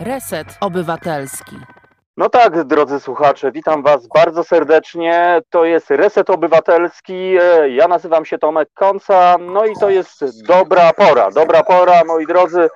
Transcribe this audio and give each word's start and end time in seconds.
Reset 0.00 0.58
Obywatelski. 0.60 1.56
No 2.16 2.28
tak, 2.28 2.64
drodzy 2.64 3.00
słuchacze, 3.00 3.52
witam 3.52 3.82
Was 3.82 4.06
bardzo 4.06 4.44
serdecznie. 4.44 5.40
To 5.50 5.64
jest 5.64 5.90
Reset 5.90 6.30
Obywatelski. 6.30 7.32
Ja 7.68 7.88
nazywam 7.88 8.24
się 8.24 8.38
Tomek 8.38 8.68
Konca. 8.74 9.36
No 9.40 9.66
i 9.66 9.76
to 9.80 9.90
jest 9.90 10.46
dobra 10.46 10.92
pora. 10.92 11.30
Dobra 11.30 11.62
pora, 11.62 12.04
moi 12.06 12.26
drodzy. 12.26 12.68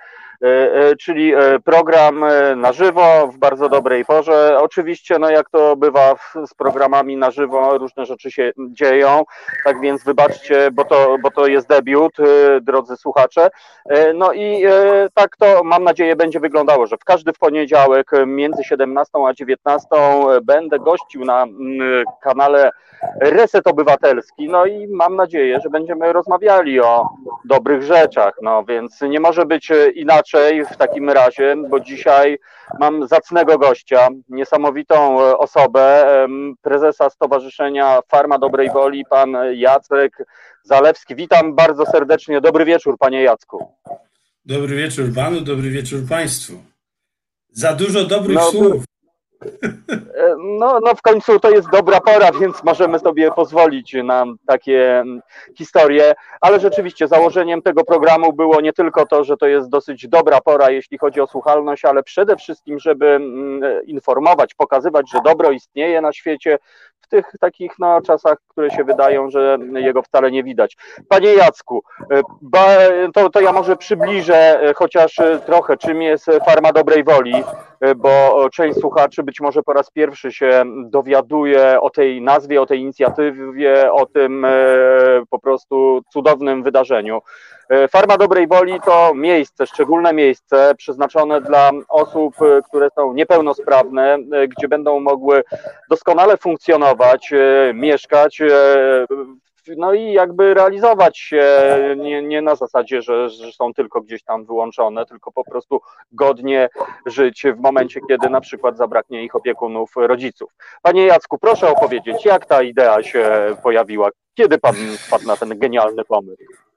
E, 0.43 0.74
e, 0.74 0.96
czyli 0.96 1.34
e, 1.34 1.59
program 1.64 2.24
na 2.56 2.72
żywo 2.72 3.27
w 3.27 3.38
bardzo 3.38 3.68
dobrej 3.68 4.04
porze. 4.04 4.59
Oczywiście, 4.61 5.18
no 5.18 5.30
jak 5.30 5.50
to 5.50 5.77
bywa 5.77 6.14
z 6.46 6.54
programami 6.54 7.16
na 7.16 7.30
żywo, 7.30 7.79
różne 7.79 8.06
rzeczy 8.06 8.30
się 8.30 8.52
dzieją, 8.59 9.24
tak 9.64 9.80
więc 9.80 10.05
wybaczcie, 10.05 10.70
bo 10.73 10.84
to, 10.84 11.16
bo 11.23 11.30
to 11.30 11.46
jest 11.46 11.68
debiut, 11.68 12.12
drodzy 12.62 12.96
słuchacze. 12.96 13.50
No 14.14 14.32
i 14.32 14.64
tak 15.14 15.36
to 15.36 15.64
mam 15.64 15.84
nadzieję 15.84 16.16
będzie 16.16 16.41
wyglądało, 16.41 16.86
że 16.86 16.97
w 16.97 17.05
każdy 17.05 17.33
w 17.33 17.38
poniedziałek 17.38 18.11
między 18.27 18.64
17 18.64 19.12
a 19.28 19.33
19 19.33 19.88
będę 20.42 20.78
gościł 20.78 21.24
na 21.24 21.47
kanale 22.22 22.70
Reset 23.20 23.66
Obywatelski, 23.66 24.48
no 24.48 24.66
i 24.66 24.88
mam 24.88 25.16
nadzieję, 25.16 25.61
że 25.62 25.70
będziemy 25.70 26.12
rozmawiali 26.12 26.80
o 26.80 27.09
dobrych 27.45 27.83
rzeczach, 27.83 28.34
no 28.42 28.64
więc 28.64 29.00
nie 29.00 29.20
może 29.20 29.47
być 29.47 29.72
inaczej 29.95 30.31
inaczej 30.32 30.64
w 30.66 30.77
takim 30.77 31.10
razie, 31.10 31.56
bo 31.70 31.80
dzisiaj 31.80 32.38
mam 32.80 33.09
zacnego 33.09 33.59
gościa, 33.59 34.09
niesamowitą 34.28 35.20
e, 35.20 35.38
osobę, 35.38 36.06
prezesa 36.62 37.10
Stowarzyszenia 37.10 38.00
Farma 38.08 38.38
Dobrej 38.38 38.70
Woli, 38.70 39.05
pan 39.10 39.36
Jacek 39.55 40.24
Zalewski. 40.62 41.14
Witam 41.14 41.55
bardzo 41.55 41.86
serdecznie. 41.86 42.41
Dobry 42.41 42.64
wieczór, 42.64 42.98
panie 42.98 43.22
Jacku. 43.22 43.72
Dobry 44.45 44.77
wieczór 44.77 45.14
panu, 45.14 45.41
dobry 45.41 45.70
wieczór 45.70 46.00
państwu. 46.08 46.52
Za 47.52 47.72
dużo 47.72 48.05
dobrych 48.05 48.36
no, 48.36 48.50
słów. 48.50 48.84
No, 50.59 50.81
no 50.81 50.95
w 50.95 51.03
końcu 51.03 51.41
to 51.41 51.51
jest 51.51 51.71
dobra 51.71 52.01
pora, 52.01 52.33
więc 52.41 52.65
możemy 52.65 52.98
sobie 52.98 53.31
pozwolić 53.31 53.97
na 54.05 54.25
takie 54.47 55.01
mm, 55.01 55.21
historie, 55.59 56.15
ale 56.41 56.61
rzeczywiście 56.61 57.09
założeniem 57.09 57.63
tego 57.63 57.85
programu 57.85 58.33
było 58.33 58.61
nie 58.61 58.73
tylko 58.73 59.07
to, 59.07 59.25
że 59.25 59.37
to 59.37 59.47
jest 59.47 59.69
dosyć 59.69 60.09
dobra 60.09 60.41
pora, 60.41 60.70
jeśli 60.70 60.98
chodzi 60.98 61.20
o 61.20 61.27
słuchalność, 61.27 61.85
ale 61.85 62.03
przede 62.03 62.37
wszystkim, 62.37 62.79
żeby 62.79 63.07
mm, 63.07 63.87
informować, 63.87 64.55
pokazywać, 64.55 65.11
że 65.13 65.19
dobro 65.25 65.51
istnieje 65.51 66.01
na 66.01 66.13
świecie 66.13 66.59
tych 67.12 67.32
takich 67.41 67.72
no, 67.78 68.00
czasach, 68.00 68.38
które 68.48 68.70
się 68.70 68.84
wydają, 68.84 69.30
że 69.30 69.58
jego 69.74 70.02
wcale 70.02 70.30
nie 70.30 70.44
widać. 70.44 70.77
Panie 71.08 71.34
Jacku, 71.34 71.82
e, 72.10 72.22
to, 73.14 73.30
to 73.30 73.41
ja 73.41 73.52
może 73.52 73.77
przybliżę 73.77 74.60
e, 74.62 74.74
chociaż 74.74 75.16
trochę, 75.46 75.77
czym 75.77 76.02
jest 76.02 76.27
Farma 76.46 76.72
Dobrej 76.72 77.05
Woli, 77.05 77.44
bo 77.96 78.46
część 78.52 78.78
słuchaczy 78.78 79.22
być 79.22 79.40
może 79.40 79.62
po 79.62 79.72
raz 79.72 79.90
pierwszy 79.90 80.33
się 80.33 80.62
dowiaduje 80.84 81.80
o 81.80 81.90
tej 81.90 82.22
nazwie, 82.22 82.62
o 82.62 82.66
tej 82.66 82.80
inicjatywie, 82.80 83.92
o 83.92 84.06
tym 84.06 84.44
e, 84.44 84.50
po 85.30 85.38
prostu 85.38 86.00
cudownym 86.12 86.62
wydarzeniu. 86.62 87.20
E, 87.73 87.89
Farma 87.89 88.19
Dobrej 88.19 88.47
Woli 88.47 88.81
to 88.81 89.15
miejsce, 89.15 89.67
szczególne 89.67 90.12
miejsce 90.12 90.75
przeznaczone 90.75 91.41
dla 91.41 91.70
osób, 91.89 92.34
e, 92.42 92.62
które 92.62 92.89
są 92.91 93.12
niepełnosprawne, 93.12 94.19
gdzie 94.48 94.69
będą 94.69 95.01
mogły 95.01 95.42
doskonale 95.91 96.37
funkcjonować, 96.37 97.33
mieszkać 97.75 98.42
no 99.77 99.95
i 99.95 100.12
jakby 100.12 100.55
realizować 100.55 101.19
się 101.19 101.47
nie, 101.97 102.23
nie 102.23 102.42
na 102.42 102.55
zasadzie, 102.55 103.03
że, 103.03 103.31
że, 103.31 103.53
są 103.53 103.75
tylko 103.75 104.01
gdzieś 104.01 104.23
tam 104.23 104.45
wyłączone, 104.45 105.07
tylko 105.07 105.33
po 105.33 105.45
prostu 105.45 105.81
godnie 106.12 106.69
żyć 107.07 107.42
w 107.57 107.61
momencie, 107.61 108.01
kiedy 108.09 108.31
na 108.31 108.41
przykład 108.41 108.77
zabraknie 108.77 109.25
ich 109.25 109.36
opiekunów, 109.36 109.92
rodziców. 109.97 110.51
Panie 110.83 111.07
Jacku, 111.07 111.39
proszę 111.39 111.69
opowiedzieć, 111.69 112.25
jak 112.25 112.46
ta 112.46 112.63
idea 112.63 113.02
się 113.02 113.57
pojawiła? 113.63 114.08
Kiedy 114.35 114.58
pan 114.58 114.75
wpadł 114.98 115.27
na 115.27 115.36
ten 115.36 115.58
genialny 115.58 116.05
pomysł? 116.05 116.71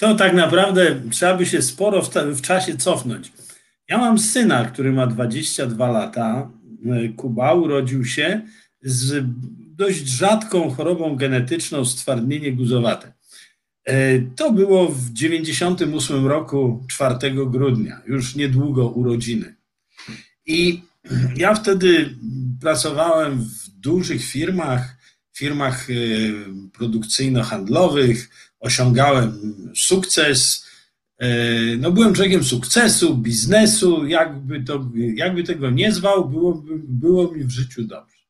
To 0.00 0.14
tak 0.14 0.34
naprawdę 0.34 1.00
trzeba 1.10 1.36
by 1.36 1.46
się 1.46 1.62
sporo 1.62 2.02
w, 2.02 2.14
w 2.14 2.40
czasie 2.40 2.76
cofnąć. 2.76 3.32
Ja 3.88 3.98
mam 3.98 4.18
syna, 4.18 4.64
który 4.64 4.92
ma 4.92 5.06
22 5.06 5.88
lata. 5.90 6.50
Kuba 7.16 7.54
urodził 7.54 8.04
się 8.04 8.40
z 8.82 9.24
dość 9.56 10.06
rzadką 10.06 10.70
chorobą 10.70 11.16
genetyczną 11.16 11.84
stwardnienie 11.84 12.52
guzowate. 12.52 13.12
E, 13.84 14.18
to 14.20 14.52
było 14.52 14.88
w 14.88 15.12
98 15.12 16.26
roku 16.26 16.84
4 16.88 17.16
grudnia, 17.46 18.00
już 18.06 18.36
niedługo 18.36 18.88
urodziny. 18.88 19.54
I 20.46 20.82
ja 21.36 21.54
wtedy 21.54 22.14
pracowałem 22.60 23.38
w 23.38 23.68
dużych 23.68 24.24
firmach, 24.24 24.96
firmach 25.32 25.90
e, 25.90 25.94
produkcyjno-handlowych, 26.72 28.28
osiągałem 28.60 29.56
sukces. 29.74 30.66
E, 31.18 31.28
no, 31.76 31.92
byłem 31.92 32.14
człowiekiem 32.14 32.44
sukcesu, 32.44 33.14
biznesu, 33.14 34.06
jakby, 34.06 34.64
to, 34.64 34.90
jakby 35.14 35.42
tego 35.42 35.70
nie 35.70 35.92
zwał, 35.92 36.28
było, 36.28 36.64
było 36.88 37.32
mi 37.32 37.44
w 37.44 37.50
życiu 37.50 37.84
dobrze. 37.84 38.20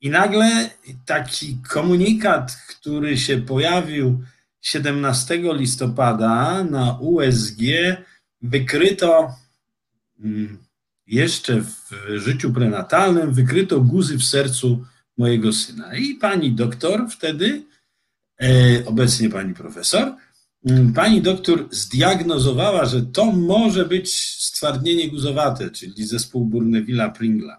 I 0.00 0.10
nagle 0.10 0.70
taki 1.06 1.58
komunikat, 1.68 2.56
który 2.68 3.18
się 3.18 3.38
pojawił 3.38 4.24
17 4.60 5.40
listopada 5.42 6.64
na 6.64 6.98
USG, 6.98 7.58
wykryto 8.42 9.34
mm, 10.20 10.58
jeszcze 11.06 11.60
w 11.60 11.90
życiu 12.16 12.52
prenatalnym, 12.52 13.32
wykryto 13.32 13.80
guzy 13.80 14.18
w 14.18 14.24
sercu 14.24 14.84
mojego 15.16 15.52
syna. 15.52 15.96
I 15.96 16.14
pani 16.14 16.52
doktor 16.52 17.10
wtedy, 17.10 17.64
obecnie 18.86 19.30
pani 19.30 19.54
profesor, 19.54 20.14
mm, 20.66 20.92
pani 20.92 21.22
doktor 21.22 21.68
zdiagnozowała, 21.70 22.84
że 22.84 23.02
to 23.02 23.24
może 23.24 23.84
być 23.84 24.12
stwardnienie 24.38 25.08
guzowate, 25.08 25.70
czyli 25.70 26.06
zespół 26.06 26.50
Burnevilla-Pringla. 26.50 27.56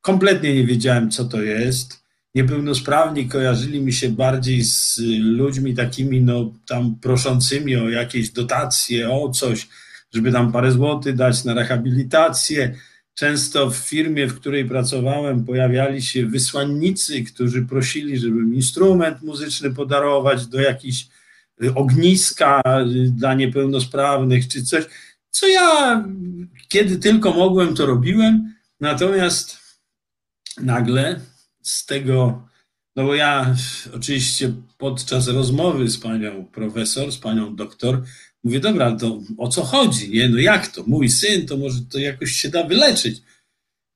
Kompletnie 0.00 0.54
nie 0.54 0.66
wiedziałem, 0.66 1.10
co 1.10 1.24
to 1.24 1.42
jest. 1.42 2.02
Niepełnosprawni 2.34 3.28
kojarzyli 3.28 3.80
mi 3.80 3.92
się 3.92 4.08
bardziej 4.08 4.64
z 4.64 5.00
ludźmi 5.18 5.74
takimi, 5.74 6.20
no 6.20 6.52
tam 6.66 6.96
proszącymi 7.00 7.76
o 7.76 7.90
jakieś 7.90 8.30
dotacje, 8.30 9.10
o 9.10 9.30
coś, 9.30 9.68
żeby 10.14 10.32
tam 10.32 10.52
parę 10.52 10.72
złotych 10.72 11.16
dać 11.16 11.44
na 11.44 11.54
rehabilitację. 11.54 12.74
Często 13.18 13.70
w 13.70 13.76
firmie, 13.76 14.26
w 14.26 14.34
której 14.40 14.64
pracowałem, 14.64 15.44
pojawiali 15.44 16.02
się 16.02 16.26
wysłannicy, 16.26 17.24
którzy 17.24 17.62
prosili, 17.62 18.18
żebym 18.18 18.54
instrument 18.54 19.22
muzyczny 19.22 19.74
podarować 19.74 20.46
do 20.46 20.60
jakichś 20.60 21.06
y, 21.62 21.74
ogniska 21.74 22.62
y, 22.66 23.10
dla 23.10 23.34
niepełnosprawnych 23.34 24.48
czy 24.48 24.64
coś. 24.64 24.84
Co 25.30 25.48
ja, 25.48 26.04
kiedy 26.68 26.98
tylko 26.98 27.32
mogłem, 27.32 27.74
to 27.74 27.86
robiłem. 27.86 28.54
Natomiast 28.80 29.58
nagle 30.60 31.20
z 31.62 31.86
tego, 31.86 32.46
no 32.96 33.04
bo 33.04 33.14
ja 33.14 33.54
oczywiście 33.94 34.52
podczas 34.76 35.28
rozmowy 35.28 35.88
z 35.88 35.98
panią 35.98 36.44
profesor, 36.44 37.12
z 37.12 37.18
panią 37.18 37.56
doktor, 37.56 38.02
mówię, 38.48 38.60
dobra, 38.60 38.96
to 38.96 39.20
o 39.38 39.48
co 39.48 39.62
chodzi, 39.62 40.10
nie? 40.10 40.28
No 40.28 40.38
jak 40.38 40.66
to? 40.66 40.84
Mój 40.86 41.08
syn, 41.08 41.46
to 41.46 41.56
może 41.56 41.78
to 41.90 41.98
jakoś 41.98 42.32
się 42.32 42.48
da 42.48 42.64
wyleczyć. 42.64 43.22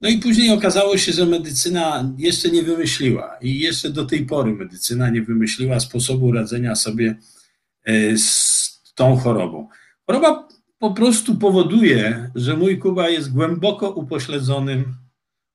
No 0.01 0.09
i 0.09 0.19
później 0.19 0.51
okazało 0.51 0.99
się, 0.99 1.13
że 1.13 1.27
medycyna 1.27 2.13
jeszcze 2.19 2.51
nie 2.51 2.63
wymyśliła 2.63 3.37
i 3.43 3.59
jeszcze 3.59 3.91
do 3.91 4.05
tej 4.05 4.27
pory 4.27 4.53
medycyna 4.53 5.11
nie 5.11 5.23
wymyśliła 5.23 5.81
sposobu 5.81 6.33
radzenia 6.33 6.75
sobie 6.75 7.15
e, 7.85 8.19
z 8.19 8.93
tą 8.95 9.17
chorobą. 9.17 9.69
Choroba 10.07 10.49
po 10.79 10.91
prostu 10.91 11.35
powoduje, 11.35 12.31
że 12.35 12.57
mój 12.57 12.79
Kuba 12.79 13.09
jest 13.09 13.33
głęboko 13.33 13.91
upośledzonym 13.91 14.95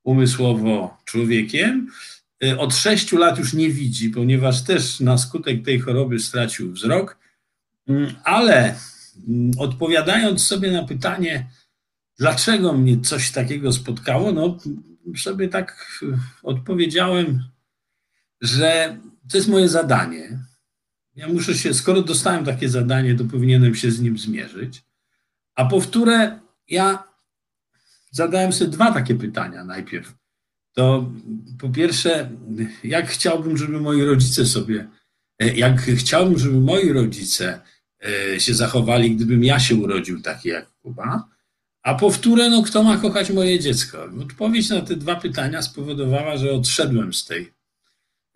umysłowo 0.03 0.97
człowiekiem. 1.05 1.87
Y, 2.43 2.59
od 2.59 2.75
sześciu 2.75 3.17
lat 3.17 3.39
już 3.39 3.53
nie 3.53 3.69
widzi, 3.69 4.09
ponieważ 4.09 4.63
też 4.63 4.99
na 4.99 5.17
skutek 5.17 5.65
tej 5.65 5.79
choroby 5.79 6.19
stracił 6.19 6.71
wzrok, 6.71 7.17
ale 8.23 8.75
mm, 9.27 9.51
odpowiadając 9.57 10.43
sobie 10.43 10.71
na 10.71 10.83
pytanie, 10.83 11.49
dlaczego 12.19 12.73
mnie 12.73 13.01
coś 13.01 13.31
takiego 13.31 13.71
spotkało, 13.71 14.31
no 14.31 14.57
sobie 15.17 15.47
tak 15.49 15.99
y, 16.03 16.17
odpowiedziałem, 16.43 17.43
że 18.41 18.97
to 19.31 19.37
jest 19.37 19.49
moje 19.49 19.69
zadanie. 19.69 20.39
Ja 21.15 21.27
muszę 21.27 21.53
się, 21.53 21.73
skoro 21.73 22.01
dostałem 22.01 22.45
takie 22.45 22.69
zadanie, 22.69 23.15
to 23.15 23.25
powinienem 23.25 23.75
się 23.75 23.91
z 23.91 24.01
nim 24.01 24.17
zmierzyć. 24.17 24.83
A 25.55 25.65
powtórę, 25.65 26.39
ja 26.67 27.03
zadałem 28.11 28.53
sobie 28.53 28.71
dwa 28.71 28.91
takie 28.91 29.15
pytania 29.15 29.63
najpierw. 29.63 30.13
To 30.73 31.11
po 31.59 31.69
pierwsze, 31.69 32.29
jak 32.83 33.09
chciałbym, 33.09 33.57
żeby 33.57 33.81
moi 33.81 34.03
rodzice 34.03 34.45
sobie, 34.45 34.87
e, 35.39 35.55
jak 35.55 35.81
chciałbym, 35.81 36.39
żeby 36.39 36.59
moi 36.59 36.93
rodzice 36.93 37.61
się 38.37 38.53
zachowali, 38.53 39.15
gdybym 39.15 39.43
ja 39.43 39.59
się 39.59 39.75
urodził 39.75 40.21
taki 40.21 40.49
jak 40.49 40.69
Kuba. 40.81 41.27
A 41.87 41.95
powtórę, 41.95 42.49
no 42.49 42.63
kto 42.63 42.83
ma 42.83 42.97
kochać 42.97 43.31
moje 43.31 43.59
dziecko? 43.59 44.09
Odpowiedź 44.21 44.69
na 44.69 44.81
te 44.81 44.95
dwa 44.95 45.15
pytania 45.15 45.61
spowodowała, 45.61 46.37
że 46.37 46.51
odszedłem 46.51 47.13
z 47.13 47.25
tej 47.25 47.53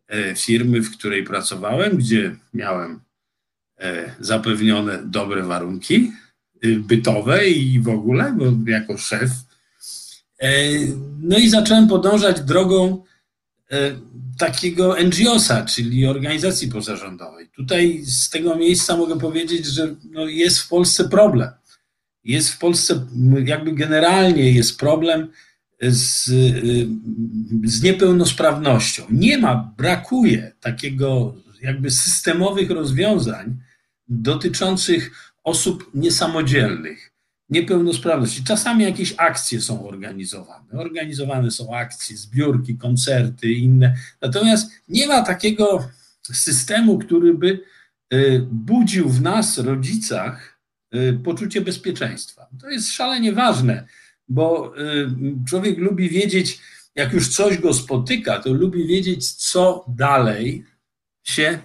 e, 0.07 0.35
firmy, 0.35 0.81
w 0.81 0.97
której 0.97 1.23
pracowałem, 1.23 1.97
gdzie 1.97 2.35
miałem 2.53 2.99
e, 3.79 4.15
zapewnione 4.19 4.99
dobre 5.05 5.43
warunki 5.43 6.11
e, 6.63 6.67
bytowe 6.67 7.49
i 7.49 7.79
w 7.79 7.89
ogóle, 7.89 8.35
bo 8.37 8.71
jako 8.71 8.97
szef. 8.97 9.29
No 11.19 11.37
i 11.37 11.49
zacząłem 11.49 11.87
podążać 11.87 12.41
drogą 12.41 13.03
takiego 14.37 14.95
NGO-sa, 15.03 15.65
czyli 15.65 16.05
organizacji 16.05 16.67
pozarządowej. 16.67 17.49
Tutaj 17.49 18.01
z 18.05 18.29
tego 18.29 18.55
miejsca 18.55 18.97
mogę 18.97 19.19
powiedzieć, 19.19 19.65
że 19.65 19.95
no 20.11 20.25
jest 20.25 20.59
w 20.59 20.67
Polsce 20.67 21.09
problem 21.09 21.49
jest 22.23 22.49
w 22.49 22.57
Polsce, 22.57 23.07
jakby 23.45 23.71
generalnie 23.71 24.51
jest 24.51 24.79
problem 24.79 25.27
z, 25.81 26.25
z 27.63 27.81
niepełnosprawnością. 27.81 29.03
Nie 29.11 29.37
ma, 29.37 29.73
brakuje 29.77 30.51
takiego 30.59 31.35
jakby 31.61 31.91
systemowych 31.91 32.71
rozwiązań 32.71 33.57
dotyczących 34.07 35.33
osób 35.43 35.91
niesamodzielnych, 35.93 37.10
niepełnosprawności. 37.51 38.43
Czasami 38.43 38.83
jakieś 38.83 39.13
akcje 39.17 39.61
są 39.61 39.87
organizowane. 39.87 40.73
Organizowane 40.73 41.51
są 41.51 41.75
akcje, 41.75 42.17
zbiórki, 42.17 42.77
koncerty, 42.77 43.51
inne. 43.51 43.95
Natomiast 44.21 44.71
nie 44.89 45.07
ma 45.07 45.21
takiego 45.21 45.89
systemu, 46.33 46.99
który 46.99 47.33
by 47.33 47.59
y, 48.13 48.47
budził 48.51 49.09
w 49.09 49.21
nas, 49.21 49.57
rodzicach, 49.57 50.51
Y, 50.95 51.19
poczucie 51.23 51.61
bezpieczeństwa. 51.61 52.47
To 52.61 52.69
jest 52.69 52.91
szalenie 52.91 53.33
ważne, 53.33 53.85
bo 54.27 54.73
y, 54.77 55.07
człowiek 55.47 55.77
lubi 55.77 56.09
wiedzieć, 56.09 56.59
jak 56.95 57.13
już 57.13 57.29
coś 57.29 57.57
go 57.57 57.73
spotyka, 57.73 58.39
to 58.39 58.53
lubi 58.53 58.87
wiedzieć, 58.87 59.33
co 59.33 59.85
dalej 59.87 60.65
się 61.23 61.59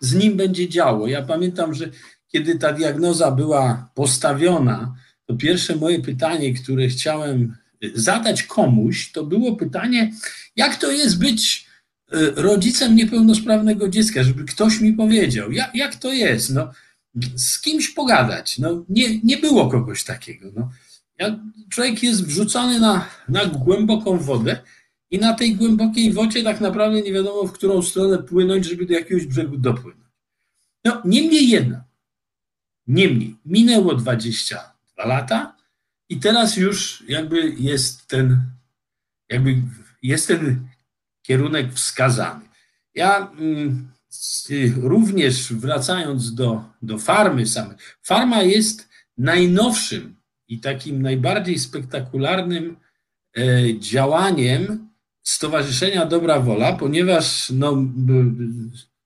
z 0.00 0.14
nim 0.14 0.36
będzie 0.36 0.68
działo. 0.68 1.06
Ja 1.06 1.22
pamiętam, 1.22 1.74
że 1.74 1.90
kiedy 2.28 2.58
ta 2.58 2.72
diagnoza 2.72 3.30
była 3.30 3.90
postawiona, 3.94 4.94
to 5.26 5.36
pierwsze 5.36 5.76
moje 5.76 6.00
pytanie, 6.00 6.54
które 6.54 6.88
chciałem 6.88 7.56
zadać 7.94 8.42
komuś, 8.42 9.12
to 9.12 9.24
było 9.24 9.56
pytanie, 9.56 10.12
jak 10.56 10.76
to 10.76 10.92
jest 10.92 11.18
być 11.18 11.66
y, 12.14 12.30
rodzicem 12.36 12.96
niepełnosprawnego 12.96 13.88
dziecka, 13.88 14.22
żeby 14.22 14.44
ktoś 14.44 14.80
mi 14.80 14.92
powiedział, 14.92 15.52
jak, 15.52 15.74
jak 15.74 15.96
to 15.96 16.12
jest. 16.12 16.54
No, 16.54 16.70
z 17.36 17.60
kimś 17.60 17.88
pogadać. 17.88 18.58
No, 18.58 18.84
nie, 18.88 19.20
nie 19.20 19.36
było 19.36 19.70
kogoś 19.70 20.04
takiego. 20.04 20.50
No. 20.56 20.70
Ja, 21.18 21.40
człowiek 21.70 22.02
jest 22.02 22.26
wrzucony 22.26 22.80
na, 22.80 23.08
na 23.28 23.46
głęboką 23.46 24.18
wodę 24.18 24.62
i 25.10 25.18
na 25.18 25.34
tej 25.34 25.54
głębokiej 25.54 26.12
wodzie 26.12 26.42
tak 26.42 26.60
naprawdę 26.60 27.02
nie 27.02 27.12
wiadomo, 27.12 27.46
w 27.46 27.52
którą 27.52 27.82
stronę 27.82 28.18
płynąć, 28.18 28.66
żeby 28.66 28.86
do 28.86 28.94
jakiegoś 28.94 29.26
brzegu 29.26 29.58
dopłynąć. 29.58 30.06
No, 30.84 31.02
niemniej 31.04 31.48
jednak, 31.48 31.84
niemniej, 32.86 33.36
minęło 33.44 33.94
22 34.96 35.06
lata 35.06 35.56
i 36.08 36.20
teraz 36.20 36.56
już 36.56 37.04
jakby 37.08 37.54
jest 37.58 38.06
ten, 38.06 38.40
jakby 39.28 39.62
jest 40.02 40.28
ten 40.28 40.68
kierunek 41.22 41.72
wskazany. 41.72 42.44
Ja 42.94 43.30
mm, 43.38 43.88
również 44.82 45.52
wracając 45.52 46.34
do, 46.34 46.64
do 46.82 46.98
farmy 46.98 47.46
samej, 47.46 47.76
farma 48.02 48.42
jest 48.42 48.88
najnowszym 49.18 50.16
i 50.48 50.60
takim 50.60 51.02
najbardziej 51.02 51.58
spektakularnym 51.58 52.76
e, 53.36 53.78
działaniem 53.80 54.88
Stowarzyszenia 55.22 56.06
Dobra 56.06 56.40
Wola, 56.40 56.72
ponieważ 56.72 57.50
no, 57.50 57.76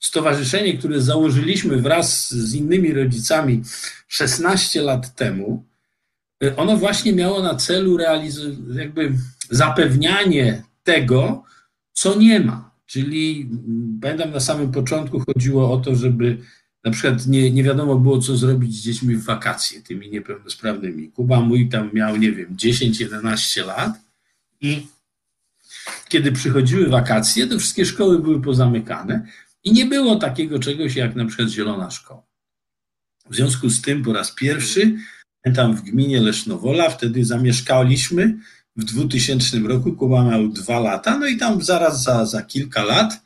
stowarzyszenie, 0.00 0.78
które 0.78 1.00
założyliśmy 1.00 1.76
wraz 1.76 2.30
z 2.30 2.54
innymi 2.54 2.92
rodzicami 2.92 3.62
16 4.08 4.82
lat 4.82 5.14
temu, 5.14 5.69
ono 6.56 6.76
właśnie 6.76 7.12
miało 7.12 7.42
na 7.42 7.54
celu 7.54 7.96
realiz- 7.96 8.76
jakby 8.76 9.12
zapewnianie 9.50 10.62
tego, 10.82 11.44
co 11.92 12.18
nie 12.18 12.40
ma. 12.40 12.70
Czyli 12.86 13.48
mm, 13.50 13.98
pamiętam 14.02 14.30
na 14.30 14.40
samym 14.40 14.72
początku 14.72 15.20
chodziło 15.20 15.72
o 15.72 15.76
to, 15.76 15.96
żeby 15.96 16.38
na 16.84 16.90
przykład 16.90 17.26
nie, 17.26 17.50
nie 17.50 17.64
wiadomo 17.64 17.96
było, 17.96 18.18
co 18.18 18.36
zrobić 18.36 18.76
z 18.76 18.82
dziećmi 18.82 19.16
w 19.16 19.24
wakacje, 19.24 19.82
tymi 19.82 20.10
niepełnosprawnymi. 20.10 21.08
Kuba 21.08 21.40
mój 21.40 21.68
tam 21.68 21.90
miał, 21.92 22.16
nie 22.16 22.32
wiem, 22.32 22.56
10-11 22.56 23.66
lat 23.66 23.92
i 24.60 24.86
kiedy 26.08 26.32
przychodziły 26.32 26.88
wakacje, 26.88 27.46
to 27.46 27.58
wszystkie 27.58 27.86
szkoły 27.86 28.18
były 28.18 28.42
pozamykane 28.42 29.26
i 29.64 29.72
nie 29.72 29.86
było 29.86 30.16
takiego 30.16 30.58
czegoś 30.58 30.96
jak 30.96 31.16
na 31.16 31.24
przykład 31.24 31.48
zielona 31.48 31.90
szkoła. 31.90 32.22
W 33.30 33.36
związku 33.36 33.68
z 33.68 33.82
tym 33.82 34.02
po 34.02 34.12
raz 34.12 34.34
pierwszy 34.34 34.96
tam 35.54 35.76
w 35.76 35.82
gminie 35.82 36.20
Lesznowola 36.20 36.90
wtedy 36.90 37.24
zamieszkaliśmy 37.24 38.38
w 38.76 38.84
2000 38.84 39.58
roku. 39.58 39.92
Kuba 39.92 40.24
miał 40.24 40.48
dwa 40.48 40.80
lata, 40.80 41.18
no 41.18 41.26
i 41.26 41.36
tam 41.36 41.62
zaraz 41.62 42.02
za, 42.02 42.26
za 42.26 42.42
kilka 42.42 42.84
lat, 42.84 43.20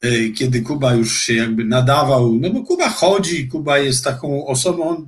e, 0.00 0.28
kiedy 0.28 0.62
Kuba 0.62 0.94
już 0.94 1.20
się 1.20 1.34
jakby 1.34 1.64
nadawał, 1.64 2.38
no 2.40 2.50
bo 2.50 2.64
Kuba 2.64 2.88
chodzi, 2.88 3.48
Kuba 3.48 3.78
jest 3.78 4.04
taką 4.04 4.46
osobą, 4.46 5.06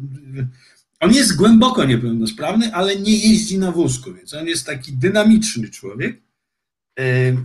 on, 1.00 1.14
jest 1.14 1.36
głęboko 1.36 1.84
niepełnosprawny, 1.84 2.74
ale 2.74 2.96
nie 2.96 3.16
jeździ 3.16 3.58
na 3.58 3.72
wózku, 3.72 4.14
więc 4.14 4.34
on 4.34 4.46
jest 4.46 4.66
taki 4.66 4.92
dynamiczny 4.92 5.68
człowiek. 5.68 6.22
E, 6.98 7.04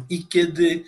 I 0.09 0.27
kiedy, 0.27 0.83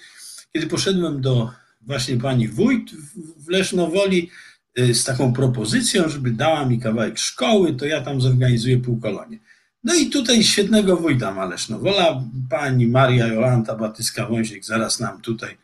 kiedy 0.54 0.68
poszedłem 0.68 1.22
do 1.22 1.52
właśnie 1.82 2.18
pani 2.18 2.48
wójt 2.48 2.92
w 3.38 3.50
Lesznowoli 3.50 4.30
z 4.78 5.04
taką 5.04 5.34
propozycją, 5.34 6.10
żeby 6.10 6.32
dała 6.32 6.66
mi 6.66 6.80
kawałek 6.80 7.20
szkoły, 7.20 7.74
to 7.74 7.86
ja 7.86 8.02
tam 8.02 8.22
zorganizuję 8.22 8.78
półkolonie. 8.78 9.40
No 9.84 9.96
i 9.96 10.10
tutaj 10.10 10.44
świetnego 10.44 10.98
wójta 10.98 11.34
Malesznowola, 11.34 12.24
pani 12.50 12.88
Maria 12.88 13.28
Jolanta 13.28 13.76
Batyska-Wąsik 13.76 14.64
zaraz 14.64 15.00
nam 15.00 15.22
tutaj 15.22 15.58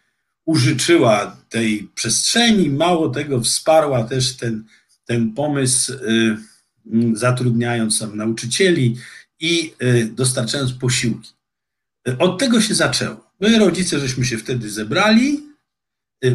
użyczyła 0.45 1.37
tej 1.49 1.89
przestrzeni, 1.95 2.69
mało 2.69 3.09
tego 3.09 3.41
wsparła 3.41 4.03
też 4.03 4.37
ten, 4.37 4.63
ten 5.05 5.33
pomysł, 5.33 5.93
y, 5.93 6.37
zatrudniając 7.13 7.99
tam 7.99 8.17
nauczycieli 8.17 8.97
i 9.39 9.73
y, 9.83 10.11
dostarczając 10.15 10.73
posiłki. 10.73 11.29
Od 12.19 12.39
tego 12.39 12.61
się 12.61 12.75
zaczęło. 12.75 13.31
My 13.39 13.59
rodzice 13.59 13.99
żeśmy 13.99 14.25
się 14.25 14.37
wtedy 14.37 14.69
zebrali, 14.69 15.35
y, 15.35 15.46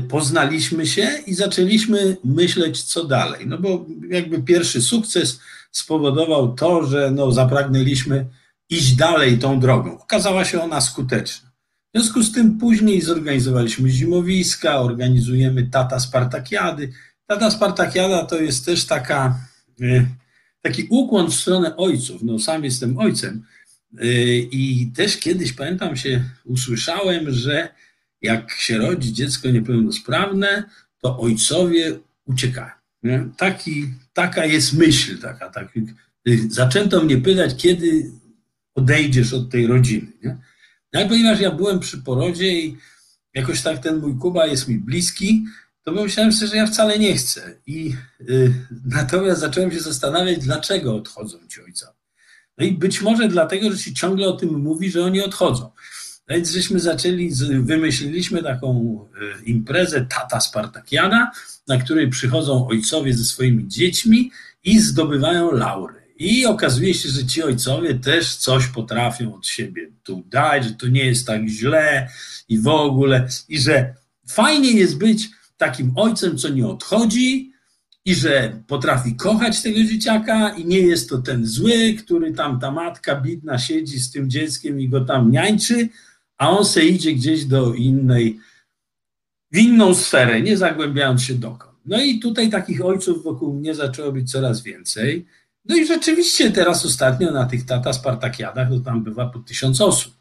poznaliśmy 0.09 0.87
się 0.87 1.11
i 1.27 1.35
zaczęliśmy 1.35 2.17
myśleć, 2.25 2.83
co 2.83 3.05
dalej. 3.05 3.47
No 3.47 3.59
bo 3.59 3.87
jakby 4.09 4.43
pierwszy 4.43 4.83
sukces 4.83 5.41
spowodował 5.73 6.55
to, 6.55 6.87
że 6.87 7.11
no, 7.11 7.33
zapragnęliśmy 7.33 8.27
iść 8.71 8.97
dalej 8.97 9.39
tą 9.39 9.61
drogą. 9.61 10.01
Okazała 10.01 10.45
się 10.45 10.63
ona 10.63 10.81
skuteczna. 10.81 11.53
W 11.95 11.99
związku 11.99 12.23
z 12.23 12.33
tym 12.33 12.59
później 12.59 13.01
zorganizowaliśmy 13.01 13.91
zimowiska, 13.91 14.81
organizujemy 14.81 15.67
Tata 15.67 16.01
Spartakiady. 16.01 16.93
Tata 17.27 17.51
Spartakiada 17.51 18.25
to 18.25 18.41
jest 18.41 18.65
też 18.65 18.87
taka, 18.87 19.41
e, 19.81 20.07
taki 20.63 20.87
ukłon 20.91 21.31
w 21.31 21.35
stronę 21.35 21.77
ojców. 21.77 22.23
No, 22.23 22.39
sam 22.39 22.65
jestem 22.65 22.99
ojcem. 22.99 23.45
E, 23.99 24.07
I 24.37 24.93
też 24.97 25.17
kiedyś, 25.17 25.53
pamiętam 25.53 25.97
się, 25.97 26.25
usłyszałem, 26.45 27.33
że 27.33 27.69
jak 28.23 28.51
się 28.51 28.79
rodzi 28.79 29.13
dziecko 29.13 29.49
niepełnosprawne, 29.49 30.65
to 30.99 31.19
ojcowie 31.19 31.99
uciekają. 32.25 32.71
Nie? 33.03 33.29
Taki, 33.37 33.89
taka 34.13 34.47
jest 34.47 34.73
myśl, 34.73 35.19
taka, 35.19 35.51
tak. 35.51 35.73
Zaczęto 36.49 37.03
mnie 37.05 37.19
pytać, 37.19 37.57
kiedy 37.57 38.11
odejdziesz 38.75 39.33
od 39.33 39.51
tej 39.51 39.67
rodziny. 39.67 40.13
Nie? 40.23 40.37
No, 40.93 41.09
ponieważ 41.09 41.41
ja 41.41 41.51
byłem 41.51 41.81
przy 41.81 41.99
porodzie 41.99 42.61
i 42.61 42.77
jakoś 43.35 43.63
tak 43.63 43.79
ten 43.79 44.01
mój 44.01 44.19
Kuba 44.19 44.47
jest 44.47 44.69
mi 44.69 44.79
bliski, 44.79 45.45
to 45.83 45.93
pomyślałem 45.93 46.33
sobie, 46.33 46.51
że 46.51 46.57
ja 46.57 46.67
wcale 46.67 46.99
nie 46.99 47.17
chcę. 47.17 47.57
I 47.67 47.95
y, 48.21 48.53
natomiast 48.85 49.41
zacząłem 49.41 49.73
się 49.73 49.81
zastanawiać, 49.81 50.39
dlaczego 50.39 50.97
odchodzą 50.97 51.39
ci 51.49 51.63
ojca. 51.63 51.95
No 52.59 52.65
i 52.67 52.73
być 52.73 53.01
może 53.01 53.29
dlatego, 53.29 53.73
że 53.73 53.79
się 53.79 53.93
ciągle 53.93 54.29
o 54.29 54.33
tym 54.33 54.55
mówi, 54.55 54.91
że 54.91 55.05
oni 55.05 55.21
odchodzą. 55.21 55.71
No 56.29 56.35
więc 56.35 56.51
żeśmy 56.51 56.81
zaczęli, 56.81 57.31
wymyśliliśmy 57.63 58.43
taką 58.43 59.01
e, 59.41 59.45
imprezę 59.45 60.07
Tata 60.11 60.41
Spartakiana, 60.41 61.31
na 61.69 61.79
której 61.79 62.09
przychodzą 62.09 62.69
ojcowie 62.69 63.15
ze 63.15 63.25
swoimi 63.25 63.69
dziećmi 63.69 64.31
i 64.65 64.81
zdobywają 64.81 65.53
laury. 65.53 66.03
I 66.19 66.47
okazuje 66.47 66.95
się, 66.95 67.09
że 67.09 67.27
ci 67.27 67.43
ojcowie 67.43 67.95
też 67.95 68.37
coś 68.37 68.67
potrafią 68.67 69.35
od 69.35 69.47
siebie 69.47 69.91
tu 70.03 70.23
dać, 70.27 70.65
że 70.65 70.71
to 70.71 70.89
nie 70.89 71.07
jest 71.07 71.27
tak 71.27 71.49
źle 71.49 72.09
i 72.49 72.59
w 72.59 72.69
ogóle, 72.69 73.29
i 73.49 73.59
że 73.59 73.95
fajnie 74.29 74.71
jest 74.71 74.99
być 74.99 75.29
takim 75.57 75.93
ojcem, 75.97 76.39
co 76.39 76.49
nie 76.49 76.67
odchodzi, 76.67 77.53
i 78.05 78.15
że 78.15 78.63
potrafi 78.67 79.17
kochać 79.17 79.63
tego 79.63 79.85
dzieciaka 79.85 80.51
i 80.51 80.65
nie 80.65 80.81
jest 80.81 81.09
to 81.09 81.19
ten 81.19 81.47
zły, 81.47 81.95
który 82.05 82.33
tam 82.33 82.61
ta 82.61 82.71
matka 82.71 83.21
bidna 83.21 83.59
siedzi 83.59 84.01
z 84.01 84.11
tym 84.11 84.31
dzieckiem 84.31 84.81
i 84.81 84.89
go 84.89 85.01
tam 85.01 85.31
niańczy, 85.31 85.89
a 86.43 86.51
on 86.51 86.65
se 86.65 86.85
idzie 86.85 87.13
gdzieś 87.13 87.45
do 87.45 87.75
innej, 87.75 88.41
w 89.53 89.59
inną 89.59 89.95
sferę, 89.95 90.43
nie 90.43 90.57
zagłębiając 90.57 91.23
się 91.23 91.35
dokąd. 91.35 91.79
No 91.87 92.03
i 92.03 92.19
tutaj 92.19 92.51
takich 92.51 92.85
ojców 92.85 93.25
wokół 93.25 93.55
mnie 93.55 93.75
zaczęło 93.75 94.13
być 94.13 94.31
coraz 94.31 94.63
więcej. 94.63 95.27
No 95.65 95.77
i 95.77 95.87
rzeczywiście 95.87 96.51
teraz 96.51 96.85
ostatnio 96.85 97.31
na 97.31 97.45
tych 97.47 97.67
tata 97.67 97.93
Spartakiadach, 97.93 98.69
to 98.69 98.81
tam 98.81 99.05
bywa 99.05 99.27
po 99.27 99.39
tysiąc 99.39 99.81
osób. 99.81 100.15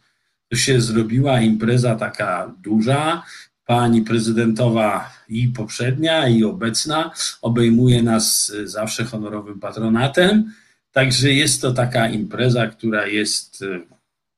To 0.50 0.56
się 0.56 0.82
zrobiła 0.82 1.42
impreza 1.42 1.96
taka 1.96 2.56
duża, 2.64 3.24
pani 3.66 4.02
prezydentowa 4.02 5.14
i 5.30 5.48
poprzednia, 5.48 6.28
i 6.28 6.44
obecna 6.44 7.12
obejmuje 7.42 8.04
nas 8.04 8.54
zawsze 8.64 9.06
honorowym 9.06 9.60
patronatem. 9.60 10.54
Także 10.92 11.34
jest 11.34 11.62
to 11.62 11.72
taka 11.72 12.10
impreza, 12.10 12.68
która 12.68 13.08
jest 13.08 13.64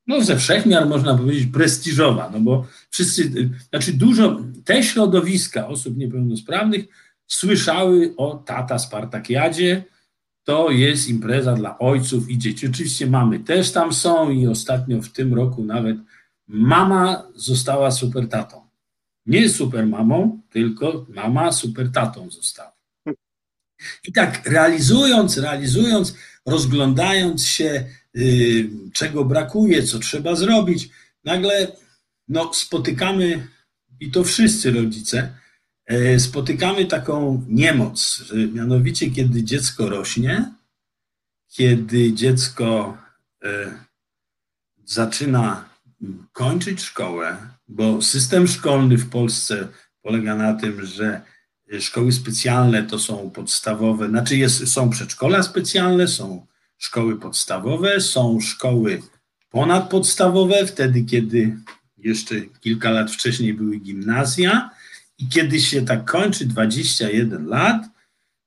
no, 0.07 0.22
ze 0.22 0.38
wszechmiar 0.38 0.88
można 0.88 1.17
powiedzieć 1.17 1.45
prestiżowa, 1.45 2.29
no 2.33 2.39
bo 2.39 2.65
wszyscy, 2.89 3.50
znaczy 3.69 3.93
dużo, 3.93 4.39
te 4.65 4.83
środowiska 4.83 5.67
osób 5.67 5.98
niepełnosprawnych 5.98 6.86
słyszały 7.27 8.13
o 8.17 8.36
Tata 8.36 8.79
Spartakiadzie, 8.79 9.83
to 10.43 10.72
jest 10.72 11.10
impreza 11.10 11.53
dla 11.53 11.79
ojców 11.79 12.29
i 12.29 12.38
dzieci. 12.38 12.67
Oczywiście 12.67 13.07
mamy 13.07 13.39
też 13.39 13.72
tam 13.72 13.93
są 13.93 14.29
i 14.29 14.48
ostatnio 14.48 15.01
w 15.01 15.10
tym 15.10 15.33
roku 15.33 15.63
nawet 15.63 15.98
mama 16.48 17.27
została 17.36 17.91
super 17.91 18.29
tatą. 18.29 18.67
Nie 19.25 19.50
super 19.50 19.88
mamą, 19.88 20.41
tylko 20.50 21.05
mama 21.10 21.51
super 21.51 21.91
tatą 21.91 22.29
została. 22.31 22.74
I 24.03 24.13
tak 24.13 24.50
realizując, 24.50 25.38
realizując, 25.38 26.15
rozglądając 26.45 27.45
się, 27.45 27.86
czego 28.93 29.25
brakuje, 29.25 29.84
co 29.84 30.00
trzeba 30.00 30.36
zrobić, 30.36 30.89
nagle 31.24 31.77
no, 32.27 32.53
spotykamy, 32.53 33.48
i 34.00 34.12
to 34.12 34.24
wszyscy 34.24 34.72
rodzice, 34.72 35.38
yy, 35.89 36.20
spotykamy 36.20 36.86
taką 36.86 37.46
niemoc, 37.50 38.24
mianowicie 38.53 39.12
kiedy 39.12 39.43
dziecko 39.43 39.89
rośnie, 39.89 40.53
kiedy 41.48 42.13
dziecko 42.13 42.98
yy, 43.43 43.74
zaczyna 44.86 45.70
kończyć 46.32 46.82
szkołę, 46.82 47.38
bo 47.67 48.01
system 48.01 48.48
szkolny 48.48 48.98
w 48.98 49.10
Polsce 49.10 49.67
polega 50.01 50.36
na 50.36 50.53
tym, 50.53 50.86
że 50.86 51.22
szkoły 51.79 52.12
specjalne 52.12 52.84
to 52.84 53.00
są 53.00 53.29
podstawowe, 53.29 54.10
znaczy 54.10 54.38
jest, 54.38 54.67
są 54.67 54.89
przedszkola 54.89 55.43
specjalne, 55.43 56.08
są 56.08 56.48
szkoły 56.83 57.19
podstawowe, 57.19 58.01
są 58.01 58.39
szkoły 58.41 59.01
ponadpodstawowe, 59.49 60.67
wtedy 60.67 61.03
kiedy 61.03 61.57
jeszcze 61.97 62.35
kilka 62.41 62.89
lat 62.89 63.11
wcześniej 63.11 63.53
były 63.53 63.77
gimnazja 63.77 64.69
i 65.17 65.29
kiedy 65.29 65.61
się 65.61 65.85
tak 65.85 66.05
kończy 66.05 66.45
21 66.45 67.47
lat, 67.47 67.83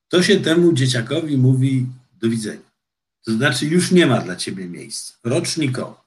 to 0.08 0.22
się 0.22 0.40
temu 0.40 0.72
dzieciakowi 0.72 1.36
mówi 1.38 1.86
do 2.20 2.28
widzenia. 2.28 2.70
To 3.24 3.32
znaczy 3.32 3.66
już 3.66 3.90
nie 3.90 4.06
ma 4.06 4.20
dla 4.20 4.36
ciebie 4.36 4.68
miejsca, 4.68 5.14
rocznikowo. 5.24 6.04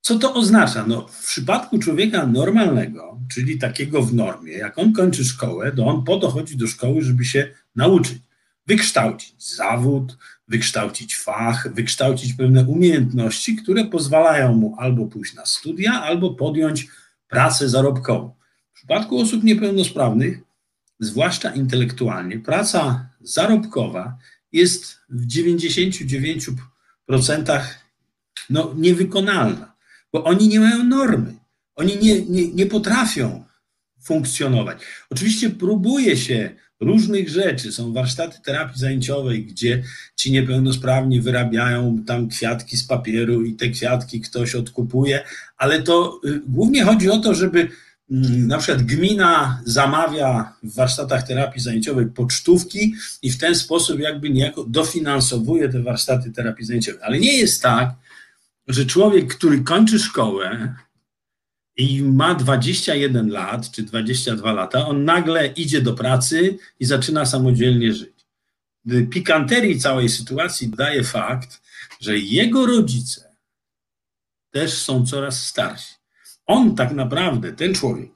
Co 0.00 0.18
to 0.18 0.34
oznacza? 0.34 0.86
No, 0.86 1.08
w 1.08 1.26
przypadku 1.26 1.78
człowieka 1.78 2.26
normalnego, 2.26 3.20
czyli 3.34 3.58
takiego 3.58 4.02
w 4.02 4.14
normie, 4.14 4.52
jak 4.52 4.78
on 4.78 4.92
kończy 4.92 5.24
szkołę, 5.24 5.72
to 5.72 5.86
on 5.86 6.04
po 6.04 6.16
to 6.16 6.30
chodzi 6.30 6.56
do 6.56 6.66
szkoły, 6.66 7.02
żeby 7.02 7.24
się 7.24 7.48
nauczyć, 7.76 8.18
wykształcić 8.66 9.54
zawód, 9.56 10.16
wykształcić 10.52 11.16
fach, 11.16 11.74
wykształcić 11.74 12.34
pewne 12.34 12.64
umiejętności, 12.64 13.56
które 13.56 13.84
pozwalają 13.84 14.54
mu 14.54 14.76
albo 14.78 15.06
pójść 15.06 15.34
na 15.34 15.46
studia, 15.46 16.02
albo 16.02 16.34
podjąć 16.34 16.88
pracę 17.28 17.68
zarobkową. 17.68 18.34
W 18.72 18.74
przypadku 18.74 19.18
osób 19.18 19.44
niepełnosprawnych, 19.44 20.38
zwłaszcza 21.00 21.50
intelektualnie, 21.50 22.38
praca 22.38 23.08
zarobkowa 23.20 24.18
jest 24.52 24.98
w 25.08 25.26
99% 25.26 26.52
no, 28.50 28.72
niewykonalna 28.76 29.72
bo 30.12 30.24
oni 30.24 30.48
nie 30.48 30.60
mają 30.60 30.84
normy. 30.84 31.34
Oni 31.74 31.96
nie, 31.96 32.22
nie, 32.22 32.48
nie 32.48 32.66
potrafią 32.66 33.44
funkcjonować. 34.02 34.82
Oczywiście 35.10 35.50
próbuje 35.50 36.16
się 36.16 36.56
różnych 36.82 37.28
rzeczy. 37.28 37.72
Są 37.72 37.92
warsztaty 37.92 38.38
terapii 38.44 38.78
zajęciowej, 38.78 39.44
gdzie 39.44 39.82
ci 40.16 40.32
niepełnosprawni 40.32 41.20
wyrabiają 41.20 42.04
tam 42.06 42.28
kwiatki 42.28 42.76
z 42.76 42.84
papieru 42.84 43.42
i 43.42 43.54
te 43.54 43.68
kwiatki 43.68 44.20
ktoś 44.20 44.54
odkupuje, 44.54 45.24
ale 45.56 45.82
to 45.82 46.20
y, 46.24 46.40
głównie 46.46 46.84
chodzi 46.84 47.10
o 47.10 47.18
to, 47.18 47.34
żeby 47.34 47.68
mm, 48.10 48.46
na 48.46 48.58
przykład 48.58 48.82
gmina 48.82 49.62
zamawia 49.64 50.52
w 50.62 50.74
warsztatach 50.74 51.26
terapii 51.26 51.62
zajęciowej 51.62 52.06
pocztówki 52.06 52.94
i 53.22 53.30
w 53.30 53.38
ten 53.38 53.54
sposób 53.54 54.00
jakby 54.00 54.30
niejako 54.30 54.64
dofinansowuje 54.64 55.68
te 55.68 55.82
warsztaty 55.82 56.32
terapii 56.32 56.66
zajęciowej. 56.66 57.02
Ale 57.04 57.18
nie 57.18 57.38
jest 57.38 57.62
tak, 57.62 57.90
że 58.68 58.86
człowiek, 58.86 59.34
który 59.34 59.60
kończy 59.60 59.98
szkołę 59.98 60.74
i 61.82 62.02
ma 62.02 62.34
21 62.34 63.30
lat 63.30 63.70
czy 63.70 63.82
22 63.82 64.52
lata, 64.52 64.86
on 64.86 65.04
nagle 65.04 65.46
idzie 65.46 65.82
do 65.82 65.94
pracy 65.94 66.58
i 66.80 66.84
zaczyna 66.84 67.26
samodzielnie 67.26 67.92
żyć. 67.92 68.26
Pikanterii 69.10 69.80
całej 69.80 70.08
sytuacji 70.08 70.68
daje 70.68 71.04
fakt, 71.04 71.62
że 72.00 72.18
jego 72.18 72.66
rodzice 72.66 73.36
też 74.50 74.72
są 74.72 75.06
coraz 75.06 75.46
starsi. 75.46 75.94
On 76.46 76.74
tak 76.76 76.92
naprawdę, 76.92 77.52
ten 77.52 77.74
człowiek, 77.74 78.10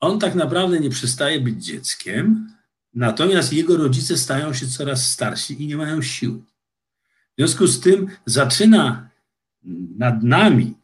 on 0.00 0.18
tak 0.18 0.34
naprawdę 0.34 0.80
nie 0.80 0.90
przestaje 0.90 1.40
być 1.40 1.64
dzieckiem, 1.64 2.52
natomiast 2.94 3.52
jego 3.52 3.76
rodzice 3.76 4.18
stają 4.18 4.54
się 4.54 4.66
coraz 4.66 5.10
starsi 5.10 5.62
i 5.62 5.66
nie 5.66 5.76
mają 5.76 6.02
siły. 6.02 6.38
W 6.38 7.36
związku 7.38 7.66
z 7.66 7.80
tym 7.80 8.08
zaczyna 8.26 9.08
nad 9.98 10.22
nami 10.22 10.74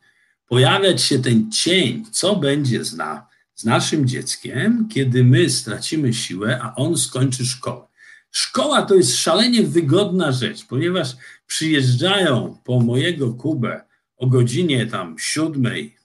pojawiać 0.50 1.02
się 1.02 1.18
ten 1.18 1.52
cień, 1.52 2.04
co 2.10 2.36
będzie 2.36 2.84
z, 2.84 2.96
na, 2.96 3.26
z 3.54 3.64
naszym 3.64 4.08
dzieckiem, 4.08 4.88
kiedy 4.88 5.24
my 5.24 5.50
stracimy 5.50 6.14
siłę, 6.14 6.60
a 6.62 6.74
on 6.74 6.98
skończy 6.98 7.46
szkołę. 7.46 7.86
Szkoła 8.30 8.82
to 8.82 8.94
jest 8.94 9.16
szalenie 9.16 9.62
wygodna 9.62 10.32
rzecz, 10.32 10.64
ponieważ 10.64 11.16
przyjeżdżają 11.46 12.58
po 12.64 12.80
mojego 12.80 13.34
Kubę 13.34 13.84
o 14.16 14.26
godzinie 14.26 14.86
tam 14.86 15.16
siódmej 15.18 15.96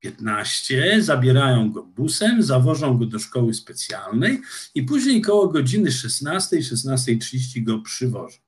15, 0.00 1.02
zabierają 1.02 1.72
go 1.72 1.82
busem, 1.82 2.42
zawożą 2.42 2.98
go 2.98 3.06
do 3.06 3.18
szkoły 3.18 3.54
specjalnej 3.54 4.40
i 4.74 4.82
później 4.82 5.20
koło 5.20 5.48
godziny 5.48 5.92
16, 5.92 6.56
16.30 6.56 7.64
go 7.64 7.78
przywożą. 7.78 8.38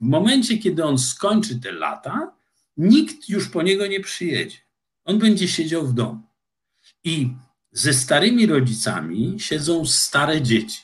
W 0.00 0.04
momencie, 0.04 0.58
kiedy 0.58 0.84
on 0.84 0.98
skończy 0.98 1.60
te 1.60 1.72
lata, 1.72 2.39
nikt 2.76 3.28
już 3.28 3.48
po 3.48 3.62
niego 3.62 3.86
nie 3.86 4.00
przyjedzie. 4.00 4.58
On 5.04 5.18
będzie 5.18 5.48
siedział 5.48 5.86
w 5.86 5.94
domu. 5.94 6.22
I 7.04 7.28
ze 7.72 7.94
starymi 7.94 8.46
rodzicami 8.46 9.34
siedzą 9.40 9.86
stare 9.86 10.42
dzieci. 10.42 10.80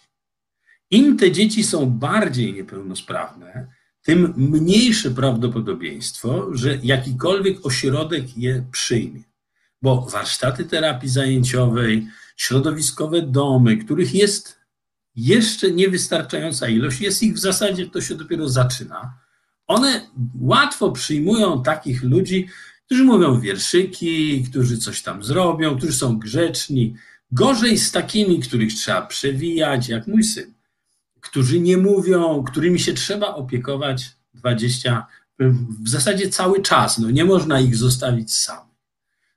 Im 0.91 1.17
te 1.17 1.33
dzieci 1.33 1.65
są 1.65 1.91
bardziej 1.91 2.53
niepełnosprawne, 2.55 3.69
tym 4.03 4.35
mniejsze 4.37 5.11
prawdopodobieństwo, 5.11 6.49
że 6.53 6.79
jakikolwiek 6.83 7.67
ośrodek 7.67 8.39
je 8.39 8.67
przyjmie. 8.73 9.23
Bo 9.83 10.07
warsztaty 10.07 10.65
terapii 10.65 11.09
zajęciowej, 11.09 12.07
środowiskowe 12.37 13.23
domy, 13.23 13.77
których 13.77 14.15
jest 14.15 14.61
jeszcze 15.17 15.71
niewystarczająca 15.71 16.69
ilość, 16.69 17.01
jest 17.01 17.23
ich 17.23 17.35
w 17.35 17.39
zasadzie, 17.39 17.87
to 17.87 18.01
się 18.01 18.15
dopiero 18.15 18.49
zaczyna 18.49 19.26
one 19.67 20.07
łatwo 20.41 20.93
przyjmują 20.93 21.63
takich 21.63 22.03
ludzi, 22.03 22.49
którzy 22.87 23.05
mówią 23.05 23.41
wierszyki, 23.41 24.45
którzy 24.51 24.79
coś 24.79 25.03
tam 25.03 25.25
zrobią, 25.25 25.77
którzy 25.77 25.93
są 25.93 26.19
grzeczni. 26.19 26.95
Gorzej 27.33 27.79
z 27.79 27.93
takimi, 27.93 28.41
których 28.41 28.75
trzeba 28.75 29.03
przewijać, 29.03 29.89
jak 29.89 30.07
mój 30.07 30.25
syn, 30.25 30.55
którzy 31.21 31.61
nie 31.61 31.77
mówią, 31.77 32.45
którymi 32.45 32.79
się 32.79 32.95
trzeba 32.95 33.35
opiekować 33.35 34.17
20, 34.35 35.07
w 35.83 35.89
zasadzie 35.89 36.29
cały 36.29 36.63
czas. 36.63 36.99
No, 36.99 37.11
nie 37.11 37.25
można 37.25 37.61
ich 37.61 37.77
zostawić 37.77 38.35
samych. 38.35 38.67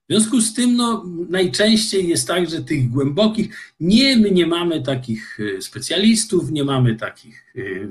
W 0.10 0.12
związku 0.12 0.42
z 0.42 0.54
tym 0.54 0.76
no, 0.76 1.06
najczęściej 1.30 2.08
jest 2.08 2.28
tak, 2.28 2.50
że 2.50 2.62
tych 2.62 2.90
głębokich, 2.90 3.74
nie 3.80 4.18
my 4.18 4.32
nie 4.32 4.48
mamy 4.48 4.84
takich 4.84 5.40
y, 5.40 5.62
specjalistów, 5.62 6.52
nie 6.52 6.64
mamy 6.64 6.96
takich 6.96 7.56
y, 7.56 7.90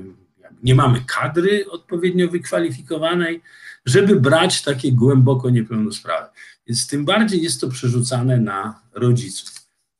nie 0.63 0.75
mamy 0.75 1.03
kadry 1.07 1.69
odpowiednio 1.69 2.27
wykwalifikowanej, 2.27 3.41
żeby 3.85 4.19
brać 4.19 4.61
takie 4.61 4.91
głęboko 4.91 5.49
niepełnosprawne. 5.49 6.29
Więc 6.67 6.87
tym 6.87 7.05
bardziej 7.05 7.41
jest 7.41 7.61
to 7.61 7.69
przerzucane 7.69 8.37
na 8.37 8.81
rodziców. 8.93 9.51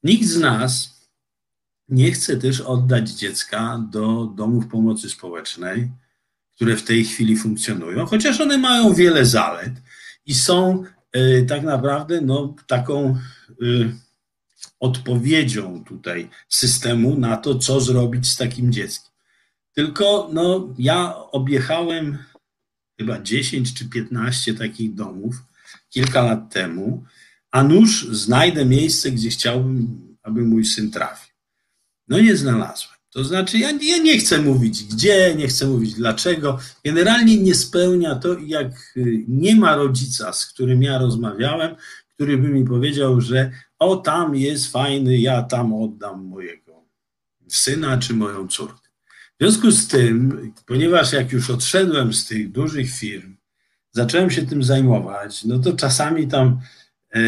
Nikt 0.04 0.26
z 0.26 0.40
nas 0.40 1.00
nie 1.90 2.12
chcę 2.12 2.38
też 2.38 2.62
oddać 2.62 3.10
dziecka 3.10 3.86
do 3.92 4.26
domów 4.36 4.68
pomocy 4.68 5.10
społecznej, 5.10 5.92
które 6.56 6.76
w 6.76 6.84
tej 6.84 7.06
chwili 7.06 7.38
funkcjonują, 7.38 8.06
chociaż 8.06 8.42
one 8.42 8.58
mają 8.58 8.94
wiele 8.94 9.26
zalet 9.26 9.74
i 10.26 10.34
są 10.34 10.84
y, 11.16 11.46
tak 11.50 11.64
naprawdę 11.64 12.22
no, 12.22 12.56
taką 12.68 13.18
y, 13.62 13.94
odpowiedzią 14.80 15.84
tutaj 15.84 16.30
systemu 16.50 17.20
na 17.20 17.38
to, 17.38 17.56
co 17.56 17.82
zrobić 17.82 18.30
z 18.30 18.38
takim 18.38 18.74
dzieckiem. 18.74 19.09
Tylko 19.74 20.30
no, 20.34 20.74
ja 20.78 21.16
objechałem 21.32 22.18
chyba 23.00 23.22
10 23.22 23.74
czy 23.74 23.90
15 23.90 24.54
takich 24.54 24.96
domów 24.96 25.36
kilka 25.90 26.24
lat 26.24 26.54
temu, 26.54 27.04
a 27.52 27.64
nuż 27.64 28.08
znajdę 28.08 28.66
miejsce, 28.66 29.12
gdzie 29.12 29.30
chciałbym, 29.30 30.02
aby 30.24 30.42
mój 30.42 30.66
syn 30.66 30.92
trafił. 30.92 31.34
No 32.08 32.20
nie 32.20 32.38
znalazłem. 32.38 33.00
To 33.10 33.24
znaczy, 33.24 33.60
ja, 33.60 33.72
ja 33.72 33.98
nie 33.98 34.20
chcę 34.20 34.42
mówić 34.42 34.84
gdzie, 34.84 35.36
nie 35.36 35.48
chcę 35.48 35.68
mówić 35.68 35.94
dlaczego. 35.94 36.60
Generalnie 36.86 37.38
nie 37.38 37.56
spełnia 37.56 38.16
to, 38.16 38.40
jak 38.40 38.94
y, 38.98 39.26
nie 39.28 39.56
ma 39.56 39.76
rodzica, 39.76 40.34
z 40.34 40.46
którym 40.46 40.84
ja 40.84 40.98
rozmawiałem, 40.98 41.76
który 42.14 42.38
by 42.38 42.50
mi 42.50 42.66
powiedział, 42.66 43.22
że 43.22 43.52
o 43.80 43.96
tam 43.96 44.36
jest 44.36 44.72
fajny, 44.72 45.18
ja 45.18 45.44
tam 45.44 45.74
oddam 45.74 46.26
mojego 46.26 46.86
syna 47.48 47.98
czy 47.98 48.14
moją 48.14 48.48
córkę. 48.48 48.89
W 49.40 49.44
związku 49.44 49.72
z 49.72 49.88
tym, 49.88 50.54
ponieważ 50.66 51.14
jak 51.14 51.32
już 51.32 51.50
odszedłem 51.50 52.14
z 52.14 52.26
tych 52.26 52.52
dużych 52.52 52.92
firm, 52.92 53.36
zacząłem 53.92 54.30
się 54.30 54.46
tym 54.46 54.64
zajmować, 54.64 55.46
no 55.46 55.60
to 55.60 55.74
czasami 55.74 56.28
tam 56.28 56.60
e, 57.16 57.20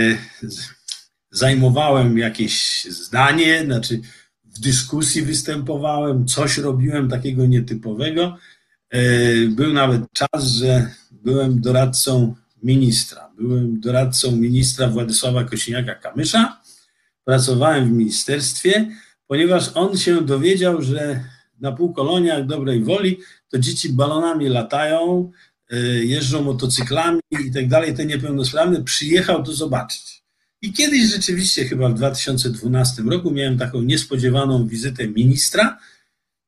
zajmowałem 1.30 2.18
jakieś 2.18 2.84
zdanie, 2.84 3.66
znaczy 3.66 4.02
w 4.46 4.60
dyskusji 4.60 5.22
występowałem, 5.22 6.28
coś 6.28 6.58
robiłem 6.58 7.10
takiego 7.10 7.46
nietypowego. 7.46 8.38
E, 8.90 9.02
był 9.48 9.74
nawet 9.74 10.02
czas, 10.14 10.48
że 10.48 10.92
byłem 11.12 11.62
doradcą 11.62 12.36
ministra. 12.64 13.32
Byłem 13.38 13.80
doradcą 13.80 14.32
ministra 14.32 14.88
Władysława 14.88 15.44
Kosiniaka-Kamysza. 15.44 16.46
Pracowałem 17.24 17.90
w 17.90 17.92
ministerstwie, 17.92 18.92
ponieważ 19.28 19.72
on 19.74 19.98
się 19.98 20.22
dowiedział, 20.22 20.82
że 20.82 21.24
na 21.62 21.72
półkoloniach 21.72 22.46
dobrej 22.46 22.84
woli 22.84 23.18
to 23.50 23.60
dzieci 23.60 23.94
balonami 23.94 24.50
latają, 24.50 25.32
e, 25.72 25.80
jeżdżą 26.06 26.44
motocyklami 26.44 27.20
i 27.48 27.52
tak 27.52 27.68
dalej. 27.68 27.94
Te 27.94 28.06
niepełnosprawne 28.06 28.84
przyjechał 28.84 29.44
to 29.44 29.54
zobaczyć. 29.54 30.24
I 30.62 30.74
kiedyś 30.74 31.02
rzeczywiście, 31.02 31.66
chyba 31.66 31.90
w 31.90 31.94
2012 31.94 33.04
roku, 33.04 33.32
miałem 33.32 33.58
taką 33.58 33.82
niespodziewaną 33.82 34.68
wizytę 34.68 35.08
ministra, 35.08 35.78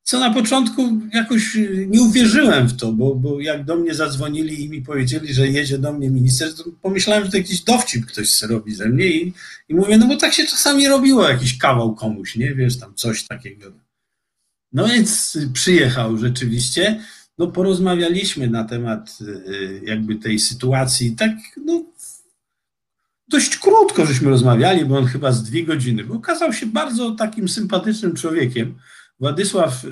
co 0.03 0.19
na 0.19 0.33
początku 0.33 0.99
jakoś 1.13 1.57
nie 1.87 2.01
uwierzyłem 2.01 2.67
w 2.67 2.77
to, 2.77 2.93
bo, 2.93 3.15
bo 3.15 3.39
jak 3.39 3.65
do 3.65 3.75
mnie 3.75 3.93
zadzwonili 3.93 4.63
i 4.63 4.69
mi 4.69 4.81
powiedzieli, 4.81 5.33
że 5.33 5.47
jedzie 5.47 5.77
do 5.77 5.93
mnie 5.93 6.09
minister, 6.09 6.55
to 6.55 6.63
pomyślałem, 6.81 7.25
że 7.25 7.31
to 7.31 7.37
jakiś 7.37 7.61
dowcip 7.61 8.05
ktoś 8.05 8.29
se 8.29 8.47
robi 8.47 8.75
ze 8.75 8.89
mnie 8.89 9.07
i, 9.07 9.33
i 9.69 9.75
mówię, 9.75 9.97
no 9.97 10.07
bo 10.07 10.17
tak 10.17 10.33
się 10.33 10.47
czasami 10.47 10.87
robiło, 10.87 11.29
jakiś 11.29 11.57
kawał 11.57 11.95
komuś, 11.95 12.35
nie, 12.35 12.55
wiesz, 12.55 12.79
tam 12.79 12.95
coś 12.95 13.27
takiego. 13.27 13.82
No 14.73 14.87
więc 14.87 15.37
przyjechał 15.53 16.17
rzeczywiście, 16.17 17.01
no 17.37 17.47
porozmawialiśmy 17.47 18.47
na 18.47 18.63
temat 18.63 19.17
y, 19.21 19.81
jakby 19.85 20.15
tej 20.15 20.39
sytuacji, 20.39 21.15
tak 21.15 21.31
no 21.65 21.85
dość 23.27 23.57
krótko 23.57 24.05
żeśmy 24.05 24.29
rozmawiali, 24.29 24.85
bo 24.85 24.97
on 24.97 25.05
chyba 25.05 25.31
z 25.31 25.43
dwie 25.43 25.65
godziny, 25.65 26.03
bo 26.03 26.13
okazał 26.13 26.53
się 26.53 26.65
bardzo 26.65 27.11
takim 27.11 27.49
sympatycznym 27.49 28.13
człowiekiem. 28.13 28.75
Władysław 29.19 29.85
y, 29.85 29.89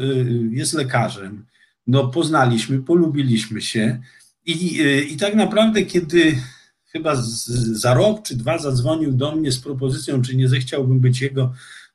jest 0.51 0.73
lekarzem. 0.73 1.45
No, 1.87 2.07
poznaliśmy, 2.07 2.79
polubiliśmy 2.79 3.61
się. 3.61 4.01
I, 4.45 4.81
y, 4.81 5.03
i 5.03 5.17
tak 5.17 5.35
naprawdę, 5.35 5.83
kiedy 5.83 6.37
chyba 6.85 7.15
z, 7.15 7.45
za 7.81 7.93
rok 7.93 8.23
czy 8.23 8.35
dwa 8.35 8.57
zadzwonił 8.57 9.11
do 9.11 9.35
mnie 9.35 9.51
z 9.51 9.59
propozycją, 9.59 10.21
czy 10.21 10.35
nie 10.35 10.47
zechciałbym 10.47 10.99
być 10.99 11.21
jego 11.21 11.53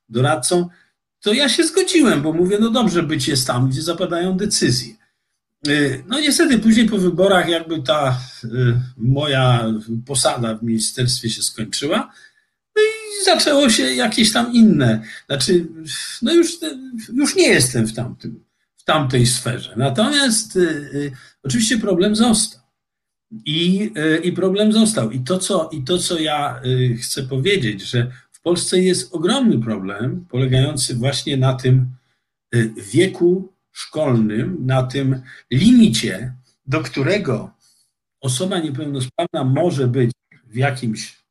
doradcą, 0.08 0.68
to 1.26 1.32
ja 1.32 1.48
się 1.48 1.64
zgodziłem, 1.64 2.22
bo 2.22 2.32
mówię, 2.32 2.58
no 2.60 2.70
dobrze, 2.70 3.02
być 3.02 3.28
jest 3.28 3.46
tam, 3.46 3.70
gdzie 3.70 3.82
zapadają 3.82 4.36
decyzje. 4.36 4.94
Y, 5.68 6.04
no 6.08 6.20
niestety 6.20 6.58
później 6.58 6.88
po 6.88 6.98
wyborach 6.98 7.48
jakby 7.48 7.82
ta 7.82 8.20
moja 8.96 9.72
posada 10.06 10.54
w 10.54 10.62
ministerstwie 10.62 11.30
się 11.30 11.42
skończyła. 11.42 12.12
No 12.76 12.82
i 12.82 13.24
zaczęło 13.24 13.70
się 13.70 13.82
jakieś 13.82 14.32
tam 14.32 14.52
inne. 14.52 15.02
Znaczy, 15.26 15.66
no 16.22 16.32
już, 16.32 16.58
już 17.12 17.36
nie 17.36 17.48
jestem 17.48 17.86
w, 17.86 17.94
tamtym, 17.94 18.44
w 18.76 18.84
tamtej 18.84 19.26
sferze. 19.26 19.74
Natomiast 19.76 20.56
y, 20.56 20.60
y, 20.60 21.12
oczywiście 21.42 21.78
problem 21.78 22.16
został. 22.16 22.60
I, 23.44 23.90
y, 23.96 24.20
I 24.24 24.32
problem 24.32 24.72
został. 24.72 25.10
I 25.10 25.20
to, 25.20 25.38
co, 25.38 25.70
I 25.72 25.82
to, 25.82 25.98
co 25.98 26.18
ja 26.18 26.60
y, 26.64 26.96
chcę 26.96 27.22
powiedzieć, 27.22 27.82
że 27.82 28.10
Polsce 28.46 28.80
jest 28.80 29.14
ogromny 29.14 29.58
problem 29.58 30.26
polegający 30.28 30.94
właśnie 30.94 31.36
na 31.36 31.54
tym 31.54 31.90
y, 32.54 32.74
wieku 32.92 33.52
szkolnym, 33.72 34.66
na 34.66 34.82
tym 34.82 35.22
limicie, 35.50 36.34
do 36.66 36.80
którego 36.80 37.50
osoba 38.20 38.58
niepełnosprawna 38.58 39.44
może 39.44 39.88
być 39.88 40.10
w 40.44 40.56
jakimś 40.56 41.24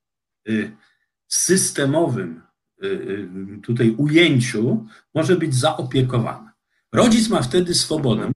systemowym 1.28 2.42
y, 2.84 2.88
y, 2.88 3.62
tutaj 3.64 3.90
ujęciu 3.90 4.86
może 5.14 5.36
być 5.36 5.56
zaopiekowana. 5.56 6.54
Rodzic 6.94 7.30
ma 7.30 7.42
wtedy 7.42 7.76
swobodę 7.76 8.32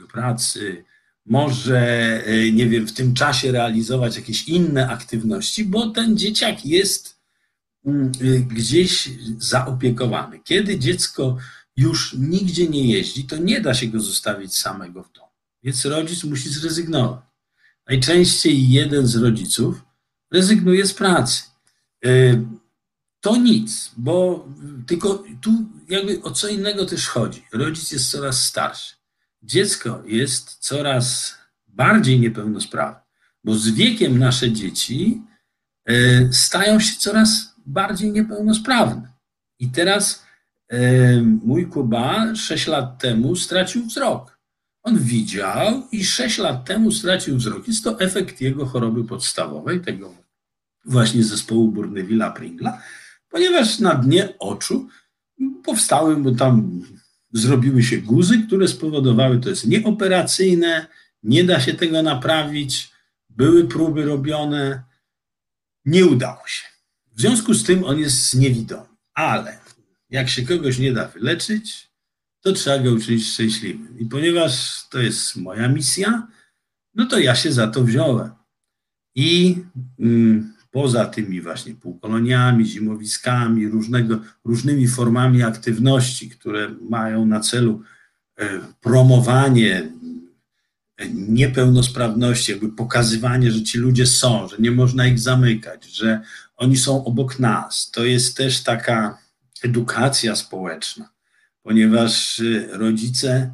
do 0.00 0.06
pracy, 0.06 0.84
może, 1.26 2.22
y, 2.28 2.52
nie 2.52 2.66
wiem, 2.66 2.86
w 2.86 2.92
tym 2.92 3.14
czasie 3.14 3.52
realizować 3.52 4.16
jakieś 4.16 4.48
inne 4.48 4.88
aktywności, 4.88 5.64
bo 5.64 5.90
ten 5.90 6.16
dzieciak 6.16 6.66
jest 6.66 7.23
gdzieś 8.46 9.10
zaopiekowany. 9.38 10.40
Kiedy 10.44 10.78
dziecko 10.78 11.36
już 11.76 12.14
nigdzie 12.18 12.68
nie 12.68 12.92
jeździ, 12.92 13.24
to 13.24 13.36
nie 13.36 13.60
da 13.60 13.74
się 13.74 13.86
go 13.86 14.00
zostawić 14.00 14.58
samego 14.58 15.02
w 15.02 15.12
domu. 15.12 15.28
Więc 15.62 15.84
rodzic 15.84 16.24
musi 16.24 16.48
zrezygnować. 16.48 17.20
Najczęściej 17.88 18.70
jeden 18.70 19.06
z 19.06 19.16
rodziców 19.16 19.82
rezygnuje 20.30 20.86
z 20.86 20.94
pracy. 20.94 21.42
E, 22.04 22.08
to 23.20 23.36
nic, 23.36 23.90
bo 23.96 24.48
tylko 24.86 25.24
tu 25.40 25.50
jakby 25.88 26.22
o 26.22 26.30
co 26.30 26.48
innego 26.48 26.86
też 26.86 27.08
chodzi. 27.08 27.44
Rodzic 27.52 27.90
jest 27.90 28.10
coraz 28.10 28.42
starszy. 28.42 28.94
Dziecko 29.42 30.02
jest 30.06 30.56
coraz 30.60 31.34
bardziej 31.66 32.20
niepełnosprawne, 32.20 33.00
bo 33.44 33.54
z 33.54 33.68
wiekiem 33.68 34.18
nasze 34.18 34.52
dzieci 34.52 35.22
e, 35.86 36.32
stają 36.32 36.80
się 36.80 36.98
coraz 36.98 37.53
bardziej 37.66 38.12
niepełnosprawne. 38.12 39.12
I 39.58 39.68
teraz 39.68 40.24
e, 40.68 41.20
mój 41.22 41.66
Kuba 41.66 42.34
6 42.36 42.66
lat 42.66 42.98
temu 42.98 43.36
stracił 43.36 43.86
wzrok. 43.86 44.38
On 44.82 44.98
widział 44.98 45.88
i 45.92 46.04
6 46.04 46.38
lat 46.38 46.64
temu 46.64 46.90
stracił 46.90 47.36
wzrok. 47.36 47.68
Jest 47.68 47.84
to 47.84 48.00
efekt 48.00 48.40
jego 48.40 48.66
choroby 48.66 49.04
podstawowej, 49.04 49.80
tego 49.80 50.14
właśnie 50.84 51.24
zespołu 51.24 51.72
Bourneville'a 51.72 52.32
Pringla, 52.32 52.82
ponieważ 53.28 53.78
na 53.78 53.94
dnie 53.94 54.38
oczu 54.38 54.88
powstały, 55.64 56.16
bo 56.16 56.32
tam 56.32 56.82
zrobiły 57.32 57.82
się 57.82 57.98
guzy, 57.98 58.38
które 58.46 58.68
spowodowały, 58.68 59.40
to 59.40 59.48
jest 59.48 59.66
nieoperacyjne, 59.66 60.86
nie 61.22 61.44
da 61.44 61.60
się 61.60 61.74
tego 61.74 62.02
naprawić, 62.02 62.92
były 63.30 63.68
próby 63.68 64.04
robione, 64.04 64.82
nie 65.84 66.06
udało 66.06 66.46
się. 66.46 66.73
W 67.14 67.20
związku 67.20 67.54
z 67.54 67.64
tym 67.64 67.84
on 67.84 67.98
jest 67.98 68.34
niewidomy, 68.34 68.86
ale 69.14 69.58
jak 70.10 70.28
się 70.28 70.42
kogoś 70.42 70.78
nie 70.78 70.92
da 70.92 71.08
wyleczyć, 71.08 71.90
to 72.40 72.52
trzeba 72.52 72.78
go 72.78 72.92
uczynić 72.92 73.26
szczęśliwym. 73.26 73.98
I 73.98 74.06
ponieważ 74.06 74.82
to 74.88 74.98
jest 74.98 75.36
moja 75.36 75.68
misja, 75.68 76.28
no 76.94 77.06
to 77.06 77.18
ja 77.18 77.34
się 77.34 77.52
za 77.52 77.68
to 77.68 77.84
wziąłem. 77.84 78.30
I 79.14 79.56
mm, 79.98 80.54
poza 80.70 81.04
tymi 81.04 81.40
właśnie 81.40 81.74
półkoloniami, 81.74 82.66
zimowiskami, 82.66 83.68
różnego, 83.68 84.18
różnymi 84.44 84.88
formami 84.88 85.42
aktywności, 85.42 86.30
które 86.30 86.74
mają 86.90 87.26
na 87.26 87.40
celu 87.40 87.82
e, 88.38 88.60
promowanie 88.80 89.92
e, 90.96 91.08
niepełnosprawności, 91.08 92.52
jakby 92.52 92.68
pokazywanie, 92.68 93.52
że 93.52 93.62
ci 93.62 93.78
ludzie 93.78 94.06
są, 94.06 94.48
że 94.48 94.56
nie 94.58 94.70
można 94.70 95.06
ich 95.06 95.18
zamykać, 95.18 95.84
że 95.84 96.20
oni 96.56 96.76
są 96.76 97.04
obok 97.04 97.38
nas. 97.38 97.90
To 97.90 98.04
jest 98.04 98.36
też 98.36 98.62
taka 98.62 99.18
edukacja 99.62 100.36
społeczna, 100.36 101.08
ponieważ 101.62 102.40
e, 102.40 102.66
rodzice, 102.78 103.50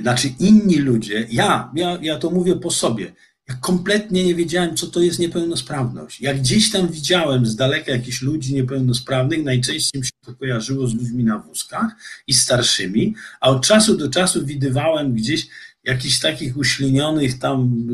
znaczy 0.00 0.28
inni 0.38 0.76
ludzie, 0.76 1.26
ja, 1.30 1.72
ja, 1.74 1.98
ja 2.02 2.18
to 2.18 2.30
mówię 2.30 2.56
po 2.56 2.70
sobie, 2.70 3.12
Ja 3.48 3.54
kompletnie 3.54 4.24
nie 4.24 4.34
wiedziałem, 4.34 4.76
co 4.76 4.86
to 4.86 5.00
jest 5.00 5.18
niepełnosprawność. 5.18 6.20
Jak 6.20 6.38
gdzieś 6.38 6.70
tam 6.70 6.88
widziałem 6.88 7.46
z 7.46 7.56
daleka 7.56 7.92
jakichś 7.92 8.22
ludzi 8.22 8.54
niepełnosprawnych, 8.54 9.44
najczęściej 9.44 10.00
mi 10.00 10.06
się 10.06 10.12
to 10.24 10.34
kojarzyło 10.34 10.86
z 10.86 10.94
ludźmi 10.94 11.24
na 11.24 11.38
wózkach 11.38 11.92
i 12.26 12.34
starszymi, 12.34 13.14
a 13.40 13.48
od 13.48 13.66
czasu 13.66 13.96
do 13.96 14.08
czasu 14.10 14.46
widywałem 14.46 15.14
gdzieś 15.14 15.48
jakichś 15.84 16.18
takich 16.18 16.56
uślinionych 16.56 17.38
tam 17.38 17.86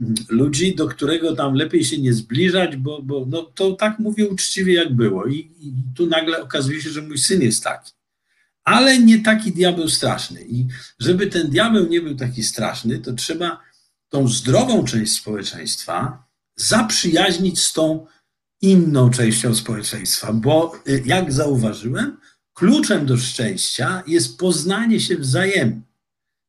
y, 0.00 0.34
ludzi, 0.34 0.74
do 0.74 0.86
którego 0.86 1.36
tam 1.36 1.54
lepiej 1.54 1.84
się 1.84 1.98
nie 1.98 2.12
zbliżać, 2.12 2.76
bo, 2.76 3.02
bo 3.02 3.26
no, 3.28 3.42
to 3.42 3.72
tak 3.72 3.98
mówię 3.98 4.28
uczciwie, 4.28 4.74
jak 4.74 4.94
było. 4.94 5.26
I, 5.26 5.38
I 5.60 5.74
tu 5.96 6.06
nagle 6.06 6.42
okazuje 6.42 6.82
się, 6.82 6.90
że 6.90 7.02
mój 7.02 7.18
syn 7.18 7.42
jest 7.42 7.64
taki. 7.64 7.92
Ale 8.64 8.98
nie 8.98 9.18
taki 9.18 9.52
diabeł 9.52 9.88
straszny. 9.88 10.44
I 10.44 10.66
żeby 10.98 11.26
ten 11.26 11.50
diabeł 11.50 11.88
nie 11.88 12.00
był 12.00 12.14
taki 12.14 12.42
straszny, 12.42 12.98
to 12.98 13.12
trzeba 13.12 13.60
tą 14.08 14.28
zdrową 14.28 14.84
część 14.84 15.12
społeczeństwa 15.12 16.24
zaprzyjaźnić 16.56 17.60
z 17.60 17.72
tą 17.72 18.06
inną 18.60 19.10
częścią 19.10 19.54
społeczeństwa, 19.54 20.32
bo 20.32 20.72
y, 20.88 21.02
jak 21.06 21.32
zauważyłem, 21.32 22.16
kluczem 22.54 23.06
do 23.06 23.16
szczęścia 23.16 24.02
jest 24.06 24.38
poznanie 24.38 25.00
się 25.00 25.16
wzajemnie. 25.16 25.82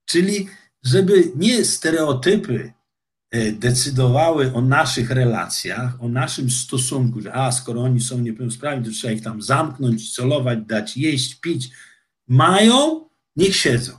Czyli 0.06 0.48
żeby 0.84 1.32
nie 1.36 1.66
stereotypy 1.66 2.74
e, 3.32 3.52
decydowały 3.52 4.54
o 4.54 4.62
naszych 4.62 5.10
relacjach, 5.10 6.04
o 6.04 6.10
naszym 6.10 6.50
stosunku, 6.50 7.22
że 7.22 7.34
a 7.34 7.52
skoro 7.52 7.82
oni 7.82 8.02
są 8.02 8.20
niepełnosprawni, 8.20 8.86
to 8.86 8.92
trzeba 8.92 9.14
ich 9.14 9.24
tam 9.24 9.42
zamknąć, 9.42 10.14
colować, 10.14 10.60
dać 10.66 10.98
jeść, 10.98 11.36
pić. 11.36 11.70
Mają, 12.28 13.10
niech 13.36 13.56
siedzą. 13.56 13.94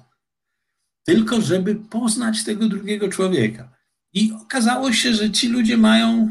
Tylko 1.05 1.41
żeby 1.41 1.75
poznać 1.75 2.45
tego 2.45 2.69
drugiego 2.69 3.09
człowieka. 3.09 3.73
I 4.13 4.33
okazało 4.33 4.93
się, 4.93 5.15
że 5.15 5.31
ci 5.31 5.49
ludzie 5.49 5.77
mają 5.77 6.31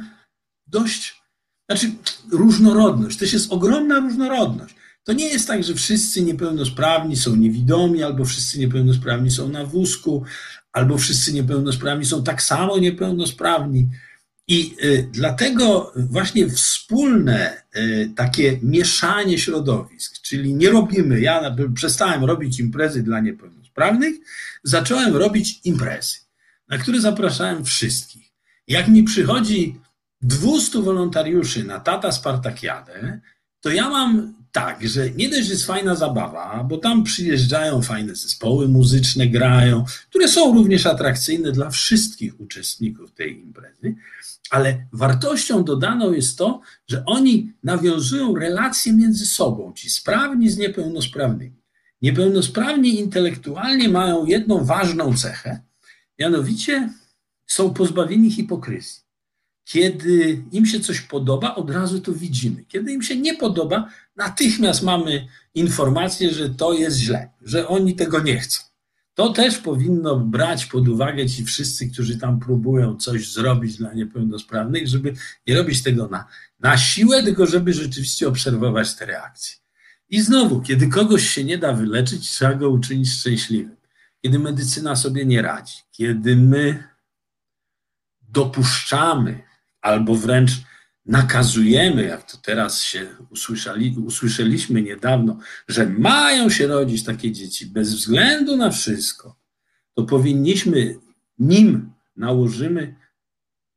dość, 0.68 1.22
znaczy 1.70 1.92
różnorodność. 2.32 3.18
To 3.18 3.26
jest 3.26 3.52
ogromna 3.52 4.00
różnorodność. 4.00 4.76
To 5.04 5.14
nie 5.14 5.28
jest 5.28 5.48
tak, 5.48 5.64
że 5.64 5.74
wszyscy 5.74 6.22
niepełnosprawni 6.22 7.16
są 7.16 7.36
niewidomi, 7.36 8.04
albo 8.04 8.26
wszyscy 8.26 8.60
niepełnosprawni 8.60 9.32
są 9.32 9.50
na 9.50 9.66
wózku, 9.66 10.24
albo 10.72 10.98
wszyscy 10.98 11.34
niepełnosprawni 11.34 12.06
są 12.06 12.24
tak 12.24 12.42
samo 12.42 12.78
niepełnosprawni. 12.78 13.90
I 14.48 14.76
y, 14.84 15.10
dlatego 15.12 15.94
właśnie 15.96 16.50
wspólne 16.50 17.62
y, 17.76 18.12
takie 18.16 18.60
mieszanie 18.64 19.38
środowisk, 19.38 20.22
czyli 20.22 20.54
nie 20.54 20.70
robimy, 20.70 21.22
ja 21.22 21.56
przestałem 21.76 22.24
robić 22.24 22.60
imprezy 22.60 23.04
dla 23.04 23.20
niepełnosprawnych, 23.20 24.16
zacząłem 24.64 25.16
robić 25.16 25.60
imprezy, 25.64 26.18
na 26.68 26.78
które 26.78 27.02
zapraszałem 27.02 27.66
wszystkich. 27.66 28.32
Jak 28.68 28.88
mi 28.88 29.04
przychodzi 29.04 29.80
200 30.22 30.82
wolontariuszy 30.82 31.64
na 31.64 31.80
Tata 31.80 32.12
Spartakiadę, 32.12 33.20
to 33.62 33.70
ja 33.70 33.90
mam 33.90 34.41
tak, 34.52 34.88
że 34.88 35.12
nie 35.12 35.30
dość, 35.30 35.46
że 35.46 35.54
jest 35.54 35.66
fajna 35.66 35.96
zabawa, 35.96 36.64
bo 36.70 36.78
tam 36.78 37.04
przyjeżdżają 37.04 37.82
fajne 37.82 38.16
zespoły 38.16 38.68
muzyczne, 38.68 39.28
grają, 39.28 39.86
które 40.10 40.28
są 40.28 40.54
również 40.54 40.86
atrakcyjne 40.86 41.52
dla 41.52 41.70
wszystkich 41.70 42.40
uczestników 42.40 43.12
tej 43.12 43.40
imprezy, 43.40 43.96
ale 44.50 44.88
wartością 44.94 45.64
dodaną 45.64 46.14
jest 46.14 46.38
to, 46.38 46.62
że 46.88 47.06
oni 47.06 47.54
nawiązują 47.64 48.36
relacje 48.36 48.94
między 48.94 49.26
sobą, 49.26 49.74
ci 49.76 49.90
sprawni 49.90 50.50
z 50.50 50.58
niepełnosprawnymi. 50.58 51.62
Niepełnosprawni 52.02 53.00
intelektualnie 53.00 53.90
mają 53.90 54.26
jedną 54.26 54.66
ważną 54.66 55.18
cechę, 55.18 55.62
mianowicie 56.20 56.90
są 57.48 57.74
pozbawieni 57.74 58.32
hipokryzji. 58.32 59.11
Kiedy 59.66 60.44
im 60.52 60.66
się 60.66 60.80
coś 60.80 61.02
podoba, 61.02 61.56
od 61.56 61.70
razu 61.70 62.02
to 62.02 62.14
widzimy. 62.14 62.66
Kiedy 62.66 62.94
im 62.94 63.02
się 63.02 63.18
nie 63.18 63.38
podoba, 63.38 63.90
natychmiast 64.16 64.84
mamy 64.84 65.28
informację, 65.56 66.32
że 66.32 66.50
to 66.50 66.74
jest 66.74 66.98
źle, 66.98 67.30
że 67.42 67.68
oni 67.68 67.96
tego 67.96 68.22
nie 68.22 68.40
chcą. 68.40 68.72
To 69.14 69.34
też 69.34 69.58
powinno 69.58 70.20
brać 70.20 70.66
pod 70.66 70.88
uwagę 70.88 71.30
ci 71.30 71.46
wszyscy, 71.46 71.90
którzy 71.90 72.18
tam 72.18 72.40
próbują 72.40 72.96
coś 72.96 73.34
zrobić 73.34 73.78
dla 73.78 73.94
niepełnosprawnych, 73.94 74.88
żeby 74.88 75.14
nie 75.48 75.56
robić 75.56 75.84
tego 75.84 76.08
na, 76.08 76.26
na 76.60 76.78
siłę, 76.78 77.24
tylko 77.24 77.46
żeby 77.46 77.74
rzeczywiście 77.74 78.28
obserwować 78.28 78.96
te 78.96 79.06
reakcje. 79.06 79.56
I 80.10 80.22
znowu, 80.22 80.62
kiedy 80.62 80.88
kogoś 80.88 81.30
się 81.30 81.44
nie 81.44 81.58
da 81.58 81.74
wyleczyć, 81.74 82.30
trzeba 82.30 82.54
go 82.54 82.70
uczynić 82.70 83.12
szczęśliwym. 83.12 83.76
Kiedy 84.22 84.40
medycyna 84.40 84.96
sobie 84.96 85.26
nie 85.26 85.42
radzi, 85.42 85.78
kiedy 85.92 86.36
my 86.36 86.84
dopuszczamy 88.30 89.44
albo 89.82 90.16
wręcz 90.16 90.52
nakazujemy, 91.06 92.04
jak 92.04 92.32
to 92.32 92.38
teraz 92.38 92.84
się 92.84 93.08
usłyszeli, 93.30 93.96
usłyszeliśmy 94.06 94.82
niedawno, 94.82 95.40
że 95.68 95.86
mają 95.86 96.50
się 96.50 96.68
rodzić 96.68 97.04
takie 97.04 97.32
dzieci 97.32 97.66
bez 97.66 97.96
względu 97.96 98.58
na 98.58 98.72
wszystko, 98.72 99.36
to 99.94 100.04
powinniśmy, 100.04 100.96
nim 101.40 101.92
nałożymy 102.16 102.96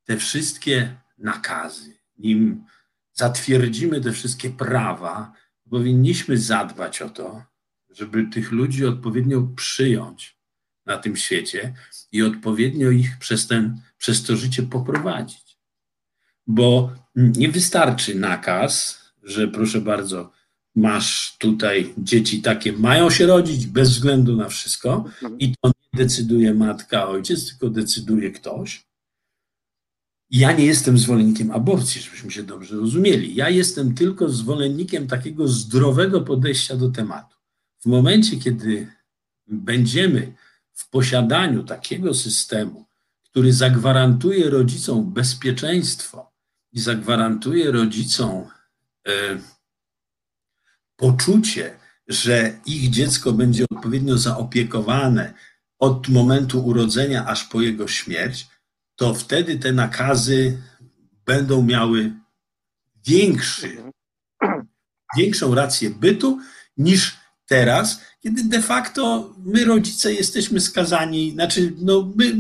te 0.05 0.17
wszystkie 0.17 0.97
nakazy, 1.19 1.97
nim 2.19 2.65
zatwierdzimy 3.13 4.01
te 4.01 4.13
wszystkie 4.13 4.51
prawa, 4.51 5.33
powinniśmy 5.71 6.39
zadbać 6.39 7.03
o 7.03 7.09
to, 7.11 7.43
żeby 7.91 8.27
tych 8.27 8.53
ludzi 8.53 8.87
odpowiednio 8.87 9.43
przyjąć 9.57 10.39
na 10.87 10.99
tym 10.99 11.17
świecie 11.17 11.75
i 12.13 12.23
odpowiednio 12.23 12.91
ich 12.91 13.19
przez, 13.19 13.47
ten, 13.47 13.81
przez 13.99 14.23
to 14.23 14.37
życie 14.37 14.63
poprowadzić 14.63 15.44
bo 16.47 16.93
nie 17.15 17.49
wystarczy 17.49 18.15
nakaz, 18.15 19.01
że 19.23 19.49
proszę 19.49 19.81
bardzo, 19.81 20.31
masz 20.77 21.37
tutaj 21.39 21.95
dzieci 21.99 22.43
takie, 22.43 22.73
mają 22.73 23.11
się 23.11 23.27
rodzić 23.27 23.67
bez 23.67 23.91
względu 23.91 24.37
na 24.37 24.49
wszystko 24.49 25.05
i 25.39 25.55
to 25.61 25.69
nie 25.69 25.99
decyduje 26.05 26.55
matka, 26.55 27.09
ojciec, 27.09 27.49
tylko 27.49 27.71
decyduje 27.71 28.31
ktoś. 28.31 28.87
Ja 30.31 30.53
nie 30.53 30.67
jestem 30.67 30.99
zwolennikiem 30.99 31.51
aborcji, 31.51 32.01
żebyśmy 32.01 32.31
się 32.31 32.43
dobrze 32.43 32.77
rozumieli. 32.77 33.35
Ja 33.35 33.51
jestem 33.51 33.95
tylko 33.95 34.29
zwolennikiem 34.29 35.07
takiego 35.07 35.49
zdrowego 35.49 36.21
podejścia 36.21 36.77
do 36.77 36.89
tematu. 36.89 37.37
W 37.81 37.87
momencie, 37.87 38.37
kiedy 38.37 38.89
będziemy 39.47 40.35
w 40.73 40.91
posiadaniu 40.91 41.63
takiego 41.63 42.15
systemu, 42.15 42.87
który 43.23 43.53
zagwarantuje 43.53 44.51
rodzicom 44.51 45.13
bezpieczeństwo, 45.13 46.34
i 46.75 46.81
zagwarantuje 46.81 47.71
rodzicom 47.71 48.47
e, 49.09 49.13
poczucie, 50.97 51.79
że 52.09 52.59
ich 52.67 52.91
dziecko 52.91 53.33
będzie 53.33 53.65
odpowiednio 53.71 54.19
zaopiekowane 54.19 55.35
od 55.79 56.09
momentu 56.09 56.67
urodzenia 56.67 57.27
aż 57.27 57.45
po 57.45 57.61
jego 57.61 57.89
śmierć, 57.89 58.47
to 58.97 59.15
wtedy 59.15 59.59
te 59.59 59.73
nakazy 59.73 60.63
będą 61.27 61.63
miały 61.63 62.13
większy, 63.07 63.77
większą 65.17 65.55
rację 65.55 65.91
bytu 65.91 66.39
niż 66.77 67.17
teraz, 67.47 68.01
kiedy 68.25 68.45
de 68.45 68.63
facto 68.63 69.31
my 69.45 69.65
rodzice 69.65 70.13
jesteśmy 70.13 70.61
skazani, 70.61 71.31
znaczy 71.31 71.73
no, 71.79 72.13
my, 72.17 72.35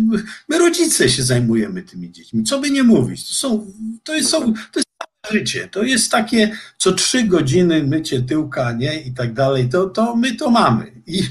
my 0.48 0.58
rodzice 0.58 1.08
się 1.08 1.22
zajmujemy 1.22 1.82
tymi 1.82 2.12
dziećmi. 2.12 2.44
Co 2.44 2.58
by 2.58 2.70
nie 2.70 2.82
mówić, 2.82 3.28
to, 3.28 3.34
są, 3.34 3.72
to, 4.04 4.14
jest, 4.14 4.30
są, 4.30 4.52
to 4.52 4.80
jest 4.80 4.88
życie, 5.30 5.68
to 5.68 5.82
jest 5.82 6.10
takie 6.10 6.56
co 6.78 6.92
trzy 6.92 7.24
godziny 7.24 7.82
mycie 7.82 8.22
tyłka, 8.22 8.72
nie, 8.72 9.00
i 9.00 9.14
tak 9.14 9.32
dalej, 9.32 9.68
to, 9.68 9.86
to 9.86 10.16
my 10.16 10.36
to 10.36 10.50
mamy. 10.50 10.92
I, 11.06 11.22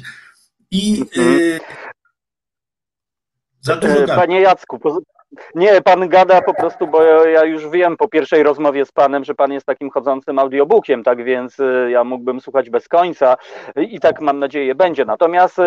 i 0.72 1.02
mhm. 1.02 1.40
y, 1.40 1.60
za 3.62 3.76
dużo 3.76 4.06
Panie 4.08 4.42
Jacku, 4.42 4.80
nie, 5.56 5.82
pan 5.82 6.10
gada 6.10 6.42
po 6.42 6.54
prostu, 6.54 6.88
bo 6.88 7.04
ja 7.26 7.44
już 7.44 7.70
wiem 7.70 7.98
po 7.98 8.08
pierwszej 8.08 8.44
rozmowie 8.44 8.86
z 8.86 8.92
panem, 8.92 9.24
że 9.24 9.36
pan 9.36 9.52
jest 9.52 9.66
takim 9.66 9.90
chodzącym 9.90 10.40
audiobookiem, 10.40 11.04
tak 11.04 11.24
więc 11.24 11.60
y, 11.60 11.88
ja 11.92 12.04
mógłbym 12.04 12.42
słuchać 12.42 12.70
bez 12.70 12.88
końca 12.88 13.36
i 13.76 14.00
tak 14.00 14.22
mam 14.22 14.40
nadzieję 14.40 14.76
będzie. 14.76 15.06
Natomiast 15.06 15.58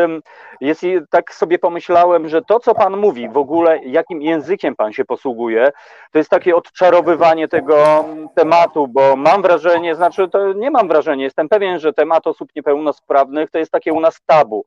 jest, 0.60 0.84
tak 1.10 1.34
sobie 1.34 1.58
pomyślałem, 1.58 2.28
że 2.28 2.42
to, 2.42 2.60
co 2.60 2.74
pan 2.74 2.96
mówi, 2.96 3.28
w 3.28 3.36
ogóle 3.36 3.78
jakim 3.84 4.22
językiem 4.22 4.76
pan 4.76 4.92
się 4.92 5.04
posługuje, 5.04 5.72
to 6.12 6.18
jest 6.18 6.30
takie 6.30 6.56
odczarowywanie 6.56 7.48
tego 7.48 8.04
tematu, 8.34 8.88
bo 8.88 9.16
mam 9.16 9.42
wrażenie, 9.42 9.94
znaczy 9.94 10.28
to 10.28 10.52
nie 10.52 10.70
mam 10.70 10.88
wrażenia, 10.88 11.24
jestem 11.24 11.48
pewien, 11.48 11.78
że 11.78 11.92
temat 11.92 12.26
osób 12.26 12.48
niepełnosprawnych 12.56 13.50
to 13.50 13.58
jest 13.58 13.72
takie 13.72 13.92
u 13.92 14.00
nas 14.00 14.20
tabu. 14.26 14.64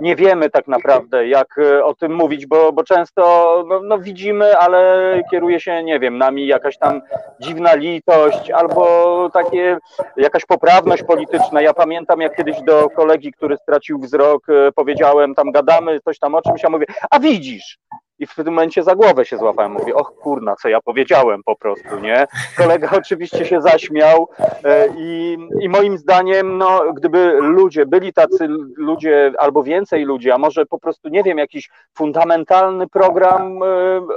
Nie 0.00 0.16
wiemy 0.16 0.50
tak 0.50 0.68
naprawdę, 0.68 1.28
jak 1.28 1.58
y, 1.58 1.84
o 1.84 1.94
tym 1.94 2.14
mówić, 2.14 2.46
bo, 2.46 2.72
bo 2.72 2.84
często 2.84 3.22
no, 3.68 3.80
no 3.82 3.98
widzimy, 3.98 4.41
ale 4.58 5.22
kieruje 5.30 5.60
się, 5.60 5.82
nie 5.82 6.00
wiem, 6.00 6.18
nami 6.18 6.46
jakaś 6.46 6.78
tam 6.78 7.00
dziwna 7.40 7.74
litość 7.74 8.50
albo 8.50 9.30
takie 9.32 9.78
jakaś 10.16 10.44
poprawność 10.44 11.02
polityczna. 11.02 11.62
Ja 11.62 11.74
pamiętam, 11.74 12.20
jak 12.20 12.36
kiedyś 12.36 12.62
do 12.62 12.90
kolegi, 12.90 13.32
który 13.32 13.56
stracił 13.56 13.98
wzrok, 13.98 14.48
e, 14.48 14.72
powiedziałem, 14.72 15.34
tam 15.34 15.52
gadamy 15.52 16.00
coś 16.00 16.18
tam 16.18 16.34
o 16.34 16.42
czymś, 16.42 16.64
a 16.64 16.70
mówię, 16.70 16.86
a 17.10 17.18
widzisz, 17.18 17.78
i 18.22 18.26
w 18.26 18.34
tym 18.34 18.46
momencie 18.46 18.82
za 18.82 18.94
głowę 18.94 19.24
się 19.24 19.38
złapałem. 19.38 19.72
Mówię, 19.72 19.94
och 19.94 20.14
kurna, 20.14 20.56
co 20.56 20.68
ja 20.68 20.80
powiedziałem 20.80 21.42
po 21.44 21.56
prostu, 21.56 21.98
nie? 22.00 22.26
Kolega 22.56 22.90
oczywiście 23.02 23.44
się 23.44 23.60
zaśmiał 23.60 24.28
e, 24.64 24.88
i, 24.96 25.38
i 25.60 25.68
moim 25.68 25.98
zdaniem, 25.98 26.58
no, 26.58 26.92
gdyby 26.92 27.38
ludzie, 27.40 27.86
byli 27.86 28.12
tacy 28.12 28.48
ludzie, 28.76 29.32
albo 29.38 29.62
więcej 29.62 30.04
ludzi, 30.04 30.30
a 30.30 30.38
może 30.38 30.66
po 30.66 30.78
prostu, 30.78 31.08
nie 31.08 31.22
wiem, 31.22 31.38
jakiś 31.38 31.70
fundamentalny 31.94 32.88
program 32.88 33.62
e, 33.62 33.66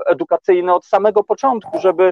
edukacyjny 0.06 0.74
od 0.74 0.86
samego 0.86 1.24
początku, 1.24 1.80
żeby 1.80 2.12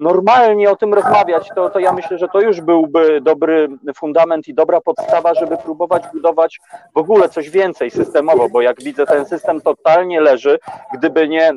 normalnie 0.00 0.70
o 0.70 0.76
tym 0.76 0.94
rozmawiać, 0.94 1.48
to, 1.54 1.70
to 1.70 1.78
ja 1.78 1.92
myślę, 1.92 2.18
że 2.18 2.28
to 2.28 2.40
już 2.40 2.60
byłby 2.60 3.20
dobry 3.20 3.68
fundament 3.96 4.48
i 4.48 4.54
dobra 4.54 4.80
podstawa, 4.80 5.34
żeby 5.34 5.56
próbować 5.56 6.02
budować 6.14 6.60
w 6.94 6.98
ogóle 6.98 7.28
coś 7.28 7.50
więcej 7.50 7.90
systemowo, 7.90 8.48
bo 8.48 8.62
jak 8.62 8.82
widzę, 8.82 9.06
ten 9.06 9.26
system 9.26 9.60
totalnie 9.60 10.20
leży. 10.20 10.58
Gdyby 10.94 11.28
nie 11.28 11.48
e, 11.48 11.54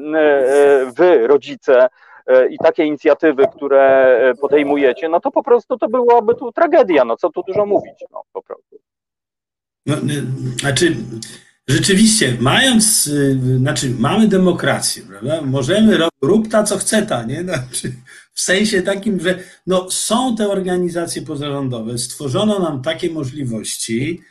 wy, 0.95 1.27
rodzice, 1.27 1.87
e, 2.27 2.47
i 2.47 2.57
takie 2.57 2.85
inicjatywy, 2.85 3.45
które 3.55 4.33
podejmujecie, 4.41 5.09
no 5.09 5.19
to 5.19 5.31
po 5.31 5.43
prostu 5.43 5.77
to 5.77 5.87
byłoby 5.87 6.35
tu 6.35 6.51
tragedia, 6.51 7.05
no 7.05 7.17
co 7.17 7.29
tu 7.29 7.43
dużo 7.47 7.65
mówić, 7.65 8.05
no 8.11 8.21
po 8.33 8.41
prostu. 8.41 8.79
No, 9.85 9.95
znaczy, 10.59 10.95
rzeczywiście, 11.67 12.37
mając, 12.39 13.09
znaczy 13.57 13.89
mamy 13.99 14.27
demokrację, 14.27 15.03
prawda? 15.03 15.41
Możemy 15.41 15.97
rób 16.21 16.47
ta, 16.47 16.63
co 16.63 16.77
chce 16.77 17.01
ta, 17.01 17.23
nie? 17.23 17.43
Znaczy, 17.43 17.93
w 18.33 18.41
sensie 18.41 18.81
takim, 18.81 19.19
że 19.19 19.43
no, 19.67 19.91
są 19.91 20.35
te 20.35 20.49
organizacje 20.49 21.21
pozarządowe, 21.21 21.97
stworzono 21.97 22.59
nam 22.59 22.81
takie 22.81 23.09
możliwości, 23.09 24.21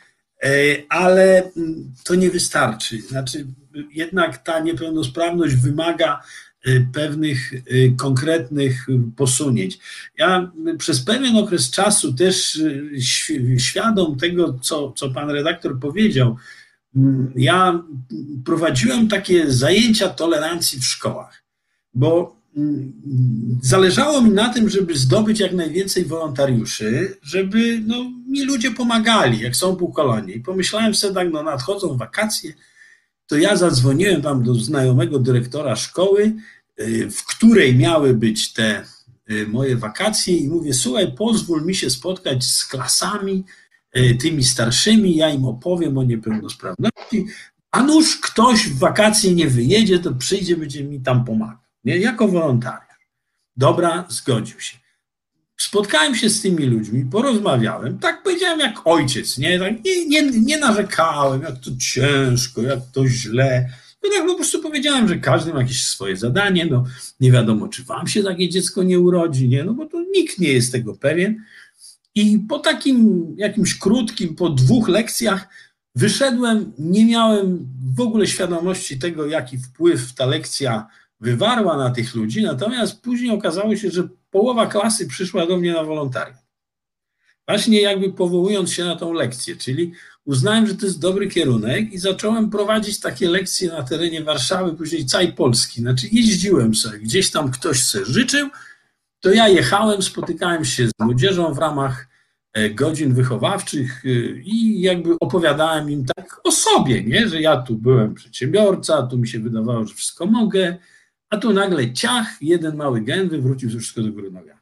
e, 0.43 0.49
ale 0.89 1.51
mm, 1.57 1.93
to 2.03 2.15
nie 2.15 2.29
wystarczy. 2.29 3.01
Znaczy, 3.01 3.47
jednak 3.93 4.37
ta 4.37 4.59
niepełnosprawność 4.59 5.55
wymaga 5.55 6.21
e, 6.65 6.81
pewnych 6.93 7.53
e, 7.53 7.59
konkretnych 7.97 8.87
posunięć. 9.15 9.79
Ja 10.17 10.51
przez 10.77 11.01
pewien 11.01 11.37
okres 11.37 11.71
czasu 11.71 12.13
też 12.13 12.61
świadom 13.57 14.17
tego, 14.17 14.59
co, 14.61 14.91
co 14.91 15.09
pan 15.09 15.29
redaktor 15.29 15.79
powiedział, 15.79 16.37
ja 17.35 17.83
prowadziłem 18.45 19.07
takie 19.07 19.51
zajęcia 19.51 20.09
tolerancji 20.09 20.79
w 20.79 20.85
szkołach, 20.85 21.43
bo 21.93 22.42
zależało 23.61 24.21
mi 24.21 24.29
na 24.29 24.49
tym, 24.49 24.69
żeby 24.69 24.97
zdobyć 24.97 25.39
jak 25.39 25.53
najwięcej 25.53 26.05
wolontariuszy, 26.05 27.17
żeby 27.21 27.81
no, 27.85 28.11
mi 28.27 28.43
ludzie 28.43 28.71
pomagali, 28.71 29.39
jak 29.39 29.55
są 29.55 29.75
półkolonie. 29.75 30.33
I 30.33 30.39
pomyślałem 30.39 30.95
sobie 30.95 31.13
tak, 31.13 31.31
no 31.31 31.43
nadchodzą 31.43 31.97
wakacje, 31.97 32.53
to 33.27 33.37
ja 33.37 33.55
zadzwoniłem 33.55 34.21
tam 34.21 34.43
do 34.43 34.55
znajomego 34.55 35.19
dyrektora 35.19 35.75
szkoły, 35.75 36.33
y, 36.79 37.11
w 37.11 37.25
której 37.25 37.75
miały 37.75 38.13
być 38.13 38.53
te 38.53 38.85
y, 39.31 39.47
moje 39.47 39.77
wakacje 39.77 40.37
i 40.37 40.47
mówię, 40.47 40.73
słuchaj, 40.73 41.15
pozwól 41.15 41.65
mi 41.65 41.75
się 41.75 41.89
spotkać 41.89 42.43
z 42.43 42.65
klasami, 42.65 43.43
y, 43.97 44.17
tymi 44.21 44.43
starszymi, 44.43 45.15
ja 45.15 45.29
im 45.29 45.45
opowiem 45.45 45.97
o 45.97 46.03
niepełnosprawności, 46.03 47.25
a 47.71 47.83
nuż 47.83 48.19
ktoś 48.19 48.69
w 48.69 48.77
wakacje 48.77 49.33
nie 49.33 49.47
wyjedzie, 49.47 49.99
to 49.99 50.13
przyjdzie, 50.13 50.57
będzie 50.57 50.83
mi 50.83 51.01
tam 51.01 51.25
pomagał 51.25 51.62
nie? 51.83 51.97
jako 51.97 52.27
wolontariusz. 52.27 53.09
Dobra, 53.57 54.05
zgodził 54.09 54.59
się. 54.59 54.77
Spotkałem 55.57 56.15
się 56.15 56.29
z 56.29 56.41
tymi 56.41 56.65
ludźmi, 56.65 57.05
porozmawiałem, 57.11 57.99
tak 57.99 58.23
powiedziałem 58.23 58.59
jak 58.59 58.87
ojciec, 58.87 59.37
nie, 59.37 59.59
tak, 59.59 59.83
nie, 59.85 60.05
nie, 60.05 60.21
nie 60.21 60.57
narzekałem, 60.57 61.41
jak 61.41 61.59
to 61.59 61.71
ciężko, 61.79 62.61
jak 62.61 62.79
to 62.93 63.07
źle. 63.07 63.69
No 64.03 64.09
tak 64.09 64.27
po 64.27 64.35
prostu 64.35 64.61
powiedziałem, 64.61 65.07
że 65.07 65.17
każdy 65.17 65.53
ma 65.53 65.61
jakieś 65.61 65.83
swoje 65.83 66.17
zadanie, 66.17 66.65
no 66.65 66.83
nie 67.19 67.31
wiadomo, 67.31 67.67
czy 67.67 67.83
wam 67.83 68.07
się 68.07 68.23
takie 68.23 68.49
dziecko 68.49 68.83
nie 68.83 68.99
urodzi, 68.99 69.49
nie, 69.49 69.63
no 69.63 69.73
bo 69.73 69.85
to 69.85 70.03
nikt 70.15 70.39
nie 70.39 70.53
jest 70.53 70.71
tego 70.71 70.95
pewien. 70.95 71.43
I 72.15 72.39
po 72.49 72.59
takim 72.59 73.25
jakimś 73.37 73.79
krótkim, 73.79 74.35
po 74.35 74.49
dwóch 74.49 74.87
lekcjach 74.87 75.47
wyszedłem, 75.95 76.73
nie 76.79 77.05
miałem 77.05 77.67
w 77.95 78.01
ogóle 78.01 78.27
świadomości 78.27 78.99
tego, 78.99 79.25
jaki 79.25 79.57
wpływ 79.57 80.13
ta 80.13 80.25
lekcja 80.25 80.87
wywarła 81.23 81.77
na 81.77 81.89
tych 81.89 82.15
ludzi, 82.15 82.43
natomiast 82.43 83.01
później 83.01 83.31
okazało 83.31 83.75
się, 83.75 83.91
że 83.91 84.07
połowa 84.31 84.67
klasy 84.67 85.07
przyszła 85.07 85.45
do 85.45 85.57
mnie 85.57 85.73
na 85.73 85.83
wolontariat. 85.83 86.43
Właśnie 87.47 87.81
jakby 87.81 88.13
powołując 88.13 88.73
się 88.73 88.85
na 88.85 88.95
tą 88.95 89.13
lekcję, 89.13 89.55
czyli 89.55 89.91
uznałem, 90.25 90.67
że 90.67 90.75
to 90.75 90.85
jest 90.85 90.99
dobry 90.99 91.27
kierunek 91.27 91.93
i 91.93 91.97
zacząłem 91.97 92.49
prowadzić 92.49 92.99
takie 92.99 93.29
lekcje 93.29 93.69
na 93.69 93.83
terenie 93.83 94.23
Warszawy, 94.23 94.73
później 94.73 95.05
całej 95.05 95.33
Polski. 95.33 95.81
Znaczy 95.81 96.07
jeździłem 96.11 96.75
sobie, 96.75 96.99
gdzieś 96.99 97.31
tam 97.31 97.51
ktoś 97.51 97.83
sobie 97.83 98.05
życzył, 98.05 98.49
to 99.19 99.31
ja 99.31 99.47
jechałem, 99.47 100.01
spotykałem 100.01 100.65
się 100.65 100.87
z 100.87 100.91
młodzieżą 100.99 101.53
w 101.53 101.57
ramach 101.57 102.07
e, 102.53 102.69
godzin 102.69 103.13
wychowawczych 103.13 104.03
e, 104.05 104.09
i 104.39 104.81
jakby 104.81 105.15
opowiadałem 105.19 105.89
im 105.89 106.05
tak 106.15 106.41
o 106.43 106.51
sobie, 106.51 107.03
nie? 107.03 107.27
że 107.27 107.41
ja 107.41 107.57
tu 107.57 107.75
byłem 107.75 108.13
przedsiębiorca, 108.13 109.03
tu 109.03 109.17
mi 109.17 109.27
się 109.27 109.39
wydawało, 109.39 109.85
że 109.85 109.95
wszystko 109.95 110.25
mogę, 110.25 110.77
a 111.33 111.37
tu 111.37 111.53
nagle 111.53 111.93
ciach, 111.93 112.37
jeden 112.41 112.75
mały 112.75 113.01
gen 113.01 113.29
wywrócił 113.29 113.69
wszystko 113.69 114.01
do 114.01 114.11
góry 114.11 114.31
nogami. 114.31 114.59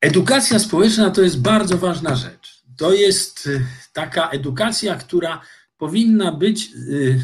Edukacja 0.00 0.58
społeczna 0.58 1.10
to 1.10 1.22
jest 1.22 1.40
bardzo 1.40 1.78
ważna 1.78 2.16
rzecz. 2.16 2.62
To 2.76 2.94
jest 2.94 3.46
y, 3.46 3.66
taka 3.92 4.28
edukacja, 4.28 4.94
która 4.94 5.40
powinna 5.76 6.32
być 6.32 6.70
y, 6.74 7.20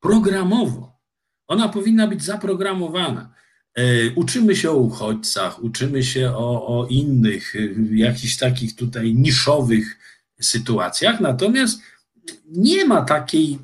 programowo. 0.00 0.98
Ona 1.46 1.68
powinna 1.68 2.06
być 2.06 2.24
zaprogramowana. 2.24 3.34
Y, 3.78 4.12
uczymy 4.16 4.56
się 4.56 4.70
o 4.70 4.76
uchodźcach, 4.76 5.62
uczymy 5.62 6.02
się 6.02 6.30
o, 6.30 6.66
o 6.66 6.86
innych, 6.86 7.54
jakichś 7.92 8.36
takich 8.36 8.76
tutaj 8.76 9.14
niszowych 9.14 9.98
sytuacjach, 10.40 11.20
natomiast 11.20 11.82
nie 12.50 12.84
ma 12.84 13.02
takiej 13.02 13.58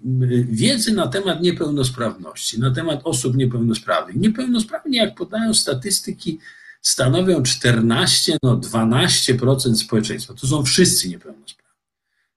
wiedzy 0.49 0.93
na 0.93 1.09
temat 1.09 1.43
niepełnosprawności, 1.43 2.61
na 2.61 2.71
temat 2.71 3.01
osób 3.05 3.37
niepełnosprawnych. 3.37 4.17
Niepełnosprawni, 4.17 4.97
jak 4.97 5.15
podają 5.15 5.55
statystyki, 5.55 6.39
stanowią 6.83 7.43
14, 7.43 8.37
no 8.43 8.57
12% 8.57 9.75
społeczeństwa. 9.75 10.35
To 10.35 10.47
są 10.47 10.65
wszyscy 10.65 11.09
niepełnosprawni. 11.09 11.65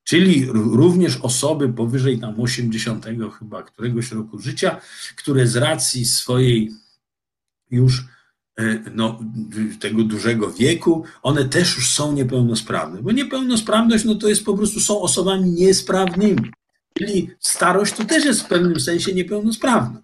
Czyli 0.03 0.45
również 0.51 1.17
osoby 1.17 1.73
powyżej 1.73 2.19
tam 2.19 2.41
80 2.41 3.05
chyba 3.39 3.63
któregoś 3.63 4.11
roku 4.11 4.39
życia, 4.39 4.81
które 5.15 5.47
z 5.47 5.55
racji 5.55 6.05
swojej 6.05 6.71
już 7.71 8.05
no, 8.95 9.19
tego 9.79 10.03
dużego 10.03 10.51
wieku, 10.51 11.03
one 11.23 11.45
też 11.45 11.75
już 11.75 11.89
są 11.89 12.13
niepełnosprawne, 12.13 13.01
bo 13.01 13.11
niepełnosprawność 13.11 14.05
no, 14.05 14.15
to 14.15 14.29
jest 14.29 14.45
po 14.45 14.57
prostu 14.57 14.79
są 14.79 15.01
osobami 15.01 15.49
niesprawnymi. 15.49 16.51
Czyli 16.97 17.29
starość 17.39 17.93
to 17.93 18.05
też 18.05 18.25
jest 18.25 18.41
w 18.41 18.47
pewnym 18.47 18.79
sensie 18.79 19.13
niepełnosprawna. 19.13 20.01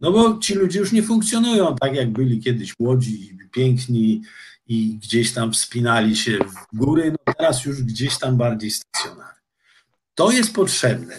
No 0.00 0.12
bo 0.12 0.38
ci 0.38 0.54
ludzie 0.54 0.78
już 0.78 0.92
nie 0.92 1.02
funkcjonują 1.02 1.76
tak, 1.80 1.94
jak 1.94 2.12
byli 2.12 2.40
kiedyś 2.40 2.78
młodzi, 2.78 3.38
piękni 3.52 4.22
i 4.66 4.98
gdzieś 5.02 5.32
tam 5.32 5.52
wspinali 5.52 6.16
się 6.16 6.38
w 6.38 6.76
góry, 6.76 7.12
no 7.12 7.34
teraz 7.34 7.64
już 7.64 7.82
gdzieś 7.82 8.18
tam 8.18 8.36
bardziej 8.36 8.70
stacjonarnie. 8.70 9.42
To 10.14 10.30
jest 10.30 10.54
potrzebne. 10.54 11.16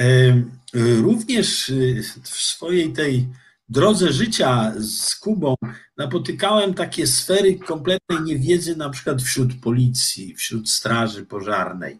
E, 0.00 0.42
również 0.74 1.68
y, 1.68 2.02
w 2.22 2.28
swojej 2.28 2.92
tej 2.92 3.28
drodze 3.72 4.12
życia 4.12 4.72
z 4.78 5.16
Kubą 5.16 5.54
napotykałem 5.96 6.74
takie 6.74 7.06
sfery 7.06 7.58
kompletnej 7.58 8.20
niewiedzy, 8.24 8.76
na 8.76 8.90
przykład 8.90 9.22
wśród 9.22 9.60
policji, 9.60 10.34
wśród 10.34 10.70
straży 10.70 11.26
pożarnej. 11.26 11.98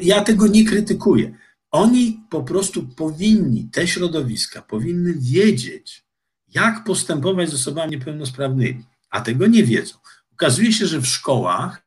Ja 0.00 0.20
tego 0.20 0.46
nie 0.46 0.64
krytykuję. 0.64 1.38
Oni 1.70 2.20
po 2.30 2.42
prostu 2.42 2.82
powinni, 2.82 3.68
te 3.72 3.88
środowiska, 3.88 4.62
powinny 4.62 5.14
wiedzieć, 5.18 6.04
jak 6.48 6.84
postępować 6.84 7.50
z 7.50 7.54
osobami 7.54 7.90
niepełnosprawnymi, 7.90 8.84
a 9.10 9.20
tego 9.20 9.46
nie 9.46 9.64
wiedzą. 9.64 9.94
Okazuje 10.32 10.72
się, 10.72 10.86
że 10.86 11.00
w 11.00 11.06
szkołach 11.06 11.83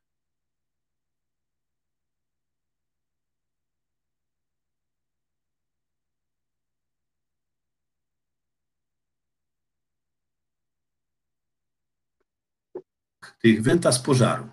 tych 13.41 13.63
węta 13.63 13.91
z 13.91 13.99
pożaru. 13.99 14.49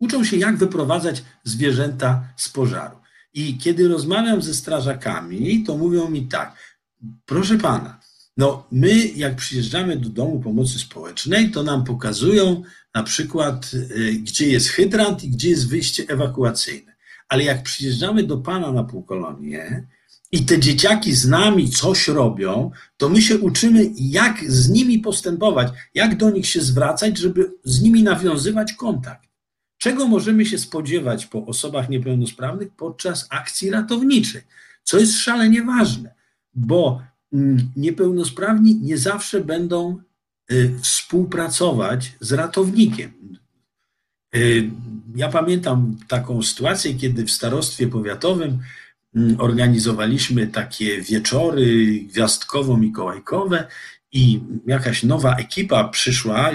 Uczą 0.00 0.24
się, 0.24 0.36
jak 0.36 0.56
wyprowadzać 0.56 1.24
zwierzęta 1.44 2.28
z 2.36 2.48
pożaru. 2.48 2.96
I 3.34 3.58
kiedy 3.58 3.88
rozmawiam 3.88 4.42
ze 4.42 4.54
strażakami, 4.54 5.64
to 5.64 5.76
mówią 5.76 6.10
mi 6.10 6.26
tak, 6.26 6.76
proszę 7.26 7.58
pana, 7.58 8.00
no 8.36 8.66
my 8.72 9.06
jak 9.06 9.36
przyjeżdżamy 9.36 9.96
do 9.96 10.08
domu 10.08 10.40
pomocy 10.40 10.78
społecznej, 10.78 11.50
to 11.50 11.62
nam 11.62 11.84
pokazują 11.84 12.62
na 12.94 13.02
przykład, 13.02 13.70
y, 13.74 14.12
gdzie 14.12 14.48
jest 14.48 14.68
hydrant 14.68 15.24
i 15.24 15.30
gdzie 15.30 15.50
jest 15.50 15.68
wyjście 15.68 16.04
ewakuacyjne. 16.08 16.94
Ale 17.28 17.44
jak 17.44 17.62
przyjeżdżamy 17.62 18.22
do 18.22 18.38
pana 18.38 18.72
na 18.72 18.84
półkolonie 18.84 19.86
i 20.34 20.44
te 20.44 20.58
dzieciaki 20.58 21.14
z 21.14 21.28
nami 21.28 21.70
coś 21.70 22.08
robią, 22.08 22.70
to 22.96 23.08
my 23.08 23.22
się 23.22 23.38
uczymy, 23.38 23.90
jak 23.96 24.44
z 24.50 24.70
nimi 24.70 24.98
postępować, 24.98 25.72
jak 25.94 26.16
do 26.16 26.30
nich 26.30 26.46
się 26.46 26.60
zwracać, 26.60 27.18
żeby 27.18 27.52
z 27.64 27.82
nimi 27.82 28.02
nawiązywać 28.02 28.72
kontakt. 28.72 29.28
Czego 29.78 30.08
możemy 30.08 30.46
się 30.46 30.58
spodziewać 30.58 31.26
po 31.26 31.46
osobach 31.46 31.88
niepełnosprawnych 31.88 32.68
podczas 32.76 33.26
akcji 33.30 33.70
ratowniczej, 33.70 34.42
co 34.82 34.98
jest 34.98 35.18
szalenie 35.18 35.62
ważne, 35.62 36.14
bo 36.54 37.02
mm, 37.32 37.70
niepełnosprawni 37.76 38.74
nie 38.74 38.98
zawsze 38.98 39.40
będą 39.40 39.98
y, 40.52 40.74
współpracować 40.82 42.12
z 42.20 42.32
ratownikiem. 42.32 43.38
Y, 44.36 44.70
ja 45.16 45.28
pamiętam 45.28 45.96
taką 46.08 46.42
sytuację, 46.42 46.94
kiedy 46.94 47.24
w 47.24 47.30
starostwie 47.30 47.88
powiatowym 47.88 48.58
organizowaliśmy 49.38 50.46
takie 50.46 51.00
wieczory 51.02 51.66
gwiazdkowo-mikołajkowe 52.12 53.64
i 54.12 54.40
jakaś 54.66 55.02
nowa 55.02 55.36
ekipa 55.36 55.88
przyszła, 55.88 56.50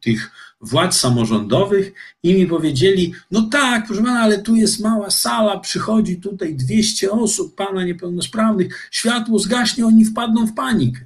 tych 0.00 0.30
władz 0.60 1.00
samorządowych 1.00 1.92
i 2.22 2.34
mi 2.34 2.46
powiedzieli, 2.46 3.14
no 3.30 3.42
tak, 3.42 3.86
proszę 3.86 4.02
pana, 4.02 4.20
ale 4.20 4.42
tu 4.42 4.56
jest 4.56 4.80
mała 4.80 5.10
sala, 5.10 5.58
przychodzi 5.58 6.16
tutaj 6.16 6.54
200 6.54 7.10
osób, 7.10 7.54
pana 7.54 7.84
niepełnosprawnych, 7.84 8.88
światło 8.90 9.38
zgaśnie, 9.38 9.86
oni 9.86 10.04
wpadną 10.04 10.46
w 10.46 10.54
panikę. 10.54 11.00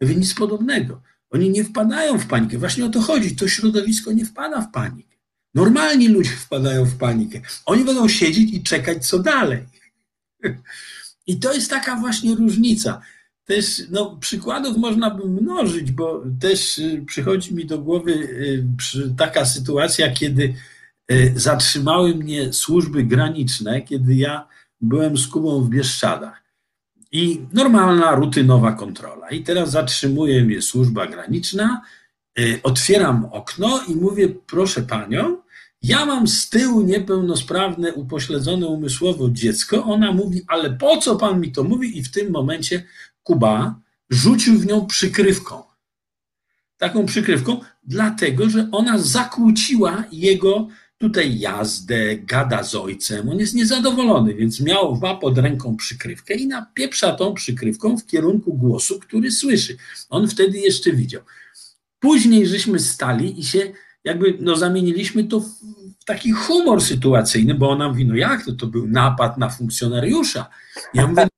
Ja 0.00 0.08
nic 0.12 0.34
podobnego. 0.34 1.02
Oni 1.30 1.50
nie 1.50 1.64
wpadają 1.64 2.18
w 2.18 2.26
panikę. 2.26 2.58
Właśnie 2.58 2.84
o 2.84 2.88
to 2.88 3.00
chodzi. 3.00 3.36
To 3.36 3.48
środowisko 3.48 4.12
nie 4.12 4.24
wpada 4.24 4.60
w 4.60 4.70
panikę. 4.70 5.16
Normalni 5.54 6.08
ludzie 6.08 6.30
wpadają 6.30 6.84
w 6.84 6.96
panikę. 6.96 7.40
Oni 7.66 7.84
będą 7.84 8.08
siedzieć 8.08 8.52
i 8.52 8.62
czekać, 8.62 9.06
co 9.06 9.18
dalej. 9.18 9.66
I 11.26 11.38
to 11.38 11.52
jest 11.52 11.70
taka 11.70 11.96
właśnie 11.96 12.34
różnica. 12.34 13.02
Też 13.44 13.82
no, 13.90 14.16
przykładów 14.16 14.76
można 14.76 15.10
by 15.10 15.28
mnożyć, 15.28 15.92
bo 15.92 16.22
też 16.40 16.78
y, 16.78 17.04
przychodzi 17.06 17.54
mi 17.54 17.66
do 17.66 17.78
głowy 17.78 18.12
y, 18.12 18.64
taka 19.18 19.44
sytuacja, 19.44 20.12
kiedy 20.12 20.54
y, 21.12 21.32
zatrzymały 21.36 22.14
mnie 22.14 22.52
służby 22.52 23.04
graniczne, 23.04 23.82
kiedy 23.82 24.14
ja 24.14 24.48
byłem 24.80 25.18
z 25.18 25.28
Kubą 25.28 25.64
w 25.64 25.68
Bieszczadach. 25.68 26.42
I 27.12 27.40
normalna, 27.52 28.14
rutynowa 28.14 28.72
kontrola. 28.72 29.30
I 29.30 29.42
teraz 29.42 29.70
zatrzymuje 29.70 30.44
mnie 30.44 30.62
służba 30.62 31.06
graniczna, 31.06 31.82
otwieram 32.62 33.24
okno 33.24 33.80
i 33.88 33.94
mówię, 33.94 34.28
proszę 34.46 34.82
panią, 34.82 35.36
ja 35.82 36.06
mam 36.06 36.28
z 36.28 36.48
tyłu 36.48 36.82
niepełnosprawne, 36.82 37.94
upośledzone 37.94 38.66
umysłowo 38.66 39.30
dziecko. 39.30 39.84
Ona 39.84 40.12
mówi, 40.12 40.42
ale 40.48 40.70
po 40.70 40.96
co 40.96 41.16
pan 41.16 41.40
mi 41.40 41.52
to 41.52 41.64
mówi? 41.64 41.98
I 41.98 42.02
w 42.02 42.10
tym 42.10 42.30
momencie 42.30 42.84
Kuba 43.22 43.80
rzucił 44.10 44.58
w 44.58 44.66
nią 44.66 44.86
przykrywką. 44.86 45.62
Taką 46.76 47.06
przykrywką, 47.06 47.60
dlatego 47.82 48.50
że 48.50 48.68
ona 48.72 48.98
zakłóciła 48.98 50.04
jego 50.12 50.68
tutaj 50.98 51.38
jazdę, 51.38 52.16
gada 52.16 52.62
z 52.62 52.74
ojcem. 52.74 53.28
On 53.28 53.38
jest 53.38 53.54
niezadowolony, 53.54 54.34
więc 54.34 54.60
miał 54.60 54.96
ma 54.96 55.14
pod 55.14 55.38
ręką 55.38 55.76
przykrywkę 55.76 56.34
i 56.34 56.46
napieprza 56.46 57.12
tą 57.12 57.34
przykrywką 57.34 57.96
w 57.96 58.06
kierunku 58.06 58.54
głosu, 58.54 58.98
który 58.98 59.30
słyszy. 59.30 59.76
On 60.10 60.28
wtedy 60.28 60.58
jeszcze 60.58 60.92
widział. 60.92 61.22
Później 62.00 62.46
żeśmy 62.46 62.78
stali 62.78 63.40
i 63.40 63.44
się 63.44 63.72
jakby 64.04 64.38
no, 64.40 64.56
zamieniliśmy 64.56 65.24
to 65.24 65.40
w, 65.40 65.46
taki 66.06 66.32
humor 66.32 66.82
sytuacyjny, 66.82 67.54
bo 67.54 67.70
ona 67.70 67.88
mówi, 67.88 68.06
no 68.06 68.14
jak 68.14 68.44
to, 68.44 68.52
to 68.52 68.66
był 68.66 68.88
napad 68.88 69.38
na 69.38 69.48
funkcjonariusza. 69.48 70.46
Ja 70.94 71.06
mówię, 71.06 71.28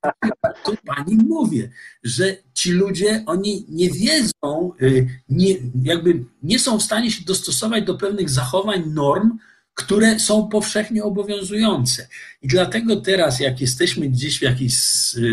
to 0.64 0.72
pani 0.86 1.16
mówię, 1.16 1.70
że 2.04 2.36
ci 2.54 2.72
ludzie, 2.72 3.22
oni 3.26 3.66
nie 3.68 3.90
wiedzą, 3.90 4.72
y, 4.82 5.08
nie, 5.28 5.54
jakby 5.82 6.24
nie 6.42 6.58
są 6.58 6.78
w 6.78 6.82
stanie 6.82 7.10
się 7.10 7.24
dostosować 7.24 7.84
do 7.84 7.94
pewnych 7.94 8.30
zachowań, 8.30 8.82
norm, 8.86 9.38
które 9.74 10.18
są 10.18 10.48
powszechnie 10.48 11.04
obowiązujące. 11.04 12.08
I 12.42 12.48
dlatego 12.48 12.96
teraz, 12.96 13.40
jak 13.40 13.60
jesteśmy 13.60 14.08
gdzieś 14.08 14.38
w 14.38 14.42
jakiejś 14.42 14.74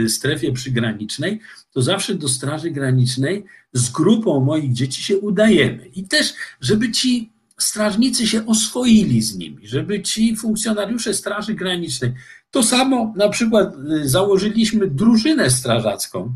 strefie 0.08 0.54
przygranicznej, 0.54 1.40
to 1.72 1.82
zawsze 1.82 2.16
do 2.16 2.30
Straży 2.30 2.72
Granicznej 2.72 3.46
z 3.74 3.90
grupą 3.90 4.40
moich 4.40 4.74
dzieci 4.74 5.04
się 5.04 5.18
udajemy. 5.18 5.88
I 5.88 6.04
też, 6.04 6.34
żeby 6.62 6.92
ci 6.92 7.32
strażnicy 7.58 8.28
się 8.28 8.46
oswoili 8.46 9.22
z 9.22 9.36
nimi, 9.36 9.68
żeby 9.68 10.02
ci 10.02 10.36
funkcjonariusze 10.36 11.14
Straży 11.14 11.54
Granicznej. 11.54 12.14
To 12.52 12.64
samo 12.64 13.14
na 13.16 13.30
przykład 13.30 13.74
y, 14.04 14.10
założyliśmy 14.10 14.88
drużynę 14.88 15.50
strażacką 15.50 16.34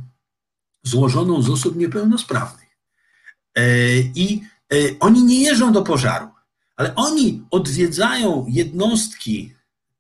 złożoną 0.83 1.41
z 1.41 1.49
osób 1.49 1.75
niepełnosprawnych. 1.75 2.69
E, 3.55 3.97
I 3.97 4.41
e, 4.73 4.75
oni 4.99 5.23
nie 5.23 5.43
jeżdżą 5.43 5.73
do 5.73 5.81
pożaru, 5.81 6.27
ale 6.75 6.95
oni 6.95 7.43
odwiedzają 7.51 8.45
jednostki, 8.49 9.53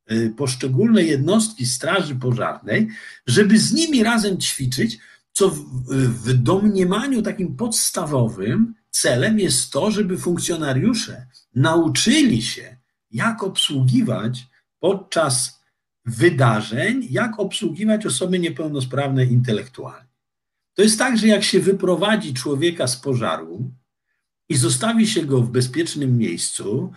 e, 0.07 0.29
poszczególne 0.29 1.03
jednostki 1.03 1.65
Straży 1.65 2.15
Pożarnej, 2.15 2.89
żeby 3.27 3.59
z 3.59 3.73
nimi 3.73 4.03
razem 4.03 4.37
ćwiczyć, 4.37 4.99
co 5.33 5.49
w, 5.49 5.59
w 5.95 6.33
domniemaniu 6.33 7.21
takim 7.21 7.55
podstawowym 7.55 8.75
celem 8.89 9.39
jest 9.39 9.71
to, 9.71 9.91
żeby 9.91 10.17
funkcjonariusze 10.17 11.27
nauczyli 11.55 12.41
się, 12.41 12.77
jak 13.11 13.43
obsługiwać 13.43 14.47
podczas 14.79 15.63
wydarzeń, 16.05 17.07
jak 17.09 17.39
obsługiwać 17.39 18.05
osoby 18.05 18.39
niepełnosprawne 18.39 19.25
intelektualnie. 19.25 20.13
To 20.73 20.81
jest 20.81 20.99
tak, 20.99 21.17
że 21.17 21.27
jak 21.27 21.43
się 21.43 21.59
wyprowadzi 21.59 22.33
człowieka 22.33 22.87
z 22.87 22.97
pożaru 22.97 23.71
i 24.49 24.55
zostawi 24.55 25.07
się 25.07 25.25
go 25.25 25.41
w 25.41 25.51
bezpiecznym 25.51 26.17
miejscu, 26.17 26.91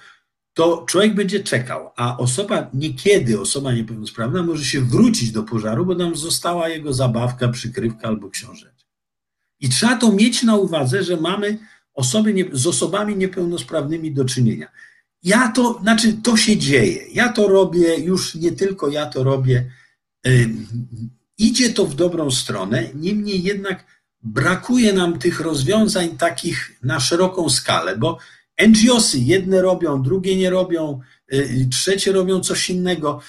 to 0.57 0.85
człowiek 0.89 1.15
będzie 1.15 1.41
czekał, 1.41 1.91
a 1.97 2.17
osoba 2.17 2.71
niekiedy, 2.75 3.41
osoba 3.41 3.73
niepełnosprawna 3.73 4.43
może 4.43 4.65
się 4.65 4.81
wrócić 4.81 5.33
do 5.33 5.43
pożaru, 5.43 5.87
bo 5.87 5.95
tam 5.95 6.17
została 6.17 6.69
jego 6.69 6.93
zabawka, 6.93 7.49
przykrywka 7.49 8.09
albo 8.09 8.31
książeczka. 8.31 8.91
I 9.61 9.69
trzeba 9.69 9.97
to 9.97 10.13
mieć 10.13 10.43
na 10.43 10.57
uwadze, 10.57 11.05
że 11.05 11.17
mamy 11.17 11.59
osoby 11.95 12.35
nie, 12.35 12.45
z 12.53 12.67
osobami 12.67 13.17
niepełnosprawnymi 13.17 14.13
do 14.13 14.25
czynienia. 14.25 14.69
Ja 15.23 15.49
to, 15.49 15.79
znaczy 15.83 16.13
to 16.13 16.37
się 16.37 16.57
dzieje. 16.57 17.07
Ja 17.13 17.33
to 17.33 17.49
robię, 17.49 17.97
już 17.97 18.35
nie 18.35 18.53
tylko 18.53 18.89
ja 18.89 19.07
to 19.07 19.25
robię. 19.25 19.71
Idzie 21.39 21.71
to 21.71 21.87
w 21.87 21.95
dobrą 21.95 22.31
stronę, 22.31 22.89
niemniej 22.95 23.43
jednak 23.43 23.85
brakuje 24.23 24.93
nam 24.93 25.19
tych 25.19 25.41
rozwiązań 25.41 26.17
takich 26.17 26.79
na 26.83 27.01
szeroką 27.01 27.49
skalę, 27.49 27.97
bo 27.97 28.19
NGOsy 28.59 29.19
jedne 29.19 29.63
robią, 29.63 30.03
drugie 30.03 30.37
nie 30.37 30.51
robią, 30.51 31.01
y, 31.33 31.69
trzecie 31.71 32.13
robią 32.13 32.41
coś 32.41 32.71
innego. 32.71 33.21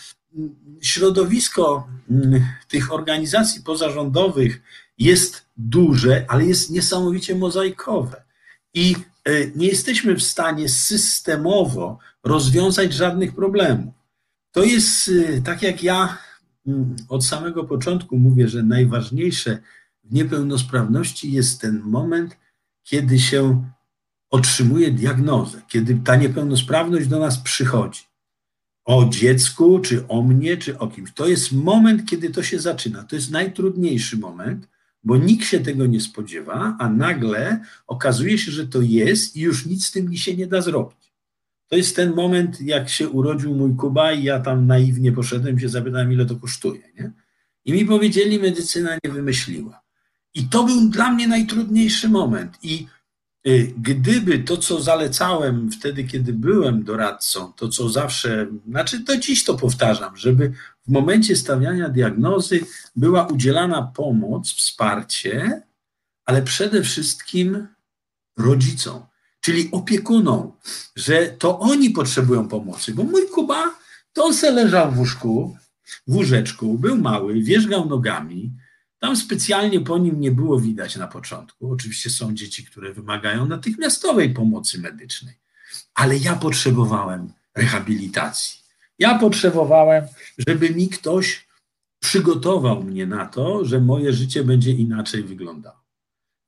Środowisko 0.81 1.87
mm, 2.09 2.45
tych 2.67 2.93
organizacji 2.93 3.63
pozarządowych 3.63 4.61
jest 4.97 5.45
duże, 5.57 6.25
ale 6.27 6.45
jest 6.45 6.69
niesamowicie 6.69 7.35
mozaikowe. 7.35 8.23
I 8.73 8.95
y, 9.29 9.51
nie 9.55 9.67
jesteśmy 9.67 10.15
w 10.15 10.23
stanie 10.23 10.69
systemowo 10.69 11.99
rozwiązać 12.23 12.93
żadnych 12.93 13.35
problemów. 13.35 13.93
To 14.51 14.63
jest 14.63 15.07
y, 15.07 15.41
tak 15.45 15.61
jak 15.61 15.83
ja 15.83 16.17
mm, 16.67 16.95
od 17.09 17.25
samego 17.25 17.63
początku 17.63 18.17
mówię, 18.17 18.47
że 18.47 18.63
najważniejsze 18.63 19.57
w 20.03 20.13
niepełnosprawności 20.13 21.31
jest 21.31 21.61
ten 21.61 21.79
moment, 21.79 22.37
kiedy 22.83 23.19
się 23.19 23.69
otrzymuje 24.29 24.91
diagnozę, 24.91 25.61
kiedy 25.67 25.99
ta 26.03 26.15
niepełnosprawność 26.15 27.07
do 27.07 27.19
nas 27.19 27.37
przychodzi. 27.37 28.01
O 28.85 29.05
dziecku, 29.09 29.79
czy 29.79 30.07
o 30.07 30.21
mnie, 30.21 30.57
czy 30.57 30.79
o 30.79 30.87
kimś. 30.87 31.13
To 31.13 31.27
jest 31.27 31.51
moment, 31.51 32.09
kiedy 32.09 32.29
to 32.29 32.43
się 32.43 32.59
zaczyna. 32.59 33.03
To 33.03 33.15
jest 33.15 33.31
najtrudniejszy 33.31 34.17
moment, 34.17 34.67
bo 35.03 35.17
nikt 35.17 35.45
się 35.45 35.59
tego 35.59 35.85
nie 35.85 36.01
spodziewa, 36.01 36.77
a 36.79 36.89
nagle 36.89 37.61
okazuje 37.87 38.37
się, 38.37 38.51
że 38.51 38.67
to 38.67 38.81
jest 38.81 39.35
i 39.35 39.41
już 39.41 39.65
nic 39.65 39.85
z 39.85 39.91
tym 39.91 40.15
się 40.15 40.35
nie 40.35 40.47
da 40.47 40.61
zrobić. 40.61 41.13
To 41.67 41.75
jest 41.75 41.95
ten 41.95 42.15
moment, 42.15 42.61
jak 42.61 42.89
się 42.89 43.09
urodził 43.09 43.55
mój 43.55 43.75
Kuba 43.75 44.11
i 44.11 44.23
ja 44.23 44.39
tam 44.39 44.67
naiwnie 44.67 45.12
poszedłem, 45.12 45.60
się 45.60 45.69
zapytałem, 45.69 46.13
ile 46.13 46.25
to 46.25 46.35
kosztuje. 46.35 46.81
Nie? 46.99 47.12
I 47.65 47.73
mi 47.73 47.85
powiedzieli, 47.85 48.39
medycyna 48.39 48.97
nie 49.04 49.12
wymyśliła. 49.12 49.81
I 50.33 50.43
to 50.43 50.63
był 50.63 50.89
dla 50.89 51.12
mnie 51.12 51.27
najtrudniejszy 51.27 52.10
moment. 52.10 52.58
I 52.63 52.87
gdyby 53.77 54.39
to, 54.39 54.58
co 54.58 54.81
zalecałem 54.81 55.71
wtedy, 55.71 56.04
kiedy 56.04 56.33
byłem 56.33 56.83
doradcą, 56.83 57.54
to 57.54 57.67
co 57.67 57.89
zawsze, 57.89 58.48
znaczy 58.69 59.00
do 59.00 59.17
dziś 59.17 59.43
to 59.43 59.54
powtarzam, 59.54 60.17
żeby 60.17 60.54
w 60.87 60.91
momencie 60.91 61.35
stawiania 61.35 61.89
diagnozy 61.89 62.60
była 62.95 63.27
udzielana 63.27 63.81
pomoc, 63.81 64.54
wsparcie, 64.54 65.62
ale 66.25 66.41
przede 66.41 66.83
wszystkim 66.83 67.67
rodzicom, 68.37 69.02
czyli 69.41 69.69
opiekunom, 69.71 70.52
że 70.95 71.27
to 71.27 71.60
oni 71.60 71.89
potrzebują 71.89 72.48
pomocy, 72.48 72.93
bo 72.93 73.04
mój 73.04 73.27
Kuba, 73.27 73.75
to 74.13 74.23
on 74.23 74.33
se 74.33 74.52
leżał 74.52 74.91
w 74.91 75.00
łóżku, 75.00 75.58
w 76.08 76.15
łóżeczku, 76.15 76.77
był 76.77 76.98
mały, 76.98 77.41
wierzgał 77.41 77.85
nogami. 77.85 78.52
Tam 79.00 79.15
specjalnie 79.15 79.81
po 79.81 79.98
nim 79.98 80.19
nie 80.19 80.31
było 80.31 80.60
widać 80.60 80.95
na 80.95 81.08
początku. 81.08 81.71
Oczywiście 81.71 82.10
są 82.10 82.33
dzieci, 82.33 82.65
które 82.65 82.93
wymagają 82.93 83.45
natychmiastowej 83.45 84.29
pomocy 84.29 84.79
medycznej, 84.79 85.35
ale 85.95 86.17
ja 86.17 86.35
potrzebowałem 86.35 87.33
rehabilitacji. 87.56 88.60
Ja 89.00 89.19
potrzebowałem, 89.19 90.06
żeby 90.48 90.69
mi 90.69 90.89
ktoś 90.89 91.48
przygotował 92.00 92.83
mnie 92.83 93.06
na 93.06 93.25
to, 93.25 93.65
że 93.65 93.81
moje 93.81 94.13
życie 94.13 94.43
będzie 94.43 94.71
inaczej 94.71 95.23
wyglądało. 95.23 95.83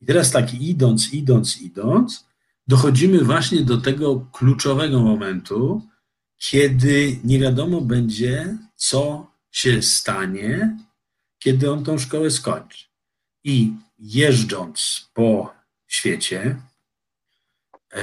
I 0.02 0.06
teraz 0.06 0.32
tak 0.32 0.54
idąc, 0.54 1.14
idąc, 1.14 1.62
idąc, 1.62 2.26
dochodzimy 2.68 3.24
właśnie 3.24 3.62
do 3.62 3.78
tego 3.78 4.28
kluczowego 4.32 5.02
momentu, 5.02 5.82
kiedy 6.38 7.20
nie 7.24 7.40
wiadomo 7.40 7.82
będzie, 7.82 8.58
co 8.76 9.32
się 9.52 9.82
stanie, 9.82 10.78
kiedy 11.40 11.72
on 11.72 11.84
tą 11.84 11.98
szkołę 11.98 12.32
skończy. 12.32 12.86
I 13.44 13.74
jeżdżąc 14.00 15.10
po 15.14 15.54
świecie, 15.88 16.62
e, 17.94 18.02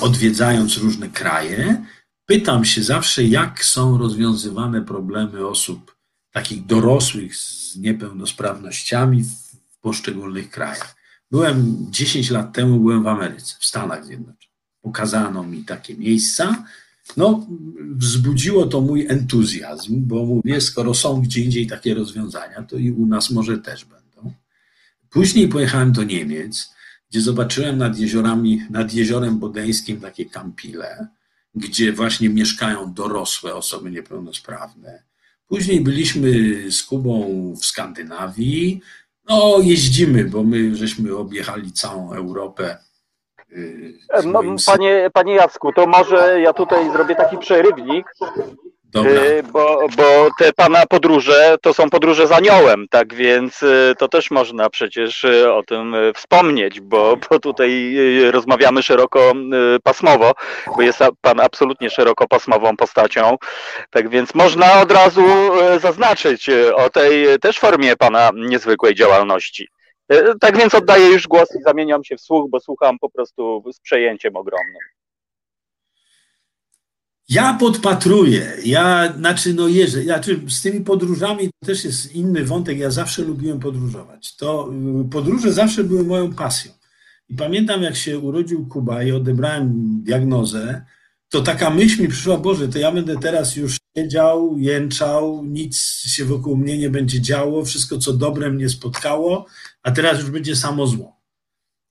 odwiedzając 0.00 0.76
różne 0.76 1.08
kraje, 1.08 1.84
pytam 2.26 2.64
się 2.64 2.82
zawsze, 2.82 3.24
jak 3.24 3.64
są 3.64 3.98
rozwiązywane 3.98 4.82
problemy 4.82 5.46
osób 5.46 5.96
takich 6.30 6.66
dorosłych 6.66 7.36
z 7.36 7.76
niepełnosprawnościami 7.76 9.24
w 9.68 9.78
poszczególnych 9.80 10.50
krajach. 10.50 10.96
Byłem 11.30 11.86
10 11.90 12.30
lat 12.30 12.52
temu, 12.52 12.80
byłem 12.80 13.02
w 13.02 13.06
Ameryce, 13.06 13.56
w 13.58 13.64
Stanach 13.64 14.04
Zjednoczonych. 14.04 14.48
Pokazano 14.82 15.42
mi 15.42 15.64
takie 15.64 15.94
miejsca. 15.94 16.64
No, 17.16 17.46
wzbudziło 17.96 18.66
to 18.66 18.80
mój 18.80 19.06
entuzjazm, 19.08 20.06
bo 20.06 20.26
mówię, 20.26 20.60
skoro 20.60 20.94
są 20.94 21.20
gdzie 21.20 21.40
indziej 21.40 21.66
takie 21.66 21.94
rozwiązania, 21.94 22.62
to 22.62 22.76
i 22.76 22.90
u 22.90 23.06
nas 23.06 23.30
może 23.30 23.58
też 23.58 23.84
będą. 23.84 24.32
Później 25.10 25.48
pojechałem 25.48 25.92
do 25.92 26.04
Niemiec, 26.04 26.70
gdzie 27.10 27.20
zobaczyłem 27.20 27.78
nad 27.78 27.98
jeziorami, 27.98 28.62
nad 28.70 28.94
jeziorem 28.94 29.38
bodeńskim 29.38 30.00
takie 30.00 30.26
kampile, 30.26 31.08
gdzie 31.54 31.92
właśnie 31.92 32.28
mieszkają 32.28 32.94
dorosłe 32.94 33.54
osoby 33.54 33.90
niepełnosprawne. 33.90 35.02
Później 35.46 35.80
byliśmy 35.80 36.30
z 36.72 36.82
Kubą 36.82 37.54
w 37.60 37.66
Skandynawii, 37.66 38.80
no, 39.28 39.58
jeździmy, 39.62 40.24
bo 40.24 40.44
my 40.44 40.76
żeśmy 40.76 41.16
objechali 41.16 41.72
całą 41.72 42.12
Europę. 42.12 42.78
Y, 43.52 43.98
no, 44.24 44.40
panie, 44.66 45.10
panie 45.12 45.34
Jacku, 45.34 45.72
to 45.72 45.86
może 45.86 46.40
ja 46.40 46.52
tutaj 46.52 46.90
zrobię 46.90 47.14
taki 47.14 47.38
przerywnik. 47.38 48.06
Dobra. 48.84 49.10
Y, 49.10 49.42
bo, 49.42 49.86
bo 49.96 50.28
te 50.38 50.52
pana 50.52 50.86
podróże 50.86 51.56
to 51.62 51.74
są 51.74 51.90
podróże 51.90 52.26
z 52.26 52.32
aniołem, 52.32 52.86
tak 52.90 53.14
więc 53.14 53.62
y, 53.62 53.94
to 53.98 54.08
też 54.08 54.30
można 54.30 54.70
przecież 54.70 55.24
o 55.52 55.62
tym 55.62 55.96
wspomnieć, 56.14 56.80
bo, 56.80 57.16
bo 57.30 57.38
tutaj 57.38 57.96
rozmawiamy 58.30 58.82
szeroko 58.82 59.32
pasmowo, 59.82 60.32
bo 60.76 60.82
jest 60.82 60.98
pan 61.20 61.40
absolutnie 61.40 61.90
szerokopasmową 61.90 62.76
postacią. 62.76 63.36
Tak 63.90 64.08
więc 64.08 64.34
można 64.34 64.80
od 64.80 64.92
razu 64.92 65.24
zaznaczyć 65.80 66.50
o 66.74 66.90
tej 66.90 67.38
też 67.38 67.58
formie 67.58 67.96
pana 67.96 68.30
niezwykłej 68.34 68.94
działalności. 68.94 69.68
Tak 70.40 70.56
więc 70.56 70.74
oddaję 70.74 71.06
już 71.08 71.28
głos 71.28 71.48
i 71.60 71.62
zamieniam 71.62 72.04
się 72.04 72.16
w 72.16 72.20
słuch, 72.20 72.50
bo 72.50 72.60
słucham 72.60 72.98
po 72.98 73.10
prostu 73.10 73.64
z 73.72 73.80
przejęciem 73.80 74.36
ogromnym. 74.36 74.82
Ja 77.28 77.56
podpatruję, 77.60 78.52
ja, 78.64 79.12
znaczy 79.12 79.54
no 79.54 79.68
jeżdżę, 79.68 80.02
znaczy 80.02 80.40
z 80.48 80.62
tymi 80.62 80.80
podróżami 80.80 81.50
to 81.60 81.66
też 81.66 81.84
jest 81.84 82.14
inny 82.14 82.44
wątek, 82.44 82.78
ja 82.78 82.90
zawsze 82.90 83.22
lubiłem 83.22 83.60
podróżować. 83.60 84.36
To 84.36 84.70
y, 85.06 85.10
podróże 85.10 85.52
zawsze 85.52 85.84
były 85.84 86.04
moją 86.04 86.34
pasją. 86.34 86.72
I 87.28 87.34
pamiętam 87.34 87.82
jak 87.82 87.96
się 87.96 88.18
urodził 88.18 88.66
Kuba 88.66 89.02
i 89.02 89.12
odebrałem 89.12 89.72
diagnozę, 90.02 90.84
to 91.28 91.40
taka 91.40 91.70
myśl 91.70 92.02
mi 92.02 92.08
przyszła, 92.08 92.36
Boże, 92.36 92.68
to 92.68 92.78
ja 92.78 92.92
będę 92.92 93.18
teraz 93.18 93.56
już 93.56 93.77
siedział, 93.96 94.58
jęczał, 94.58 95.44
nic 95.44 95.78
się 96.06 96.24
wokół 96.24 96.56
mnie 96.56 96.78
nie 96.78 96.90
będzie 96.90 97.20
działo, 97.20 97.64
wszystko 97.64 97.98
co 97.98 98.12
dobre 98.12 98.50
mnie 98.50 98.68
spotkało, 98.68 99.46
a 99.82 99.90
teraz 99.90 100.20
już 100.20 100.30
będzie 100.30 100.56
samo 100.56 100.86
zło. 100.86 101.18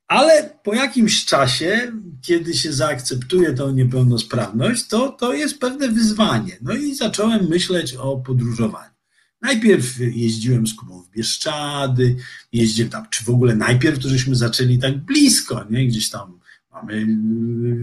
Ale 0.07 0.59
po 0.63 0.73
jakimś 0.73 1.25
czasie, 1.25 1.91
kiedy 2.21 2.53
się 2.53 2.73
zaakceptuje 2.73 3.53
tą 3.53 3.71
niepełnosprawność, 3.71 4.87
to, 4.87 5.09
to 5.09 5.33
jest 5.33 5.59
pewne 5.59 5.89
wyzwanie. 5.89 6.57
No 6.61 6.73
i 6.73 6.95
zacząłem 6.95 7.47
myśleć 7.47 7.93
o 7.93 8.17
podróżowaniu. 8.17 8.97
Najpierw 9.41 9.99
jeździłem 9.99 10.67
z 10.67 10.73
Kubą 10.73 11.03
w 11.03 11.09
Bieszczady, 11.09 12.15
jeździłem 12.51 12.91
tam, 12.91 13.09
czy 13.09 13.23
w 13.23 13.29
ogóle 13.29 13.55
najpierw 13.55 13.99
to 13.99 14.09
żeśmy 14.09 14.35
zaczęli 14.35 14.79
tak 14.79 14.97
blisko, 14.97 15.65
nie? 15.69 15.87
gdzieś 15.87 16.09
tam 16.09 16.39
mamy 16.81 17.05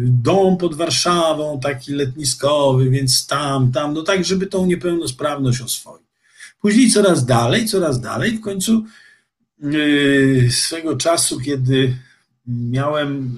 dom 0.07 0.57
pod 0.57 0.75
Warszawą, 0.75 1.61
taki 1.61 1.93
letniskowy, 1.93 2.91
więc 2.91 3.27
tam, 3.27 3.73
tam, 3.73 3.95
no 3.95 4.03
tak, 4.03 4.25
żeby 4.25 4.47
tą 4.47 4.67
niepełnosprawność 4.67 5.61
oswoić. 5.61 6.05
Później 6.61 6.91
coraz 6.91 7.27
dalej, 7.27 7.69
coraz 7.69 8.01
dalej, 8.01 8.39
w 8.39 8.41
końcu 8.41 8.85
yy, 9.63 10.49
swego 10.51 10.97
czasu, 10.97 11.41
kiedy 11.41 11.97
miałem, 12.47 13.37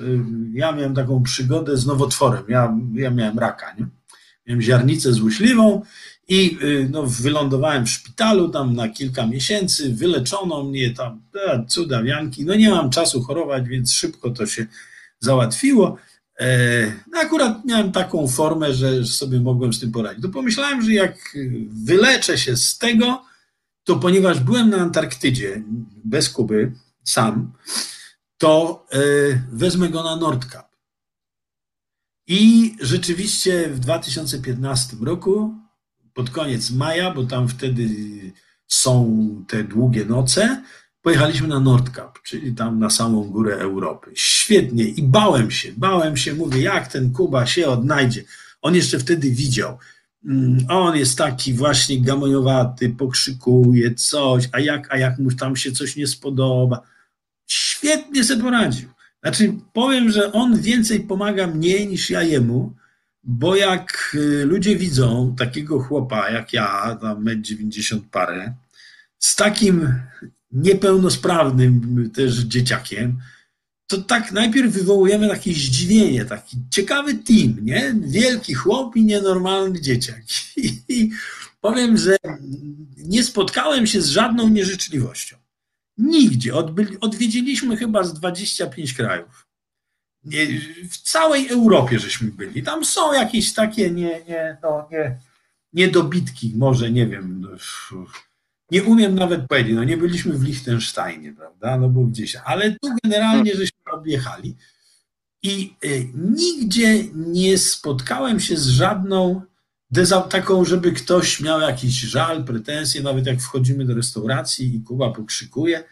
y, 0.55 0.59
ja 0.59 0.73
miałem 0.73 0.95
taką 0.95 1.23
przygodę 1.23 1.77
z 1.77 1.87
nowotworem. 1.87 2.45
Ja, 2.49 2.79
ja 2.95 3.11
miałem 3.11 3.39
raka, 3.39 3.75
nie? 3.79 3.87
Miałem 4.47 4.63
ziarnicę 4.63 5.13
złośliwą 5.13 5.83
i 6.29 6.59
y, 6.63 6.89
no, 6.91 7.03
wylądowałem 7.07 7.87
w 7.87 7.91
szpitalu 7.91 8.49
tam 8.49 8.75
na 8.75 8.89
kilka 8.89 9.27
miesięcy, 9.27 9.95
wyleczono 9.95 10.65
mnie 10.65 10.91
tam, 10.91 11.23
e, 11.47 11.65
cuda, 11.69 12.03
wianki. 12.03 12.45
No 12.45 12.55
nie 12.55 12.71
mam 12.71 12.91
czasu 12.91 13.23
chorować, 13.23 13.69
więc 13.69 13.93
szybko 13.93 14.31
to 14.31 14.47
się 14.47 14.67
załatwiło. 15.21 15.97
E, 16.41 16.87
no 17.13 17.21
akurat 17.21 17.65
miałem 17.65 17.93
taką 17.93 18.29
formę, 18.29 18.75
że 18.75 19.05
sobie 19.05 19.41
mogłem 19.41 19.73
z 19.73 19.81
tym 19.81 19.93
poradzić. 19.93 20.23
To 20.23 20.29
pomyślałem, 20.29 20.83
że 20.83 20.93
jak 20.93 21.37
wyleczę 21.69 22.39
się 22.39 22.57
z 22.57 22.79
tego, 22.79 23.25
to 23.85 23.97
ponieważ 23.97 24.41
byłem 24.41 24.71
na 24.71 24.77
Antarktydzie 24.77 25.63
bez 26.05 26.29
Kuby, 26.29 26.73
sam, 27.05 27.53
to 28.39 28.85
e, 28.93 28.99
wezmę 29.53 29.89
go 29.89 30.03
na 30.03 30.17
Nordkap. 30.17 30.77
I 32.27 32.75
rzeczywiście 32.81 33.69
w 33.69 33.79
2015 33.79 34.97
roku, 35.01 35.55
pod 36.15 36.31
koniec 36.31 36.71
maja, 36.71 37.11
bo 37.15 37.25
tam 37.25 37.49
wtedy 37.49 37.89
są 38.67 39.45
te 39.49 39.65
długie 39.65 40.05
noce, 40.05 40.63
pojechaliśmy 41.07 41.49
na 41.49 41.61
Nordkap, 41.61 42.23
czyli 42.23 42.55
tam 42.55 42.79
na 42.79 42.91
samą 42.91 43.25
górę 43.25 43.57
Europy. 43.57 44.11
Świetnie 44.15 44.85
i 44.85 45.03
bałem 45.03 45.51
się, 45.51 45.73
bałem 45.77 46.17
się, 46.17 46.35
mówię, 46.35 46.63
jak 46.63 46.89
ten 46.89 47.13
Kuba 47.13 47.47
się 47.47 47.67
odnajdzie. 47.67 48.25
On 48.63 48.75
jeszcze 48.75 48.99
wtedy 48.99 49.31
widział. 49.31 49.79
Mm, 50.25 50.59
on 50.69 50.97
jest 50.97 51.19
taki 51.19 51.55
właśnie 51.55 52.03
gamoniowaty, 52.03 52.89
pokrzykuje 52.91 53.95
coś, 53.95 54.49
a 54.53 54.61
jak, 54.61 54.95
a 54.95 54.99
jak 54.99 55.19
mu 55.19 55.33
tam 55.33 55.57
się 55.57 55.73
coś 55.73 55.97
nie 55.97 56.07
spodoba 56.07 56.83
świetnie 57.47 58.25
sobie 58.25 58.43
poradził. 58.43 58.89
Znaczy, 59.23 59.55
powiem, 59.73 60.11
że 60.11 60.33
on 60.33 60.61
więcej 60.61 61.01
pomaga 61.01 61.47
mnie 61.47 61.87
niż 61.87 62.11
ja 62.11 62.23
jemu, 62.23 62.73
bo 63.25 63.57
jak 63.57 64.13
y, 64.15 64.45
ludzie 64.45 64.77
widzą 64.77 65.35
takiego 65.39 65.81
chłopa 65.81 66.31
jak 66.31 66.53
ja, 66.53 66.99
tam 67.01 67.25
90 67.43 68.05
parę, 68.11 68.55
z 69.19 69.37
takim 69.37 69.95
niepełnosprawnym 70.53 72.11
też 72.15 72.35
dzieciakiem, 72.35 73.19
to 73.87 73.99
tak 74.03 74.33
najpierw 74.33 74.73
wywołujemy 74.73 75.29
takie 75.29 75.53
zdziwienie, 75.53 76.25
taki 76.25 76.57
ciekawy 76.71 77.15
team, 77.15 77.57
nie? 77.63 77.95
Wielki 78.01 78.55
chłop 78.55 78.97
i 78.97 79.05
nienormalny 79.05 79.81
dzieciak. 79.81 80.23
I, 80.89 81.11
powiem, 81.61 81.97
że 81.97 82.17
nie 82.97 83.23
spotkałem 83.23 83.87
się 83.87 84.03
z 84.03 84.09
żadną 84.09 84.49
nieżyczliwością. 84.49 85.37
Nigdzie. 85.99 86.55
Odwiedziliśmy 87.01 87.77
chyba 87.77 88.05
z 88.05 88.15
25 88.15 88.95
krajów. 88.95 89.47
Nie, 90.25 90.47
w 90.91 90.99
całej 90.99 91.49
Europie 91.49 91.99
żeśmy 91.99 92.31
byli. 92.31 92.63
Tam 92.63 92.85
są 92.85 93.13
jakieś 93.13 93.53
takie 93.55 93.91
nie, 93.91 94.25
nie, 94.29 94.57
no, 94.63 94.89
nie, 94.93 95.19
niedobitki, 95.73 96.53
może 96.57 96.91
nie 96.91 97.07
wiem. 97.07 97.49
Nie 98.71 98.83
umiem 98.83 99.15
nawet 99.15 99.47
powiedzieć. 99.47 99.75
No 99.75 99.85
nie 99.85 99.97
byliśmy 99.97 100.33
w 100.33 100.43
Liechtensteinie, 100.43 101.33
prawda? 101.33 101.79
No 101.79 101.89
bo 101.89 102.05
gdzieś, 102.05 102.37
ale 102.45 102.71
tu 102.71 102.89
generalnie 103.05 103.51
żeśmy 103.51 103.93
objechali. 103.93 104.57
I 105.43 105.75
y, 105.85 106.09
nigdzie 106.15 107.05
nie 107.15 107.59
spotkałem 107.59 108.41
się 108.41 108.57
z 108.57 108.67
żadną 108.67 109.43
taką, 110.31 110.65
żeby 110.65 110.93
ktoś 110.93 111.41
miał 111.41 111.61
jakiś 111.61 111.95
żal, 111.95 112.45
pretensje, 112.45 113.03
nawet 113.03 113.27
jak 113.27 113.41
wchodzimy 113.41 113.85
do 113.85 113.95
restauracji 113.95 114.77
i 114.77 114.83
Kuba 114.83 115.11
pokrzykuje, 115.11 115.85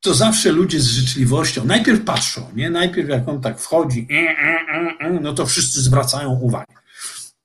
to 0.00 0.14
zawsze 0.14 0.52
ludzie 0.52 0.80
z 0.80 0.86
życzliwością 0.86 1.64
najpierw 1.64 2.04
patrzą, 2.04 2.50
nie? 2.56 2.70
Najpierw 2.70 3.08
jak 3.08 3.28
on 3.28 3.40
tak 3.40 3.60
wchodzi, 3.60 4.06
e, 4.10 4.14
e, 4.14 5.06
e, 5.06 5.20
no 5.20 5.32
to 5.32 5.46
wszyscy 5.46 5.82
zwracają 5.82 6.30
uwagę. 6.30 6.74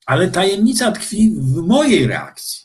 Ale 0.06 0.32
tajemnica 0.32 0.92
tkwi 0.92 1.36
w 1.38 1.56
mojej 1.56 2.08
reakcji. 2.08 2.65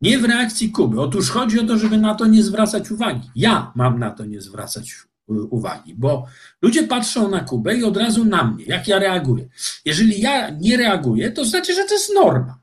Nie 0.00 0.18
w 0.18 0.24
reakcji 0.24 0.70
Kuby. 0.70 1.00
Otóż 1.00 1.30
chodzi 1.30 1.60
o 1.60 1.66
to, 1.66 1.78
żeby 1.78 1.98
na 1.98 2.14
to 2.14 2.26
nie 2.26 2.42
zwracać 2.42 2.90
uwagi. 2.90 3.30
Ja 3.36 3.72
mam 3.74 3.98
na 3.98 4.10
to 4.10 4.24
nie 4.24 4.40
zwracać 4.40 4.94
uwagi, 5.28 5.94
bo 5.94 6.26
ludzie 6.62 6.82
patrzą 6.82 7.30
na 7.30 7.40
Kubę 7.40 7.76
i 7.76 7.84
od 7.84 7.96
razu 7.96 8.24
na 8.24 8.44
mnie, 8.44 8.64
jak 8.64 8.88
ja 8.88 8.98
reaguję. 8.98 9.48
Jeżeli 9.84 10.20
ja 10.20 10.50
nie 10.50 10.76
reaguję, 10.76 11.30
to 11.30 11.44
znaczy, 11.44 11.74
że 11.74 11.84
to 11.84 11.94
jest 11.94 12.14
norma. 12.14 12.60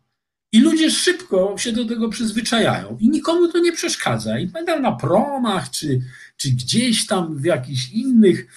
I 0.51 0.59
ludzie 0.59 0.91
szybko 0.91 1.55
się 1.57 1.71
do 1.71 1.85
tego 1.85 2.09
przyzwyczajają 2.09 2.97
i 2.99 3.09
nikomu 3.09 3.47
to 3.47 3.59
nie 3.59 3.71
przeszkadza. 3.71 4.39
I 4.39 4.47
pamiętam 4.47 4.81
na 4.81 4.91
promach, 4.91 5.69
czy, 5.69 6.01
czy 6.38 6.49
gdzieś 6.49 7.07
tam 7.07 7.38
w 7.38 7.45
jakichś 7.45 7.89
innych 7.89 8.47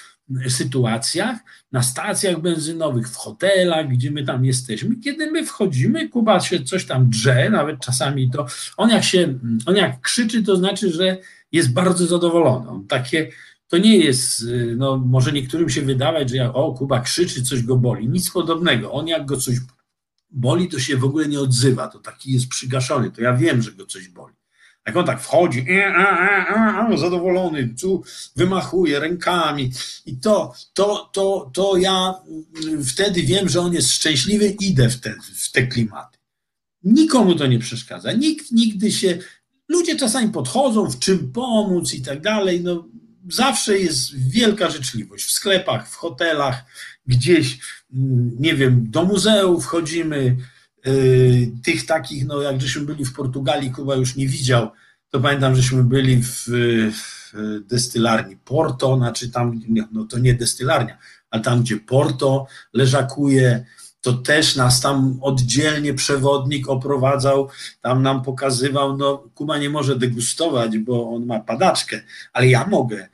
sytuacjach, 0.49 1.39
na 1.72 1.83
stacjach 1.83 2.41
benzynowych, 2.41 3.09
w 3.09 3.16
hotelach, 3.16 3.89
gdzie 3.89 4.11
my 4.11 4.24
tam 4.24 4.45
jesteśmy, 4.45 4.97
kiedy 4.97 5.31
my 5.31 5.47
wchodzimy, 5.47 6.09
Kuba 6.09 6.41
się 6.41 6.64
coś 6.64 6.85
tam 6.85 7.11
drze, 7.11 7.51
nawet 7.51 7.81
czasami 7.81 8.31
to, 8.31 8.47
on 8.76 8.91
jak 8.91 9.05
się, 9.05 9.39
on 9.66 9.76
jak 9.76 10.01
krzyczy, 10.01 10.43
to 10.43 10.57
znaczy, 10.57 10.93
że 10.93 11.16
jest 11.53 11.72
bardzo 11.72 12.07
zadowolony. 12.07 12.68
On 12.68 12.87
takie, 12.87 13.31
to 13.68 13.78
nie 13.78 13.97
jest, 13.97 14.45
no 14.76 14.97
może 14.97 15.33
niektórym 15.33 15.70
się 15.70 15.83
wydawać, 15.83 16.31
że 16.31 16.37
jak, 16.37 16.51
o, 16.55 16.72
Kuba 16.72 17.01
krzyczy, 17.01 17.43
coś 17.43 17.62
go 17.62 17.76
boli, 17.76 18.09
nic 18.09 18.31
podobnego. 18.31 18.93
On 18.93 19.09
jak 19.09 19.26
go 19.26 19.37
coś 19.37 19.57
boli, 20.31 20.68
to 20.68 20.78
się 20.78 20.97
w 20.97 21.05
ogóle 21.05 21.28
nie 21.28 21.41
odzywa, 21.41 21.89
to 21.89 21.99
taki 21.99 22.33
jest 22.33 22.49
przygaszony, 22.49 23.11
to 23.11 23.22
ja 23.22 23.37
wiem, 23.37 23.62
że 23.62 23.72
go 23.72 23.87
coś 23.87 24.09
boli. 24.09 24.35
Jak 24.91 24.97
on 24.97 25.07
tak 25.07 25.22
wchodzi, 25.22 25.59
e, 25.59 25.72
e, 25.72 26.93
e, 26.93 26.99
zadowolony, 26.99 27.74
tu 27.80 28.03
wymachuje 28.36 29.01
rękami 29.01 29.72
i 30.07 30.16
to, 30.16 30.55
to, 30.74 31.11
to, 31.12 31.51
to 31.53 31.76
ja 31.76 32.14
wtedy 32.86 33.22
wiem, 33.22 33.49
że 33.49 33.61
on 33.61 33.74
jest 33.74 33.93
szczęśliwy, 33.93 34.47
idę 34.61 34.88
w 34.88 35.01
te, 35.01 35.14
w 35.34 35.53
te 35.53 35.66
klimaty. 35.66 36.18
Nikomu 36.82 37.34
to 37.34 37.47
nie 37.47 37.59
przeszkadza. 37.59 38.12
Nikt 38.12 38.53
nigdy 38.53 38.93
się. 38.93 39.18
Ludzie 39.68 39.97
czasami 39.97 40.32
podchodzą, 40.32 40.91
w 40.91 40.99
czym 40.99 41.32
pomóc 41.32 41.95
i 41.95 42.03
tak 42.03 42.20
dalej. 42.20 42.61
No, 42.61 42.84
zawsze 43.28 43.78
jest 43.78 44.30
wielka 44.30 44.70
życzliwość 44.70 45.24
w 45.24 45.32
sklepach, 45.32 45.88
w 45.88 45.95
hotelach, 45.95 46.64
gdzieś, 47.07 47.59
nie 48.38 48.55
wiem, 48.55 48.86
do 48.91 49.05
muzeów 49.05 49.66
chodzimy, 49.66 50.36
Y, 50.36 50.50
tych 51.64 51.87
takich, 51.87 52.26
no 52.26 52.43
jak 52.43 52.61
żeśmy 52.61 52.83
byli 52.83 53.05
w 53.05 53.12
Portugalii, 53.12 53.70
Kuba 53.70 53.95
już 53.95 54.16
nie 54.16 54.28
widział, 54.28 54.70
to 55.11 55.20
pamiętam, 55.20 55.57
żeśmy 55.57 55.85
byli 55.85 56.22
w, 56.22 56.45
w 56.93 57.33
destylarni 57.66 58.37
Porto, 58.37 58.97
znaczy 58.97 59.31
tam, 59.31 59.61
no 59.93 60.05
to 60.05 60.18
nie 60.18 60.35
destylarnia, 60.35 60.99
ale 61.31 61.43
tam, 61.43 61.61
gdzie 61.61 61.76
Porto 61.76 62.47
leżakuje, 62.72 63.64
to 64.01 64.12
też 64.12 64.57
nas 64.57 64.81
tam 64.81 65.18
oddzielnie 65.22 65.95
przewodnik 65.95 66.68
oprowadzał, 66.68 67.49
tam 67.81 68.03
nam 68.03 68.22
pokazywał, 68.22 68.97
no 68.97 69.24
Kuba 69.35 69.59
nie 69.59 69.70
może 69.70 69.99
degustować, 69.99 70.78
bo 70.78 71.11
on 71.14 71.26
ma 71.26 71.41
padaczkę, 71.41 72.01
ale 72.33 72.49
ja 72.49 72.66
mogę, 72.66 73.09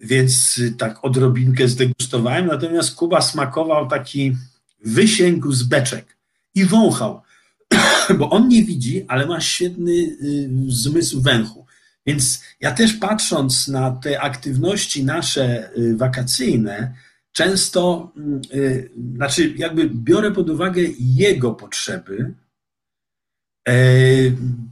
więc 0.00 0.60
tak 0.78 1.04
odrobinkę 1.04 1.68
zdegustowałem, 1.68 2.46
natomiast 2.46 2.94
Kuba 2.94 3.20
smakował 3.20 3.88
taki 3.88 4.36
wysięg 4.84 5.46
z 5.52 5.62
beczek 5.62 6.16
i 6.54 6.64
wąchał, 6.64 7.22
bo 8.18 8.30
on 8.30 8.48
nie 8.48 8.64
widzi, 8.64 9.04
ale 9.08 9.26
ma 9.26 9.40
świetny 9.40 9.92
y, 9.92 10.50
zmysł 10.68 11.20
węchu. 11.20 11.66
Więc 12.06 12.42
ja 12.60 12.72
też 12.72 12.92
patrząc 12.92 13.68
na 13.68 13.90
te 13.90 14.20
aktywności 14.20 15.04
nasze 15.04 15.70
y, 15.78 15.96
wakacyjne, 15.96 16.94
często, 17.32 18.12
y, 18.54 18.90
znaczy 19.16 19.54
jakby 19.56 19.90
biorę 19.90 20.30
pod 20.30 20.50
uwagę 20.50 20.82
jego 20.98 21.54
potrzeby, 21.54 22.34
e, 23.68 23.74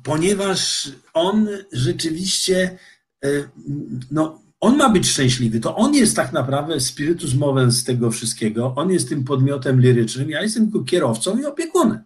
ponieważ 0.02 0.92
on 1.14 1.48
rzeczywiście, 1.72 2.78
e, 3.24 3.28
no, 4.10 4.41
on 4.62 4.76
ma 4.76 4.88
być 4.88 5.08
szczęśliwy, 5.08 5.60
to 5.60 5.76
on 5.76 5.94
jest 5.94 6.16
tak 6.16 6.32
naprawdę 6.32 6.80
spiritus 6.80 7.34
movens 7.34 7.76
z 7.76 7.84
tego 7.84 8.10
wszystkiego, 8.10 8.74
on 8.76 8.90
jest 8.90 9.08
tym 9.08 9.24
podmiotem 9.24 9.80
lirycznym, 9.80 10.30
ja 10.30 10.42
jestem 10.42 10.70
tylko 10.70 10.84
kierowcą 10.84 11.38
i 11.38 11.44
opiekunem. 11.44 12.02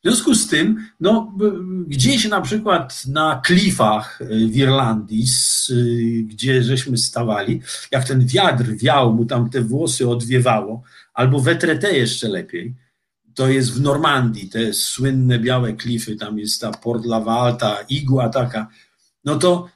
W 0.00 0.02
związku 0.02 0.34
z 0.34 0.48
tym, 0.48 0.86
no, 1.00 1.34
gdzieś 1.86 2.28
na 2.28 2.40
przykład 2.40 3.06
na 3.06 3.40
klifach 3.44 4.20
y, 4.20 4.26
w 4.48 4.56
Irlandii, 4.56 5.24
y, 5.70 6.22
gdzie 6.22 6.62
żeśmy 6.62 6.98
stawali, 6.98 7.60
jak 7.90 8.04
ten 8.04 8.26
wiatr 8.26 8.64
wiał, 8.64 9.14
mu 9.14 9.24
tam 9.24 9.50
te 9.50 9.62
włosy 9.62 10.08
odwiewało, 10.08 10.82
albo 11.14 11.40
wetrete 11.40 11.96
jeszcze 11.96 12.28
lepiej, 12.28 12.74
to 13.34 13.48
jest 13.48 13.72
w 13.72 13.80
Normandii, 13.80 14.48
te 14.48 14.72
słynne 14.72 15.38
białe 15.38 15.72
klify, 15.72 16.16
tam 16.16 16.38
jest 16.38 16.60
ta 16.60 16.70
Port 16.70 17.04
Laval, 17.04 17.56
ta 17.56 17.76
igła 17.88 18.28
taka, 18.28 18.68
no 19.24 19.38
to 19.38 19.68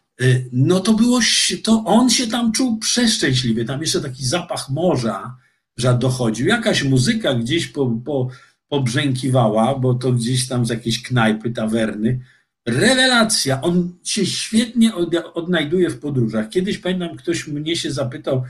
no 0.53 0.81
to 0.81 0.93
było, 0.93 1.21
to 1.65 1.85
on 1.85 2.11
się 2.11 2.27
tam 2.27 2.53
czuł 2.53 2.79
przeszczęśliwy. 2.79 3.65
Tam 3.65 3.81
jeszcze 3.81 4.01
taki 4.01 4.27
zapach 4.27 4.71
morza, 4.71 5.37
że 5.77 5.99
dochodził. 5.99 6.47
Jakaś 6.47 6.83
muzyka 6.83 7.35
gdzieś 7.35 7.67
po, 7.67 7.87
po, 8.05 8.29
pobrzękiwała, 8.69 9.79
bo 9.79 9.95
to 9.95 10.13
gdzieś 10.13 10.49
tam 10.49 10.67
z 10.67 10.69
jakiejś 10.69 11.03
knajpy, 11.03 11.51
tawerny. 11.51 12.21
Rewelacja. 12.67 13.61
On 13.61 13.93
się 14.05 14.27
świetnie 14.27 14.95
odnajduje 15.35 15.91
w 15.91 15.99
podróżach. 15.99 16.49
Kiedyś 16.49 16.79
pamiętam, 16.79 17.17
ktoś 17.17 17.49
mnie 17.49 17.77
się 17.77 17.93
zapytał, 17.93 18.43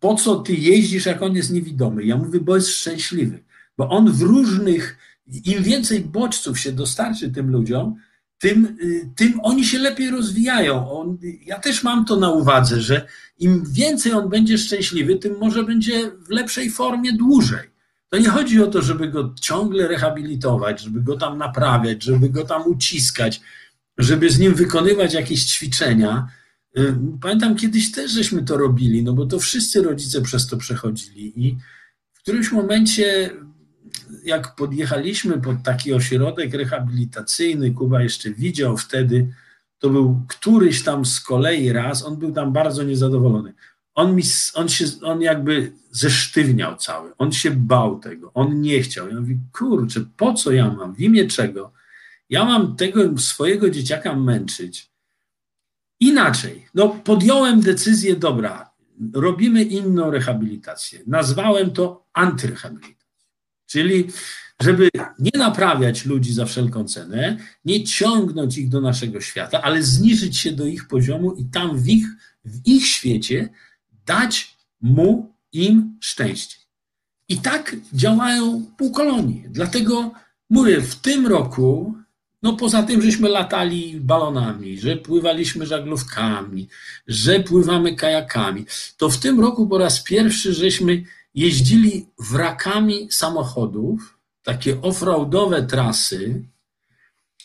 po 0.00 0.14
co 0.14 0.36
ty 0.36 0.54
jeździsz, 0.54 1.06
jak 1.06 1.22
on 1.22 1.36
jest 1.36 1.50
niewidomy? 1.50 2.04
Ja 2.04 2.16
mówię, 2.16 2.40
bo 2.40 2.56
jest 2.56 2.68
szczęśliwy. 2.68 3.42
Bo 3.78 3.88
on 3.88 4.12
w 4.12 4.22
różnych, 4.22 4.98
im 5.44 5.62
więcej 5.62 6.00
bodźców 6.00 6.60
się 6.60 6.72
dostarczy 6.72 7.30
tym 7.30 7.50
ludziom, 7.50 7.96
tym, 8.44 8.76
y, 8.80 9.10
tym 9.16 9.40
oni 9.42 9.64
się 9.64 9.78
lepiej 9.78 10.10
rozwijają. 10.10 10.90
On, 10.90 11.18
ja 11.46 11.58
też 11.58 11.82
mam 11.82 12.04
to 12.04 12.16
na 12.16 12.30
uwadze, 12.30 12.80
że 12.80 13.06
im 13.38 13.64
więcej 13.72 14.12
on 14.12 14.28
będzie 14.28 14.58
szczęśliwy, 14.58 15.16
tym 15.16 15.38
może 15.38 15.62
będzie 15.62 16.10
w 16.10 16.30
lepszej 16.30 16.70
formie 16.70 17.12
dłużej. 17.12 17.70
To 18.08 18.18
nie 18.18 18.28
chodzi 18.28 18.62
o 18.62 18.66
to, 18.66 18.82
żeby 18.82 19.08
go 19.08 19.34
ciągle 19.40 19.88
rehabilitować, 19.88 20.80
żeby 20.80 21.02
go 21.02 21.16
tam 21.16 21.38
naprawiać, 21.38 22.02
żeby 22.02 22.28
go 22.28 22.44
tam 22.44 22.62
uciskać, 22.66 23.40
żeby 23.98 24.30
z 24.30 24.38
nim 24.38 24.54
wykonywać 24.54 25.14
jakieś 25.14 25.44
ćwiczenia. 25.44 26.28
Y, 26.78 26.94
pamiętam 27.20 27.56
kiedyś 27.56 27.92
też 27.92 28.10
żeśmy 28.10 28.42
to 28.42 28.56
robili, 28.56 29.02
no 29.02 29.12
bo 29.12 29.26
to 29.26 29.38
wszyscy 29.38 29.82
rodzice 29.82 30.22
przez 30.22 30.46
to 30.46 30.56
przechodzili 30.56 31.46
i 31.46 31.56
w 32.12 32.20
którymś 32.20 32.52
momencie 32.52 33.30
jak 34.24 34.54
podjechaliśmy 34.54 35.40
pod 35.40 35.62
taki 35.62 35.92
ośrodek 35.92 36.54
rehabilitacyjny, 36.54 37.70
Kuba 37.70 38.02
jeszcze 38.02 38.30
widział 38.30 38.76
wtedy, 38.76 39.34
to 39.78 39.90
był 39.90 40.20
któryś 40.28 40.82
tam 40.82 41.04
z 41.04 41.20
kolei 41.20 41.72
raz, 41.72 42.04
on 42.04 42.16
był 42.16 42.32
tam 42.32 42.52
bardzo 42.52 42.82
niezadowolony. 42.82 43.54
On, 43.94 44.16
mi, 44.16 44.22
on, 44.54 44.68
się, 44.68 44.84
on 45.02 45.22
jakby 45.22 45.72
zesztywniał 45.90 46.76
cały, 46.76 47.16
on 47.18 47.32
się 47.32 47.50
bał 47.50 47.98
tego, 47.98 48.30
on 48.34 48.60
nie 48.60 48.82
chciał. 48.82 49.08
Ja 49.08 49.20
mówię, 49.20 49.36
kurczę, 49.52 50.04
po 50.16 50.34
co 50.34 50.52
ja 50.52 50.70
mam, 50.70 50.94
w 50.94 51.00
imię 51.00 51.26
czego? 51.26 51.72
Ja 52.30 52.44
mam 52.44 52.76
tego 52.76 53.18
swojego 53.18 53.70
dzieciaka 53.70 54.16
męczyć. 54.16 54.90
Inaczej, 56.00 56.66
no 56.74 56.88
podjąłem 56.88 57.60
decyzję, 57.60 58.16
dobra, 58.16 58.70
robimy 59.12 59.62
inną 59.62 60.10
rehabilitację. 60.10 61.00
Nazwałem 61.06 61.70
to 61.70 62.06
antyrehabilitacją. 62.12 62.93
Czyli 63.74 64.08
żeby 64.62 64.88
nie 65.18 65.38
naprawiać 65.38 66.06
ludzi 66.06 66.32
za 66.32 66.46
wszelką 66.46 66.84
cenę, 66.84 67.36
nie 67.64 67.84
ciągnąć 67.84 68.58
ich 68.58 68.68
do 68.68 68.80
naszego 68.80 69.20
świata, 69.20 69.62
ale 69.62 69.82
zniżyć 69.82 70.38
się 70.38 70.52
do 70.52 70.66
ich 70.66 70.88
poziomu 70.88 71.32
i 71.32 71.44
tam 71.44 71.78
w 71.78 71.88
ich, 71.88 72.06
w 72.44 72.66
ich 72.66 72.86
świecie 72.86 73.48
dać 74.06 74.56
mu, 74.80 75.34
im 75.52 75.98
szczęście. 76.00 76.56
I 77.28 77.38
tak 77.38 77.76
działają 77.92 78.66
półkolonie. 78.78 79.42
Dlatego 79.48 80.12
mówię, 80.50 80.80
w 80.80 80.94
tym 80.94 81.26
roku, 81.26 81.94
no 82.42 82.56
poza 82.56 82.82
tym, 82.82 83.02
żeśmy 83.02 83.28
latali 83.28 84.00
balonami, 84.00 84.78
że 84.78 84.96
pływaliśmy 84.96 85.66
żaglówkami, 85.66 86.68
że 87.06 87.40
pływamy 87.40 87.96
kajakami, 87.96 88.66
to 88.96 89.10
w 89.10 89.18
tym 89.18 89.40
roku 89.40 89.68
po 89.68 89.78
raz 89.78 90.02
pierwszy 90.02 90.54
żeśmy 90.54 91.04
jeździli 91.34 92.06
wrakami 92.18 93.08
samochodów, 93.10 94.18
takie 94.42 94.82
offroadowe 94.82 95.62
trasy 95.62 96.44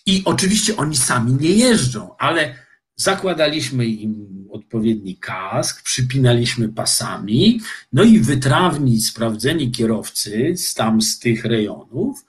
i 0.05 0.21
oczywiście 0.25 0.77
oni 0.77 0.95
sami 0.97 1.33
nie 1.33 1.49
jeżdżą, 1.49 2.17
ale 2.17 2.55
zakładaliśmy 2.95 3.85
im 3.85 4.47
odpowiedni 4.51 5.17
kask, 5.17 5.83
przypinaliśmy 5.83 6.69
pasami, 6.69 7.61
no 7.93 8.03
i 8.03 8.19
wytrawni, 8.19 9.01
sprawdzeni 9.01 9.71
kierowcy 9.71 10.53
z 10.57 10.73
tam 10.73 11.01
z 11.01 11.19
tych 11.19 11.45
rejonów 11.45 12.25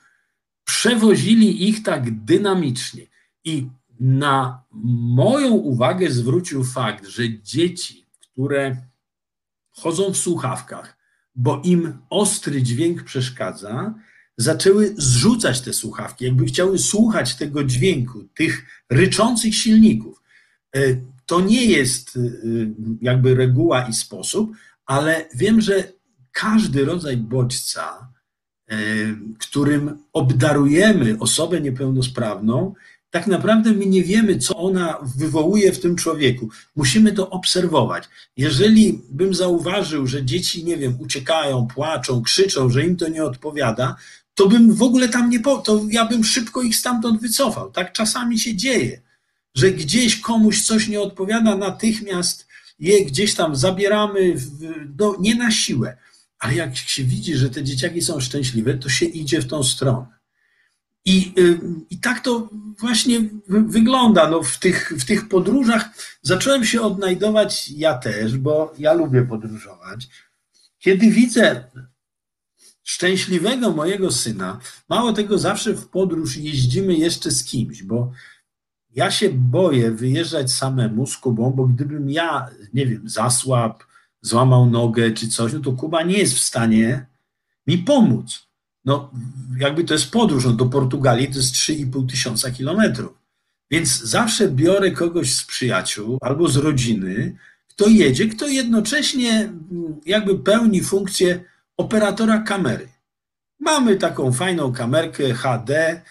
przewozili 0.64 1.68
ich 1.68 1.82
tak 1.82 2.24
dynamicznie. 2.24 3.06
I 3.44 3.66
na 4.00 4.64
moją 5.14 5.50
uwagę 5.50 6.10
zwrócił 6.10 6.64
fakt, 6.64 7.06
że 7.06 7.22
dzieci, 7.42 8.06
które 8.20 8.76
chodzą 9.70 10.12
w 10.12 10.16
słuchawkach, 10.16 10.99
bo 11.40 11.62
im 11.64 11.98
ostry 12.10 12.62
dźwięk 12.62 13.04
przeszkadza, 13.04 13.94
zaczęły 14.36 14.94
zrzucać 14.98 15.60
te 15.60 15.72
słuchawki, 15.72 16.24
jakby 16.24 16.44
chciały 16.44 16.78
słuchać 16.78 17.36
tego 17.36 17.64
dźwięku, 17.64 18.24
tych 18.34 18.66
ryczących 18.90 19.54
silników. 19.54 20.22
E, 20.76 20.80
to 21.26 21.40
nie 21.40 21.64
jest 21.64 22.16
e, 22.16 22.20
jakby 23.02 23.34
reguła 23.34 23.88
i 23.88 23.92
sposób, 23.92 24.52
ale 24.86 25.28
wiem, 25.34 25.60
że 25.60 25.92
każdy 26.32 26.84
rodzaj 26.84 27.16
bodźca, 27.16 28.12
e, 28.70 28.76
którym 29.38 29.98
obdarujemy 30.12 31.16
osobę 31.18 31.60
niepełnosprawną, 31.60 32.74
tak 33.10 33.26
naprawdę 33.26 33.72
my 33.72 33.86
nie 33.86 34.02
wiemy, 34.02 34.38
co 34.38 34.56
ona 34.56 34.98
wywołuje 35.16 35.72
w 35.72 35.80
tym 35.80 35.96
człowieku. 35.96 36.48
Musimy 36.76 37.12
to 37.12 37.30
obserwować. 37.30 38.04
Jeżeli 38.36 39.02
bym 39.10 39.34
zauważył, 39.34 40.06
że 40.06 40.24
dzieci, 40.24 40.64
nie 40.64 40.76
wiem, 40.76 40.96
uciekają, 41.00 41.66
płaczą, 41.66 42.22
krzyczą, 42.22 42.70
że 42.70 42.86
im 42.86 42.96
to 42.96 43.08
nie 43.08 43.24
odpowiada, 43.24 43.96
to 44.34 44.48
bym 44.48 44.74
w 44.74 44.82
ogóle 44.82 45.08
tam 45.08 45.30
nie 45.30 45.40
po, 45.40 45.58
to 45.58 45.84
ja 45.90 46.04
bym 46.04 46.24
szybko 46.24 46.62
ich 46.62 46.76
stamtąd 46.76 47.20
wycofał. 47.20 47.70
Tak 47.70 47.92
czasami 47.92 48.38
się 48.38 48.56
dzieje, 48.56 49.02
że 49.54 49.70
gdzieś 49.70 50.20
komuś 50.20 50.62
coś 50.62 50.88
nie 50.88 51.00
odpowiada, 51.00 51.56
natychmiast 51.56 52.46
je 52.78 53.04
gdzieś 53.04 53.34
tam 53.34 53.56
zabieramy, 53.56 54.34
w, 54.34 54.50
no, 54.98 55.16
nie 55.20 55.34
na 55.34 55.50
siłę. 55.50 55.96
Ale 56.38 56.54
jak 56.54 56.76
się 56.76 57.04
widzi, 57.04 57.36
że 57.36 57.50
te 57.50 57.64
dzieciaki 57.64 58.02
są 58.02 58.20
szczęśliwe, 58.20 58.74
to 58.74 58.88
się 58.88 59.06
idzie 59.06 59.40
w 59.40 59.46
tą 59.46 59.62
stronę. 59.62 60.19
I, 61.04 61.32
y, 61.38 61.60
I 61.90 61.98
tak 61.98 62.20
to 62.20 62.48
właśnie 62.78 63.20
wygląda. 63.48 64.30
No, 64.30 64.42
w, 64.42 64.58
tych, 64.58 64.92
w 64.98 65.04
tych 65.04 65.28
podróżach 65.28 65.88
zacząłem 66.22 66.64
się 66.64 66.80
odnajdować 66.80 67.68
ja 67.70 67.98
też, 67.98 68.38
bo 68.38 68.74
ja 68.78 68.92
lubię 68.92 69.22
podróżować. 69.22 70.08
Kiedy 70.78 71.10
widzę 71.10 71.64
szczęśliwego 72.82 73.70
mojego 73.70 74.12
syna, 74.12 74.60
mało 74.88 75.12
tego, 75.12 75.38
zawsze 75.38 75.74
w 75.74 75.88
podróż 75.88 76.36
jeździmy 76.36 76.94
jeszcze 76.94 77.30
z 77.30 77.44
kimś, 77.44 77.82
bo 77.82 78.12
ja 78.90 79.10
się 79.10 79.30
boję 79.30 79.90
wyjeżdżać 79.90 80.52
samemu 80.52 81.06
z 81.06 81.16
Kubą, 81.16 81.50
bo 81.50 81.66
gdybym 81.66 82.10
ja, 82.10 82.50
nie 82.74 82.86
wiem, 82.86 83.08
zasłab, 83.08 83.84
złamał 84.22 84.70
nogę 84.70 85.10
czy 85.10 85.28
coś, 85.28 85.52
no 85.52 85.60
to 85.60 85.72
Kuba 85.72 86.02
nie 86.02 86.18
jest 86.18 86.34
w 86.34 86.40
stanie 86.40 87.06
mi 87.66 87.78
pomóc 87.78 88.49
no 88.84 89.10
jakby 89.58 89.84
to 89.84 89.94
jest 89.94 90.10
podróż 90.10 90.44
no, 90.44 90.52
do 90.52 90.66
Portugalii, 90.66 91.28
to 91.28 91.36
jest 91.36 91.54
3,5 91.54 92.10
tysiąca 92.10 92.50
kilometrów. 92.50 93.20
Więc 93.70 94.02
zawsze 94.02 94.48
biorę 94.48 94.90
kogoś 94.90 95.34
z 95.36 95.44
przyjaciół 95.44 96.18
albo 96.20 96.48
z 96.48 96.56
rodziny, 96.56 97.36
kto 97.68 97.88
jedzie, 97.88 98.28
kto 98.28 98.48
jednocześnie 98.48 99.32
mm, 99.32 100.00
jakby 100.06 100.38
pełni 100.38 100.82
funkcję 100.82 101.44
operatora 101.76 102.38
kamery. 102.38 102.88
Mamy 103.60 103.96
taką 103.96 104.32
fajną 104.32 104.72
kamerkę 104.72 105.34
HD 105.34 106.02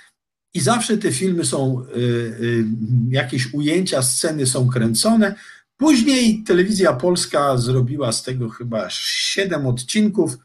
i 0.53 0.59
zawsze 0.59 0.97
te 0.97 1.11
filmy 1.11 1.45
są, 1.45 1.81
y, 1.81 1.99
y, 1.99 2.65
jakieś 3.09 3.53
ujęcia, 3.53 4.01
sceny 4.01 4.47
są 4.47 4.67
kręcone. 4.67 5.35
Później 5.77 6.43
telewizja 6.43 6.93
polska 6.93 7.57
zrobiła 7.57 8.11
z 8.11 8.23
tego 8.23 8.49
chyba 8.49 8.87
siedem 8.89 9.67
odcinków 9.67 10.37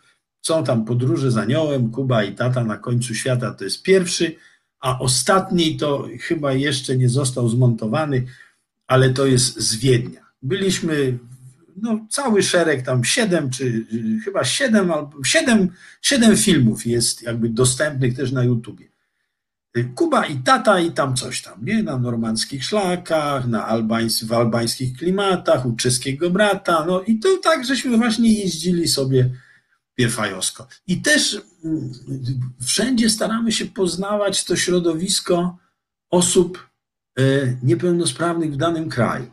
są 0.47 0.64
tam 0.64 0.84
podróże 0.84 1.30
z 1.30 1.36
aniołem, 1.36 1.90
Kuba 1.90 2.24
i 2.24 2.34
tata 2.34 2.64
na 2.64 2.76
końcu 2.76 3.14
świata 3.14 3.55
to 3.55 3.64
jest 3.64 3.82
pierwszy, 3.82 4.36
a 4.80 4.99
ostatni 4.99 5.76
to 5.76 6.09
chyba 6.20 6.53
jeszcze 6.53 6.97
nie 6.97 7.09
został 7.09 7.49
zmontowany, 7.49 8.24
ale 8.86 9.11
to 9.11 9.26
jest 9.26 9.61
z 9.61 9.76
Wiednia. 9.76 10.20
Byliśmy, 10.42 11.18
no 11.76 12.07
cały 12.11 12.42
szereg, 12.42 12.82
tam 12.82 13.05
siedem, 13.05 13.51
czy 13.51 13.86
chyba 14.24 14.45
siedem, 14.45 14.92
siedem, 15.24 15.68
siedem 16.03 16.36
filmów 16.36 16.86
jest 16.86 17.22
jakby 17.22 17.49
dostępnych 17.49 18.16
też 18.16 18.32
na 18.32 18.45
YouTubie. 18.45 18.88
Kuba 19.95 20.26
i 20.26 20.36
tata 20.36 20.80
i 20.80 20.90
tam 20.90 21.16
coś 21.16 21.42
tam, 21.42 21.64
nie? 21.64 21.82
Na 21.82 21.99
normandzkich 21.99 22.64
szlakach, 22.64 23.47
na 23.47 23.66
albańs, 23.66 24.24
w 24.24 24.32
albańskich 24.32 24.97
klimatach, 24.99 25.66
u 25.66 25.72
czeskiego 25.72 26.30
brata, 26.30 26.84
no 26.86 27.03
i 27.03 27.18
to 27.18 27.28
tak, 27.42 27.64
żeśmy 27.64 27.97
właśnie 27.97 28.32
jeździli 28.32 28.88
sobie 28.88 29.30
Pierfajowsko. 29.95 30.66
I 30.86 31.03
też 31.03 31.40
mm, 31.64 31.92
wszędzie 32.66 33.11
staramy 33.11 33.53
się 33.53 33.66
poznawać 33.66 34.45
to 34.45 34.57
środowisko 34.57 35.59
osób 36.11 36.68
e, 37.18 37.22
niepełnosprawnych 37.62 38.53
w 38.53 38.57
danym 38.57 38.88
kraju. 38.88 39.26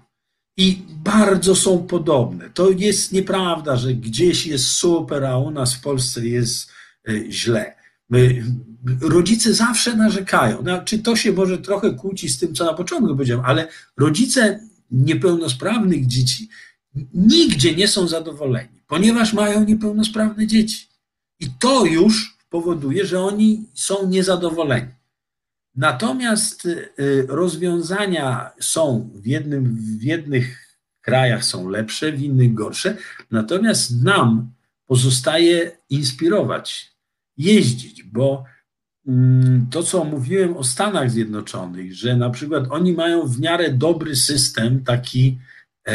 I 0.57 0.81
bardzo 0.89 1.55
są 1.55 1.83
podobne. 1.83 2.49
To 2.49 2.69
jest 2.69 3.11
nieprawda, 3.11 3.75
że 3.75 3.93
gdzieś 3.93 4.45
jest 4.45 4.65
super, 4.65 5.25
a 5.25 5.37
u 5.37 5.51
nas 5.51 5.73
w 5.73 5.81
Polsce 5.81 6.27
jest 6.27 6.69
e, 7.09 7.31
źle. 7.31 7.75
Rodzice 9.01 9.53
zawsze 9.53 9.95
narzekają. 9.95 10.63
Czy 10.85 10.99
to 10.99 11.15
się 11.15 11.31
może 11.33 11.57
trochę 11.57 11.93
kłóci 11.93 12.29
z 12.29 12.39
tym, 12.39 12.55
co 12.55 12.65
na 12.65 12.73
początku 12.73 13.07
powiedziałem, 13.07 13.45
ale 13.45 13.67
rodzice 13.97 14.59
niepełnosprawnych 14.91 16.07
dzieci 16.07 16.49
nigdzie 17.13 17.75
nie 17.75 17.87
są 17.87 18.07
zadowoleni, 18.07 18.80
ponieważ 18.91 19.33
mają 19.33 19.63
niepełnosprawne 19.63 20.47
dzieci. 20.47 20.87
I 21.39 21.45
to 21.59 21.85
już 21.85 22.37
powoduje, 22.49 23.05
że 23.05 23.21
oni 23.21 23.65
są 23.73 24.07
niezadowoleni. 24.07 24.91
Natomiast 25.75 26.65
y, 26.65 27.25
rozwiązania 27.27 28.51
są 28.59 29.09
w, 29.15 29.27
jednym, 29.27 29.75
w 29.99 30.03
jednych 30.03 30.77
krajach 31.01 31.45
są 31.45 31.69
lepsze, 31.69 32.11
w 32.11 32.21
innych 32.21 32.53
gorsze, 32.53 32.97
natomiast 33.31 34.03
nam 34.03 34.51
pozostaje 34.85 35.77
inspirować, 35.89 36.95
jeździć, 37.37 38.03
bo 38.03 38.43
mm, 39.07 39.67
to, 39.71 39.83
co 39.83 40.03
mówiłem 40.03 40.57
o 40.57 40.63
Stanach 40.63 41.11
Zjednoczonych, 41.11 41.93
że 41.93 42.15
na 42.15 42.29
przykład 42.29 42.63
oni 42.69 42.93
mają 42.93 43.27
w 43.27 43.39
miarę 43.39 43.73
dobry 43.73 44.15
system 44.15 44.83
taki 44.83 45.39
e, 45.87 45.93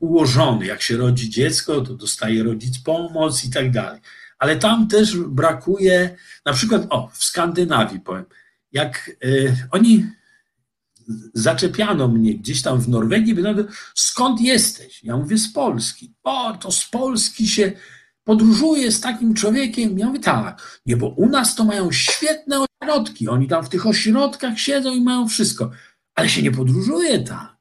ułożony. 0.00 0.66
Jak 0.66 0.82
się 0.82 0.96
rodzi 0.96 1.30
dziecko, 1.30 1.80
to 1.80 1.94
dostaje 1.94 2.42
rodzic 2.42 2.78
pomoc 2.78 3.44
i 3.44 3.50
tak 3.50 3.70
dalej. 3.70 4.00
Ale 4.38 4.56
tam 4.56 4.88
też 4.88 5.16
brakuje, 5.16 6.16
na 6.44 6.52
przykład, 6.52 6.86
o, 6.90 7.10
w 7.12 7.24
Skandynawii 7.24 8.00
powiem, 8.00 8.24
jak 8.72 9.10
y, 9.24 9.56
oni 9.70 10.06
zaczepiano 11.34 12.08
mnie 12.08 12.34
gdzieś 12.34 12.62
tam 12.62 12.80
w 12.80 12.88
Norwegii, 12.88 13.34
pytano, 13.34 13.62
skąd 13.94 14.40
jesteś? 14.40 15.04
Ja 15.04 15.16
mówię, 15.16 15.38
z 15.38 15.52
Polski. 15.52 16.14
O, 16.24 16.56
to 16.60 16.72
z 16.72 16.84
Polski 16.84 17.48
się 17.48 17.72
podróżuje 18.24 18.92
z 18.92 19.00
takim 19.00 19.34
człowiekiem. 19.34 19.98
Ja 19.98 20.06
mówię, 20.06 20.20
tak, 20.20 20.80
nie, 20.86 20.96
bo 20.96 21.08
u 21.08 21.28
nas 21.28 21.54
to 21.54 21.64
mają 21.64 21.92
świetne 21.92 22.66
ośrodki. 22.82 23.28
Oni 23.28 23.48
tam 23.48 23.64
w 23.64 23.68
tych 23.68 23.86
ośrodkach 23.86 24.58
siedzą 24.58 24.94
i 24.94 25.00
mają 25.00 25.28
wszystko, 25.28 25.70
ale 26.14 26.28
się 26.28 26.42
nie 26.42 26.52
podróżuje 26.52 27.18
tak. 27.18 27.55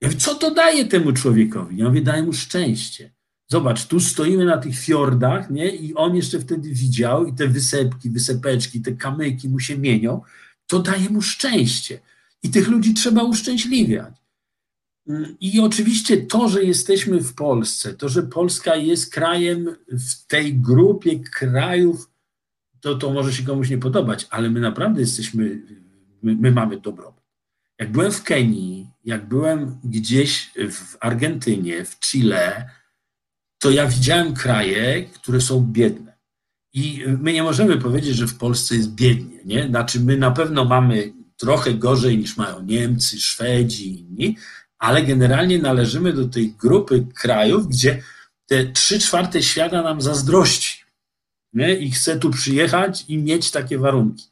Ja 0.00 0.08
mówię, 0.08 0.20
co 0.20 0.34
to 0.34 0.54
daje 0.54 0.84
temu 0.84 1.12
człowiekowi? 1.12 1.76
Ja 1.76 1.88
mówię, 1.88 2.00
daje 2.00 2.22
mu 2.22 2.32
szczęście. 2.32 3.10
Zobacz, 3.46 3.86
tu 3.86 4.00
stoimy 4.00 4.44
na 4.44 4.58
tych 4.58 4.78
fiordach, 4.78 5.50
nie? 5.50 5.76
I 5.76 5.94
on 5.94 6.16
jeszcze 6.16 6.40
wtedy 6.40 6.70
widział 6.70 7.26
i 7.26 7.32
te 7.34 7.48
wysepki, 7.48 8.10
wysepeczki, 8.10 8.80
te 8.80 8.92
kamyki 8.92 9.48
mu 9.48 9.60
się 9.60 9.78
mienią. 9.78 10.20
To 10.66 10.78
daje 10.78 11.10
mu 11.10 11.22
szczęście. 11.22 12.00
I 12.42 12.50
tych 12.50 12.68
ludzi 12.68 12.94
trzeba 12.94 13.22
uszczęśliwiać. 13.22 14.14
I 15.40 15.60
oczywiście 15.60 16.16
to, 16.16 16.48
że 16.48 16.64
jesteśmy 16.64 17.20
w 17.20 17.34
Polsce, 17.34 17.94
to, 17.94 18.08
że 18.08 18.22
Polska 18.22 18.76
jest 18.76 19.12
krajem 19.12 19.76
w 19.88 20.26
tej 20.26 20.54
grupie 20.54 21.18
krajów, 21.18 22.10
to, 22.80 22.94
to 22.94 23.10
może 23.10 23.32
się 23.32 23.42
komuś 23.42 23.70
nie 23.70 23.78
podobać, 23.78 24.26
ale 24.30 24.50
my 24.50 24.60
naprawdę 24.60 25.00
jesteśmy, 25.00 25.62
my, 26.22 26.36
my 26.36 26.52
mamy 26.52 26.80
dobrobyt. 26.80 27.24
Jak 27.78 27.92
byłem 27.92 28.12
w 28.12 28.22
Kenii, 28.22 28.86
jak 29.08 29.28
byłem 29.28 29.80
gdzieś 29.84 30.50
w 30.70 30.96
Argentynie, 31.00 31.84
w 31.84 31.98
Chile, 31.98 32.70
to 33.58 33.70
ja 33.70 33.86
widziałem 33.86 34.34
kraje, 34.34 35.04
które 35.04 35.40
są 35.40 35.60
biedne. 35.60 36.18
I 36.74 37.04
my 37.18 37.32
nie 37.32 37.42
możemy 37.42 37.78
powiedzieć, 37.78 38.16
że 38.16 38.26
w 38.26 38.38
Polsce 38.38 38.76
jest 38.76 38.94
biednie. 38.94 39.38
Nie? 39.44 39.68
Znaczy, 39.68 40.00
my 40.00 40.16
na 40.16 40.30
pewno 40.30 40.64
mamy 40.64 41.12
trochę 41.36 41.74
gorzej 41.74 42.18
niż 42.18 42.36
mają 42.36 42.62
Niemcy, 42.62 43.20
Szwedzi 43.20 43.90
i 43.90 44.00
inni, 44.00 44.36
ale 44.78 45.02
generalnie 45.02 45.58
należymy 45.58 46.12
do 46.12 46.28
tej 46.28 46.52
grupy 46.52 47.06
krajów, 47.14 47.68
gdzie 47.68 48.02
te 48.46 48.64
trzy 48.64 48.98
czwarte 49.00 49.42
świata 49.42 49.82
nam 49.82 50.00
zazdrości 50.00 50.84
nie? 51.52 51.74
i 51.76 51.90
chce 51.90 52.18
tu 52.18 52.30
przyjechać 52.30 53.04
i 53.08 53.18
mieć 53.18 53.50
takie 53.50 53.78
warunki. 53.78 54.24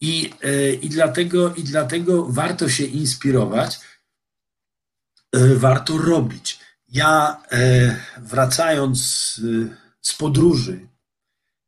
I, 0.00 0.30
e, 0.42 0.72
i, 0.72 0.88
dlatego, 0.88 1.54
I 1.54 1.62
dlatego 1.62 2.26
warto 2.26 2.68
się 2.68 2.84
inspirować, 2.84 3.89
warto 5.56 5.98
robić. 5.98 6.60
Ja 6.88 7.42
e, 7.52 7.96
wracając 8.18 8.98
z 10.00 10.14
podróży 10.14 10.88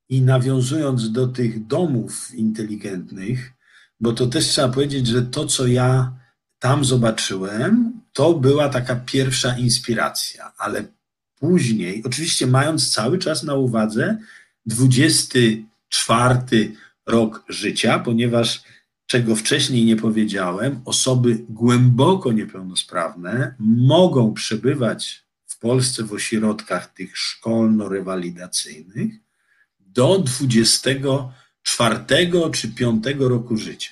i 0.09 0.23
nawiązując 0.23 1.13
do 1.13 1.29
tych 1.29 1.67
domów 1.67 2.35
inteligentnych, 2.35 3.53
bo 4.01 4.13
to 4.13 4.27
też 4.27 4.47
trzeba 4.47 4.69
powiedzieć, 4.69 5.07
że 5.07 5.23
to, 5.23 5.47
co 5.47 5.67
ja 5.67 6.13
tam 6.59 6.85
zobaczyłem, 6.85 8.01
to 8.13 8.35
była 8.35 8.69
taka 8.69 8.97
pierwsza 8.97 9.59
inspiracja, 9.59 10.53
ale 10.59 10.85
później, 11.35 12.03
oczywiście 12.07 12.47
mając 12.47 12.91
cały 12.91 13.19
czas 13.19 13.43
na 13.43 13.55
uwadze 13.55 14.19
20 14.67 15.39
czwarty 15.89 16.77
rok 17.07 17.45
życia, 17.49 17.99
ponieważ 17.99 18.63
czego 19.13 19.37
wcześniej 19.37 19.85
nie 19.85 19.97
powiedziałem, 19.97 20.81
osoby 20.85 21.45
głęboko 21.49 22.33
niepełnosprawne 22.33 23.55
mogą 23.59 24.35
przebywać 24.35 25.25
w 25.47 25.59
Polsce 25.59 26.03
w 26.03 26.13
ośrodkach 26.13 26.93
tych 26.95 27.17
szkolno-rewalidacyjnych 27.17 29.11
do 29.81 30.19
24 30.19 31.97
czy 32.53 32.69
5 32.69 33.05
roku 33.19 33.57
życia. 33.57 33.91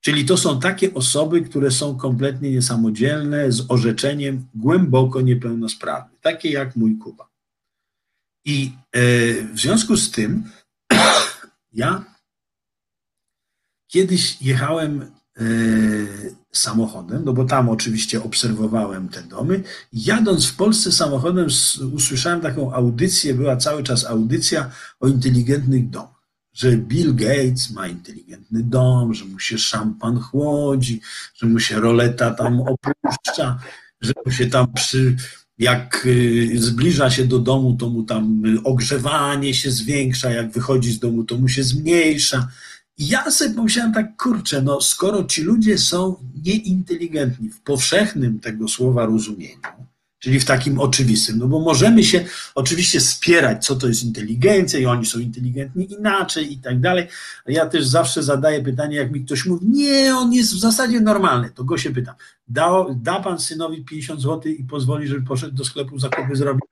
Czyli 0.00 0.24
to 0.24 0.36
są 0.36 0.60
takie 0.60 0.94
osoby, 0.94 1.42
które 1.42 1.70
są 1.70 1.96
kompletnie 1.96 2.50
niesamodzielne, 2.50 3.52
z 3.52 3.64
orzeczeniem 3.68 4.46
głęboko 4.54 5.20
niepełnosprawne, 5.20 6.16
takie 6.20 6.50
jak 6.50 6.76
mój 6.76 6.98
Kuba. 6.98 7.28
I 8.44 8.72
e, 8.92 9.00
w 9.54 9.58
związku 9.60 9.96
z 9.96 10.10
tym 10.10 10.50
ja 11.72 12.17
kiedyś 13.88 14.42
jechałem 14.42 15.02
e, 15.02 15.42
samochodem, 16.52 17.22
no 17.24 17.32
bo 17.32 17.44
tam 17.44 17.68
oczywiście 17.68 18.22
obserwowałem 18.22 19.08
te 19.08 19.22
domy. 19.22 19.62
Jadąc 19.92 20.46
w 20.46 20.56
Polsce 20.56 20.92
samochodem 20.92 21.46
usłyszałem 21.92 22.40
taką 22.40 22.74
audycję, 22.74 23.34
była 23.34 23.56
cały 23.56 23.82
czas 23.82 24.04
audycja 24.04 24.70
o 25.00 25.08
inteligentnych 25.08 25.90
domach 25.90 26.18
że 26.58 26.76
Bill 26.76 27.14
Gates 27.14 27.70
ma 27.70 27.88
inteligentny 27.88 28.62
dom, 28.62 29.14
że 29.14 29.24
mu 29.24 29.38
się 29.38 29.58
szampan 29.58 30.20
chłodzi, 30.20 31.00
że 31.34 31.46
mu 31.46 31.58
się 31.58 31.80
roleta 31.80 32.30
tam 32.30 32.60
opuszcza, 32.60 33.58
że 34.00 34.12
mu 34.26 34.32
się 34.32 34.46
tam 34.46 34.72
przy, 34.72 35.16
jak 35.58 36.06
y, 36.06 36.50
zbliża 36.54 37.10
się 37.10 37.24
do 37.24 37.38
domu, 37.38 37.76
to 37.76 37.88
mu 37.88 38.02
tam 38.02 38.42
ogrzewanie 38.64 39.54
się 39.54 39.70
zwiększa, 39.70 40.30
jak 40.30 40.50
wychodzi 40.52 40.92
z 40.92 40.98
domu, 40.98 41.24
to 41.24 41.38
mu 41.38 41.48
się 41.48 41.62
zmniejsza. 41.62 42.48
Ja 42.98 43.30
sobie 43.30 43.54
pomyślałem 43.54 43.92
tak, 43.92 44.16
kurczę, 44.16 44.62
no 44.62 44.80
skoro 44.80 45.24
ci 45.24 45.42
ludzie 45.42 45.78
są 45.78 46.16
nieinteligentni 46.44 47.50
w 47.50 47.60
powszechnym 47.60 48.40
tego 48.40 48.68
słowa 48.68 49.06
rozumieniu, 49.06 49.60
czyli 50.18 50.40
w 50.40 50.44
takim 50.44 50.80
oczywistym. 50.80 51.38
No 51.38 51.48
bo 51.48 51.60
możemy 51.60 52.04
się 52.04 52.24
oczywiście 52.54 53.00
spierać, 53.00 53.66
co 53.66 53.76
to 53.76 53.88
jest 53.88 54.04
inteligencja 54.04 54.78
i 54.78 54.86
oni 54.86 55.06
są 55.06 55.18
inteligentni 55.18 55.92
inaczej 55.92 56.52
i 56.52 56.58
tak 56.58 56.80
dalej. 56.80 57.06
Ja 57.46 57.66
też 57.66 57.86
zawsze 57.86 58.22
zadaję 58.22 58.62
pytanie, 58.62 58.96
jak 58.96 59.12
mi 59.12 59.24
ktoś 59.24 59.46
mówi, 59.46 59.66
nie, 59.66 60.16
on 60.16 60.32
jest 60.32 60.54
w 60.54 60.58
zasadzie 60.58 61.00
normalny, 61.00 61.50
to 61.54 61.64
go 61.64 61.78
się 61.78 61.90
pytam, 61.90 62.14
da, 62.48 62.84
da 62.90 63.20
pan 63.20 63.38
synowi 63.38 63.84
50 63.84 64.20
zł 64.20 64.52
i 64.52 64.64
pozwoli, 64.64 65.08
żeby 65.08 65.26
poszedł 65.26 65.56
do 65.56 65.64
sklepu 65.64 65.98
zakupy 65.98 66.36
zrobić? 66.36 66.64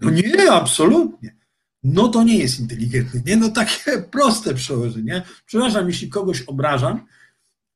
No 0.00 0.10
nie, 0.10 0.52
absolutnie. 0.52 1.43
No 1.84 2.08
to 2.08 2.22
nie 2.22 2.38
jest 2.38 2.60
inteligentny, 2.60 3.22
nie? 3.26 3.36
No 3.36 3.48
takie 3.48 3.98
proste 4.16 4.54
przełożenie. 4.54 5.22
Przepraszam, 5.46 5.88
jeśli 5.88 6.08
kogoś 6.08 6.42
obrażam, 6.42 7.06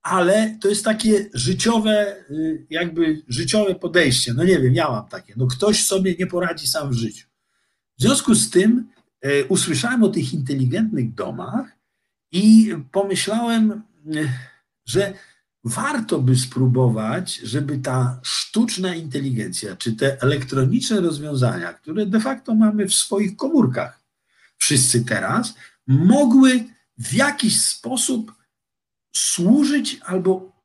ale 0.02 0.59
to 0.61 0.68
jest 0.68 0.84
takie 0.84 1.30
życiowe, 1.34 2.16
y, 2.30 2.66
jakby 2.70 3.22
życiowe 3.28 3.74
podejście. 3.74 4.34
No 4.34 4.44
nie 4.44 4.59
wiem, 4.59 4.74
ja 4.74 4.90
mam 4.90 5.09
takie. 5.09 5.34
No 5.36 5.46
ktoś 5.46 5.84
sobie 5.84 6.14
nie 6.18 6.26
poradzi 6.26 6.66
sam 6.66 6.90
w 6.90 6.92
życiu. 6.92 7.26
W 7.98 8.02
związku 8.02 8.34
z 8.34 8.50
tym 8.50 8.88
e, 9.20 9.44
usłyszałem 9.44 10.02
o 10.02 10.09
tych 10.09 10.34
inteligentnych 10.34 11.14
domach 11.14 11.66
i 12.32 12.74
pomyślałem, 12.92 13.72
e, 13.72 13.80
że 14.86 15.14
warto 15.64 16.18
by 16.18 16.36
spróbować, 16.36 17.34
żeby 17.36 17.78
ta 17.78 18.20
sztuczna 18.22 18.94
inteligencja, 18.94 19.76
czy 19.76 19.92
te 19.92 20.22
elektroniczne 20.22 21.00
rozwiązania, 21.00 21.72
które 21.72 22.06
de 22.06 22.20
facto 22.20 22.54
mamy 22.54 22.86
w 22.88 22.94
swoich 22.94 23.36
komórkach 23.36 23.97
wszyscy 24.59 25.04
teraz, 25.04 25.54
mogły 25.86 26.64
w 26.98 27.12
jakiś 27.14 27.61
sposób 27.61 28.34
służyć 29.16 30.00
albo 30.04 30.62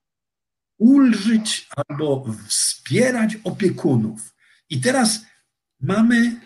ulżyć, 0.77 1.67
albo 1.75 2.25
wspierać 2.47 3.37
opiekunów. 3.43 4.35
I 4.69 4.81
teraz 4.81 5.25
mamy 5.79 6.41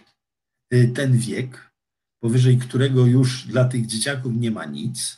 y, 0.73 0.91
ten 0.95 1.17
wiek, 1.17 1.71
powyżej 2.19 2.57
którego 2.57 3.05
już 3.05 3.47
dla 3.47 3.65
tych 3.65 3.85
dzieciaków 3.85 4.33
nie 4.35 4.51
ma 4.51 4.65
nic, 4.65 5.17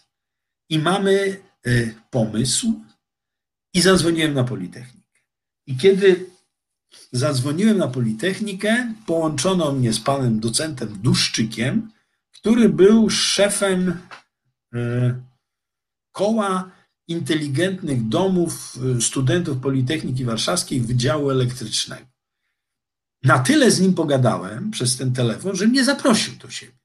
i 0.70 0.80
mamy 0.80 1.42
y, 1.68 1.96
pomysł, 2.10 2.84
i 3.74 3.82
zadzwoniłem 3.82 4.34
na 4.34 4.44
Politechnikę. 4.44 5.20
I 5.68 5.78
kiedy 5.78 6.30
zadzwoniłem 7.12 7.78
na 7.78 7.88
Politechnikę, 7.88 8.94
połączono 9.06 9.72
mnie 9.72 9.94
z 9.94 10.00
panem 10.00 10.40
docentem 10.40 10.98
Duszczykiem, 11.02 11.92
który 12.32 12.70
był 12.70 13.10
szefem 13.10 14.00
y, 14.76 14.80
koła 16.12 16.72
inteligentnych 17.08 18.08
domów 18.08 18.78
y, 18.98 19.02
studentów 19.02 19.58
Politechniki 19.58 20.26
Warszawskiej 20.26 20.82
Wydziału 20.82 21.30
Elektrycznego. 21.30 22.06
Na 23.24 23.40
tyle 23.40 23.72
z 23.72 23.80
nim 23.80 23.94
pogadałem 23.94 24.72
przez 24.72 24.98
ten 24.98 25.14
telefon, 25.14 25.56
że 25.56 25.68
mnie 25.68 25.84
zaprosił 25.84 26.36
do 26.36 26.50
siebie. 26.50 26.80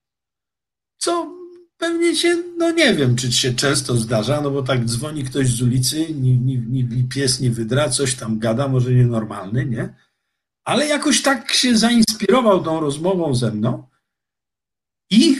Co 0.99 1.35
pewnie 1.77 2.17
się, 2.17 2.43
no 2.59 2.71
nie 2.71 2.95
wiem, 2.95 3.17
czy 3.17 3.33
się 3.33 3.55
często 3.55 3.97
zdarza, 3.97 4.41
no 4.41 4.51
bo 4.51 4.63
tak 4.63 4.85
dzwoni 4.85 5.25
ktoś 5.25 5.49
z 5.49 5.63
ulicy, 5.63 6.15
ni, 6.15 6.39
ni, 6.39 6.85
ni 6.85 7.05
pies 7.05 7.41
nie 7.41 7.51
wydra, 7.51 7.89
coś 7.89 8.15
tam 8.15 8.39
gada, 8.39 8.69
może 8.69 8.93
nienormalny, 8.93 9.67
nie? 9.67 9.95
Ale 10.65 10.87
jakoś 10.87 11.23
tak 11.23 11.53
się 11.53 11.77
zainspirował 11.79 12.65
tą 12.65 12.81
rozmową 12.81 13.35
ze 13.35 13.53
mną 13.53 13.89
i 15.11 15.37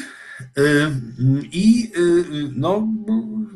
i 1.53 1.93
y, 1.97 2.25
no, 2.57 2.89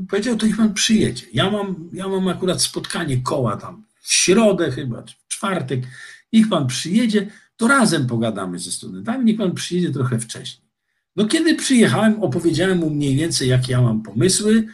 powiedział, 0.09 0.37
to 0.37 0.47
niech 0.47 0.57
pan 0.57 0.75
przyjedzie. 0.75 1.27
Ja 1.33 1.51
mam, 1.51 1.91
ja 1.93 2.09
mam 2.09 2.29
akurat 2.29 2.63
spotkanie 2.63 3.23
koła 3.23 3.57
tam 3.57 3.85
w 4.01 4.13
środę 4.13 4.71
chyba, 4.71 5.03
czy 5.03 5.15
w 5.15 5.29
czwartek. 5.29 5.81
Niech 6.33 6.49
pan 6.49 6.67
przyjedzie, 6.67 7.31
to 7.57 7.69
razem 7.69 8.07
pogadamy 8.07 8.59
ze 8.59 8.73
studentami, 8.73 9.25
niech 9.25 9.37
pan 9.37 9.55
przyjedzie 9.55 9.91
trochę 9.91 10.19
wcześniej. 10.19 10.69
No 11.17 11.27
kiedy 11.27 11.55
przyjechałem, 11.55 12.23
opowiedziałem 12.23 12.79
mu 12.79 12.91
mniej 12.91 13.17
więcej, 13.17 13.49
jakie 13.49 13.73
ja 13.73 13.83
mam 13.83 14.03
pomysły, 14.03 14.67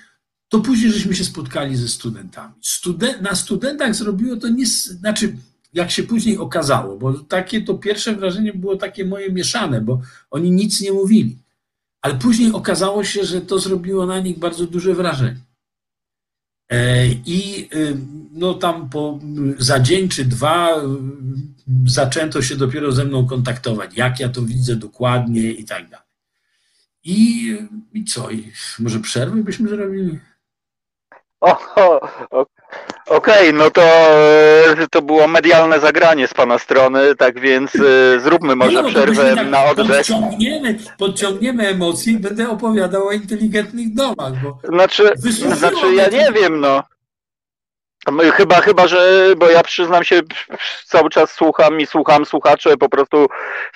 to 0.48 0.60
później 0.60 0.92
żeśmy 0.92 1.14
się 1.14 1.24
spotkali 1.24 1.76
ze 1.76 1.88
studentami. 1.88 2.54
Studen 2.60 3.22
na 3.22 3.34
studentach 3.34 3.94
zrobiło 3.94 4.36
to 4.36 4.48
nie, 4.48 4.66
znaczy 4.66 5.36
jak 5.74 5.90
się 5.90 6.02
później 6.02 6.38
okazało, 6.38 6.96
bo 6.96 7.12
takie 7.12 7.62
to 7.62 7.74
pierwsze 7.74 8.14
wrażenie 8.14 8.52
było 8.52 8.76
takie 8.76 9.04
moje 9.04 9.32
mieszane, 9.32 9.80
bo 9.80 10.00
oni 10.30 10.50
nic 10.50 10.80
nie 10.80 10.92
mówili 10.92 11.44
ale 12.04 12.14
później 12.14 12.52
okazało 12.52 13.04
się, 13.04 13.24
że 13.24 13.40
to 13.40 13.58
zrobiło 13.58 14.06
na 14.06 14.20
nich 14.20 14.38
bardzo 14.38 14.66
duże 14.66 14.94
wrażenie. 14.94 15.40
E, 16.70 17.06
I 17.06 17.68
y, 17.74 17.96
no 18.32 18.54
tam 18.54 18.90
po, 18.90 19.18
za 19.58 19.80
dzień 19.80 20.08
czy 20.08 20.24
dwa 20.24 20.76
y, 20.76 20.82
zaczęto 21.86 22.42
się 22.42 22.56
dopiero 22.56 22.92
ze 22.92 23.04
mną 23.04 23.26
kontaktować, 23.26 23.96
jak 23.96 24.20
ja 24.20 24.28
to 24.28 24.42
widzę 24.42 24.76
dokładnie 24.76 25.50
i 25.52 25.64
tak 25.64 25.90
dalej. 25.90 26.06
I, 27.04 27.58
i 27.92 28.04
co? 28.04 28.30
I 28.30 28.52
może 28.78 29.00
przerwy 29.00 29.44
byśmy 29.44 29.68
zrobili? 29.68 30.18
O, 31.40 31.58
o, 32.30 32.46
Okej, 33.06 33.48
okay, 33.48 33.52
no 33.52 33.70
to, 33.70 33.82
e, 33.82 34.86
to 34.90 35.02
było 35.02 35.28
medialne 35.28 35.80
zagranie 35.80 36.28
z 36.28 36.34
pana 36.34 36.58
strony, 36.58 37.14
tak 37.14 37.40
więc 37.40 37.74
y, 37.74 38.20
zróbmy 38.20 38.56
może 38.56 38.82
no, 38.82 38.88
przerwę 38.88 39.36
tak 39.36 39.46
na 39.48 39.64
oddech. 39.64 39.86
Podciągniemy, 39.86 40.78
podciągniemy 40.98 41.68
emocje 41.68 42.12
i 42.12 42.18
będę 42.18 42.50
opowiadał 42.50 43.06
o 43.06 43.12
inteligentnych 43.12 43.94
domach. 43.94 44.32
Bo 44.42 44.58
znaczy, 44.68 45.12
znaczy 45.56 45.94
ja 45.94 46.08
nie 46.08 46.32
wiem, 46.32 46.60
no. 46.60 46.82
Chyba, 48.32 48.60
chyba, 48.60 48.88
że, 48.88 49.34
bo 49.36 49.50
ja 49.50 49.62
przyznam 49.62 50.04
się, 50.04 50.20
cały 50.86 51.10
czas 51.10 51.32
słucham 51.32 51.80
i 51.80 51.86
słucham, 51.86 52.26
słuchacze 52.26 52.76
po 52.76 52.88
prostu 52.88 53.28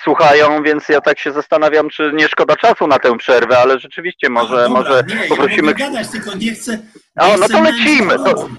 słuchają, 0.03 0.63
więc 0.63 0.89
ja 0.89 1.01
tak 1.01 1.19
się 1.19 1.31
zastanawiam, 1.31 1.89
czy 1.89 2.11
nie 2.13 2.27
szkoda 2.27 2.55
czasu 2.55 2.87
na 2.87 2.99
tę 2.99 3.17
przerwę, 3.17 3.57
ale 3.57 3.79
rzeczywiście 3.79 4.29
może, 4.29 4.55
no, 4.55 4.69
może 4.69 5.03
nie, 5.07 5.27
poprosimy. 5.29 5.67
Ja 5.67 5.73
gadać, 5.73 6.07
tylko 6.07 6.35
nie 6.35 6.51
chcę. 6.51 6.79
Nie 7.17 7.23
o, 7.23 7.37
no 7.37 7.47
to 7.47 7.61
lecimy. 7.61 8.15
To... 8.15 8.49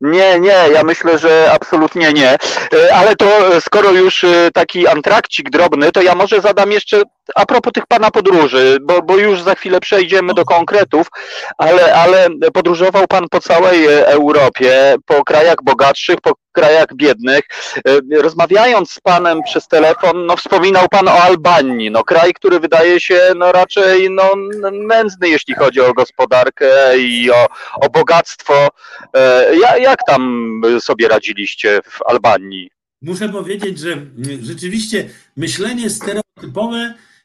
Nie, 0.00 0.40
nie, 0.40 0.68
ja 0.72 0.82
myślę, 0.84 1.18
że 1.18 1.50
absolutnie 1.52 2.12
nie. 2.12 2.30
E, 2.30 2.94
ale 2.94 3.16
to 3.16 3.60
skoro 3.60 3.92
już 3.92 4.24
e, 4.24 4.50
taki 4.54 4.86
antrakcik 4.88 5.50
drobny, 5.50 5.92
to 5.92 6.02
ja 6.02 6.14
może 6.14 6.40
zadam 6.40 6.72
jeszcze 6.72 7.02
a 7.34 7.46
propos 7.46 7.72
tych 7.72 7.86
pana 7.86 8.10
podróży, 8.10 8.78
bo, 8.82 9.02
bo 9.02 9.16
już 9.16 9.42
za 9.42 9.54
chwilę 9.54 9.80
przejdziemy 9.80 10.34
do 10.34 10.44
konkretów, 10.44 11.06
ale, 11.58 11.94
ale 11.94 12.28
podróżował 12.54 13.06
pan 13.06 13.26
po 13.30 13.40
całej 13.40 13.86
Europie, 13.86 14.96
po 15.06 15.24
krajach 15.24 15.56
bogatszych, 15.64 16.20
po 16.20 16.32
krajach 16.52 16.86
biednych. 16.94 17.40
E, 17.76 18.20
rozmawiając 18.22 18.90
z 18.90 19.00
panem 19.00 19.42
przez 19.42 19.68
telefon, 19.68 20.26
no 20.26 20.36
wspominał 20.36 20.88
pan 20.88 21.08
o 21.08 21.12
Albanii, 21.12 21.90
no 21.90 22.04
kraj, 22.04 22.32
który 22.34 22.60
wydaje 22.60 23.00
się 23.00 23.20
no 23.36 23.52
raczej 23.52 24.10
no, 24.10 24.32
nędzny, 24.72 25.28
jeśli 25.28 25.54
chodzi 25.54 25.80
o 25.80 25.94
gospodarkę 25.94 26.98
i 26.98 27.30
o, 27.30 27.46
o 27.80 27.90
bogactwo. 27.90 28.68
Jak 29.80 29.98
tam 30.06 30.52
sobie 30.80 31.08
radziliście 31.08 31.80
w 31.84 32.02
Albanii? 32.06 32.70
Muszę 33.02 33.28
powiedzieć, 33.28 33.78
że 33.78 33.96
rzeczywiście 34.42 35.08
myślenie 35.36 35.90
stereotypowe 35.90 36.26
E, 36.36 36.94
e, 36.94 37.15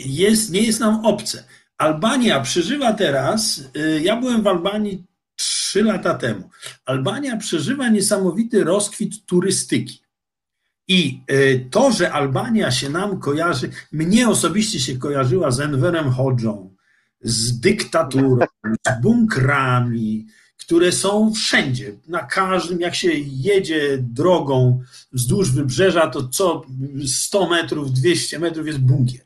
jest, 0.00 0.50
nie 0.50 0.62
jest 0.62 0.80
nam 0.80 1.06
obce. 1.06 1.44
Albania 1.78 2.40
przeżywa 2.40 2.92
teraz, 2.92 3.64
y, 3.76 4.00
ja 4.02 4.16
byłem 4.16 4.42
w 4.42 4.46
Albanii 4.46 5.04
trzy 5.36 5.82
lata 5.82 6.14
temu. 6.14 6.50
Albania 6.84 7.36
przeżywa 7.36 7.88
niesamowity 7.88 8.64
rozkwit 8.64 9.26
turystyki. 9.26 10.02
I 10.88 11.20
to, 11.70 11.92
że 11.92 12.12
Albania 12.12 12.70
się 12.70 12.90
nam 12.90 13.20
kojarzy, 13.20 13.70
mnie 13.92 14.28
osobiście 14.28 14.80
się 14.80 14.98
kojarzyła 14.98 15.50
z 15.50 15.60
Enverem 15.60 16.10
Hodżą, 16.10 16.74
z 17.20 17.60
dyktaturą, 17.60 18.46
z 18.86 19.02
bunkrami, 19.02 20.26
które 20.64 20.92
są 20.92 21.32
wszędzie. 21.34 21.92
Na 22.08 22.22
każdym, 22.22 22.80
jak 22.80 22.94
się 22.94 23.08
jedzie 23.26 23.98
drogą 24.00 24.82
wzdłuż 25.12 25.50
wybrzeża, 25.50 26.06
to 26.06 26.28
co 26.28 26.62
100 27.06 27.48
metrów, 27.48 27.92
200 27.92 28.38
metrów 28.38 28.66
jest 28.66 28.78
bunkier. 28.78 29.24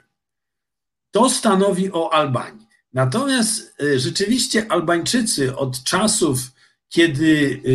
To 1.11 1.31
stanowi 1.31 1.93
o 1.93 2.13
Albanii. 2.13 2.67
Natomiast 2.93 3.75
e, 3.83 3.99
rzeczywiście 3.99 4.73
Albańczycy 4.73 5.57
od 5.57 5.83
czasów, 5.83 6.39
kiedy 6.89 7.61
e, 7.65 7.71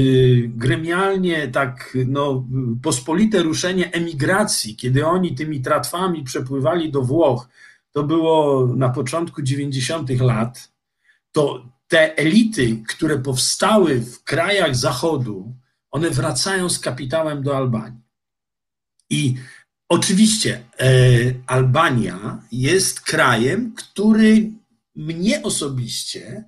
gremialnie 0.47 1.47
tak 1.47 1.97
no, 2.07 2.45
pospolite 2.83 3.43
ruszenie 3.43 3.91
emigracji, 3.91 4.75
kiedy 4.75 5.05
oni 5.05 5.35
tymi 5.35 5.61
tratwami 5.61 6.23
przepływali 6.23 6.91
do 6.91 7.01
Włoch, 7.01 7.49
to 7.91 8.03
było 8.03 8.67
na 8.75 8.89
początku 8.89 9.41
90. 9.41 10.09
lat, 10.09 10.71
to 11.31 11.65
te 11.91 12.17
elity, 12.17 12.83
które 12.87 13.19
powstały 13.19 14.01
w 14.01 14.23
krajach 14.23 14.75
Zachodu, 14.75 15.55
one 15.91 16.09
wracają 16.09 16.69
z 16.69 16.79
kapitałem 16.79 17.43
do 17.43 17.57
Albanii. 17.57 18.01
I 19.09 19.35
oczywiście 19.89 20.63
e, 20.79 20.87
Albania 21.47 22.43
jest 22.51 23.01
krajem, 23.01 23.73
który 23.75 24.51
mnie 24.95 25.43
osobiście 25.43 26.43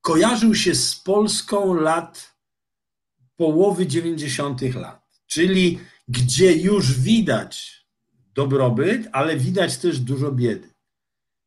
kojarzył 0.00 0.54
się 0.54 0.74
z 0.74 0.94
Polską 0.96 1.74
lat 1.74 2.34
połowy 3.36 3.86
90. 3.86 4.62
lat, 4.74 5.20
czyli 5.26 5.80
gdzie 6.08 6.52
już 6.52 7.00
widać 7.00 7.84
dobrobyt, 8.34 9.08
ale 9.12 9.36
widać 9.36 9.76
też 9.76 10.00
dużo 10.00 10.32
biedy. 10.32 10.73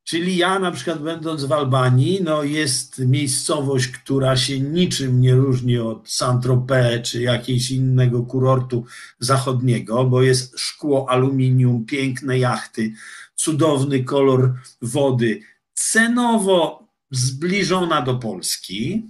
Czyli 0.08 0.38
ja 0.38 0.60
na 0.60 0.72
przykład 0.72 1.02
będąc 1.02 1.44
w 1.44 1.52
Albanii, 1.52 2.24
no 2.24 2.44
jest 2.44 3.00
miejscowość, 3.00 3.88
która 3.88 4.38
się 4.38 4.60
niczym 4.60 5.22
nie 5.22 5.36
różni 5.36 5.78
od 5.78 6.10
Saint-Tropez 6.10 7.02
czy 7.02 7.22
jakiegoś 7.22 7.72
innego 7.72 8.24
kurortu 8.24 8.86
zachodniego, 9.20 10.06
bo 10.06 10.22
jest 10.22 10.60
szkło, 10.60 11.10
aluminium, 11.10 11.86
piękne 11.86 12.40
jachty, 12.40 12.94
cudowny 13.36 14.04
kolor 14.04 14.54
wody, 14.82 15.42
cenowo 15.74 16.88
zbliżona 17.12 18.02
do 18.02 18.16
Polski. 18.16 19.10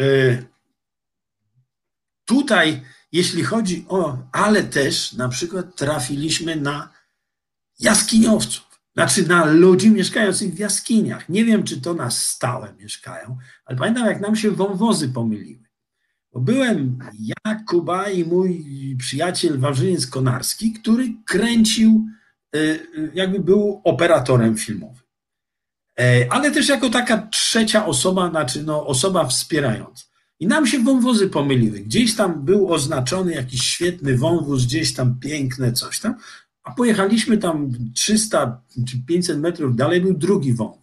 Y, 0.00 0.46
tutaj, 2.24 2.82
jeśli 3.12 3.44
chodzi 3.44 3.84
o, 3.88 4.18
ale 4.32 4.62
też 4.62 5.12
na 5.12 5.28
przykład 5.28 5.76
trafiliśmy 5.76 6.56
na 6.56 6.92
jaskiniowców 7.80 8.67
znaczy 8.98 9.28
na 9.28 9.44
ludzi 9.44 9.90
mieszkających 9.90 10.54
w 10.54 10.58
jaskiniach. 10.58 11.28
Nie 11.28 11.44
wiem, 11.44 11.62
czy 11.62 11.80
to 11.80 11.94
na 11.94 12.10
stałe 12.10 12.74
mieszkają, 12.78 13.36
ale 13.64 13.78
pamiętam, 13.78 14.06
jak 14.06 14.20
nam 14.20 14.36
się 14.36 14.50
wąwozy 14.50 15.08
pomyliły. 15.08 15.68
Bo 16.32 16.40
byłem 16.40 16.98
ja, 17.20 17.60
Kuba 17.68 18.08
i 18.08 18.24
mój 18.24 18.66
przyjaciel 18.98 19.58
Warzyniec 19.58 20.06
Konarski, 20.06 20.72
który 20.72 21.14
kręcił, 21.24 22.06
y, 22.56 23.10
jakby 23.14 23.40
był 23.40 23.80
operatorem 23.84 24.56
filmowym. 24.56 25.02
E, 26.00 26.26
ale 26.30 26.50
też 26.50 26.68
jako 26.68 26.90
taka 26.90 27.26
trzecia 27.26 27.86
osoba, 27.86 28.30
znaczy 28.30 28.62
no, 28.62 28.86
osoba 28.86 29.26
wspierająca. 29.26 30.04
I 30.40 30.46
nam 30.46 30.66
się 30.66 30.78
wąwozy 30.78 31.28
pomyliły. 31.28 31.80
Gdzieś 31.80 32.16
tam 32.16 32.44
był 32.44 32.72
oznaczony 32.72 33.34
jakiś 33.34 33.62
świetny 33.62 34.16
wąwóz, 34.16 34.66
gdzieś 34.66 34.94
tam 34.94 35.20
piękne 35.20 35.72
coś 35.72 36.00
tam, 36.00 36.14
a 36.68 36.74
pojechaliśmy 36.74 37.38
tam 37.38 37.72
300 37.94 38.60
czy 38.86 39.02
500 39.06 39.40
metrów 39.40 39.76
dalej, 39.76 40.00
był 40.00 40.14
drugi 40.14 40.52
wąwóz. 40.52 40.78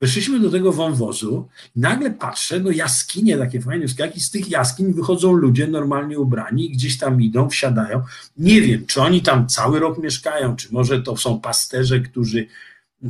Weszliśmy 0.00 0.40
do 0.40 0.50
tego 0.50 0.72
wąwozu 0.72 1.48
i 1.76 1.80
nagle 1.80 2.10
patrzę, 2.10 2.60
no 2.60 2.70
jaskinie 2.70 3.38
takie 3.38 3.60
fajne, 3.60 3.86
jak 3.98 4.18
z 4.18 4.30
tych 4.30 4.50
jaskiń 4.50 4.92
wychodzą 4.92 5.32
ludzie 5.32 5.66
normalnie 5.66 6.18
ubrani, 6.18 6.70
gdzieś 6.70 6.98
tam 6.98 7.22
idą, 7.22 7.48
wsiadają. 7.48 8.02
Nie 8.36 8.62
wiem, 8.62 8.86
czy 8.86 9.02
oni 9.02 9.22
tam 9.22 9.48
cały 9.48 9.78
rok 9.78 9.98
mieszkają, 9.98 10.56
czy 10.56 10.68
może 10.72 11.02
to 11.02 11.16
są 11.16 11.40
pasterze, 11.40 12.00
którzy 12.00 12.46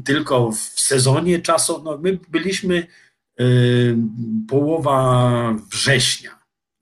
tylko 0.05 0.53
w 0.53 0.59
sezonie 0.59 1.39
czasu, 1.39 1.83
no 1.85 1.99
my 1.99 2.19
byliśmy 2.29 2.87
y, 3.41 3.97
połowa 4.49 5.55
września, 5.71 6.31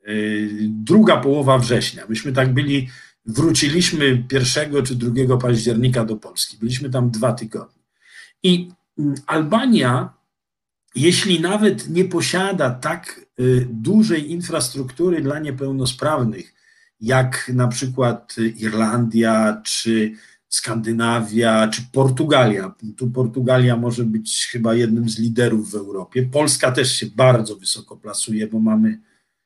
y, 0.08 0.50
druga 0.62 1.16
połowa 1.16 1.58
września. 1.58 2.02
Myśmy 2.08 2.32
tak 2.32 2.54
byli 2.54 2.88
wróciliśmy 3.26 4.24
1 4.32 4.84
czy 4.84 4.94
2 4.94 5.36
października 5.36 6.04
do 6.04 6.16
Polski. 6.16 6.56
Byliśmy 6.56 6.90
tam 6.90 7.10
dwa 7.10 7.32
tygodnie. 7.32 7.82
I 8.42 8.70
mm, 8.98 9.14
Albania, 9.26 10.14
jeśli 10.94 11.40
nawet 11.40 11.88
nie 11.88 12.04
posiada 12.04 12.70
tak 12.70 13.26
y, 13.40 13.68
dużej 13.70 14.32
infrastruktury 14.32 15.22
dla 15.22 15.38
niepełnosprawnych, 15.38 16.54
jak 17.00 17.50
na 17.54 17.68
przykład 17.68 18.36
Irlandia, 18.56 19.62
czy 19.64 20.12
Skandynawia, 20.48 21.68
czy 21.68 21.82
Portugalia. 21.92 22.74
Tu 22.96 23.10
Portugalia 23.10 23.76
może 23.76 24.04
być 24.04 24.48
chyba 24.52 24.74
jednym 24.74 25.08
z 25.08 25.18
liderów 25.18 25.70
w 25.70 25.74
Europie. 25.74 26.22
Polska 26.22 26.72
też 26.72 26.92
się 26.92 27.06
bardzo 27.06 27.56
wysoko 27.56 27.96
plasuje, 27.96 28.46
bo 28.46 28.60
mamy 28.60 29.00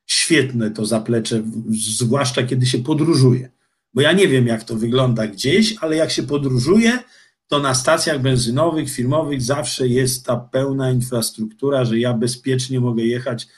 świetne 0.07 0.71
to 0.71 0.87
zaplecze, 0.87 1.43
zwłaszcza 1.71 2.43
kiedy 2.43 2.67
się 2.67 2.79
podróżuje. 2.79 3.51
Bo 3.95 4.01
ja 4.01 4.13
nie 4.13 4.29
wiem, 4.29 4.47
jak 4.47 4.65
to 4.65 4.77
wygląda 4.77 5.27
gdzieś, 5.27 5.77
ale 5.81 5.97
jak 5.97 6.11
się 6.11 6.23
podróżuje, 6.23 6.99
to 7.47 7.59
na 7.59 7.75
stacjach 7.75 8.21
benzynowych, 8.23 8.91
firmowych 8.91 9.43
zawsze 9.43 9.89
jest 9.89 10.27
ta 10.27 10.37
pełna 10.37 10.91
infrastruktura, 10.91 11.85
że 11.85 11.99
ja 11.99 12.15
bezpiecznie 12.15 12.81
mogę 12.81 13.03
jechać 13.03 13.49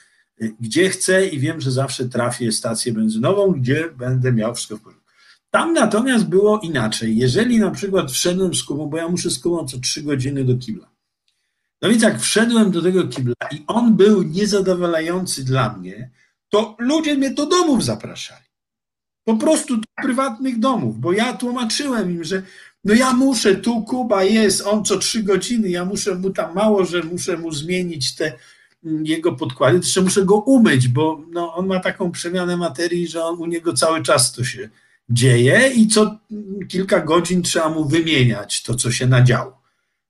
y, 0.43 0.55
gdzie 0.61 0.91
chcę 0.91 1.26
i 1.26 1.39
wiem, 1.39 1.61
że 1.61 1.70
zawsze 1.70 2.09
trafię 2.09 2.53
stację 2.53 2.93
benzynową, 2.93 3.53
gdzie 3.53 3.89
będę 3.97 4.33
miał 4.33 4.55
wszystko 4.55 4.76
w 4.76 4.80
porządku. 4.80 5.03
Tam 5.51 5.72
natomiast 5.72 6.24
było 6.24 6.61
inaczej. 6.61 7.16
Jeżeli 7.16 7.59
na 7.59 7.70
przykład 7.70 8.12
wszedłem 8.12 8.55
z 8.55 8.64
Kubą, 8.64 8.87
bo 8.87 8.97
ja 8.97 9.09
muszę 9.09 9.30
z 9.30 9.39
Kubą 9.39 9.66
co 9.66 9.78
trzy 9.78 10.03
godziny 10.03 10.45
do 10.45 10.57
kibla. 10.57 10.93
No 11.83 11.89
więc 11.89 12.03
jak 12.03 12.20
wszedłem 12.20 12.70
do 12.70 12.83
tego 12.83 13.09
kibla 13.09 13.35
i 13.51 13.64
on 13.66 13.97
był 13.97 14.22
niezadowalający 14.22 15.45
dla 15.45 15.72
mnie, 15.72 16.11
to 16.49 16.76
ludzie 16.78 17.14
mnie 17.14 17.30
do 17.30 17.47
domów 17.47 17.85
zapraszali. 17.85 18.41
Po 19.24 19.36
prostu 19.36 19.76
do 19.76 19.82
prywatnych 20.02 20.58
domów, 20.58 20.98
bo 21.00 21.12
ja 21.12 21.32
tłumaczyłem 21.32 22.10
im, 22.10 22.24
że 22.24 22.42
no 22.84 22.94
ja 22.94 23.12
muszę, 23.12 23.54
tu 23.54 23.82
Kuba 23.82 24.24
jest, 24.24 24.66
on 24.66 24.84
co 24.84 24.98
trzy 24.98 25.22
godziny, 25.22 25.68
ja 25.68 25.84
muszę 25.84 26.14
mu 26.14 26.30
tam 26.30 26.54
mało, 26.54 26.84
że 26.84 27.02
muszę 27.02 27.36
mu 27.36 27.52
zmienić 27.52 28.14
te 28.14 28.32
mm, 28.84 29.06
jego 29.06 29.32
podkłady, 29.32 29.76
jeszcze 29.76 30.02
muszę 30.02 30.24
go 30.24 30.36
umyć, 30.36 30.88
bo 30.88 31.24
no, 31.30 31.54
on 31.54 31.66
ma 31.66 31.80
taką 31.80 32.12
przemianę 32.12 32.56
materii, 32.56 33.08
że 33.08 33.24
on, 33.24 33.38
u 33.38 33.46
niego 33.46 33.72
cały 33.72 34.02
czas 34.02 34.32
to 34.32 34.44
się 34.44 34.68
dzieje 35.08 35.70
i 35.74 35.88
co 35.88 36.02
mm, 36.02 36.68
kilka 36.68 37.00
godzin 37.00 37.42
trzeba 37.42 37.68
mu 37.68 37.84
wymieniać 37.84 38.62
to, 38.62 38.74
co 38.74 38.90
się 38.90 39.06
nadziało. 39.06 39.62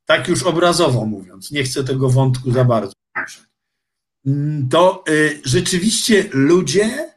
Tak 0.04 0.28
już 0.28 0.42
obrazowo 0.42 1.06
mówiąc, 1.06 1.50
nie 1.50 1.62
chcę 1.62 1.84
tego 1.84 2.08
wątku 2.08 2.52
za 2.52 2.64
bardzo 2.64 2.92
poruszać. 3.14 3.46
Mm, 4.26 4.68
to 4.68 5.04
y, 5.08 5.40
rzeczywiście 5.44 6.28
ludzie 6.32 7.12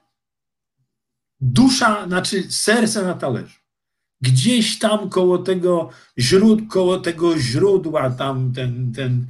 dusza, 1.41 2.07
znaczy 2.07 2.43
serce 2.49 3.03
na 3.03 3.13
talerzu. 3.13 3.59
Gdzieś 4.21 4.79
tam 4.79 5.09
koło 5.09 5.37
tego, 5.37 5.89
źród, 6.19 6.59
koło 6.69 6.99
tego 6.99 7.39
źródła, 7.39 8.09
tam 8.09 8.53
ten, 8.53 8.93
ten, 8.93 9.27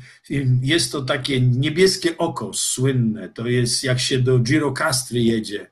jest 0.62 0.92
to 0.92 1.02
takie 1.02 1.42
niebieskie 1.42 2.18
oko 2.18 2.54
słynne. 2.54 3.30
To 3.30 3.48
jest 3.48 3.84
jak 3.84 4.00
się 4.00 4.20
do 4.20 4.40
Girocastry 4.40 5.22
jedzie 5.22 5.68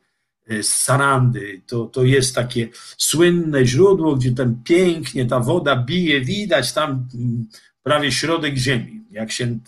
e, 0.48 0.64
z 0.64 0.70
Sarandy, 0.70 1.62
to, 1.68 1.86
to 1.86 2.04
jest 2.04 2.36
takie 2.36 2.70
słynne 2.98 3.66
źródło, 3.66 4.16
gdzie 4.16 4.32
tam 4.32 4.64
pięknie 4.64 5.26
ta 5.26 5.40
woda 5.40 5.76
bije, 5.76 6.22
widać 6.22 6.74
tam 6.74 7.08
mm, 7.16 7.48
prawie 7.84 8.12
środek 8.12 8.58
ziemi, 8.58 9.04
jak 9.12 9.32
się, 9.32 9.60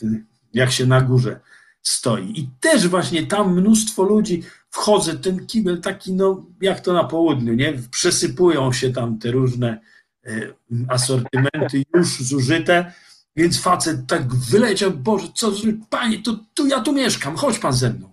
jak 0.54 0.72
się 0.72 0.86
na 0.86 1.02
górze 1.02 1.40
stoi. 1.82 2.40
I 2.40 2.50
też 2.60 2.88
właśnie 2.88 3.28
tam 3.28 3.56
mnóstwo 3.56 4.04
ludzi, 4.04 4.44
wchodzę, 4.76 5.16
ten 5.16 5.46
kibel 5.46 5.82
taki, 5.82 6.14
no 6.14 6.46
jak 6.62 6.80
to 6.80 6.94
na 6.94 7.04
południu, 7.04 7.54
nie? 7.54 7.74
Przesypują 7.92 8.74
się 8.74 8.90
tam 8.90 9.20
te 9.20 9.32
różne 9.32 9.80
e, 10.26 10.54
asortymenty 10.88 11.84
już 11.96 12.24
zużyte, 12.24 12.94
więc 13.36 13.62
facet 13.62 14.08
tak 14.08 14.36
wyleciał, 14.36 14.92
Boże, 14.92 15.28
co, 15.36 15.52
panie, 15.90 16.22
to 16.54 16.66
ja 16.66 16.80
tu 16.80 16.94
mieszkam, 16.94 17.36
chodź 17.36 17.60
pan 17.60 17.74
ze 17.74 17.90
mną. 17.90 18.10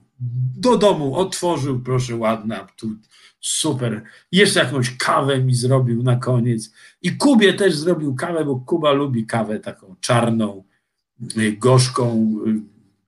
Do 0.57 0.79
domu 0.79 1.17
otworzył, 1.17 1.81
proszę, 1.81 2.17
ładna, 2.17 2.67
tu 2.77 2.91
super. 3.41 4.03
Jeszcze 4.33 4.61
jakąś 4.61 4.97
kawę 4.97 5.39
mi 5.39 5.55
zrobił 5.55 6.03
na 6.03 6.17
koniec. 6.17 6.73
I 7.03 7.17
Kubie 7.17 7.55
też 7.55 7.77
zrobił 7.77 8.15
kawę, 8.15 8.45
bo 8.45 8.57
Kuba 8.57 8.93
lubi 8.93 9.27
kawę 9.27 9.61
taką 9.61 9.97
czarną, 10.01 10.65
gorzką 11.59 12.37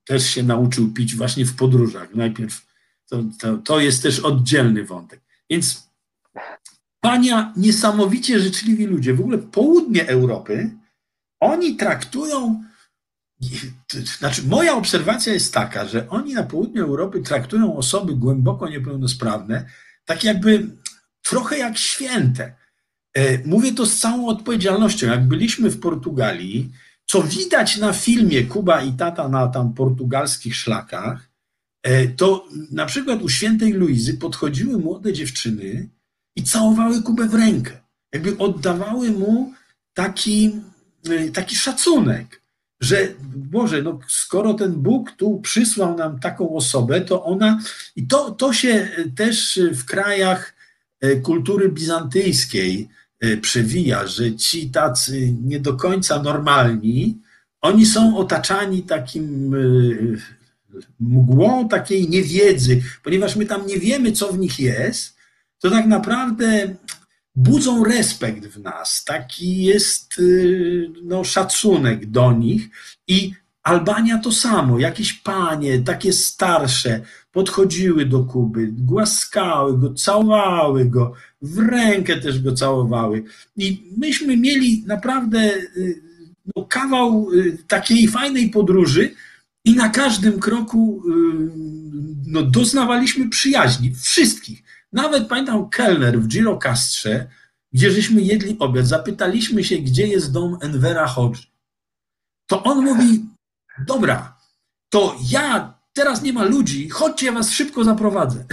też 0.05 0.27
się 0.27 0.43
nauczył 0.43 0.93
pić 0.93 1.15
właśnie 1.15 1.47
w 1.47 1.57
podróżach. 1.57 2.15
Najpierw 2.15 2.74
to, 3.09 3.25
to, 3.41 3.57
to 3.57 3.81
jest 3.81 4.03
też 4.03 4.21
oddzielny 4.21 4.85
wątek. 4.85 5.21
Więc 5.51 5.89
Pania 7.01 7.53
niesamowicie 7.57 8.41
życzliwi 8.41 8.87
ludzie, 8.87 9.15
w 9.15 9.21
ogóle 9.21 9.39
południe 9.39 10.09
Europy, 10.09 10.71
oni 11.41 11.77
traktują, 11.77 12.65
znaczy 14.19 14.43
moja 14.43 14.75
obserwacja 14.75 15.33
jest 15.33 15.55
taka, 15.55 15.87
że 15.87 16.09
oni 16.09 16.35
na 16.35 16.43
południu 16.43 16.85
Europy 16.85 17.23
traktują 17.23 17.77
osoby 17.77 18.15
głęboko 18.15 18.69
niepełnosprawne 18.69 19.67
tak 20.05 20.25
jakby 20.25 20.69
trochę 21.23 21.59
jak 21.59 21.79
święte. 21.79 22.55
E, 23.15 23.49
mówię 23.49 23.73
to 23.73 23.87
z 23.87 23.99
całą 23.99 24.27
odpowiedzialnością. 24.29 25.07
Jak 25.07 25.29
byliśmy 25.29 25.71
w 25.71 25.81
Portugalii, 25.81 26.73
co 27.07 27.23
widać 27.23 27.77
na 27.77 27.93
filmie 27.93 28.45
Kuba 28.45 28.83
i 28.83 28.93
tata 28.93 29.29
na 29.29 29.49
tam 29.49 29.75
portugalskich 29.75 30.57
szlakach, 30.57 31.29
to 32.17 32.49
na 32.71 32.87
przykład 32.87 33.23
u 33.23 33.29
świętej 33.29 33.73
Luizy 33.73 34.15
podchodziły 34.15 34.79
młode 34.79 35.13
dziewczyny 35.13 35.89
i 36.37 36.43
całowały 36.43 37.03
Kubę 37.03 37.29
w 37.29 37.35
rękę. 37.35 37.81
Jakby 38.13 38.39
oddawały 38.39 39.11
mu 39.11 39.53
taki, 39.95 40.61
e, 41.11 41.29
taki 41.29 41.57
szacunek, 41.57 42.43
że 42.81 43.09
Boże, 43.37 43.83
no 43.83 43.99
skoro 44.09 44.55
ten 44.55 44.73
Bóg 44.73 45.13
tu 45.13 45.41
przysłał 45.41 45.97
nam 45.97 46.21
taką 46.21 46.57
osobę, 46.57 47.01
to 47.01 47.25
ona. 47.25 47.61
I 47.97 48.07
to, 48.07 48.31
to 48.31 48.53
się 48.53 48.89
też 49.17 49.61
w 49.73 49.85
krajach 49.85 50.55
e, 51.01 51.17
kultury 51.17 51.69
bizantyjskiej 51.69 52.89
przewija, 53.41 54.07
że 54.07 54.37
ci 54.37 54.71
tacy 54.71 55.35
nie 55.43 55.61
do 55.61 55.75
końca 55.75 56.23
normalni, 56.23 57.19
oni 57.61 57.87
są 57.87 58.17
otaczani 58.17 58.83
takim 58.83 59.55
mgłą 61.01 61.69
takiej 61.69 62.09
niewiedzy, 62.09 62.83
ponieważ 63.03 63.37
my 63.37 63.47
tam 63.47 63.67
nie 63.67 63.79
wiemy, 63.79 64.13
co 64.13 64.33
w 64.33 64.39
nich 64.39 64.61
jest, 64.61 65.17
to 65.59 65.71
tak 65.71 65.87
naprawdę 65.87 66.75
budzą 67.35 67.85
respekt 67.85 68.47
w 68.47 68.61
nas, 68.61 69.05
taki 69.05 69.65
jest 69.65 70.19
y, 70.19 70.91
no, 71.03 71.25
szacunek 71.25 72.07
do 72.07 72.33
nich 72.33 72.69
i 73.09 73.33
Albania 73.63 74.19
to 74.19 74.33
samo, 74.33 74.79
jakieś 74.79 75.13
panie, 75.13 75.79
takie 75.79 76.13
starsze, 76.13 77.01
podchodziły 77.33 78.07
do 78.07 78.25
Kuby, 78.25 78.69
głaskały 78.73 79.79
go, 79.79 79.95
całowały 79.95 80.85
go, 80.85 81.13
w 81.43 81.59
rękę 81.59 82.17
też 82.17 82.43
go 82.43 82.53
całowały. 82.53 83.25
I 83.57 83.93
myśmy 83.97 84.37
mieli 84.37 84.85
naprawdę 84.87 85.55
y, 85.77 86.03
no, 86.57 86.65
kawał 86.65 87.33
y, 87.33 87.59
takiej 87.69 88.09
fajnej 88.09 88.51
podróży, 88.51 89.11
i 89.65 89.75
na 89.75 89.89
każdym 89.89 90.41
kroku 90.41 91.03
no, 92.27 92.43
doznawaliśmy 92.43 93.29
przyjaźni, 93.29 93.95
wszystkich. 93.95 94.63
Nawet 94.93 95.29
pamiętam 95.29 95.69
kelner 95.69 96.21
w 96.21 96.29
Girocastrze, 96.29 97.27
gdzie 97.73 97.91
żeśmy 97.91 98.23
jedli 98.23 98.57
obiad, 98.59 98.87
zapytaliśmy 98.87 99.65
się, 99.65 99.79
gdzie 99.79 100.07
jest 100.07 100.33
dom 100.33 100.59
Envera 100.61 101.07
Hodge. 101.07 101.39
To 102.47 102.63
on 102.63 102.85
mówi, 102.85 103.25
dobra, 103.87 104.39
to 104.89 105.17
ja, 105.31 105.79
teraz 105.93 106.23
nie 106.23 106.33
ma 106.33 106.45
ludzi, 106.45 106.89
chodźcie, 106.89 107.27
ja 107.27 107.33
was 107.33 107.51
szybko 107.51 107.85
zaprowadzę. 107.85 108.45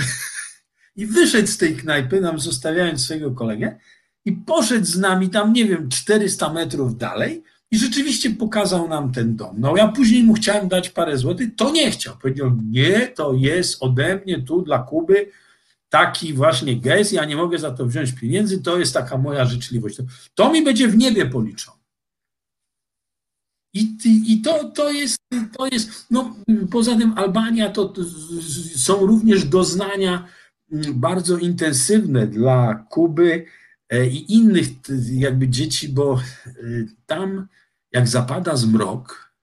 I 0.95 1.05
wyszedł 1.05 1.47
z 1.47 1.57
tej 1.57 1.77
knajpy, 1.77 2.21
nam 2.21 2.39
zostawiając 2.39 3.01
swojego 3.01 3.31
kolegę, 3.31 3.79
i 4.25 4.31
poszedł 4.31 4.85
z 4.85 4.97
nami 4.97 5.29
tam, 5.29 5.53
nie 5.53 5.65
wiem, 5.65 5.89
400 5.89 6.53
metrów 6.53 6.97
dalej 6.97 7.43
i 7.71 7.77
rzeczywiście 7.77 8.29
pokazał 8.29 8.87
nam 8.87 9.11
ten 9.11 9.35
dom. 9.35 9.55
No 9.57 9.77
ja 9.77 9.87
później 9.87 10.23
mu 10.23 10.33
chciałem 10.33 10.67
dać 10.67 10.89
parę 10.89 11.17
złotych, 11.17 11.49
to 11.55 11.71
nie 11.71 11.91
chciał. 11.91 12.17
Powiedział, 12.17 12.57
nie, 12.69 13.07
to 13.07 13.33
jest 13.33 13.83
ode 13.83 14.19
mnie 14.25 14.41
tu 14.41 14.61
dla 14.61 14.79
Kuby 14.79 15.31
taki 15.89 16.33
właśnie 16.33 16.79
gest, 16.79 17.13
ja 17.13 17.25
nie 17.25 17.35
mogę 17.35 17.59
za 17.59 17.71
to 17.71 17.85
wziąć 17.85 18.11
pieniędzy, 18.11 18.61
to 18.61 18.79
jest 18.79 18.93
taka 18.93 19.17
moja 19.17 19.45
życzliwość. 19.45 19.97
To, 20.35 20.51
mi 20.51 20.63
będzie 20.63 20.87
w 20.87 20.97
niebie 20.97 21.25
policzone. 21.25 21.77
I, 23.73 23.97
i, 24.05 24.33
I, 24.33 24.41
to, 24.41 24.63
to, 24.63 24.91
jest, 24.91 25.17
to 25.57 25.67
jest, 25.67 26.05
no 26.11 26.35
poza 26.71 26.95
tym 26.95 27.13
Albania 27.17 27.69
to, 27.69 27.85
to 27.85 28.01
są 28.75 29.05
również 29.05 29.45
doznania 29.45 30.27
mm, 30.71 30.99
bardzo 30.99 31.37
intensywne 31.37 32.27
dla 32.27 32.73
Kuby 32.89 33.45
e, 33.89 34.07
i 34.07 34.33
innych 34.33 34.67
jakby 35.13 35.47
dzieci, 35.47 35.89
bo 35.89 36.13
e, 36.13 36.51
tam 37.05 37.47
jak 37.91 38.07
zapada 38.07 38.55
zmrok, 38.55 39.33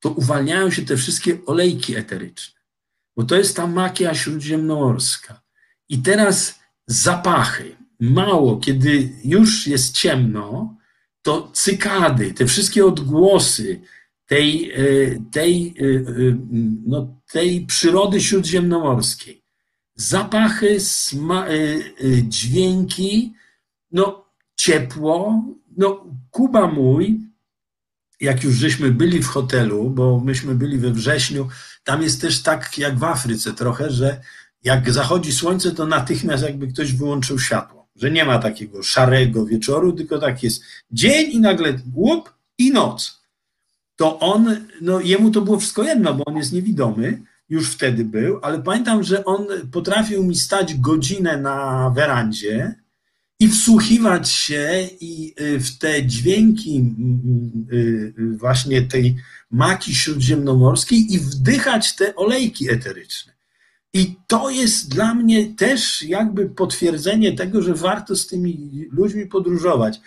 to 0.00 0.10
uwalniają 0.10 0.70
się 0.70 0.82
te 0.82 0.96
wszystkie 0.96 1.44
olejki 1.46 1.96
eteryczne, 1.96 2.60
bo 3.16 3.24
to 3.24 3.36
jest 3.36 3.56
ta 3.56 3.66
makia 3.66 4.14
śródziemnomorska. 4.14 5.42
I 5.88 5.98
teraz 5.98 6.58
zapachy. 6.86 7.76
Mało, 8.00 8.56
kiedy 8.56 9.12
już 9.24 9.66
jest 9.66 9.94
ciemno, 9.94 10.76
to 11.22 11.50
cykady, 11.52 12.34
te 12.34 12.46
wszystkie 12.46 12.86
odgłosy 12.86 13.80
tej, 14.26 14.72
e, 14.72 14.76
tej, 15.30 15.74
e, 15.80 15.84
e, 15.84 16.38
no, 16.86 17.20
tej 17.32 17.66
przyrody 17.66 18.20
śródziemnomorskiej, 18.20 19.42
zapachy, 19.94 20.80
sma, 20.80 21.46
dźwięki, 22.22 23.34
no, 23.92 24.24
ciepło. 24.56 25.44
No, 25.76 26.06
Kuba 26.30 26.66
mój 26.66 27.27
jak 28.20 28.44
już 28.44 28.54
żeśmy 28.54 28.90
byli 28.90 29.22
w 29.22 29.26
hotelu, 29.26 29.90
bo 29.90 30.20
myśmy 30.20 30.54
byli 30.54 30.78
we 30.78 30.90
wrześniu, 30.90 31.48
tam 31.84 32.02
jest 32.02 32.20
też 32.20 32.42
tak 32.42 32.78
jak 32.78 32.98
w 32.98 33.04
Afryce 33.04 33.52
trochę, 33.52 33.90
że 33.90 34.20
jak 34.64 34.92
zachodzi 34.92 35.32
słońce, 35.32 35.70
to 35.70 35.86
natychmiast 35.86 36.42
jakby 36.42 36.66
ktoś 36.66 36.92
wyłączył 36.92 37.38
światło. 37.38 37.88
Że 37.96 38.10
nie 38.10 38.24
ma 38.24 38.38
takiego 38.38 38.82
szarego 38.82 39.46
wieczoru, 39.46 39.92
tylko 39.92 40.18
tak 40.18 40.42
jest 40.42 40.62
dzień 40.90 41.30
i 41.30 41.40
nagle 41.40 41.78
łup 41.94 42.34
i 42.58 42.72
noc. 42.72 43.22
To 43.96 44.18
on, 44.18 44.56
no 44.80 45.00
jemu 45.00 45.30
to 45.30 45.40
było 45.40 45.58
wszystko 45.58 45.82
jedno, 45.82 46.14
bo 46.14 46.24
on 46.24 46.36
jest 46.36 46.52
niewidomy, 46.52 47.22
już 47.48 47.70
wtedy 47.70 48.04
był, 48.04 48.38
ale 48.42 48.62
pamiętam, 48.62 49.02
że 49.02 49.24
on 49.24 49.46
potrafił 49.72 50.24
mi 50.24 50.36
stać 50.36 50.74
godzinę 50.74 51.36
na 51.36 51.90
werandzie 51.90 52.74
i 53.40 53.48
wsłuchiwać 53.48 54.30
się 54.30 54.88
i 55.00 55.34
y, 55.40 55.60
w 55.60 55.78
te 55.78 56.06
dźwięki 56.06 56.94
y, 57.72 57.76
y, 58.18 58.36
właśnie 58.36 58.82
tej 58.82 59.16
maki 59.50 59.94
śródziemnomorskiej 59.94 61.12
i 61.14 61.18
wdychać 61.18 61.96
te 61.96 62.16
olejki 62.16 62.70
eteryczne. 62.70 63.32
I 63.94 64.16
to 64.26 64.50
jest 64.50 64.88
dla 64.94 65.14
mnie 65.14 65.54
też 65.54 66.02
jakby 66.02 66.46
potwierdzenie 66.46 67.32
tego, 67.32 67.62
że 67.62 67.74
warto 67.74 68.16
z 68.16 68.26
tymi 68.26 68.84
ludźmi 68.90 69.26
podróżować, 69.26 70.00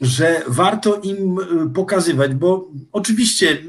że 0.00 0.42
warto 0.46 1.00
im 1.00 1.36
pokazywać, 1.74 2.34
bo 2.34 2.70
oczywiście 2.92 3.62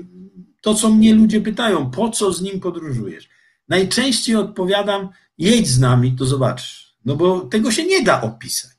to, 0.61 0.75
co 0.75 0.89
mnie 0.89 1.15
ludzie 1.15 1.41
pytają, 1.41 1.91
po 1.91 2.09
co 2.09 2.33
z 2.33 2.41
nim 2.41 2.59
podróżujesz? 2.59 3.29
Najczęściej 3.69 4.35
odpowiadam, 4.35 5.09
jedź 5.37 5.67
z 5.67 5.79
nami, 5.79 6.15
to 6.15 6.25
zobaczysz. 6.25 6.95
No 7.05 7.15
bo 7.15 7.39
tego 7.39 7.71
się 7.71 7.85
nie 7.85 8.03
da 8.03 8.21
opisać. 8.21 8.76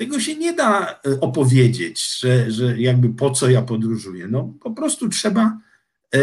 Tego 0.00 0.20
się 0.20 0.36
nie 0.36 0.52
da 0.52 0.86
e, 0.90 1.20
opowiedzieć, 1.20 2.18
że, 2.18 2.50
że 2.50 2.80
jakby 2.80 3.08
po 3.08 3.30
co 3.30 3.50
ja 3.50 3.62
podróżuję. 3.62 4.28
No 4.28 4.54
po 4.60 4.70
prostu 4.70 5.08
trzeba, 5.08 5.58
e, 6.10 6.20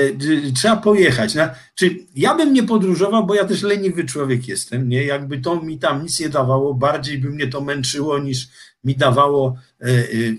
trzeba 0.56 0.78
pojechać. 0.78 1.36
No, 1.36 1.44
czy 1.76 1.98
ja 2.16 2.36
bym 2.36 2.54
nie 2.54 2.64
podróżował, 2.64 3.26
bo 3.26 3.36
ja 3.36 3.46
też 3.46 3.62
leniwy 3.62 4.06
człowiek 4.06 4.48
jestem, 4.48 4.90
nie? 4.90 5.04
Jakby 5.04 5.38
to 5.38 5.62
mi 5.62 5.80
tam 5.80 6.04
nic 6.04 6.20
nie 6.20 6.30
dawało, 6.30 6.74
bardziej 6.74 7.18
by 7.18 7.30
mnie 7.30 7.48
to 7.48 7.62
męczyło 7.62 8.20
niż 8.20 8.48
mi 8.84 8.96
dawało 8.96 9.56
e, 9.82 9.90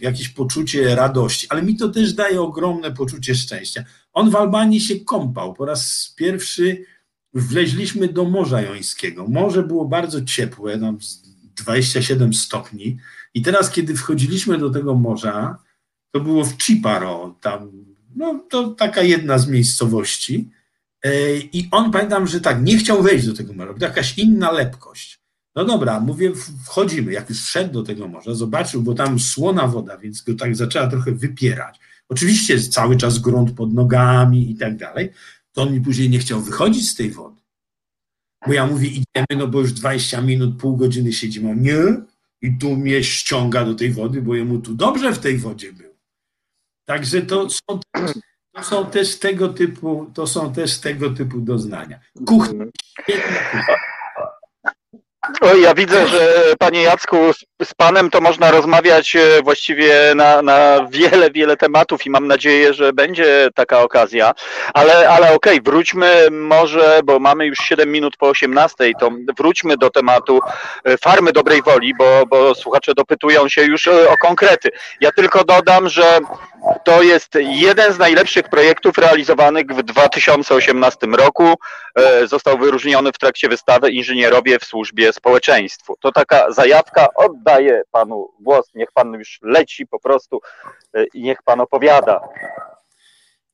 jakieś 0.02 0.28
poczucie 0.28 0.94
radości, 0.94 1.46
ale 1.50 1.62
mi 1.62 1.76
to 1.76 1.88
też 1.88 2.12
daje 2.12 2.40
ogromne 2.40 2.92
poczucie 2.92 3.34
szczęścia. 3.34 3.84
On 4.12 4.30
w 4.30 4.36
Albanii 4.36 4.80
się 4.80 5.00
kąpał. 5.00 5.54
Po 5.54 5.64
raz 5.64 6.12
pierwszy 6.16 6.84
wleźliśmy 7.34 8.08
do 8.08 8.24
Morza 8.24 8.62
Jońskiego. 8.62 9.26
Morze 9.28 9.62
było 9.62 9.84
bardzo 9.84 10.24
ciepłe, 10.24 10.78
tam 10.78 10.98
27 11.56 12.34
stopni 12.34 12.98
i 13.38 13.42
teraz, 13.42 13.70
kiedy 13.70 13.96
wchodziliśmy 13.96 14.58
do 14.58 14.70
tego 14.70 14.94
morza, 14.94 15.58
to 16.10 16.20
było 16.20 16.44
w 16.44 16.58
Chiparo, 16.58 17.36
tam, 17.40 17.70
no 18.16 18.44
to 18.50 18.68
taka 18.68 19.02
jedna 19.02 19.38
z 19.38 19.48
miejscowości. 19.48 20.50
E, 21.04 21.36
I 21.36 21.68
on 21.70 21.90
pamiętam, 21.90 22.26
że 22.26 22.40
tak, 22.40 22.62
nie 22.62 22.78
chciał 22.78 23.02
wejść 23.02 23.26
do 23.26 23.34
tego 23.34 23.52
morza, 23.52 23.74
to 23.74 23.84
jakaś 23.84 24.18
inna 24.18 24.52
lepkość. 24.52 25.20
No 25.56 25.64
dobra, 25.64 26.00
mówię, 26.00 26.32
wchodzimy. 26.64 27.12
Jak 27.12 27.28
już 27.28 27.42
wszedł 27.42 27.72
do 27.72 27.82
tego 27.82 28.08
morza, 28.08 28.34
zobaczył, 28.34 28.82
bo 28.82 28.94
tam 28.94 29.20
słona 29.20 29.66
woda, 29.66 29.98
więc 29.98 30.22
go 30.22 30.34
tak 30.34 30.56
zaczęła 30.56 30.86
trochę 30.86 31.12
wypierać. 31.12 31.80
Oczywiście 32.08 32.60
cały 32.60 32.96
czas 32.96 33.18
grunt 33.18 33.52
pod 33.52 33.74
nogami 33.74 34.50
i 34.50 34.56
tak 34.56 34.76
dalej. 34.76 35.10
To 35.52 35.62
on 35.62 35.72
mi 35.72 35.80
później 35.80 36.10
nie 36.10 36.18
chciał 36.18 36.40
wychodzić 36.40 36.90
z 36.90 36.94
tej 36.94 37.10
wody. 37.10 37.40
Bo 38.46 38.52
ja 38.52 38.66
mówię, 38.66 38.88
idziemy, 38.88 39.26
no 39.36 39.46
bo 39.46 39.60
już 39.60 39.72
20 39.72 40.20
minut, 40.20 40.60
pół 40.60 40.76
godziny 40.76 41.12
siedzimy. 41.12 41.50
On, 41.50 41.62
nie, 41.62 42.02
i 42.42 42.58
tu 42.58 42.76
mnie 42.76 43.04
ściąga 43.04 43.64
do 43.64 43.74
tej 43.74 43.92
wody, 43.92 44.22
bo 44.22 44.34
jemu 44.34 44.58
tu 44.58 44.74
dobrze 44.74 45.12
w 45.12 45.18
tej 45.18 45.38
wodzie 45.38 45.72
było. 45.72 45.94
Także 46.84 47.22
to 47.22 47.50
są, 47.50 47.80
To 48.52 48.64
są 48.64 48.86
też 48.86 49.18
tego 49.18 49.48
typu, 49.48 50.10
to 50.14 50.26
są 50.26 50.52
też 50.52 50.78
tego 50.78 51.10
typu 51.10 51.40
doznania. 51.40 52.00
Kuchnia. 52.26 52.64
O, 55.40 55.54
ja 55.54 55.74
widzę, 55.74 56.08
że 56.08 56.54
panie 56.58 56.82
Jacku, 56.82 57.32
z, 57.32 57.68
z 57.68 57.74
panem 57.74 58.10
to 58.10 58.20
można 58.20 58.50
rozmawiać 58.50 59.16
e, 59.16 59.42
właściwie 59.42 60.12
na, 60.14 60.42
na 60.42 60.86
wiele, 60.90 61.30
wiele 61.30 61.56
tematów 61.56 62.06
i 62.06 62.10
mam 62.10 62.26
nadzieję, 62.26 62.74
że 62.74 62.92
będzie 62.92 63.48
taka 63.54 63.80
okazja. 63.80 64.32
Ale, 64.74 65.08
ale 65.08 65.34
okej, 65.34 65.60
okay, 65.60 65.72
wróćmy 65.72 66.28
może, 66.30 67.00
bo 67.04 67.18
mamy 67.18 67.46
już 67.46 67.58
7 67.58 67.92
minut 67.92 68.16
po 68.16 68.28
18, 68.28 68.92
to 69.00 69.10
wróćmy 69.38 69.76
do 69.76 69.90
tematu 69.90 70.40
e, 70.84 70.98
farmy 70.98 71.32
dobrej 71.32 71.62
woli, 71.62 71.94
bo, 71.98 72.26
bo 72.26 72.54
słuchacze 72.54 72.94
dopytują 72.94 73.48
się 73.48 73.62
już 73.62 73.86
e, 73.86 74.10
o 74.10 74.16
konkrety. 74.16 74.68
Ja 75.00 75.12
tylko 75.12 75.44
dodam, 75.44 75.88
że 75.88 76.18
to 76.84 77.02
jest 77.02 77.34
jeden 77.40 77.92
z 77.92 77.98
najlepszych 77.98 78.48
projektów 78.48 78.98
realizowanych 78.98 79.66
w 79.66 79.82
2018 79.82 81.06
roku. 81.06 81.54
Został 82.26 82.58
wyróżniony 82.58 83.12
w 83.12 83.18
trakcie 83.18 83.48
wystawy 83.48 83.90
Inżynierowie 83.90 84.58
w 84.58 84.64
służbie 84.64 85.12
społeczeństwu. 85.12 85.94
To 86.00 86.12
taka 86.12 86.52
zajawka, 86.52 87.08
oddaję 87.14 87.82
panu 87.90 88.28
głos, 88.40 88.66
niech 88.74 88.92
pan 88.92 89.12
już 89.12 89.38
leci 89.42 89.86
po 89.86 90.00
prostu 90.00 90.40
e, 90.94 91.04
i 91.14 91.22
niech 91.22 91.42
pan 91.42 91.60
opowiada. 91.60 92.20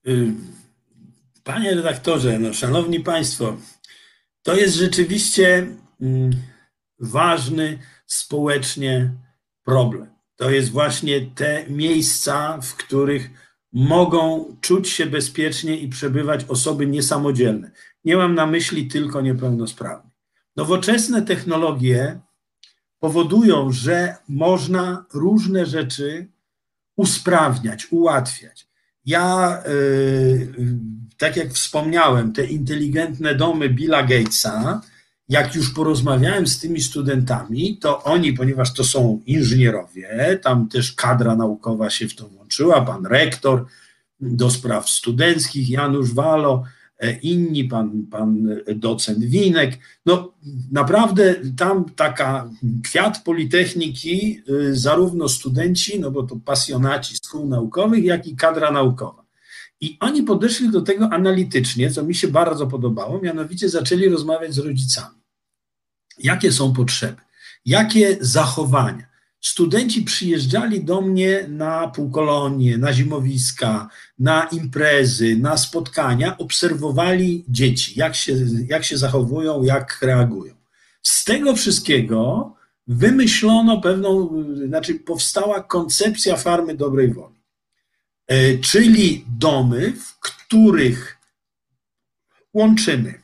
Y, 0.09 0.33
panie 1.45 1.75
redaktorze, 1.75 2.39
no 2.39 2.53
szanowni 2.53 3.01
państwo, 3.01 3.57
to 4.43 4.55
jest 4.55 4.75
rzeczywiście 4.75 5.67
mm, 6.01 6.31
ważny 7.01 7.79
społecznie 8.07 9.11
problem. 9.65 10.14
To 10.37 10.51
jest 10.51 10.71
właśnie 10.71 11.21
te 11.21 11.65
miejsca, 11.69 12.61
w 12.61 12.75
których 12.75 13.31
mogą 13.73 14.57
czuć 14.61 14.89
się 14.89 15.07
bezpiecznie 15.07 15.77
i 15.77 15.89
przebywać 15.89 16.45
osoby 16.45 16.87
niesamodzielne. 16.87 17.71
Nie 18.05 18.17
mam 18.17 18.35
na 18.35 18.47
myśli 18.47 18.89
tylko 18.89 19.21
niepełnosprawnych. 19.21 20.15
Nowoczesne 20.57 21.23
technologie 21.23 22.21
powodują, 22.99 23.73
że 23.73 24.17
można 24.29 25.07
różne 25.15 25.67
rzeczy 25.67 26.29
usprawniać, 26.97 27.87
ułatwiać. 27.91 28.69
Ja, 29.05 29.63
yy, 29.69 30.79
tak 31.17 31.37
jak 31.37 31.53
wspomniałem, 31.53 32.33
te 32.33 32.45
inteligentne 32.47 33.35
domy 33.35 33.69
Billa 33.69 34.03
Gatesa, 34.03 34.81
jak 35.29 35.55
już 35.55 35.71
porozmawiałem 35.71 36.47
z 36.47 36.59
tymi 36.59 36.81
studentami, 36.81 37.79
to 37.79 38.03
oni, 38.03 38.33
ponieważ 38.33 38.73
to 38.73 38.85
są 38.85 39.21
inżynierowie, 39.27 40.39
tam 40.43 40.69
też 40.69 40.93
kadra 40.93 41.37
naukowa 41.37 41.91
się 41.91 42.09
w 42.09 42.15
to 42.15 42.29
włączyła, 42.29 42.81
pan 42.81 43.07
rektor 43.07 43.67
do 44.21 44.51
spraw 44.51 44.91
studenckich, 44.91 45.71
Janusz 45.71 46.15
Walo, 46.15 46.65
E, 46.99 47.13
inni, 47.23 47.65
pan, 47.65 48.07
pan 48.11 48.61
docent 48.75 49.25
Winek. 49.25 49.79
No 50.07 50.33
naprawdę 50.73 51.35
tam 51.57 51.85
taka 51.85 52.51
kwiat 52.85 53.23
Politechniki, 53.25 54.43
y, 54.51 54.77
zarówno 54.77 55.29
studenci, 55.29 56.01
no 56.01 56.11
bo 56.11 56.23
to 56.23 56.37
pasjonaci 56.37 57.15
szkół 57.17 57.49
naukowych, 57.49 58.05
jak 58.05 58.27
i 58.27 58.37
kadra 58.37 58.71
naukowa. 58.71 59.24
I 59.85 59.97
oni 60.01 60.23
podeszli 60.23 60.71
do 60.71 60.81
tego 60.81 61.09
analitycznie, 61.13 61.91
co 61.91 62.03
mi 62.03 62.15
się 62.15 62.29
bardzo 62.29 62.67
podobało, 62.67 63.21
mianowicie 63.23 63.69
zaczęli 63.69 64.09
rozmawiać 64.09 64.55
z 64.55 64.59
rodzicami. 64.59 65.17
Jakie 66.19 66.53
są 66.53 66.73
potrzeby? 66.73 67.21
Jakie 67.65 68.17
zachowania? 68.21 69.15
studenci 69.45 70.03
przyjeżdżali 70.03 70.85
do 70.85 71.01
mnie 71.01 71.47
na 71.49 71.89
półkolonie, 71.89 72.79
na 72.79 72.93
zimowiska, 72.93 73.89
na 74.19 74.45
imprezy, 74.45 75.37
na 75.37 75.57
spotkania, 75.57 76.39
obserwowali 76.39 77.45
dzieci, 77.49 77.99
jak 78.01 78.15
się, 78.15 78.37
jak 78.69 78.85
się 78.85 78.97
zachowują, 78.99 79.63
jak 79.63 80.03
reagują. 80.03 80.55
Z 81.03 81.25
tego 81.25 81.57
wszystkiego 81.57 82.53
wymyślono 82.87 83.81
pewną, 83.81 84.31
znaczy 84.67 84.95
powstała 84.95 85.63
koncepcja 85.63 86.37
farmy 86.37 86.77
dobrej 86.77 87.13
woli, 87.13 87.34
czyli 88.63 89.25
domy, 89.39 89.93
w 89.93 90.19
których 90.19 91.19
łączymy 92.55 93.23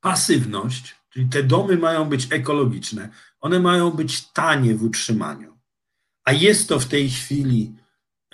pasywność, 0.00 0.96
czyli 1.10 1.28
te 1.28 1.42
domy 1.42 1.76
mają 1.76 2.04
być 2.04 2.26
ekologiczne, 2.30 3.08
one 3.40 3.60
mają 3.60 3.90
być 3.90 4.20
tanie 4.32 4.74
w 4.74 4.82
utrzymaniu. 4.82 5.52
A 6.24 6.32
jest 6.32 6.68
to 6.68 6.80
w 6.80 6.86
tej 6.86 7.10
chwili 7.10 7.74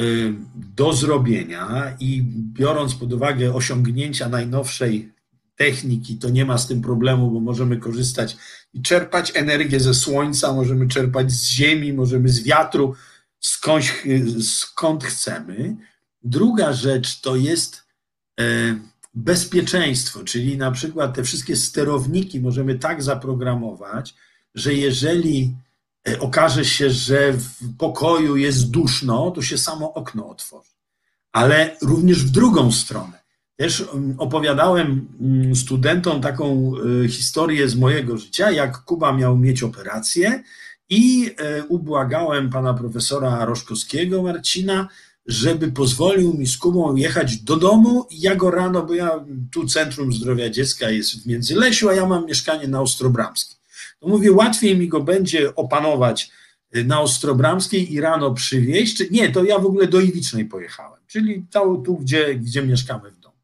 y, 0.00 0.34
do 0.54 0.92
zrobienia 0.92 1.96
i 2.00 2.22
biorąc 2.52 2.94
pod 2.94 3.12
uwagę 3.12 3.54
osiągnięcia 3.54 4.28
najnowszej 4.28 5.12
techniki, 5.56 6.16
to 6.16 6.30
nie 6.30 6.44
ma 6.44 6.58
z 6.58 6.66
tym 6.66 6.82
problemu, 6.82 7.30
bo 7.30 7.40
możemy 7.40 7.76
korzystać 7.76 8.36
i 8.74 8.82
czerpać 8.82 9.32
energię 9.34 9.80
ze 9.80 9.94
słońca, 9.94 10.52
możemy 10.52 10.88
czerpać 10.88 11.32
z 11.32 11.50
ziemi, 11.50 11.92
możemy 11.92 12.28
z 12.28 12.42
wiatru, 12.42 12.94
skądś, 13.40 14.04
skąd 14.42 15.04
chcemy. 15.04 15.76
Druga 16.22 16.72
rzecz 16.72 17.20
to 17.20 17.36
jest 17.36 17.86
y, 18.40 18.78
bezpieczeństwo, 19.14 20.24
czyli 20.24 20.56
na 20.56 20.70
przykład 20.70 21.14
te 21.14 21.24
wszystkie 21.24 21.56
sterowniki 21.56 22.40
możemy 22.40 22.78
tak 22.78 23.02
zaprogramować, 23.02 24.14
że 24.54 24.74
jeżeli 24.74 25.56
e, 26.08 26.20
okaże 26.20 26.64
się, 26.64 26.90
że 26.90 27.32
w 27.32 27.76
pokoju 27.78 28.36
jest 28.36 28.70
duszno, 28.70 29.30
to 29.30 29.42
się 29.42 29.58
samo 29.58 29.94
okno 29.94 30.28
otworzy. 30.28 30.70
Ale 31.32 31.76
również 31.82 32.24
w 32.24 32.30
drugą 32.30 32.72
stronę. 32.72 33.18
Też 33.56 33.80
mm, 33.80 34.14
opowiadałem 34.18 35.08
mm, 35.20 35.56
studentom 35.56 36.20
taką 36.20 36.72
e, 37.04 37.08
historię 37.08 37.68
z 37.68 37.76
mojego 37.76 38.18
życia, 38.18 38.50
jak 38.50 38.84
Kuba 38.84 39.12
miał 39.12 39.36
mieć 39.36 39.62
operację 39.62 40.42
i 40.88 41.34
e, 41.38 41.64
ubłagałem 41.64 42.50
pana 42.50 42.74
profesora 42.74 43.44
Roszkowskiego, 43.44 44.22
Marcina, 44.22 44.88
żeby 45.26 45.72
pozwolił 45.72 46.34
mi 46.34 46.46
z 46.46 46.56
Kubą 46.56 46.96
jechać 46.96 47.36
do 47.36 47.56
domu. 47.56 48.06
Ja 48.10 48.34
go 48.34 48.50
rano, 48.50 48.82
bo 48.82 48.94
ja 48.94 49.24
tu 49.52 49.66
Centrum 49.66 50.12
Zdrowia 50.12 50.50
Dziecka 50.50 50.90
jest 50.90 51.22
w 51.22 51.26
Międzylesiu, 51.26 51.88
a 51.88 51.94
ja 51.94 52.06
mam 52.06 52.26
mieszkanie 52.26 52.68
na 52.68 52.80
Ostrobramskiej 52.80 53.58
to 54.00 54.08
mówię, 54.08 54.32
łatwiej 54.32 54.78
mi 54.78 54.88
go 54.88 55.00
będzie 55.00 55.54
opanować 55.54 56.30
y, 56.76 56.84
na 56.84 57.00
Ostrobramskiej 57.00 57.92
i 57.92 58.00
rano 58.00 58.34
przywieźć. 58.34 59.10
Nie, 59.10 59.32
to 59.32 59.44
ja 59.44 59.58
w 59.58 59.66
ogóle 59.66 59.86
do 59.86 60.00
Iwicznej 60.00 60.44
pojechałem, 60.44 61.00
czyli 61.06 61.46
tu, 61.84 61.96
gdzie, 61.96 62.34
gdzie 62.34 62.62
mieszkamy 62.62 63.10
w 63.10 63.18
domu, 63.18 63.36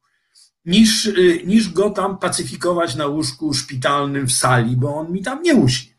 niż, 0.65 1.07
y, 1.07 1.43
niż 1.47 1.73
go 1.73 1.91
tam 1.91 2.19
pacyfikować 2.19 2.95
na 2.95 3.07
łóżku 3.07 3.55
szpitalnym 3.55 4.27
w 4.27 4.33
sali, 4.33 4.77
bo 4.77 4.97
on 4.97 5.13
mi 5.13 5.23
tam 5.23 5.43
nie 5.43 5.55
uśnie. 5.55 5.94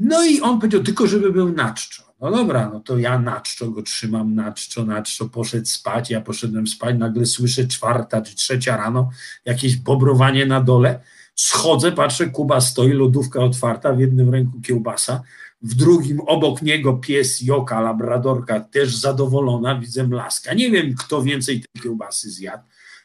No 0.00 0.24
i 0.24 0.40
on 0.40 0.58
powiedział, 0.58 0.82
tylko 0.82 1.06
żeby 1.06 1.32
był 1.32 1.52
na 1.52 1.74
czczo. 1.74 2.02
No 2.20 2.30
dobra, 2.30 2.70
no 2.72 2.80
to 2.80 2.98
ja 2.98 3.18
na 3.18 3.40
czczo 3.40 3.70
go 3.70 3.82
trzymam, 3.82 4.34
na 4.34 4.52
czczo, 4.52 4.84
na 4.84 5.02
czczo, 5.02 5.28
poszedł 5.28 5.66
spać, 5.66 6.10
ja 6.10 6.20
poszedłem 6.20 6.66
spać, 6.66 6.98
nagle 6.98 7.26
słyszę 7.26 7.66
czwarta 7.66 8.22
czy 8.22 8.34
trzecia 8.34 8.76
rano, 8.76 9.10
jakieś 9.44 9.76
bobrowanie 9.76 10.46
na 10.46 10.60
dole, 10.60 11.00
Schodzę, 11.34 11.92
patrzę, 11.92 12.26
Kuba 12.26 12.60
stoi, 12.60 12.92
lodówka 12.92 13.40
otwarta, 13.40 13.92
w 13.92 14.00
jednym 14.00 14.30
ręku 14.30 14.60
kiełbasa, 14.60 15.22
w 15.62 15.74
drugim 15.74 16.20
obok 16.20 16.62
niego 16.62 16.92
pies 16.92 17.40
Joka, 17.40 17.80
labradorka, 17.80 18.60
też 18.60 18.96
zadowolona, 18.96 19.78
widzę 19.78 20.06
mlaska. 20.06 20.54
Nie 20.54 20.70
wiem, 20.70 20.94
kto 20.94 21.22
więcej 21.22 21.60
tej 21.60 21.82
kiełbasy 21.82 22.30
zjadł. 22.30 22.62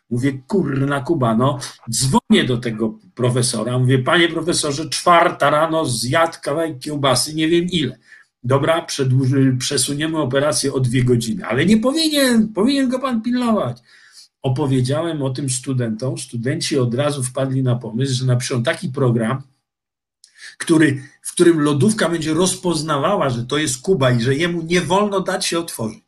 Mówię, 0.09 0.39
kurna 0.47 1.01
Kuba, 1.01 1.35
no 1.35 1.59
dzwonię 1.89 2.43
do 2.43 2.57
tego 2.57 2.99
profesora. 3.15 3.79
Mówię, 3.79 3.99
panie 3.99 4.29
profesorze, 4.29 4.89
czwarta 4.89 5.49
rano 5.49 5.85
zjadł 5.85 6.37
kawałek 6.43 6.79
kiełbasy, 6.79 7.33
nie 7.33 7.47
wiem 7.47 7.65
ile. 7.65 7.97
Dobra, 8.43 8.81
przedłuży, 8.81 9.55
przesuniemy 9.59 10.17
operację 10.17 10.73
o 10.73 10.79
dwie 10.79 11.03
godziny, 11.03 11.45
ale 11.45 11.65
nie 11.65 11.77
powinien, 11.77 12.53
powinien 12.53 12.89
go 12.89 12.99
pan 12.99 13.21
pilnować 13.21 13.81
opowiedziałem 14.45 15.21
o 15.21 15.29
tym 15.29 15.49
studentom, 15.49 16.17
studenci 16.17 16.77
od 16.79 16.93
razu 16.93 17.23
wpadli 17.23 17.63
na 17.63 17.75
pomysł, 17.75 18.13
że 18.13 18.25
napiszą 18.25 18.63
taki 18.63 18.89
program, 18.89 19.41
który, 20.57 21.03
w 21.21 21.31
którym 21.31 21.59
lodówka 21.59 22.09
będzie 22.09 22.33
rozpoznawała, 22.33 23.29
że 23.29 23.45
to 23.45 23.57
jest 23.57 23.81
Kuba 23.81 24.11
i 24.11 24.21
że 24.21 24.35
jemu 24.35 24.61
nie 24.61 24.81
wolno 24.81 25.21
dać 25.21 25.45
się 25.45 25.59
otworzyć. 25.59 26.03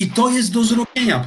I 0.00 0.10
to 0.10 0.30
jest 0.30 0.52
do 0.52 0.64
zrobienia. 0.64 1.26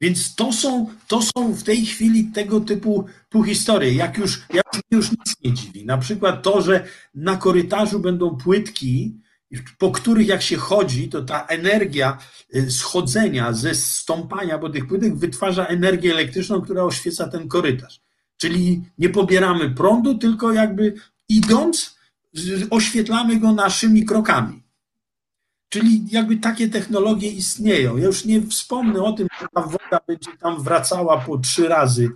Więc 0.00 0.34
to 0.34 0.52
są, 0.52 0.86
to 1.08 1.22
są 1.22 1.52
w 1.52 1.62
tej 1.62 1.86
chwili 1.86 2.24
tego 2.24 2.60
typu, 2.60 3.06
historie. 3.46 3.94
Jak 3.94 4.18
już, 4.18 4.42
jak 4.52 4.66
już 4.90 5.10
nic 5.10 5.36
nie 5.44 5.52
dziwi. 5.52 5.86
Na 5.86 5.98
przykład 5.98 6.42
to, 6.42 6.62
że 6.62 6.84
na 7.14 7.36
korytarzu 7.36 8.00
będą 8.00 8.36
płytki, 8.36 9.20
po 9.78 9.90
których 9.90 10.26
jak 10.26 10.42
się 10.42 10.56
chodzi, 10.56 11.08
to 11.08 11.22
ta 11.22 11.46
energia 11.46 12.18
y, 12.54 12.70
schodzenia, 12.70 13.52
ze 13.52 13.74
stąpania 13.74 14.58
po 14.58 14.70
tych 14.70 14.86
płytek 14.86 15.16
wytwarza 15.16 15.66
energię 15.66 16.12
elektryczną, 16.12 16.60
która 16.60 16.82
oświeca 16.82 17.28
ten 17.28 17.48
korytarz. 17.48 18.00
Czyli 18.36 18.84
nie 18.98 19.08
pobieramy 19.08 19.70
prądu, 19.70 20.18
tylko 20.18 20.52
jakby 20.52 20.94
idąc, 21.28 21.96
oświetlamy 22.70 23.40
go 23.40 23.52
naszymi 23.52 24.04
krokami. 24.04 24.59
Czyli 25.70 26.04
jakby 26.10 26.36
takie 26.36 26.68
technologie 26.68 27.30
istnieją. 27.30 27.96
Ja 27.96 28.06
już 28.06 28.24
nie 28.24 28.42
wspomnę 28.42 29.02
o 29.02 29.12
tym, 29.12 29.28
że 29.40 29.46
ta 29.54 29.62
woda 29.62 30.00
będzie 30.06 30.30
tam 30.40 30.62
wracała 30.62 31.18
po 31.20 31.38
trzy 31.38 31.68
razy 31.68 32.08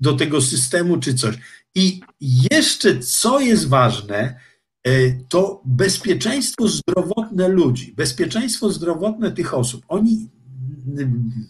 do 0.00 0.12
tego 0.12 0.40
systemu 0.40 0.98
czy 0.98 1.14
coś. 1.14 1.38
I 1.74 2.00
jeszcze 2.20 2.98
co 2.98 3.40
jest 3.40 3.68
ważne, 3.68 4.40
e, 4.84 4.90
to 5.28 5.62
bezpieczeństwo 5.64 6.68
zdrowotne 6.68 7.48
ludzi, 7.48 7.92
bezpieczeństwo 7.96 8.70
zdrowotne 8.70 9.32
tych 9.32 9.54
osób. 9.54 9.84
Oni 9.88 10.28
mm, 10.86 11.46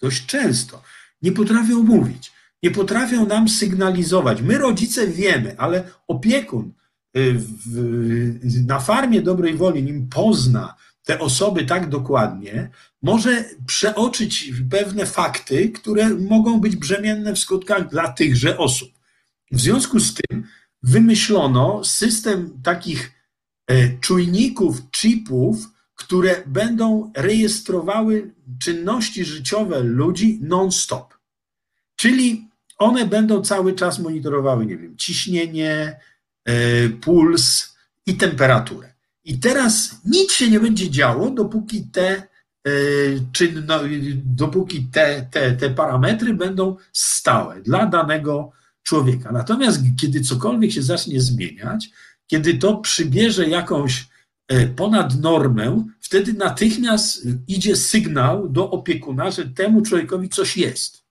dość 0.00 0.26
często 0.26 0.82
nie 1.22 1.32
potrafią 1.32 1.82
mówić, 1.82 2.32
nie 2.62 2.70
potrafią 2.70 3.26
nam 3.26 3.48
sygnalizować. 3.48 4.42
My, 4.42 4.58
rodzice, 4.58 5.06
wiemy, 5.06 5.58
ale 5.58 5.84
opiekun 6.08 6.72
na 8.66 8.80
farmie 8.80 9.22
dobrej 9.22 9.54
woli, 9.54 9.82
nim 9.82 10.08
pozna 10.08 10.74
te 11.04 11.18
osoby 11.18 11.64
tak 11.64 11.88
dokładnie, 11.88 12.70
może 13.02 13.44
przeoczyć 13.66 14.52
pewne 14.70 15.06
fakty, 15.06 15.68
które 15.68 16.10
mogą 16.10 16.60
być 16.60 16.76
brzemienne 16.76 17.34
w 17.34 17.38
skutkach 17.38 17.88
dla 17.88 18.12
tychże 18.12 18.58
osób. 18.58 18.92
W 19.52 19.60
związku 19.60 20.00
z 20.00 20.14
tym 20.14 20.44
wymyślono 20.82 21.84
system 21.84 22.60
takich 22.62 23.12
e, 23.66 23.98
czujników, 23.98 24.90
chipów, 24.90 25.68
które 25.94 26.42
będą 26.46 27.12
rejestrowały 27.16 28.34
czynności 28.60 29.24
życiowe 29.24 29.80
ludzi 29.80 30.38
non-stop. 30.42 31.14
Czyli 31.96 32.48
one 32.78 33.06
będą 33.06 33.42
cały 33.42 33.74
czas 33.74 33.98
monitorowały, 33.98 34.66
nie 34.66 34.76
wiem, 34.76 34.96
ciśnienie, 34.96 36.00
puls 37.00 37.76
i 38.06 38.16
temperaturę. 38.16 38.92
I 39.24 39.38
teraz 39.38 40.00
nic 40.04 40.32
się 40.32 40.50
nie 40.50 40.60
będzie 40.60 40.90
działo, 40.90 41.30
dopóki 41.30 41.84
te 41.84 42.08
e, 42.08 42.70
czynno, 43.32 43.80
dopóki 44.24 44.84
te, 44.84 45.26
te, 45.30 45.52
te 45.52 45.70
parametry 45.70 46.34
będą 46.34 46.76
stałe 46.92 47.62
dla 47.62 47.86
danego 47.86 48.52
człowieka. 48.82 49.32
Natomiast 49.32 49.80
kiedy 50.00 50.20
cokolwiek 50.20 50.72
się 50.72 50.82
zacznie 50.82 51.20
zmieniać, 51.20 51.90
kiedy 52.26 52.54
to 52.54 52.76
przybierze 52.76 53.48
jakąś 53.48 54.08
e, 54.48 54.66
ponad 54.66 55.20
normę, 55.20 55.84
wtedy 56.00 56.32
natychmiast 56.32 57.28
idzie 57.48 57.76
sygnał 57.76 58.48
do 58.48 58.70
opiekuna, 58.70 59.30
że 59.30 59.44
temu 59.48 59.82
człowiekowi 59.82 60.28
coś 60.28 60.56
jest, 60.56 61.04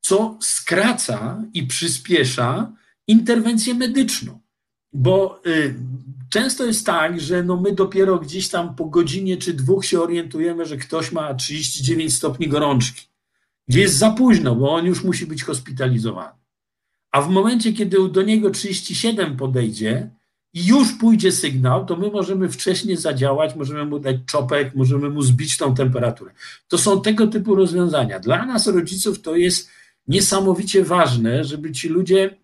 co 0.00 0.38
skraca 0.42 1.42
i 1.52 1.66
przyspiesza 1.66 2.72
interwencję 3.06 3.74
medyczną. 3.74 4.43
Bo 4.94 5.40
y, 5.46 5.74
często 6.30 6.64
jest 6.64 6.86
tak, 6.86 7.20
że 7.20 7.42
no 7.42 7.60
my 7.60 7.72
dopiero 7.72 8.18
gdzieś 8.18 8.48
tam 8.48 8.74
po 8.74 8.84
godzinie 8.84 9.36
czy 9.36 9.54
dwóch 9.54 9.84
się 9.84 10.00
orientujemy, 10.00 10.66
że 10.66 10.76
ktoś 10.76 11.12
ma 11.12 11.34
39 11.34 12.14
stopni 12.14 12.48
gorączki, 12.48 13.06
gdzie 13.68 13.80
jest 13.80 13.96
za 13.96 14.10
późno, 14.10 14.54
bo 14.54 14.74
on 14.74 14.86
już 14.86 15.04
musi 15.04 15.26
być 15.26 15.44
hospitalizowany. 15.44 16.38
A 17.10 17.22
w 17.22 17.30
momencie, 17.30 17.72
kiedy 17.72 18.08
do 18.08 18.22
niego 18.22 18.50
37 18.50 19.36
podejdzie 19.36 20.10
i 20.52 20.66
już 20.66 20.92
pójdzie 20.92 21.32
sygnał, 21.32 21.86
to 21.86 21.96
my 21.96 22.10
możemy 22.10 22.48
wcześniej 22.48 22.96
zadziałać, 22.96 23.56
możemy 23.56 23.84
mu 23.84 23.98
dać 23.98 24.16
czopek, 24.26 24.74
możemy 24.74 25.10
mu 25.10 25.22
zbić 25.22 25.56
tą 25.56 25.74
temperaturę. 25.74 26.30
To 26.68 26.78
są 26.78 27.02
tego 27.02 27.26
typu 27.26 27.54
rozwiązania. 27.54 28.20
Dla 28.20 28.46
nas, 28.46 28.66
rodziców, 28.66 29.22
to 29.22 29.36
jest 29.36 29.70
niesamowicie 30.08 30.84
ważne, 30.84 31.44
żeby 31.44 31.72
ci 31.72 31.88
ludzie 31.88 32.36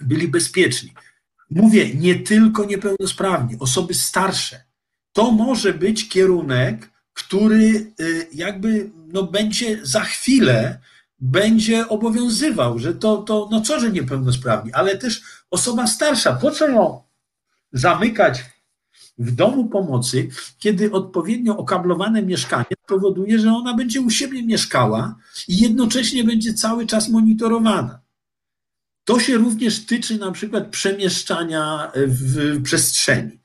byli 0.00 0.28
bezpieczni. 0.28 0.92
Mówię, 1.50 1.94
nie 1.94 2.14
tylko 2.14 2.64
niepełnosprawni, 2.64 3.56
osoby 3.58 3.94
starsze. 3.94 4.64
To 5.12 5.30
może 5.30 5.74
być 5.74 6.08
kierunek, 6.08 6.90
który 7.12 7.92
y, 8.00 8.28
jakby 8.32 8.90
no, 9.06 9.22
będzie 9.22 9.86
za 9.86 10.00
chwilę 10.00 10.80
będzie 11.20 11.88
obowiązywał, 11.88 12.78
że 12.78 12.94
to, 12.94 13.16
to 13.16 13.48
no 13.50 13.60
co, 13.60 13.80
że 13.80 13.90
niepełnosprawni, 13.90 14.72
ale 14.72 14.98
też 14.98 15.22
osoba 15.50 15.86
starsza. 15.86 16.32
Po 16.32 16.50
co 16.50 16.68
ją 16.68 17.02
zamykać 17.72 18.44
w 19.18 19.30
domu 19.30 19.68
pomocy, 19.68 20.28
kiedy 20.58 20.92
odpowiednio 20.92 21.56
okablowane 21.56 22.22
mieszkanie 22.22 22.66
powoduje, 22.86 23.38
że 23.38 23.52
ona 23.52 23.74
będzie 23.74 24.00
u 24.00 24.10
siebie 24.10 24.42
mieszkała 24.42 25.16
i 25.48 25.58
jednocześnie 25.58 26.24
będzie 26.24 26.54
cały 26.54 26.86
czas 26.86 27.08
monitorowana. 27.08 28.00
To 29.08 29.20
się 29.20 29.36
również 29.36 29.86
tyczy 29.86 30.18
na 30.18 30.32
przykład 30.32 30.68
przemieszczania 30.68 31.92
w 31.94 32.62
przestrzeni. 32.62 33.38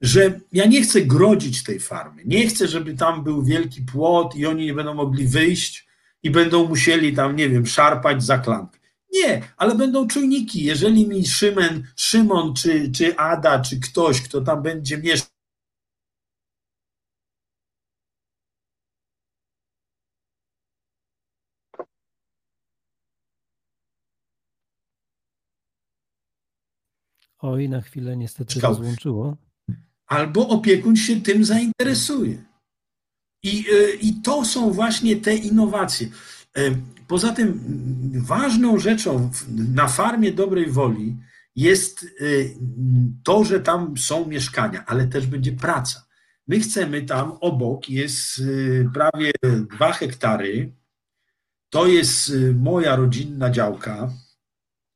Że 0.00 0.40
ja 0.52 0.66
nie 0.66 0.82
chcę 0.82 1.02
grodzić 1.02 1.62
tej 1.62 1.80
farmy, 1.80 2.22
nie 2.24 2.46
chcę, 2.46 2.68
żeby 2.68 2.94
tam 2.94 3.24
był 3.24 3.44
wielki 3.44 3.82
płot 3.82 4.36
i 4.36 4.46
oni 4.46 4.64
nie 4.66 4.74
będą 4.74 4.94
mogli 4.94 5.26
wyjść, 5.26 5.88
i 6.22 6.30
będą 6.30 6.68
musieli 6.68 7.16
tam, 7.16 7.36
nie 7.36 7.48
wiem, 7.48 7.66
szarpać 7.66 8.24
za 8.24 8.38
klamkę. 8.38 8.78
Nie, 9.12 9.42
ale 9.56 9.74
będą 9.74 10.08
czujniki. 10.08 10.64
Jeżeli 10.64 11.08
mi 11.08 11.26
Szymen, 11.26 11.82
Szymon, 11.96 12.54
czy, 12.54 12.92
czy 12.92 13.16
Ada, 13.16 13.60
czy 13.60 13.80
ktoś, 13.80 14.22
kto 14.22 14.40
tam 14.40 14.62
będzie 14.62 14.98
mieszkał, 14.98 15.37
Oj, 27.38 27.68
na 27.68 27.80
chwilę 27.80 28.16
niestety 28.16 28.60
rozłączyło. 28.60 29.36
Albo 30.06 30.48
opiekun 30.48 30.96
się 30.96 31.20
tym 31.20 31.44
zainteresuje. 31.44 32.44
I, 33.42 33.64
e, 33.72 33.94
I 33.94 34.14
to 34.22 34.44
są 34.44 34.70
właśnie 34.70 35.16
te 35.16 35.36
innowacje. 35.36 36.08
E, 36.56 36.60
poza 37.06 37.32
tym 37.32 37.60
ważną 38.26 38.78
rzeczą 38.78 39.30
na 39.74 39.88
farmie 39.88 40.32
dobrej 40.32 40.70
woli 40.70 41.16
jest 41.56 42.04
e, 42.04 42.24
to, 43.24 43.44
że 43.44 43.60
tam 43.60 43.98
są 43.98 44.26
mieszkania, 44.26 44.84
ale 44.86 45.06
też 45.06 45.26
będzie 45.26 45.52
praca. 45.52 46.06
My 46.46 46.60
chcemy 46.60 47.02
tam 47.02 47.32
obok 47.32 47.88
jest 47.88 48.42
prawie 48.94 49.30
dwa 49.74 49.92
hektary. 49.92 50.72
To 51.70 51.86
jest 51.86 52.32
moja 52.54 52.96
rodzinna 52.96 53.50
działka, 53.50 54.10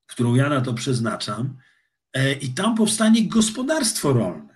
którą 0.06 0.34
ja 0.34 0.48
na 0.48 0.60
to 0.60 0.74
przeznaczam. 0.74 1.56
I 2.40 2.48
tam 2.48 2.74
powstanie 2.74 3.28
gospodarstwo 3.28 4.12
rolne. 4.12 4.52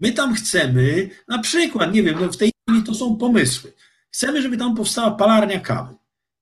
My 0.00 0.12
tam 0.12 0.34
chcemy, 0.34 1.10
na 1.28 1.38
przykład, 1.38 1.94
nie 1.94 2.02
wiem, 2.02 2.20
no 2.20 2.32
w 2.32 2.36
tej 2.36 2.52
chwili 2.68 2.84
to 2.84 2.94
są 2.94 3.16
pomysły. 3.16 3.72
Chcemy, 4.10 4.42
żeby 4.42 4.56
tam 4.56 4.74
powstała 4.74 5.10
palarnia 5.10 5.60
kawy. 5.60 5.94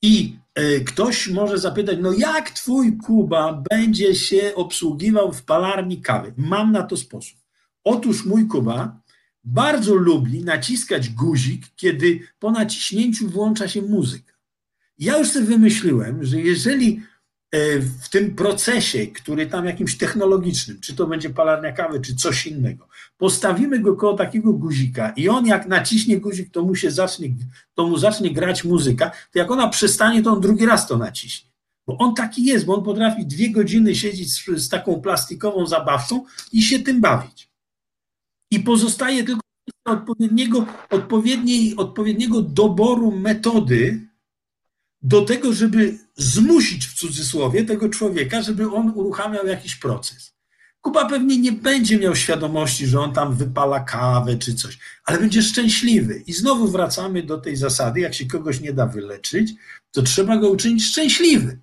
I 0.02 0.36
e, 0.54 0.80
ktoś 0.80 1.28
może 1.28 1.58
zapytać, 1.58 1.98
no 2.00 2.12
jak 2.12 2.50
twój 2.50 2.96
Kuba 2.96 3.62
będzie 3.70 4.14
się 4.14 4.52
obsługiwał 4.54 5.32
w 5.32 5.42
palarni 5.42 6.02
kawy? 6.02 6.32
Mam 6.36 6.72
na 6.72 6.82
to 6.82 6.96
sposób. 6.96 7.38
Otóż 7.84 8.24
mój 8.24 8.46
Kuba 8.46 9.00
bardzo 9.44 9.94
lubi 9.94 10.44
naciskać 10.44 11.10
guzik, 11.10 11.66
kiedy 11.76 12.20
po 12.38 12.50
naciśnięciu 12.50 13.28
włącza 13.28 13.68
się 13.68 13.82
muzyka. 13.82 14.32
Ja 14.98 15.18
już 15.18 15.28
sobie 15.28 15.46
wymyśliłem, 15.46 16.24
że 16.24 16.40
jeżeli 16.40 17.00
E, 17.00 17.15
w 17.52 18.08
tym 18.10 18.34
procesie, 18.34 19.06
który 19.06 19.46
tam 19.46 19.66
jakimś 19.66 19.98
technologicznym, 19.98 20.80
czy 20.80 20.96
to 20.96 21.06
będzie 21.06 21.30
palarnia 21.30 21.72
kawy, 21.72 22.00
czy 22.00 22.16
coś 22.16 22.46
innego, 22.46 22.88
postawimy 23.18 23.78
go 23.78 23.96
koło 23.96 24.14
takiego 24.14 24.52
guzika 24.52 25.10
i 25.10 25.28
on 25.28 25.46
jak 25.46 25.66
naciśnie 25.66 26.20
guzik, 26.20 26.50
to 26.52 26.62
mu 26.62 26.74
się 26.74 26.90
zacznie, 26.90 27.28
to 27.74 27.86
mu 27.86 27.98
zacznie 27.98 28.30
grać 28.30 28.64
muzyka, 28.64 29.10
to 29.10 29.38
jak 29.38 29.50
ona 29.50 29.68
przestanie, 29.68 30.22
to 30.22 30.32
on 30.32 30.40
drugi 30.40 30.66
raz 30.66 30.86
to 30.88 30.98
naciśnie. 30.98 31.50
Bo 31.86 31.98
on 31.98 32.14
taki 32.14 32.44
jest, 32.44 32.64
bo 32.64 32.74
on 32.74 32.84
potrafi 32.84 33.26
dwie 33.26 33.50
godziny 33.50 33.94
siedzieć 33.94 34.32
z, 34.32 34.46
z 34.46 34.68
taką 34.68 35.00
plastikową 35.00 35.66
zabawcą 35.66 36.24
i 36.52 36.62
się 36.62 36.78
tym 36.78 37.00
bawić. 37.00 37.50
I 38.50 38.60
pozostaje 38.60 39.24
tylko 39.24 39.40
odpowiedniego, 39.84 40.66
odpowiedniej, 40.90 41.76
odpowiedniego 41.76 42.42
doboru 42.42 43.12
metody, 43.12 44.08
do 45.06 45.22
tego, 45.22 45.52
żeby 45.52 45.98
zmusić 46.16 46.86
w 46.86 46.94
cudzysłowie 46.94 47.64
tego 47.64 47.88
człowieka, 47.88 48.42
żeby 48.42 48.72
on 48.72 48.92
uruchamiał 48.94 49.46
jakiś 49.46 49.76
proces. 49.76 50.34
Kuba 50.80 51.08
pewnie 51.08 51.38
nie 51.38 51.52
będzie 51.52 51.98
miał 51.98 52.16
świadomości, 52.16 52.86
że 52.86 53.00
on 53.00 53.12
tam 53.12 53.34
wypala 53.34 53.80
kawę 53.80 54.36
czy 54.36 54.54
coś, 54.54 54.78
ale 55.04 55.18
będzie 55.18 55.42
szczęśliwy. 55.42 56.22
I 56.26 56.32
znowu 56.32 56.68
wracamy 56.68 57.22
do 57.22 57.38
tej 57.38 57.56
zasady, 57.56 58.00
jak 58.00 58.14
się 58.14 58.26
kogoś 58.26 58.60
nie 58.60 58.72
da 58.72 58.86
wyleczyć, 58.86 59.52
to 59.90 60.02
trzeba 60.02 60.36
go 60.36 60.50
uczynić 60.50 60.84
szczęśliwym. 60.84 61.60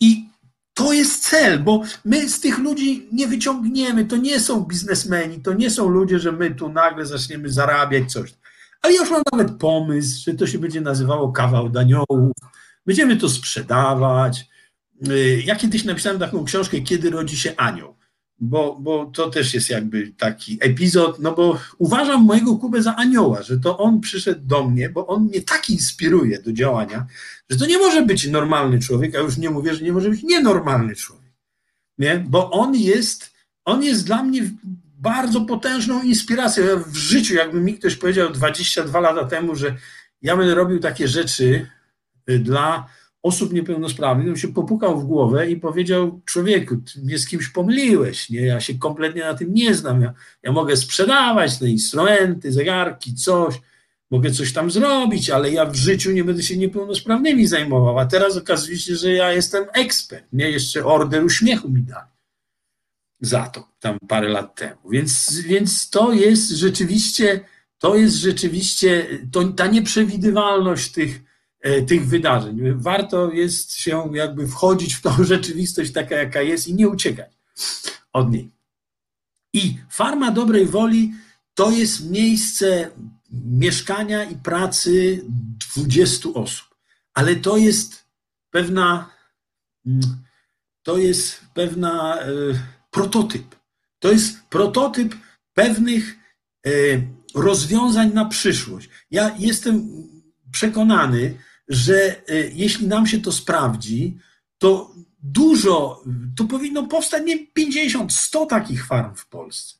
I 0.00 0.28
to 0.74 0.92
jest 0.92 1.28
cel, 1.28 1.58
bo 1.58 1.82
my 2.04 2.28
z 2.28 2.40
tych 2.40 2.58
ludzi 2.58 3.08
nie 3.12 3.26
wyciągniemy, 3.26 4.04
to 4.04 4.16
nie 4.16 4.40
są 4.40 4.60
biznesmeni, 4.60 5.40
to 5.40 5.52
nie 5.52 5.70
są 5.70 5.88
ludzie, 5.88 6.18
że 6.18 6.32
my 6.32 6.54
tu 6.54 6.68
nagle 6.68 7.06
zaczniemy 7.06 7.50
zarabiać 7.50 8.12
coś. 8.12 8.34
Ale 8.82 8.94
już 8.94 9.10
mam 9.10 9.22
nawet 9.32 9.58
pomysł, 9.58 10.24
że 10.24 10.34
to 10.34 10.46
się 10.46 10.58
będzie 10.58 10.80
nazywało 10.80 11.32
kawał 11.32 11.68
daniołów, 11.68 12.32
Będziemy 12.86 13.16
to 13.16 13.28
sprzedawać. 13.28 14.46
Y, 15.08 15.42
ja 15.46 15.56
kiedyś 15.56 15.84
napisałem 15.84 16.18
taką 16.18 16.44
książkę, 16.44 16.80
Kiedy 16.80 17.10
rodzi 17.10 17.36
się 17.36 17.56
anioł. 17.56 17.96
bo, 18.40 18.76
bo 18.80 19.06
to 19.14 19.30
też 19.30 19.54
jest 19.54 19.70
jakby 19.70 20.12
taki 20.18 20.58
epizod, 20.60 21.18
no 21.18 21.34
bo 21.34 21.58
uważam 21.78 22.24
mojego 22.24 22.56
Kubę 22.56 22.82
za 22.82 22.96
anioła, 22.96 23.42
że 23.42 23.58
to 23.58 23.78
on 23.78 24.00
przyszedł 24.00 24.40
do 24.46 24.68
mnie, 24.68 24.90
bo 24.90 25.06
on 25.06 25.22
mnie 25.22 25.42
tak 25.42 25.70
inspiruje 25.70 26.42
do 26.42 26.52
działania, 26.52 27.06
że 27.50 27.58
to 27.58 27.66
nie 27.66 27.78
może 27.78 28.02
być 28.02 28.26
normalny 28.26 28.78
człowiek, 28.78 29.14
a 29.14 29.18
już 29.18 29.36
nie 29.36 29.50
mówię, 29.50 29.74
że 29.74 29.84
nie 29.84 29.92
może 29.92 30.10
być 30.10 30.22
nienormalny 30.22 30.94
człowiek, 30.94 31.32
nie? 31.98 32.24
bo 32.28 32.50
on 32.50 32.74
jest, 32.74 33.32
on 33.64 33.84
jest 33.84 34.06
dla 34.06 34.22
mnie 34.22 34.50
bardzo 34.98 35.40
potężną 35.40 36.02
inspiracją. 36.02 36.64
Ja 36.64 36.76
w 36.76 36.96
życiu, 36.96 37.34
jakby 37.34 37.60
mi 37.60 37.78
ktoś 37.78 37.96
powiedział 37.96 38.32
22 38.32 39.00
lata 39.00 39.24
temu, 39.24 39.54
że 39.54 39.76
ja 40.22 40.36
będę 40.36 40.54
robił 40.54 40.78
takie 40.78 41.08
rzeczy 41.08 41.66
dla 42.26 42.86
osób 43.26 43.52
niepełnosprawnych, 43.52 44.28
on 44.28 44.36
się 44.36 44.48
popukał 44.48 45.00
w 45.00 45.04
głowę 45.04 45.50
i 45.50 45.56
powiedział, 45.56 46.20
człowieku, 46.24 46.76
ty 46.76 47.00
mnie 47.00 47.18
z 47.18 47.26
kimś 47.26 47.48
pomyliłeś, 47.48 48.30
nie? 48.30 48.40
ja 48.40 48.60
się 48.60 48.78
kompletnie 48.78 49.22
na 49.22 49.34
tym 49.34 49.54
nie 49.54 49.74
znam, 49.74 50.00
ja, 50.00 50.14
ja 50.42 50.52
mogę 50.52 50.76
sprzedawać 50.76 51.58
te 51.58 51.68
instrumenty, 51.68 52.52
zegarki, 52.52 53.14
coś, 53.14 53.54
mogę 54.10 54.30
coś 54.30 54.52
tam 54.52 54.70
zrobić, 54.70 55.30
ale 55.30 55.50
ja 55.50 55.66
w 55.66 55.74
życiu 55.74 56.12
nie 56.12 56.24
będę 56.24 56.42
się 56.42 56.56
niepełnosprawnymi 56.56 57.46
zajmował, 57.46 57.98
a 57.98 58.06
teraz 58.06 58.36
okazuje 58.36 58.78
się, 58.78 58.96
że 58.96 59.12
ja 59.12 59.32
jestem 59.32 59.64
ekspert, 59.72 60.24
nie? 60.32 60.50
Jeszcze 60.50 60.84
order 60.84 61.24
uśmiechu 61.24 61.68
mi 61.68 61.82
dali 61.82 62.08
za 63.20 63.48
to, 63.48 63.68
tam 63.80 63.98
parę 64.08 64.28
lat 64.28 64.54
temu, 64.54 64.90
więc, 64.90 65.40
więc 65.40 65.90
to 65.90 66.12
jest 66.12 66.50
rzeczywiście, 66.50 67.40
to 67.78 67.96
jest 67.96 68.16
rzeczywiście, 68.16 69.06
to, 69.32 69.44
ta 69.44 69.66
nieprzewidywalność 69.66 70.92
tych, 70.92 71.25
tych 71.86 72.06
wydarzeń. 72.06 72.60
Warto 72.74 73.32
jest 73.32 73.76
się 73.76 74.10
jakby 74.14 74.48
wchodzić 74.48 74.94
w 74.94 75.02
tą 75.02 75.24
rzeczywistość 75.24 75.92
taka, 75.92 76.16
jaka 76.16 76.42
jest 76.42 76.68
i 76.68 76.74
nie 76.74 76.88
uciekać 76.88 77.32
od 78.12 78.30
niej. 78.30 78.50
I 79.52 79.78
farma 79.90 80.30
dobrej 80.30 80.66
woli 80.66 81.12
to 81.54 81.70
jest 81.70 82.10
miejsce 82.10 82.90
mieszkania 83.30 84.24
i 84.24 84.36
pracy 84.36 85.24
20 85.76 86.28
osób, 86.34 86.66
ale 87.14 87.36
to 87.36 87.56
jest 87.56 88.04
pewna, 88.50 89.10
mm, 89.86 90.00
to 90.82 90.98
jest 90.98 91.40
pewna 91.54 92.20
e, 92.20 92.26
prototyp. 92.90 93.56
To 93.98 94.12
jest 94.12 94.40
prototyp 94.50 95.14
pewnych 95.54 96.16
e, 96.66 96.70
rozwiązań 97.34 98.12
na 98.12 98.24
przyszłość. 98.24 98.88
Ja 99.10 99.34
jestem 99.38 99.88
przekonany, 100.52 101.34
że 101.68 102.28
e, 102.28 102.48
jeśli 102.52 102.86
nam 102.86 103.06
się 103.06 103.20
to 103.20 103.32
sprawdzi, 103.32 104.18
to 104.58 104.94
dużo, 105.22 106.02
to 106.36 106.44
powinno 106.44 106.86
powstać 106.86 107.22
nie 107.26 107.46
50, 107.46 108.12
100 108.12 108.46
takich 108.46 108.86
farm 108.86 109.14
w 109.14 109.28
Polsce. 109.28 109.74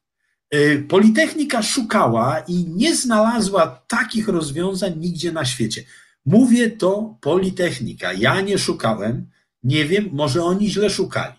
E, 0.50 0.78
Politechnika 0.78 1.62
szukała 1.62 2.38
i 2.48 2.64
nie 2.64 2.96
znalazła 2.96 3.66
takich 3.88 4.28
rozwiązań 4.28 4.98
nigdzie 4.98 5.32
na 5.32 5.44
świecie. 5.44 5.84
Mówię 6.26 6.70
to 6.70 7.18
Politechnika. 7.20 8.12
Ja 8.12 8.40
nie 8.40 8.58
szukałem, 8.58 9.30
nie 9.62 9.84
wiem, 9.84 10.08
może 10.12 10.44
oni 10.44 10.70
źle 10.70 10.90
szukali, 10.90 11.34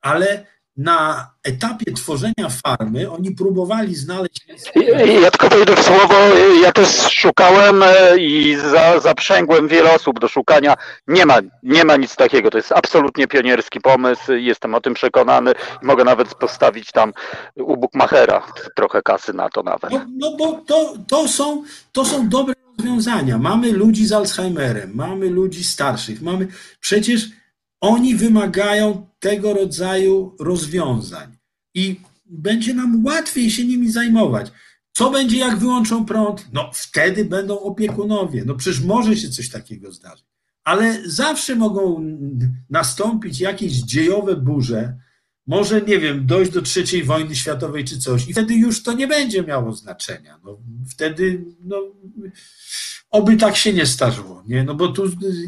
ale 0.00 0.46
na 0.76 1.30
etapie 1.42 1.92
tworzenia 1.92 2.48
farmy 2.64 3.10
oni 3.10 3.30
próbowali 3.30 3.94
znaleźć. 3.94 4.46
Ja 5.22 5.30
tylko 5.30 5.48
wejdę 5.48 5.76
w 5.76 5.82
słowo. 5.82 6.14
Ja 6.62 6.72
też 6.72 6.88
szukałem 7.12 7.82
e, 7.82 8.18
i 8.18 8.56
za, 8.56 9.00
zaprzęgłem 9.00 9.68
wiele 9.68 9.94
osób 9.94 10.20
do 10.20 10.28
szukania. 10.28 10.74
Nie 11.08 11.26
ma, 11.26 11.38
nie 11.62 11.84
ma 11.84 11.96
nic 11.96 12.16
takiego. 12.16 12.50
To 12.50 12.58
jest 12.58 12.72
absolutnie 12.72 13.26
pionierski 13.26 13.80
pomysł. 13.80 14.32
Jestem 14.32 14.74
o 14.74 14.80
tym 14.80 14.94
przekonany. 14.94 15.52
Mogę 15.82 16.04
nawet 16.04 16.34
postawić 16.34 16.92
tam 16.92 17.12
u 17.56 17.76
Bukmachera 17.76 18.46
trochę 18.76 19.02
kasy 19.02 19.32
na 19.32 19.48
to 19.48 19.62
nawet. 19.62 19.90
No, 19.90 20.06
no 20.16 20.36
bo 20.36 20.52
to, 20.52 20.94
to, 21.08 21.28
są, 21.28 21.64
to 21.92 22.04
są 22.04 22.28
dobre 22.28 22.54
rozwiązania. 22.78 23.38
Mamy 23.38 23.72
ludzi 23.72 24.06
z 24.06 24.12
Alzheimerem, 24.12 24.90
mamy 24.94 25.30
ludzi 25.30 25.64
starszych, 25.64 26.22
mamy 26.22 26.48
przecież 26.80 27.28
oni 27.80 28.14
wymagają 28.14 29.06
tego 29.24 29.54
rodzaju 29.54 30.36
rozwiązań 30.40 31.36
i 31.74 32.00
będzie 32.26 32.74
nam 32.74 33.04
łatwiej 33.06 33.50
się 33.50 33.64
nimi 33.64 33.90
zajmować. 33.90 34.52
Co 34.92 35.10
będzie, 35.10 35.38
jak 35.38 35.58
wyłączą 35.58 36.04
prąd? 36.04 36.46
No 36.52 36.70
wtedy 36.74 37.24
będą 37.24 37.60
opiekunowie. 37.60 38.44
No 38.46 38.54
przecież 38.54 38.80
może 38.80 39.16
się 39.16 39.28
coś 39.28 39.50
takiego 39.50 39.92
zdarzyć. 39.92 40.26
Ale 40.64 41.02
zawsze 41.06 41.56
mogą 41.56 42.04
nastąpić 42.70 43.40
jakieś 43.40 43.72
dziejowe 43.72 44.36
burze, 44.36 44.98
może, 45.46 45.80
nie 45.82 45.98
wiem, 45.98 46.26
dojść 46.26 46.52
do 46.52 46.62
trzeciej 46.62 47.04
wojny 47.04 47.36
światowej 47.36 47.84
czy 47.84 47.98
coś 47.98 48.28
i 48.28 48.32
wtedy 48.32 48.54
już 48.54 48.82
to 48.82 48.92
nie 48.92 49.06
będzie 49.06 49.42
miało 49.42 49.72
znaczenia. 49.72 50.40
No, 50.44 50.58
wtedy, 50.90 51.44
no, 51.60 51.76
oby 53.14 53.36
tak 53.36 53.56
się 53.56 53.72
nie 53.72 53.86
starzyło, 53.86 54.42
nie? 54.46 54.64
No 54.64 54.74
bo 54.74 54.88
tu 54.88 55.02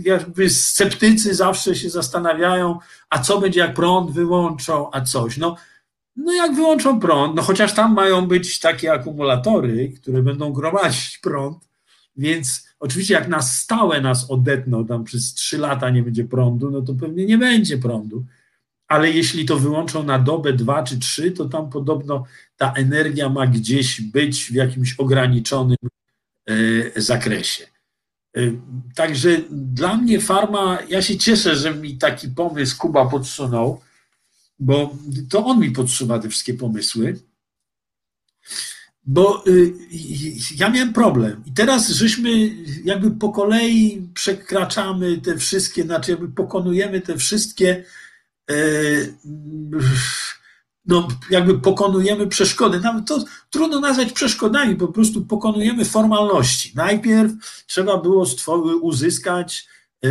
jakby 0.05 0.51
sceptycy 0.51 1.35
zawsze 1.35 1.75
się 1.75 1.91
zastanawiają, 1.91 2.79
a 3.11 3.19
co 3.19 3.41
będzie, 3.41 3.61
jak 3.61 3.75
prąd 3.75 4.11
wyłączą, 4.11 4.91
a 4.93 5.01
coś. 5.01 5.37
No, 5.37 5.57
no 6.17 6.33
jak 6.33 6.55
wyłączą 6.55 7.01
prąd, 7.01 7.37
no 7.37 7.43
chociaż 7.43 7.75
tam 7.75 7.95
mają 7.95 8.27
być 8.27 8.61
takie 8.61 8.93
akumulatory, 8.93 9.93
które 10.01 10.23
będą 10.23 10.53
gromadzić 10.53 11.19
prąd, 11.19 11.69
więc 12.17 12.67
oczywiście 12.81 13.15
jak 13.15 13.29
na 13.29 13.43
stałe 13.43 14.01
nas 14.01 14.31
odetną, 14.31 14.87
tam 14.87 15.05
przez 15.05 15.35
trzy 15.35 15.59
lata 15.59 15.91
nie 15.91 16.03
będzie 16.03 16.25
prądu, 16.25 16.71
no 16.71 16.83
to 16.83 16.95
pewnie 16.95 17.27
nie 17.27 17.39
będzie 17.39 17.79
prądu 17.79 18.25
ale 18.89 19.11
jeśli 19.11 19.45
to 19.45 19.59
wyłączą 19.59 20.03
na 20.03 20.19
dobę, 20.19 20.53
dwa 20.53 20.83
czy 20.83 20.99
trzy, 20.99 21.31
to 21.31 21.45
tam 21.45 21.71
podobno 21.71 22.25
ta 22.57 22.73
energia 22.73 23.29
ma 23.29 23.47
gdzieś 23.47 24.01
być 24.01 24.45
w 24.45 24.55
jakimś 24.55 24.95
ograniczonym 24.95 25.77
zakresie. 26.97 27.67
E, 28.37 28.41
także 28.95 29.41
dla 29.51 29.97
mnie 29.97 30.21
farma, 30.21 30.79
ja 30.89 31.03
się 31.03 31.19
cieszę, 31.19 31.57
że 31.57 31.75
mi 31.75 31.99
taki 31.99 32.29
pomysł 32.29 32.79
Kuba 32.79 33.07
podsunął, 33.07 33.81
bo 34.59 34.97
to 35.31 35.45
on 35.45 35.61
mi 35.61 35.71
podsuwa 35.71 36.19
te 36.19 36.29
wszystkie 36.29 36.55
pomysły. 36.55 37.19
Bo 39.09 39.45
y, 39.47 39.73
ja 40.57 40.71
miałem 40.71 40.93
problem. 40.93 41.43
I 41.47 41.53
teraz 41.53 41.89
żeśmy 41.89 42.31
jakby 42.85 43.11
po 43.11 43.29
kolei 43.29 44.09
przekraczamy 44.15 45.19
te 45.19 45.37
wszystkie, 45.37 45.83
znaczy 45.83 46.11
jakby 46.11 46.29
pokonujemy 46.29 47.01
te 47.01 47.17
wszystkie 47.17 47.85
no, 50.87 51.09
jakby 51.31 51.59
pokonujemy 51.59 52.27
przeszkody. 52.27 52.81
To 53.07 53.25
trudno 53.51 53.81
nazwać 53.81 54.13
przeszkodami, 54.13 54.77
po 54.77 54.89
prostu 54.89 55.25
pokonujemy 55.25 55.85
formalności. 55.85 56.73
Najpierw 56.75 57.33
trzeba 57.67 57.99
było 57.99 58.27
uzyskać 58.83 59.67
e, 60.05 60.09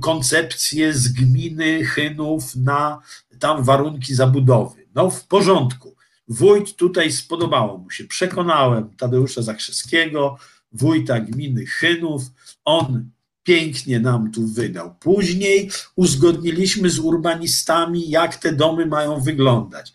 koncepcję 0.00 0.92
z 0.92 1.08
gminy 1.08 1.84
Chynów 1.84 2.56
na 2.56 3.00
tam 3.38 3.64
warunki 3.64 4.14
zabudowy. 4.14 4.86
No 4.94 5.10
w 5.10 5.26
porządku. 5.26 5.96
Wójt 6.28 6.76
tutaj 6.76 7.12
spodobało 7.12 7.78
mu 7.78 7.90
się. 7.90 8.04
Przekonałem 8.04 8.96
Tadeusza 8.96 9.42
Zakrzewskiego, 9.42 10.38
wójta 10.72 11.20
gminy 11.20 11.66
Chynów. 11.66 12.22
On 12.64 13.10
pięknie 13.42 14.00
nam 14.00 14.30
tu 14.30 14.46
wydał. 14.46 14.94
Później 15.00 15.70
uzgodniliśmy 15.96 16.90
z 16.90 16.98
urbanistami, 16.98 18.10
jak 18.10 18.36
te 18.36 18.52
domy 18.52 18.86
mają 18.86 19.20
wyglądać. 19.20 19.92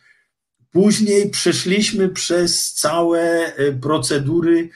Później 0.72 1.30
przeszliśmy 1.30 2.10
przez 2.10 2.74
całe 2.74 3.22
e, 3.56 3.72
procedury 3.72 4.70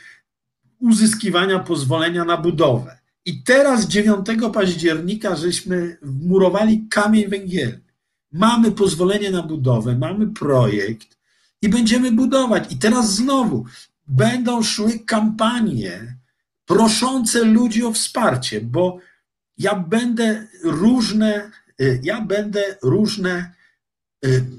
uzyskiwania 0.79 1.59
pozwolenia 1.59 2.25
na 2.25 2.37
budowę. 2.37 2.97
I 3.25 3.43
teraz 3.43 3.87
9 3.87 4.25
października 4.53 5.35
żeśmy 5.35 5.97
murowali 6.01 6.87
kamień 6.89 7.27
węgielny. 7.27 7.81
Mamy 8.31 8.71
pozwolenie 8.71 9.31
na 9.31 9.43
budowę, 9.43 9.97
mamy 9.97 10.27
projekt 10.27 11.17
i 11.61 11.69
będziemy 11.69 12.11
budować. 12.11 12.73
I 12.73 12.77
teraz 12.77 13.15
znowu 13.15 13.65
będą 14.07 14.63
szły 14.63 14.99
kampanie 14.99 16.17
proszące 16.65 17.43
ludzi 17.43 17.83
o 17.83 17.93
wsparcie, 17.93 18.61
bo 18.61 18.99
ja 19.57 19.75
będę 19.75 20.47
różne, 20.63 21.51
y, 21.81 21.99
ja 22.03 22.21
będę 22.21 22.75
różne, 22.81 23.54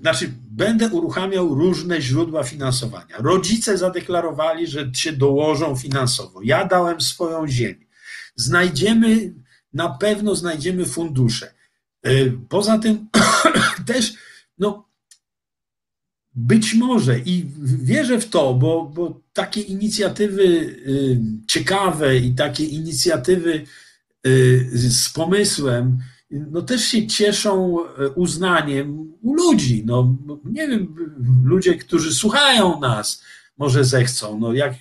znaczy 0.01 0.33
będę 0.51 0.89
uruchamiał 0.89 1.55
różne 1.55 2.01
źródła 2.01 2.45
finansowania. 2.45 3.17
Rodzice 3.19 3.79
zadeklarowali, 3.79 4.67
że 4.67 4.91
się 4.95 5.13
dołożą 5.13 5.77
finansowo. 5.77 6.41
Ja 6.43 6.67
dałem 6.67 7.01
swoją 7.01 7.49
ziemię. 7.49 7.87
Znajdziemy, 8.37 9.35
na 9.73 9.89
pewno 9.89 10.35
znajdziemy 10.35 10.85
fundusze. 10.85 11.55
Y, 12.07 12.33
poza 12.49 12.79
tym 12.79 13.09
też, 13.87 14.15
no, 14.59 14.89
być 16.35 16.75
może 16.75 17.19
i 17.19 17.47
wierzę 17.63 18.21
w 18.21 18.29
to, 18.29 18.55
bo, 18.55 18.85
bo 18.95 19.21
takie 19.33 19.61
inicjatywy 19.61 20.45
y, 20.45 21.21
ciekawe 21.49 22.17
i 22.17 22.35
takie 22.35 22.65
inicjatywy 22.65 23.65
y, 24.27 24.69
z 24.91 25.09
pomysłem 25.09 25.99
no 26.31 26.63
też 26.63 26.85
się 26.85 27.07
cieszą 27.07 27.79
e, 27.85 28.09
uznaniem 28.09 29.13
u 29.23 29.35
ludzi. 29.35 29.83
No, 29.87 30.17
nie 30.45 30.69
wiem, 30.69 30.95
ludzie, 31.45 31.75
którzy 31.75 32.15
słuchają 32.15 32.81
nas, 32.81 33.23
może 33.59 33.85
zechcą, 33.85 34.39
no 34.41 34.53
jak, 34.53 34.75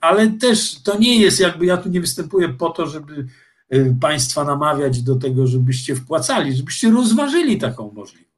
ale 0.00 0.28
też 0.28 0.82
to 0.82 0.98
nie 0.98 1.20
jest 1.20 1.40
jakby, 1.40 1.66
ja 1.66 1.76
tu 1.76 1.88
nie 1.88 2.00
występuję 2.00 2.48
po 2.48 2.70
to, 2.70 2.86
żeby 2.86 3.26
e, 3.70 3.94
Państwa 4.00 4.44
namawiać 4.44 5.02
do 5.02 5.16
tego, 5.16 5.46
żebyście 5.46 5.96
wpłacali, 5.96 6.56
żebyście 6.56 6.90
rozważyli 6.90 7.58
taką 7.58 7.92
możliwość. 7.92 8.32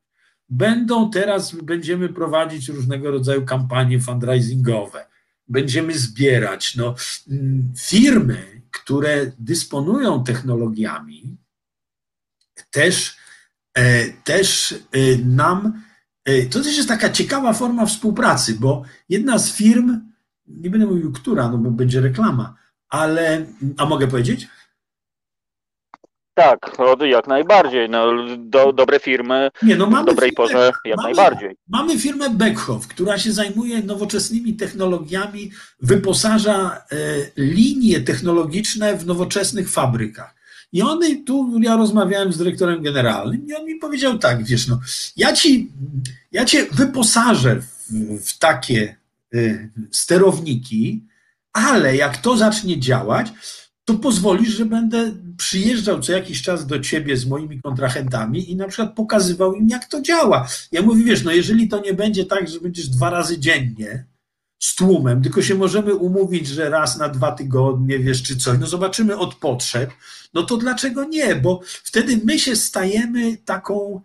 Będą 0.48 1.10
teraz, 1.10 1.54
będziemy 1.54 2.08
prowadzić 2.08 2.68
różnego 2.68 3.10
rodzaju 3.10 3.44
kampanie 3.44 4.00
fundraisingowe, 4.00 5.06
będziemy 5.48 5.98
zbierać. 5.98 6.76
No, 6.76 6.94
mm, 7.30 7.72
firmy, 7.78 8.62
które 8.70 9.32
dysponują 9.38 10.24
technologiami, 10.24 11.36
też, 12.70 13.16
e, 13.74 14.04
też 14.24 14.72
e, 14.72 14.98
nam, 15.24 15.82
e, 16.24 16.42
to 16.42 16.62
też 16.62 16.76
jest 16.76 16.88
taka 16.88 17.10
ciekawa 17.10 17.52
forma 17.52 17.86
współpracy, 17.86 18.56
bo 18.60 18.82
jedna 19.08 19.38
z 19.38 19.52
firm, 19.52 20.00
nie 20.46 20.70
będę 20.70 20.86
mówił 20.86 21.12
która, 21.12 21.48
no 21.48 21.58
bo 21.58 21.70
będzie 21.70 22.00
reklama, 22.00 22.54
ale, 22.88 23.46
a 23.76 23.86
mogę 23.86 24.08
powiedzieć? 24.08 24.48
Tak, 26.36 26.76
jak 27.00 27.26
najbardziej. 27.26 27.90
No, 27.90 28.12
do, 28.38 28.72
dobre 28.72 29.00
firmy 29.00 29.50
nie, 29.62 29.76
no 29.76 29.90
mamy 29.90 30.02
w 30.02 30.06
dobrej 30.06 30.30
firmę, 30.30 30.46
porze 30.46 30.72
jak 30.84 30.96
mamy, 30.96 31.08
najbardziej. 31.08 31.56
Mamy 31.68 31.98
firmę 31.98 32.30
Beckhoff, 32.30 32.88
która 32.88 33.18
się 33.18 33.32
zajmuje 33.32 33.82
nowoczesnymi 33.82 34.54
technologiami, 34.54 35.50
wyposaża 35.80 36.84
linie 37.36 38.00
technologiczne 38.00 38.96
w 38.96 39.06
nowoczesnych 39.06 39.70
fabrykach. 39.70 40.34
I 40.74 40.82
oni, 40.82 41.24
tu 41.24 41.60
ja 41.62 41.76
rozmawiałem 41.76 42.32
z 42.32 42.38
dyrektorem 42.38 42.82
generalnym 42.82 43.46
i 43.48 43.54
on 43.54 43.64
mi 43.64 43.76
powiedział 43.76 44.18
tak, 44.18 44.44
wiesz, 44.44 44.68
no, 44.68 44.80
ja 45.16 45.32
ci, 45.32 45.70
ja 46.32 46.44
cię 46.44 46.66
wyposażę 46.72 47.60
w, 47.60 47.92
w 48.26 48.38
takie 48.38 48.96
y, 49.34 49.70
sterowniki, 49.90 51.04
ale 51.52 51.96
jak 51.96 52.16
to 52.16 52.36
zacznie 52.36 52.80
działać, 52.80 53.32
to 53.84 53.94
pozwolisz, 53.94 54.48
że 54.48 54.66
będę 54.66 55.12
przyjeżdżał 55.36 56.00
co 56.00 56.12
jakiś 56.12 56.42
czas 56.42 56.66
do 56.66 56.80
ciebie 56.80 57.16
z 57.16 57.26
moimi 57.26 57.62
kontrahentami 57.62 58.50
i 58.50 58.56
na 58.56 58.68
przykład 58.68 58.94
pokazywał 58.94 59.54
im, 59.54 59.68
jak 59.68 59.84
to 59.84 60.02
działa. 60.02 60.48
Ja 60.72 60.82
mówię, 60.82 61.04
wiesz, 61.04 61.24
no 61.24 61.32
jeżeli 61.32 61.68
to 61.68 61.80
nie 61.80 61.94
będzie 61.94 62.24
tak, 62.24 62.48
że 62.48 62.60
będziesz 62.60 62.88
dwa 62.88 63.10
razy 63.10 63.38
dziennie 63.38 64.04
z 64.64 64.74
tłumem, 64.74 65.22
tylko 65.22 65.42
się 65.42 65.54
możemy 65.54 65.94
umówić, 65.94 66.46
że 66.46 66.70
raz 66.70 66.98
na 66.98 67.08
dwa 67.08 67.32
tygodnie, 67.32 67.98
wiesz, 67.98 68.22
czy 68.22 68.36
coś, 68.36 68.58
no 68.60 68.66
zobaczymy 68.66 69.18
od 69.18 69.34
potrzeb, 69.34 69.90
no 70.34 70.42
to 70.42 70.56
dlaczego 70.56 71.04
nie? 71.04 71.36
Bo 71.36 71.60
wtedy 71.64 72.20
my 72.24 72.38
się 72.38 72.56
stajemy 72.56 73.36
taką 73.36 74.00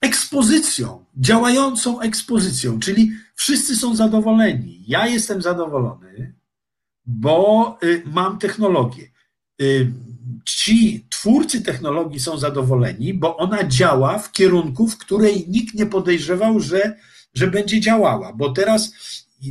ekspozycją, 0.00 1.04
działającą 1.16 2.00
ekspozycją, 2.00 2.80
czyli 2.80 3.12
wszyscy 3.34 3.76
są 3.76 3.96
zadowoleni. 3.96 4.84
Ja 4.86 5.06
jestem 5.06 5.42
zadowolony, 5.42 6.34
bo 7.06 7.78
y, 7.82 8.02
mam 8.06 8.38
technologię. 8.38 9.10
Y, 9.62 9.92
ci 10.44 11.06
twórcy 11.10 11.62
technologii 11.62 12.20
są 12.20 12.38
zadowoleni, 12.38 13.14
bo 13.14 13.36
ona 13.36 13.68
działa 13.68 14.18
w 14.18 14.32
kierunku, 14.32 14.88
w 14.88 14.98
której 14.98 15.44
nikt 15.48 15.74
nie 15.74 15.86
podejrzewał, 15.86 16.60
że, 16.60 16.96
że 17.34 17.46
będzie 17.46 17.80
działała. 17.80 18.32
Bo 18.32 18.52
teraz 18.52 18.92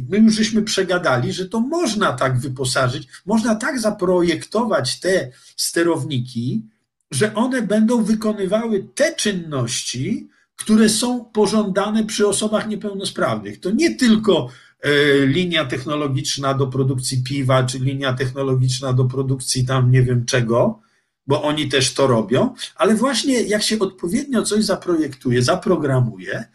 my 0.02 0.18
już 0.18 0.34
żeśmy 0.34 0.62
przegadali, 0.62 1.34
że 1.34 1.50
to 1.50 1.60
można 1.60 2.14
tak 2.14 2.40
wyposażyć, 2.40 3.08
można 3.26 3.56
tak 3.56 3.80
zaprojektować 3.80 5.00
te 5.00 5.32
sterowniki, 5.58 6.66
że 7.12 7.36
one 7.36 7.62
będą 7.62 8.04
wykonywały 8.04 8.88
te 8.96 9.16
czynności, 9.16 10.30
które 10.56 10.90
są 10.90 11.26
pożądane 11.26 12.04
przy 12.04 12.28
osobach 12.28 12.68
niepełnosprawnych. 12.68 13.60
To 13.60 13.72
nie 13.72 13.96
tylko 13.96 14.50
E, 14.84 15.26
linia 15.26 15.66
technologiczna 15.66 16.54
do 16.54 16.68
produkcji 16.68 17.24
piwa, 17.24 17.64
czy 17.64 17.80
linia 17.80 18.14
technologiczna 18.14 18.94
do 18.94 19.06
produkcji 19.06 19.66
tam 19.66 19.92
nie 19.92 20.04
wiem 20.04 20.26
czego, 20.26 20.82
bo 21.28 21.44
oni 21.44 21.70
też 21.70 21.94
to 21.94 22.08
robią, 22.08 22.54
ale 22.76 22.96
właśnie 22.96 23.42
jak 23.42 23.64
się 23.64 23.80
odpowiednio 23.80 24.44
coś 24.44 24.66
zaprojektuje, 24.66 25.42
zaprogramuje, 25.42 26.46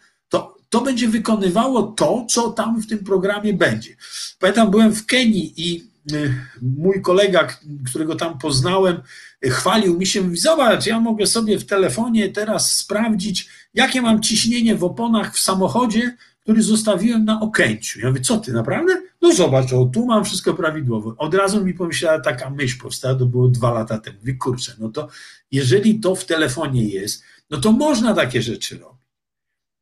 to 0.69 0.81
będzie 0.81 1.07
wykonywało 1.07 1.83
to, 1.83 2.25
co 2.29 2.49
tam 2.49 2.81
w 2.81 2.87
tym 2.87 2.99
programie 2.99 3.53
będzie. 3.53 3.95
Pamiętam, 4.39 4.71
byłem 4.71 4.95
w 4.95 5.05
Kenii 5.05 5.53
i 5.57 5.83
e, 6.13 6.15
mój 6.61 7.01
kolega, 7.01 7.47
którego 7.89 8.15
tam 8.15 8.39
poznałem, 8.39 9.01
chwalił 9.45 9.97
mi 9.97 10.05
się, 10.05 10.21
mówi, 10.21 10.37
zobacz, 10.37 10.85
ja 10.85 10.99
mogę 10.99 11.27
sobie 11.27 11.59
w 11.59 11.65
telefonie 11.65 12.29
teraz 12.29 12.75
sprawdzić, 12.75 13.49
jakie 13.73 14.01
mam 14.01 14.21
ciśnienie 14.21 14.75
w 14.75 14.83
oponach 14.83 15.35
w 15.35 15.39
samochodzie, 15.39 16.17
który 16.39 16.63
zostawiłem 16.63 17.25
na 17.25 17.41
Okęciu. 17.41 17.99
Ja 17.99 18.07
mówię, 18.07 18.21
co 18.21 18.37
ty, 18.37 18.53
naprawdę? 18.53 19.01
No 19.21 19.33
zobacz, 19.33 19.73
o, 19.73 19.85
tu 19.85 20.05
mam 20.05 20.25
wszystko 20.25 20.53
prawidłowo. 20.53 21.15
Od 21.17 21.33
razu 21.33 21.65
mi 21.65 21.73
pomyślała 21.73 22.19
taka 22.19 22.49
myśl 22.49 22.79
powstała, 22.81 23.15
to 23.15 23.25
było 23.25 23.47
dwa 23.47 23.71
lata 23.71 23.97
temu. 23.97 24.17
Mówię, 24.19 24.33
kurczę, 24.33 24.75
no 24.79 24.89
to 24.89 25.07
jeżeli 25.51 25.99
to 25.99 26.15
w 26.15 26.25
telefonie 26.25 26.83
jest, 26.83 27.23
no 27.49 27.57
to 27.57 27.71
można 27.71 28.13
takie 28.13 28.41
rzeczy 28.41 28.77
robić. 28.77 28.98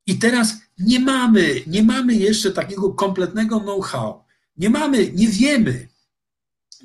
I 0.07 0.17
teraz 0.17 0.57
nie 0.79 0.99
mamy, 0.99 1.61
nie 1.67 1.83
mamy 1.83 2.15
jeszcze 2.15 2.51
takiego 2.51 2.93
kompletnego 2.93 3.59
know-how. 3.59 4.23
Nie 4.57 4.69
mamy, 4.69 5.11
nie 5.11 5.27
wiemy, 5.27 5.87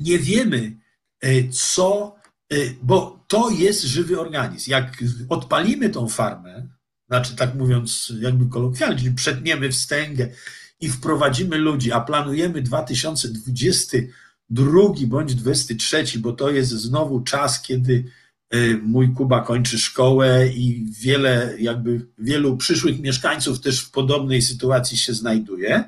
nie 0.01 0.19
wiemy, 0.19 0.77
e, 1.20 1.49
co, 1.49 2.16
e, 2.53 2.57
bo 2.82 3.24
to 3.28 3.51
jest 3.51 3.82
żywy 3.82 4.20
organizm. 4.20 4.70
Jak 4.70 5.03
odpalimy 5.28 5.90
tą 5.90 6.09
farmę, 6.09 6.69
znaczy 7.09 7.36
tak 7.36 7.55
mówiąc 7.55 8.12
jakby 8.20 8.49
kolokwialnie, 8.49 8.99
czyli 8.99 9.15
przetniemy 9.15 9.70
wstęgę 9.70 10.28
i 10.81 10.89
wprowadzimy 10.89 11.59
ludzi, 11.59 11.93
a 11.93 12.01
planujemy 12.01 12.62
2022 12.62 15.07
bądź 15.07 15.35
2023, 15.35 16.19
bo 16.19 16.32
to 16.32 16.51
jest 16.51 16.70
znowu 16.70 17.20
czas, 17.20 17.62
kiedy 17.62 18.05
mój 18.82 19.14
Kuba 19.14 19.40
kończy 19.40 19.78
szkołę 19.78 20.48
i 20.48 20.86
wiele, 21.00 21.54
jakby 21.58 22.06
wielu 22.18 22.56
przyszłych 22.56 23.00
mieszkańców 23.00 23.60
też 23.60 23.80
w 23.80 23.90
podobnej 23.90 24.42
sytuacji 24.42 24.96
się 24.96 25.14
znajduje, 25.14 25.84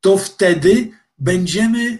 to 0.00 0.18
wtedy 0.18 0.90
będziemy 1.18 1.98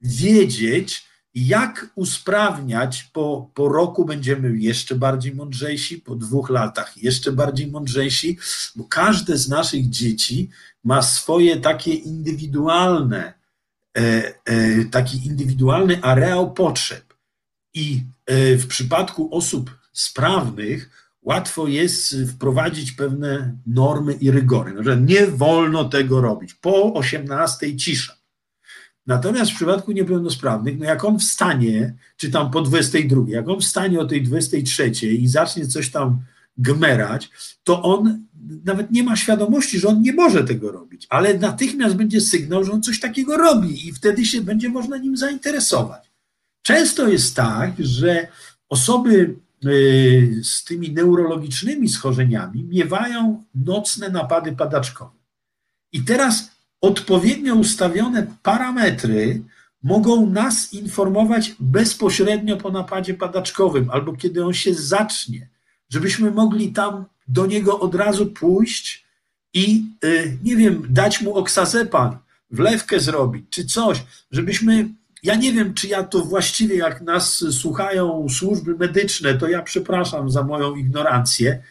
wiedzieć, 0.00 1.12
jak 1.34 1.90
usprawniać, 1.94 3.02
po, 3.02 3.50
po 3.54 3.68
roku 3.68 4.04
będziemy 4.04 4.58
jeszcze 4.58 4.94
bardziej 4.94 5.34
mądrzejsi, 5.34 5.98
po 5.98 6.16
dwóch 6.16 6.50
latach 6.50 7.02
jeszcze 7.02 7.32
bardziej 7.32 7.66
mądrzejsi, 7.66 8.38
bo 8.76 8.84
każde 8.84 9.36
z 9.36 9.48
naszych 9.48 9.90
dzieci 9.90 10.50
ma 10.84 11.02
swoje 11.02 11.56
takie 11.56 11.94
indywidualne, 11.94 13.34
e, 13.98 14.34
e, 14.44 14.84
taki 14.84 15.26
indywidualny 15.26 16.02
areał 16.02 16.52
potrzeb. 16.52 17.14
I 17.74 18.04
w 18.28 18.66
przypadku 18.68 19.34
osób 19.34 19.78
sprawnych 19.92 20.90
łatwo 21.22 21.68
jest 21.68 22.16
wprowadzić 22.30 22.92
pewne 22.92 23.58
normy 23.66 24.12
i 24.12 24.30
rygory. 24.30 24.84
Że 24.84 24.96
nie 24.96 25.26
wolno 25.26 25.84
tego 25.84 26.20
robić. 26.20 26.54
Po 26.54 26.94
18 26.94 27.76
cisza. 27.76 28.16
Natomiast 29.06 29.50
w 29.50 29.54
przypadku 29.54 29.92
niepełnosprawnych, 29.92 30.78
no 30.78 30.84
jak 30.84 31.04
on 31.04 31.18
wstanie, 31.18 31.94
czy 32.16 32.30
tam 32.30 32.50
po 32.50 32.62
22, 32.62 33.22
jak 33.28 33.48
on 33.48 33.60
wstanie 33.60 34.00
o 34.00 34.04
tej 34.04 34.22
23 34.22 34.90
i 35.12 35.28
zacznie 35.28 35.66
coś 35.66 35.90
tam 35.90 36.20
gmerać, 36.58 37.30
to 37.64 37.82
on 37.82 38.26
nawet 38.64 38.90
nie 38.90 39.02
ma 39.02 39.16
świadomości, 39.16 39.78
że 39.78 39.88
on 39.88 40.02
nie 40.02 40.12
może 40.12 40.44
tego 40.44 40.72
robić, 40.72 41.06
ale 41.10 41.38
natychmiast 41.38 41.94
będzie 41.94 42.20
sygnał, 42.20 42.64
że 42.64 42.72
on 42.72 42.82
coś 42.82 43.00
takiego 43.00 43.36
robi 43.36 43.88
i 43.88 43.92
wtedy 43.92 44.24
się 44.24 44.40
będzie 44.40 44.68
można 44.68 44.96
nim 44.96 45.16
zainteresować. 45.16 46.11
Często 46.62 47.08
jest 47.08 47.36
tak, 47.36 47.72
że 47.78 48.28
osoby 48.68 49.36
y, 49.66 50.40
z 50.44 50.64
tymi 50.64 50.92
neurologicznymi 50.92 51.88
schorzeniami 51.88 52.64
miewają 52.64 53.44
nocne 53.54 54.08
napady 54.08 54.52
padaczkowe. 54.52 55.16
I 55.92 56.04
teraz 56.04 56.50
odpowiednio 56.80 57.54
ustawione 57.54 58.26
parametry 58.42 59.42
mogą 59.82 60.30
nas 60.30 60.72
informować 60.72 61.54
bezpośrednio 61.60 62.56
po 62.56 62.70
napadzie 62.70 63.14
padaczkowym 63.14 63.90
albo 63.90 64.12
kiedy 64.12 64.44
on 64.44 64.52
się 64.52 64.74
zacznie, 64.74 65.48
żebyśmy 65.88 66.30
mogli 66.30 66.72
tam 66.72 67.04
do 67.28 67.46
niego 67.46 67.80
od 67.80 67.94
razu 67.94 68.26
pójść 68.26 69.04
i, 69.54 69.84
y, 70.04 70.38
nie 70.44 70.56
wiem, 70.56 70.86
dać 70.88 71.20
mu 71.20 71.34
oksazepan, 71.34 72.18
wlewkę 72.50 73.00
zrobić 73.00 73.44
czy 73.50 73.64
coś, 73.64 74.02
żebyśmy. 74.30 74.88
Ja 75.22 75.34
nie 75.34 75.52
wiem, 75.52 75.74
czy 75.74 75.88
ja 75.88 76.02
to 76.02 76.18
właściwie, 76.18 76.76
jak 76.76 77.00
nas 77.00 77.44
słuchają 77.50 78.26
służby 78.28 78.74
medyczne, 78.76 79.34
to 79.34 79.48
ja 79.48 79.62
przepraszam 79.62 80.30
za 80.30 80.42
moją 80.42 80.74
ignorancję, 80.74 81.62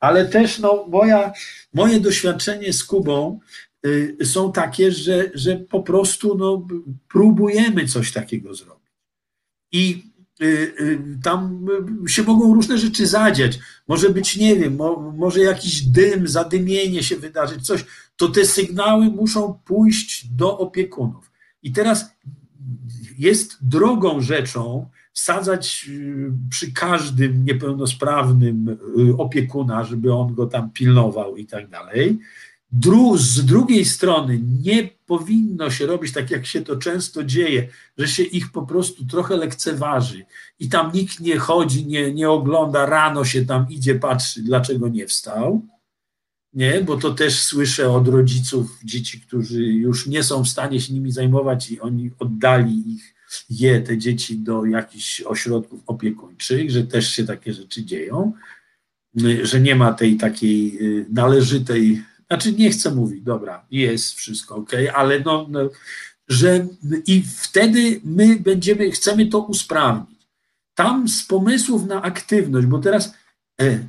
ale 0.00 0.26
też 0.26 0.58
no, 0.58 0.86
moja, 0.88 1.32
moje 1.74 2.00
doświadczenie 2.00 2.72
z 2.72 2.84
Kubą 2.84 3.40
Y, 3.86 4.16
są 4.24 4.52
takie, 4.52 4.92
że, 4.92 5.30
że 5.34 5.56
po 5.56 5.82
prostu 5.82 6.38
no, 6.38 6.66
próbujemy 7.08 7.86
coś 7.86 8.12
takiego 8.12 8.54
zrobić. 8.54 8.88
I 9.72 10.08
tam 11.22 11.66
się 12.08 12.22
mogą 12.22 12.54
różne 12.54 12.78
rzeczy 12.78 13.06
zadziać. 13.06 13.58
Może 13.88 14.10
być, 14.10 14.36
nie 14.36 14.56
wiem, 14.56 14.78
może 15.16 15.40
jakiś 15.40 15.82
dym, 15.82 16.28
zadymienie 16.28 17.02
się 17.02 17.16
wydarzyć, 17.16 17.66
coś. 17.66 17.84
To 18.16 18.28
te 18.28 18.44
sygnały 18.44 19.04
muszą 19.04 19.58
pójść 19.64 20.26
do 20.26 20.58
opiekunów. 20.58 21.30
I 21.62 21.72
teraz 21.72 22.10
jest 23.18 23.58
drogą 23.60 24.20
rzeczą 24.20 24.86
wsadzać 25.12 25.90
przy 26.50 26.72
każdym 26.72 27.44
niepełnosprawnym 27.44 28.78
opiekuna, 29.18 29.84
żeby 29.84 30.14
on 30.14 30.34
go 30.34 30.46
tam 30.46 30.70
pilnował 30.70 31.36
i 31.36 31.46
tak 31.46 31.68
dalej. 31.68 32.18
Dru 32.72 33.16
z 33.16 33.44
drugiej 33.44 33.84
strony 33.84 34.40
nie 34.62 34.88
powinno 35.06 35.70
się 35.70 35.86
robić 35.86 36.12
tak, 36.12 36.30
jak 36.30 36.46
się 36.46 36.62
to 36.62 36.76
często 36.76 37.24
dzieje, 37.24 37.68
że 37.98 38.08
się 38.08 38.22
ich 38.22 38.52
po 38.52 38.62
prostu 38.62 39.06
trochę 39.06 39.36
lekceważy 39.36 40.24
i 40.58 40.68
tam 40.68 40.92
nikt 40.94 41.20
nie 41.20 41.38
chodzi, 41.38 41.86
nie, 41.86 42.14
nie 42.14 42.30
ogląda, 42.30 42.86
rano 42.86 43.24
się 43.24 43.46
tam 43.46 43.66
idzie, 43.70 43.94
patrzy, 43.94 44.42
dlaczego 44.42 44.88
nie 44.88 45.06
wstał. 45.06 45.62
Nie, 46.52 46.80
bo 46.80 46.96
to 46.96 47.14
też 47.14 47.42
słyszę 47.42 47.90
od 47.90 48.08
rodziców 48.08 48.80
dzieci, 48.84 49.20
którzy 49.20 49.64
już 49.64 50.06
nie 50.06 50.22
są 50.22 50.44
w 50.44 50.48
stanie 50.48 50.80
się 50.80 50.94
nimi 50.94 51.12
zajmować 51.12 51.70
i 51.70 51.80
oni 51.80 52.10
oddali 52.18 52.92
ich, 52.94 53.14
je, 53.50 53.80
te 53.80 53.98
dzieci 53.98 54.38
do 54.38 54.64
jakichś 54.64 55.20
ośrodków 55.20 55.80
opiekuńczych, 55.86 56.70
że 56.70 56.84
też 56.84 57.10
się 57.10 57.24
takie 57.24 57.52
rzeczy 57.52 57.84
dzieją, 57.84 58.32
że 59.42 59.60
nie 59.60 59.74
ma 59.74 59.92
tej 59.92 60.16
takiej 60.16 60.78
y, 60.82 61.06
należytej 61.10 62.02
znaczy 62.28 62.52
nie 62.52 62.70
chcę 62.70 62.94
mówić, 62.94 63.22
dobra, 63.22 63.66
jest 63.70 64.14
wszystko 64.14 64.56
ok, 64.56 64.70
ale 64.94 65.20
no, 65.20 65.46
no, 65.50 65.60
że 66.28 66.66
i 67.06 67.22
wtedy 67.36 68.00
my 68.04 68.36
będziemy, 68.40 68.90
chcemy 68.90 69.26
to 69.26 69.38
usprawnić. 69.38 70.28
Tam 70.74 71.08
z 71.08 71.22
pomysłów 71.22 71.86
na 71.86 72.02
aktywność, 72.02 72.66
bo 72.66 72.78
teraz 72.78 73.14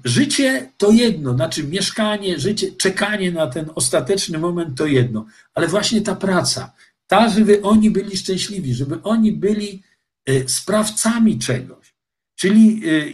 życie 0.03 0.71
to 0.77 0.91
jedno, 0.91 1.33
znaczy 1.33 1.63
mieszkanie, 1.63 2.39
życie, 2.39 2.71
czekanie 2.71 3.31
na 3.31 3.47
ten 3.47 3.69
ostateczny 3.75 4.39
moment 4.39 4.77
to 4.77 4.85
jedno, 4.85 5.25
ale 5.53 5.67
właśnie 5.67 6.01
ta 6.01 6.15
praca, 6.15 6.71
ta, 7.07 7.29
żeby 7.29 7.61
oni 7.61 7.91
byli 7.91 8.17
szczęśliwi, 8.17 8.73
żeby 8.73 9.01
oni 9.03 9.31
byli 9.31 9.83
e, 10.25 10.49
sprawcami 10.49 11.39
czegoś. 11.39 11.93
Czyli 12.35 12.81
y, 12.87 13.13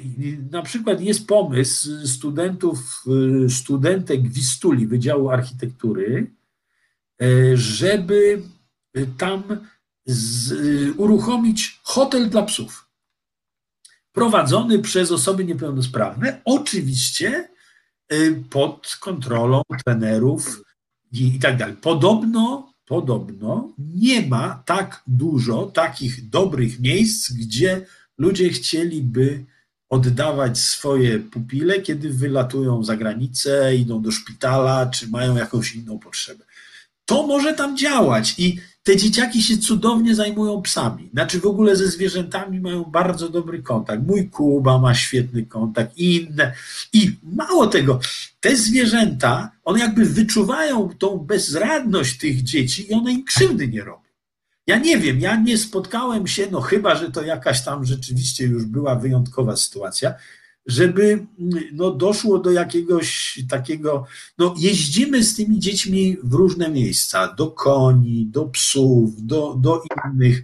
na 0.52 0.62
przykład 0.62 1.02
jest 1.02 1.28
pomysł 1.28 2.08
studentów, 2.08 3.04
studentek 3.50 4.28
Wistuli 4.28 4.88
Wydziału 4.88 5.30
Architektury, 5.30 6.32
żeby 7.54 8.42
tam 9.18 9.44
z, 10.06 10.54
uruchomić 10.98 11.80
hotel 11.84 12.30
dla 12.30 12.44
psów. 12.44 12.85
Prowadzony 14.16 14.80
przez 14.80 15.12
osoby 15.12 15.46
niepełnosprawne, 15.46 16.42
oczywiście 16.46 17.50
pod 18.50 18.98
kontrolą 19.02 19.62
trenerów 19.86 20.64
i, 21.12 21.36
i 21.36 21.40
tak 21.40 21.58
dalej. 21.58 21.76
Podobno, 21.82 22.74
podobno 22.86 23.74
nie 23.78 24.28
ma 24.28 24.64
tak 24.66 25.04
dużo 25.08 25.66
takich 25.66 26.30
dobrych 26.30 26.80
miejsc, 26.80 27.32
gdzie 27.32 27.86
ludzie 28.18 28.50
chcieliby 28.50 29.46
oddawać 29.90 30.60
swoje 30.60 31.20
pupile, 31.20 31.82
kiedy 31.82 32.10
wylatują 32.10 32.84
za 32.84 32.98
granicę, 32.98 33.76
idą 33.76 34.02
do 34.02 34.12
szpitala, 34.12 34.86
czy 34.86 35.08
mają 35.08 35.36
jakąś 35.36 35.76
inną 35.76 36.00
potrzebę. 36.00 36.46
To 37.06 37.28
może 37.28 37.54
tam 37.54 37.78
działać 37.78 38.36
i 38.38 38.60
te 38.86 38.98
dzieciaki 38.98 39.44
się 39.44 39.58
cudownie 39.58 40.16
zajmują 40.16 40.62
psami. 40.62 41.10
Znaczy 41.14 41.40
w 41.40 41.46
ogóle 41.46 41.76
ze 41.76 41.88
zwierzętami 41.88 42.60
mają 42.60 42.84
bardzo 42.84 43.30
dobry 43.30 43.64
kontakt. 43.64 44.04
Mój 44.08 44.30
Kuba 44.30 44.78
ma 44.78 44.96
świetny 44.96 45.46
kontakt 45.46 45.98
i 45.98 46.16
inne. 46.16 46.54
I 46.94 47.12
mało 47.24 47.68
tego, 47.68 48.00
te 48.40 48.56
zwierzęta, 48.56 49.52
one 49.64 49.80
jakby 49.80 50.06
wyczuwają 50.06 50.90
tą 50.98 51.18
bezradność 51.18 52.18
tych 52.18 52.44
dzieci 52.44 52.92
i 52.92 52.94
one 52.94 53.12
im 53.12 53.24
krzywdy 53.24 53.68
nie 53.68 53.84
robią. 53.84 54.10
Ja 54.68 54.78
nie 54.78 54.98
wiem, 54.98 55.20
ja 55.20 55.36
nie 55.36 55.58
spotkałem 55.58 56.28
się, 56.28 56.48
no 56.52 56.62
chyba, 56.62 56.96
że 56.96 57.12
to 57.12 57.24
jakaś 57.24 57.64
tam 57.64 57.86
rzeczywiście 57.86 58.46
już 58.46 58.66
była 58.66 58.96
wyjątkowa 58.96 59.56
sytuacja, 59.56 60.14
żeby 60.66 61.26
no, 61.74 61.92
doszło 61.92 62.40
do 62.40 62.52
jakiegoś 62.52 63.40
takiego, 63.50 64.06
no 64.38 64.54
jeździmy 64.58 65.24
z 65.24 65.36
tymi 65.36 65.60
dziećmi 65.60 66.18
w 66.24 66.34
różne 66.34 66.70
miejsca, 66.70 67.34
do 67.34 67.48
koni, 67.48 68.26
do 68.26 68.46
psów, 68.46 69.26
do, 69.26 69.56
do 69.62 69.82
innych. 70.08 70.44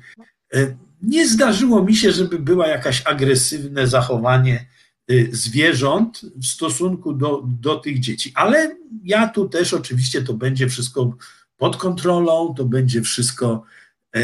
E, 0.54 0.76
nie 1.02 1.28
zdarzyło 1.28 1.84
mi 1.84 1.96
się, 1.96 2.12
żeby 2.12 2.40
była 2.40 2.68
jakaś 2.68 3.04
agresywne 3.06 3.88
zachowanie 3.88 4.68
e, 5.08 5.14
zwierząt 5.32 6.22
w 6.36 6.46
stosunku 6.46 7.14
do, 7.14 7.44
do 7.62 7.76
tych 7.76 8.00
dzieci, 8.00 8.32
ale 8.36 8.78
ja 9.04 9.28
tu 9.28 9.50
też 9.50 9.74
oczywiście 9.74 10.22
to 10.22 10.34
będzie 10.34 10.70
wszystko 10.70 11.18
pod 11.58 11.78
kontrolą, 11.78 12.54
to 12.58 12.66
będzie 12.66 13.02
wszystko 13.02 13.64
E, 14.16 14.22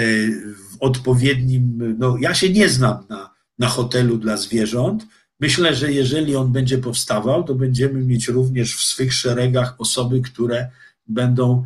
w 0.72 0.78
odpowiednim, 0.80 1.95
no 1.99 2.18
ja 2.19 2.34
się 2.34 2.49
nie 2.49 2.69
znam 2.69 3.06
na, 3.10 3.34
na 3.60 3.68
hotelu 3.68 4.18
dla 4.18 4.38
zwierząt. 4.38 5.07
Myślę, 5.39 5.76
że 5.76 5.91
jeżeli 5.91 6.35
on 6.35 6.51
będzie 6.51 6.77
powstawał, 6.77 7.43
to 7.43 7.55
będziemy 7.55 8.03
mieć 8.03 8.27
również 8.27 8.76
w 8.76 8.84
swych 8.84 9.14
szeregach 9.14 9.76
osoby, 9.77 10.22
które 10.22 10.69
będą 11.07 11.65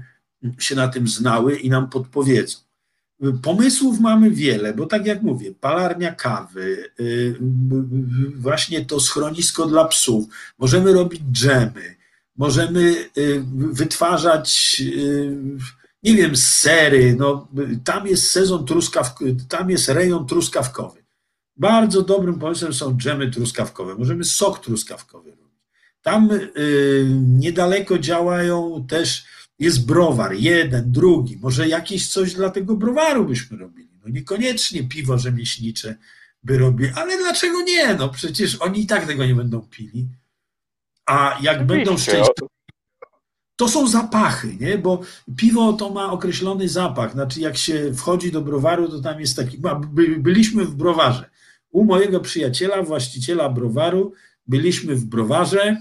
się 0.59 0.75
na 0.75 0.87
tym 0.87 1.07
znały 1.07 1.55
i 1.55 1.69
nam 1.69 1.89
podpowiedzą. 1.89 2.57
Pomysłów 3.41 3.99
mamy 3.99 4.31
wiele, 4.31 4.73
bo 4.73 4.85
tak 4.85 5.05
jak 5.05 5.21
mówię, 5.21 5.53
palarnia 5.59 6.15
kawy, 6.15 6.91
y, 6.99 7.35
właśnie 8.35 8.85
to 8.85 8.99
schronisko 8.99 9.65
dla 9.65 9.85
psów, 9.85 10.25
możemy 10.57 10.93
robić 10.93 11.21
dżemy, 11.31 11.95
możemy 12.37 12.95
y, 13.17 13.43
wytwarzać 13.71 14.81
y, 14.85 15.37
nie 16.03 16.15
wiem, 16.15 16.35
sery, 16.35 17.15
no, 17.19 17.47
tam 17.83 18.07
jest 18.07 18.31
sezon 18.31 18.65
truskawkowy, 18.65 19.35
tam 19.49 19.69
jest 19.69 19.89
rejon 19.89 20.27
truskawkowy. 20.27 21.00
Bardzo 21.61 22.01
dobrym 22.01 22.39
pomysłem 22.39 22.73
są 22.73 22.97
dżemy 22.97 23.31
truskawkowe. 23.31 23.95
Możemy 23.95 24.23
sok 24.23 24.59
truskawkowy 24.59 25.29
robić. 25.29 25.61
Tam 26.01 26.31
y, 26.31 27.05
niedaleko 27.27 27.99
działają 27.99 28.85
też, 28.89 29.25
jest 29.59 29.85
browar, 29.85 30.33
jeden, 30.33 30.91
drugi. 30.91 31.37
Może 31.37 31.67
jakieś 31.67 32.07
coś 32.07 32.33
dla 32.33 32.49
tego 32.49 32.75
browaru 32.75 33.25
byśmy 33.25 33.57
robili. 33.57 33.89
No 34.03 34.11
niekoniecznie 34.11 34.83
piwo 34.83 35.17
rzemieślnicze 35.17 35.95
by 36.43 36.57
robili, 36.57 36.91
ale 36.95 37.17
dlaczego 37.17 37.61
nie? 37.61 37.95
No 37.95 38.09
przecież 38.09 38.55
oni 38.55 38.81
i 38.81 38.87
tak 38.87 39.07
tego 39.07 39.25
nie 39.25 39.35
będą 39.35 39.61
pili. 39.61 40.07
A 41.05 41.37
jak 41.41 41.65
będą 41.65 41.97
szczęśliwi, 41.97 42.47
to 43.55 43.67
są 43.67 43.87
zapachy, 43.87 44.55
nie? 44.59 44.77
bo 44.77 45.01
piwo 45.37 45.73
to 45.73 45.89
ma 45.89 46.11
określony 46.11 46.69
zapach. 46.69 47.11
Znaczy, 47.11 47.39
jak 47.39 47.57
się 47.57 47.93
wchodzi 47.93 48.31
do 48.31 48.41
browaru, 48.41 48.89
to 48.89 48.99
tam 48.99 49.19
jest 49.19 49.35
taki. 49.35 49.57
Byliśmy 50.17 50.65
w 50.65 50.75
browarze. 50.75 51.30
U 51.71 51.83
mojego 51.83 52.19
przyjaciela, 52.19 52.83
właściciela 52.83 53.49
browaru, 53.49 54.13
byliśmy 54.47 54.95
w 54.95 55.05
browarze 55.05 55.77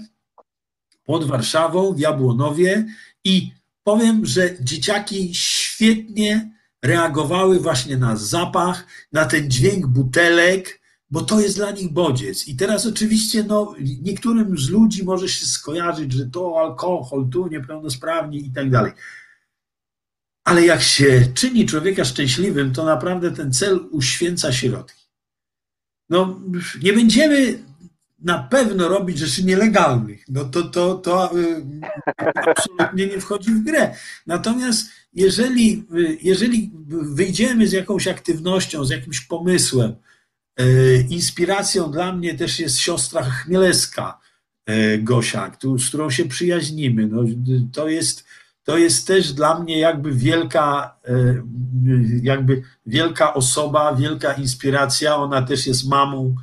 pod 1.03 1.23
Warszawą, 1.27 1.93
w 1.93 1.99
Jabłonowie 1.99 2.85
i 3.23 3.51
powiem, 3.83 4.25
że 4.25 4.55
dzieciaki 4.61 5.35
świetnie 5.35 6.51
reagowały 6.81 7.59
właśnie 7.59 7.97
na 7.97 8.15
zapach, 8.15 8.87
na 9.11 9.25
ten 9.25 9.51
dźwięk 9.51 9.87
butelek, 9.87 10.81
bo 11.09 11.21
to 11.21 11.39
jest 11.39 11.55
dla 11.55 11.71
nich 11.71 11.93
bodziec. 11.93 12.47
I 12.47 12.55
teraz 12.55 12.85
oczywiście 12.85 13.43
no, 13.43 13.75
niektórym 14.01 14.57
z 14.57 14.69
ludzi 14.69 15.03
może 15.03 15.29
się 15.29 15.45
skojarzyć, 15.45 16.13
że 16.13 16.25
to 16.25 16.59
alkohol, 16.59 17.29
tu 17.29 17.47
niepełnosprawni 17.47 18.45
i 18.45 18.51
tak 18.51 18.69
dalej. 18.69 18.91
Ale 20.43 20.65
jak 20.65 20.81
się 20.81 21.25
czyni 21.33 21.65
człowieka 21.65 22.05
szczęśliwym, 22.05 22.73
to 22.73 22.85
naprawdę 22.85 23.31
ten 23.31 23.53
cel 23.53 23.79
uświęca 23.91 24.53
środki. 24.53 25.00
No, 26.11 26.41
nie 26.83 26.93
będziemy 26.93 27.59
na 28.19 28.39
pewno 28.39 28.87
robić 28.87 29.17
rzeczy 29.17 29.43
nielegalnych. 29.43 30.25
No 30.29 30.45
to, 30.45 30.63
to, 30.63 30.95
to 30.95 31.37
y, 31.37 31.63
absolutnie 32.35 33.07
nie 33.07 33.19
wchodzi 33.19 33.51
w 33.51 33.63
grę. 33.63 33.95
Natomiast 34.27 34.89
jeżeli, 35.13 35.85
y, 35.95 36.17
jeżeli 36.21 36.71
wyjdziemy 36.89 37.67
z 37.67 37.71
jakąś 37.71 38.07
aktywnością, 38.07 38.85
z 38.85 38.89
jakimś 38.89 39.19
pomysłem, 39.19 39.95
E, 40.57 41.01
inspiracją 41.01 41.91
dla 41.91 42.13
mnie 42.13 42.35
też 42.35 42.59
jest 42.59 42.77
siostra 42.77 43.23
Chmielewska, 43.23 44.19
Gosia, 44.99 45.51
z 45.77 45.87
którą 45.87 46.09
się 46.09 46.25
przyjaźnimy. 46.25 47.07
No, 47.07 47.23
to, 47.73 47.89
jest, 47.89 48.25
to 48.63 48.77
jest 48.77 49.07
też 49.07 49.33
dla 49.33 49.59
mnie 49.59 49.79
jakby 49.79 50.11
wielka, 50.11 50.95
e, 51.07 51.43
jakby 52.23 52.61
wielka 52.85 53.33
osoba, 53.33 53.95
wielka 53.95 54.33
inspiracja. 54.33 55.15
Ona 55.15 55.41
też 55.41 55.67
jest 55.67 55.87
mamą 55.87 56.35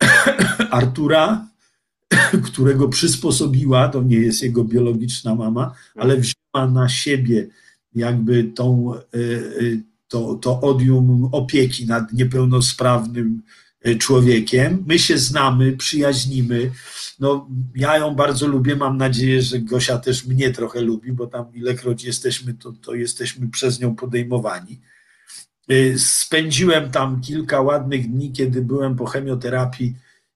Artura, 0.70 1.48
którego 2.46 2.88
przysposobiła, 2.88 3.88
to 3.88 4.02
nie 4.02 4.16
jest 4.16 4.42
jego 4.42 4.64
biologiczna 4.64 5.34
mama, 5.34 5.74
ale 5.96 6.16
wzięła 6.16 6.70
na 6.70 6.88
siebie 6.88 7.46
jakby 7.94 8.44
tą, 8.44 8.94
to, 10.08 10.34
to 10.34 10.60
odium 10.60 11.28
opieki 11.32 11.86
nad 11.86 12.12
niepełnosprawnym 12.12 13.42
e, 13.42 13.63
człowiekiem. 13.98 14.84
My 14.86 14.98
się 14.98 15.18
znamy, 15.18 15.76
przyjaźnimy. 15.76 16.70
No, 17.20 17.48
ja 17.76 17.98
ją 17.98 18.14
bardzo 18.14 18.46
lubię. 18.46 18.76
Mam 18.76 18.96
nadzieję, 18.96 19.42
że 19.42 19.58
Gosia 19.58 19.98
też 19.98 20.26
mnie 20.26 20.50
trochę 20.50 20.80
lubi, 20.80 21.12
bo 21.12 21.26
tam 21.26 21.54
ilekroć 21.54 22.04
jesteśmy, 22.04 22.54
to, 22.54 22.72
to 22.72 22.94
jesteśmy 22.94 23.48
przez 23.48 23.80
nią 23.80 23.96
podejmowani. 23.96 24.80
E, 25.68 25.98
spędziłem 25.98 26.90
tam 26.90 27.20
kilka 27.20 27.60
ładnych 27.60 28.10
dni, 28.10 28.32
kiedy 28.32 28.62
byłem 28.62 28.96
po 28.96 29.06
chemioterapii 29.06 29.94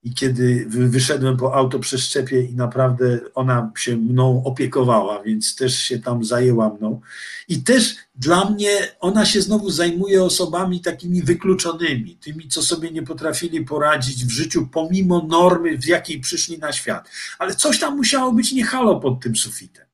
i 0.09 0.15
kiedy 0.15 0.67
wyszedłem 0.69 1.37
po 1.37 1.55
autoprzeszczepie 1.55 2.43
i 2.43 2.55
naprawdę 2.55 3.21
ona 3.35 3.73
się 3.77 3.97
mną 3.97 4.43
opiekowała, 4.45 5.23
więc 5.23 5.57
też 5.57 5.79
się 5.79 5.99
tam 5.99 6.25
zajęła 6.25 6.75
mną. 6.75 7.01
I 7.49 7.63
też 7.63 7.97
dla 8.15 8.51
mnie 8.51 8.71
ona 9.01 9.27
się 9.27 9.41
znowu 9.41 9.71
zajmuje 9.71 10.25
osobami 10.25 10.81
takimi 10.81 11.23
wykluczonymi, 11.23 12.17
tymi, 12.17 12.49
co 12.49 12.63
sobie 12.63 12.91
nie 12.91 13.03
potrafili 13.03 13.65
poradzić 13.65 14.25
w 14.25 14.31
życiu, 14.31 14.69
pomimo 14.73 15.27
normy, 15.29 15.79
w 15.79 15.87
jakiej 15.87 16.21
przyszli 16.21 16.59
na 16.59 16.73
świat. 16.73 17.09
Ale 17.39 17.55
coś 17.55 17.79
tam 17.79 17.97
musiało 17.97 18.33
być 18.33 18.53
niehalo 18.53 19.01
pod 19.01 19.21
tym 19.21 19.37
sufitem. 19.37 19.85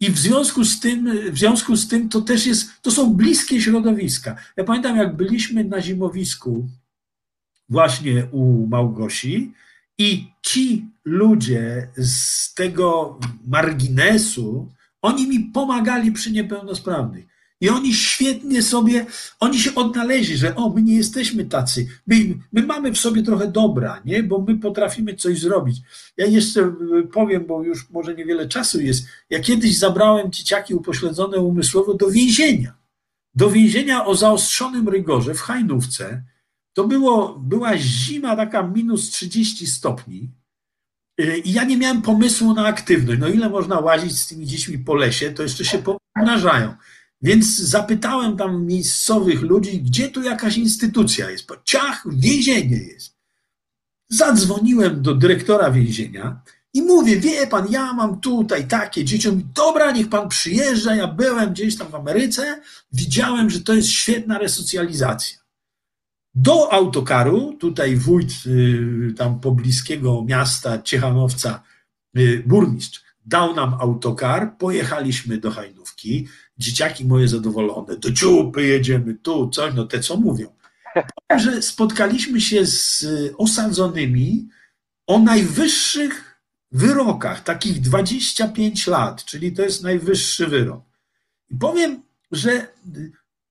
I 0.00 0.10
w 0.10 0.18
związku 0.18 0.64
z 0.64 0.80
tym, 0.80 1.30
w 1.32 1.38
związku 1.38 1.76
z 1.76 1.88
tym 1.88 2.08
to 2.08 2.20
też 2.20 2.46
jest, 2.46 2.70
to 2.82 2.90
są 2.90 3.14
bliskie 3.14 3.60
środowiska. 3.60 4.36
Ja 4.56 4.64
pamiętam, 4.64 4.96
jak 4.96 5.16
byliśmy 5.16 5.64
na 5.64 5.82
zimowisku 5.82 6.68
właśnie 7.68 8.26
u 8.32 8.66
Małgosi 8.66 9.52
i 9.98 10.26
ci 10.42 10.88
ludzie 11.04 11.88
z 11.96 12.54
tego 12.54 13.18
marginesu, 13.46 14.68
oni 15.02 15.26
mi 15.28 15.40
pomagali 15.40 16.12
przy 16.12 16.32
niepełnosprawnych. 16.32 17.24
I 17.60 17.68
oni 17.68 17.94
świetnie 17.94 18.62
sobie, 18.62 19.06
oni 19.40 19.58
się 19.58 19.74
odnaleźli, 19.74 20.36
że 20.36 20.54
o, 20.54 20.70
my 20.70 20.82
nie 20.82 20.96
jesteśmy 20.96 21.44
tacy, 21.44 21.86
my, 22.06 22.16
my 22.52 22.62
mamy 22.62 22.92
w 22.92 22.98
sobie 22.98 23.22
trochę 23.22 23.48
dobra, 23.48 24.02
nie? 24.04 24.22
bo 24.22 24.38
my 24.38 24.58
potrafimy 24.58 25.14
coś 25.14 25.40
zrobić. 25.40 25.76
Ja 26.16 26.26
jeszcze 26.26 26.74
powiem, 27.12 27.46
bo 27.46 27.62
już 27.62 27.90
może 27.90 28.14
niewiele 28.14 28.48
czasu 28.48 28.80
jest, 28.80 29.06
ja 29.30 29.40
kiedyś 29.40 29.78
zabrałem 29.78 30.32
dzieciaki 30.32 30.74
upośledzone 30.74 31.38
umysłowo 31.38 31.94
do 31.94 32.10
więzienia. 32.10 32.74
Do 33.34 33.50
więzienia 33.50 34.06
o 34.06 34.14
zaostrzonym 34.14 34.88
rygorze 34.88 35.34
w 35.34 35.40
Hajnówce, 35.40 36.22
to 36.74 36.84
było, 36.84 37.38
była 37.38 37.78
zima 37.78 38.36
taka 38.36 38.62
minus 38.62 39.10
30 39.10 39.66
stopni 39.66 40.30
y, 41.20 41.38
i 41.38 41.52
ja 41.52 41.64
nie 41.64 41.76
miałem 41.76 42.02
pomysłu 42.02 42.54
na 42.54 42.66
aktywność. 42.66 43.20
No 43.20 43.28
ile 43.28 43.50
można 43.50 43.80
łazić 43.80 44.18
z 44.18 44.26
tymi 44.26 44.46
dziećmi 44.46 44.78
po 44.78 44.94
lesie, 44.94 45.30
to 45.30 45.42
jeszcze 45.42 45.64
się 45.64 45.82
pomnażają. 46.16 46.74
Więc 47.22 47.58
zapytałem 47.58 48.36
tam 48.36 48.66
miejscowych 48.66 49.42
ludzi, 49.42 49.82
gdzie 49.82 50.08
tu 50.08 50.22
jakaś 50.22 50.56
instytucja 50.56 51.30
jest. 51.30 51.46
Po 51.46 51.56
ciach, 51.64 52.04
więzienie 52.12 52.76
jest. 52.76 53.14
Zadzwoniłem 54.08 55.02
do 55.02 55.14
dyrektora 55.14 55.70
więzienia 55.70 56.42
i 56.72 56.82
mówię, 56.82 57.20
wie 57.20 57.46
pan, 57.46 57.66
ja 57.70 57.92
mam 57.92 58.20
tutaj 58.20 58.68
takie 58.68 59.04
dzieci. 59.04 59.28
On 59.28 59.34
mówi, 59.34 59.46
dobra, 59.54 59.90
niech 59.90 60.08
pan 60.08 60.28
przyjeżdża, 60.28 60.94
ja 60.94 61.08
byłem 61.08 61.52
gdzieś 61.52 61.76
tam 61.76 61.88
w 61.88 61.94
Ameryce, 61.94 62.60
widziałem, 62.92 63.50
że 63.50 63.60
to 63.60 63.74
jest 63.74 63.88
świetna 63.88 64.38
resocjalizacja. 64.38 65.43
Do 66.34 66.72
autokaru, 66.72 67.56
tutaj 67.60 67.96
wójt 67.96 68.32
y, 68.46 69.14
tam 69.16 69.40
pobliskiego 69.40 70.24
miasta 70.24 70.82
Ciechanowca, 70.82 71.62
y, 72.16 72.42
burmistrz, 72.46 73.04
dał 73.26 73.54
nam 73.54 73.74
autokar, 73.74 74.56
pojechaliśmy 74.58 75.38
do 75.38 75.50
Hajnówki, 75.50 76.28
dzieciaki 76.58 77.04
moje 77.04 77.28
zadowolone, 77.28 77.96
do 77.96 78.12
ciupy 78.12 78.66
jedziemy, 78.66 79.14
tu, 79.14 79.48
coś, 79.50 79.74
no 79.74 79.84
te 79.84 80.00
co 80.00 80.16
mówią. 80.16 80.48
Że 81.36 81.62
spotkaliśmy 81.62 82.40
się 82.40 82.66
z 82.66 83.06
osadzonymi 83.38 84.48
o 85.06 85.18
najwyższych 85.18 86.40
wyrokach, 86.72 87.42
takich 87.42 87.80
25 87.80 88.86
lat, 88.86 89.24
czyli 89.24 89.52
to 89.52 89.62
jest 89.62 89.82
najwyższy 89.82 90.46
wyrok. 90.46 90.84
I 91.50 91.56
powiem, 91.56 92.02
że 92.32 92.66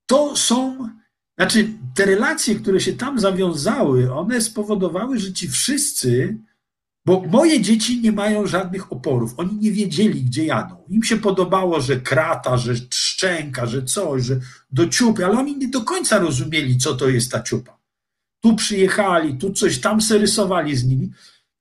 to 0.06 0.36
są 0.36 0.90
znaczy, 1.38 1.70
te 1.96 2.06
relacje, 2.06 2.56
które 2.56 2.80
się 2.80 2.94
tam 2.94 3.20
zawiązały, 3.20 4.14
one 4.14 4.42
spowodowały, 4.42 5.20
że 5.20 5.34
ci 5.34 5.48
wszyscy, 5.48 6.38
bo 7.06 7.22
moje 7.22 7.62
dzieci 7.62 8.02
nie 8.02 8.12
mają 8.12 8.48
żadnych 8.48 8.92
oporów, 8.92 9.34
oni 9.38 9.56
nie 9.56 9.72
wiedzieli, 9.72 10.24
gdzie 10.24 10.46
jadą. 10.46 10.76
Im 10.90 11.04
się 11.04 11.18
podobało, 11.18 11.82
że 11.82 12.02
krata, 12.02 12.58
że 12.58 12.74
szczęka, 12.94 13.66
że 13.66 13.84
coś, 13.84 14.24
że 14.24 14.40
do 14.72 14.88
ciupy, 14.88 15.26
ale 15.26 15.40
oni 15.40 15.58
nie 15.58 15.68
do 15.68 15.82
końca 15.82 16.20
rozumieli, 16.20 16.78
co 16.78 16.96
to 16.96 17.10
jest 17.10 17.32
ta 17.32 17.44
ciupa. 17.44 17.78
Tu 18.42 18.56
przyjechali, 18.56 19.38
tu 19.38 19.54
coś, 19.54 19.80
tam 19.80 20.02
se 20.02 20.18
rysowali 20.18 20.76
z 20.76 20.86
nimi. 20.86 21.12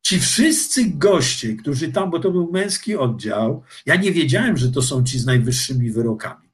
Ci 0.02 0.20
wszyscy 0.20 0.84
goście, 0.84 1.56
którzy 1.56 1.92
tam, 1.92 2.10
bo 2.10 2.18
to 2.18 2.30
był 2.30 2.52
męski 2.52 2.96
oddział, 2.96 3.62
ja 3.86 3.96
nie 3.96 4.12
wiedziałem, 4.12 4.56
że 4.56 4.72
to 4.72 4.82
są 4.82 5.04
ci 5.04 5.18
z 5.18 5.26
najwyższymi 5.26 5.90
wyrokami, 5.90 6.48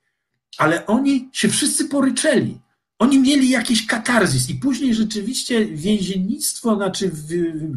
ale 0.59 0.87
oni 0.87 1.29
się 1.33 1.49
wszyscy 1.49 1.85
poryczeli 1.85 2.61
oni 2.99 3.19
mieli 3.19 3.51
jakiś 3.51 3.87
katarzis 3.87 4.51
i 4.51 4.55
później 4.55 4.95
rzeczywiście 4.95 5.67
więziennictwo, 5.67 6.77
znaczy 6.77 7.11
w, 7.11 7.27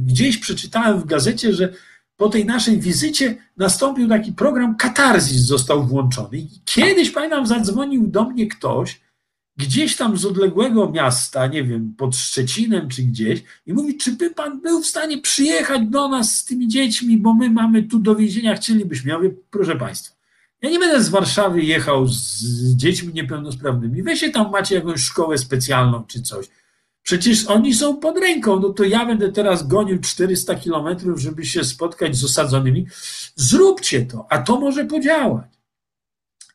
gdzieś 0.06 0.38
przeczytałem 0.38 1.00
w 1.00 1.06
gazecie, 1.06 1.54
że 1.54 1.74
po 2.18 2.30
tej 2.30 2.46
naszej 2.46 2.80
wizycie 2.80 3.38
nastąpił 3.58 4.10
taki 4.10 4.34
program 4.34 4.76
katarzis 4.76 5.42
został 5.42 5.88
włączony. 5.88 6.38
I 6.38 6.50
kiedyś, 6.66 7.10
pamiętam, 7.10 7.48
zadzwonił 7.48 8.08
do 8.08 8.24
mnie 8.30 8.48
ktoś, 8.48 9.02
gdzieś 9.58 9.96
tam 9.96 10.18
z 10.18 10.26
odległego 10.26 10.92
miasta, 10.92 11.48
nie 11.48 11.64
wiem, 11.64 11.94
pod 11.98 12.16
Szczecinem 12.16 12.90
czy 12.90 13.04
gdzieś, 13.04 13.44
i 13.66 13.74
mówi, 13.74 13.98
czy 13.98 14.12
by 14.12 14.30
pan 14.30 14.62
był 14.62 14.82
w 14.82 14.88
stanie 14.88 15.18
przyjechać 15.18 15.82
do 15.90 16.08
nas 16.08 16.36
z 16.36 16.46
tymi 16.46 16.68
dziećmi, 16.68 17.18
bo 17.18 17.34
my 17.34 17.50
mamy 17.50 17.84
tu 17.84 18.00
do 18.00 18.16
więzienia, 18.16 18.56
chcielibyśmy. 18.56 19.10
Ja 19.12 19.18
mówię, 19.18 19.32
proszę 19.52 19.76
państwa, 19.76 20.16
ja 20.62 20.70
nie 20.70 20.80
będę 20.80 21.04
z 21.04 21.10
Warszawy 21.10 21.62
jechał 21.62 22.08
z 22.08 22.44
dziećmi 22.76 23.14
niepełnosprawnymi. 23.14 24.04
Weźcie 24.04 24.30
tam 24.30 24.52
macie 24.52 24.76
jakąś 24.76 25.02
szkołę 25.02 25.38
specjalną 25.38 26.04
czy 26.08 26.22
coś. 26.22 26.48
Przecież 27.04 27.46
oni 27.46 27.74
są 27.74 27.98
pod 27.98 28.18
ręką. 28.18 28.60
No 28.60 28.70
to 28.70 28.84
ja 28.84 29.06
będę 29.06 29.32
teraz 29.32 29.68
gonił 29.68 30.00
400 30.00 30.56
kilometrów, 30.56 31.20
żeby 31.20 31.46
się 31.46 31.64
spotkać 31.64 32.16
z 32.16 32.24
osadzonymi. 32.24 32.88
Zróbcie 33.36 34.06
to, 34.06 34.26
a 34.30 34.38
to 34.38 34.60
może 34.60 34.86
podziałać. 34.86 35.52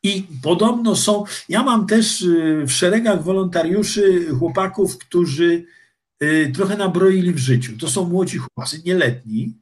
I 0.03 0.27
podobno 0.43 0.95
są. 0.95 1.23
Ja 1.49 1.63
mam 1.63 1.87
też 1.87 2.21
y, 2.21 2.63
w 2.67 2.71
szeregach 2.71 3.23
wolontariuszy 3.23 4.27
chłopaków, 4.39 4.97
którzy 4.97 5.65
y, 6.23 6.51
trochę 6.55 6.77
nabroili 6.77 7.33
w 7.33 7.37
życiu. 7.37 7.77
To 7.79 7.87
są 7.87 8.09
młodzi 8.09 8.37
chłopacy, 8.37 8.81
nieletni, 8.85 9.53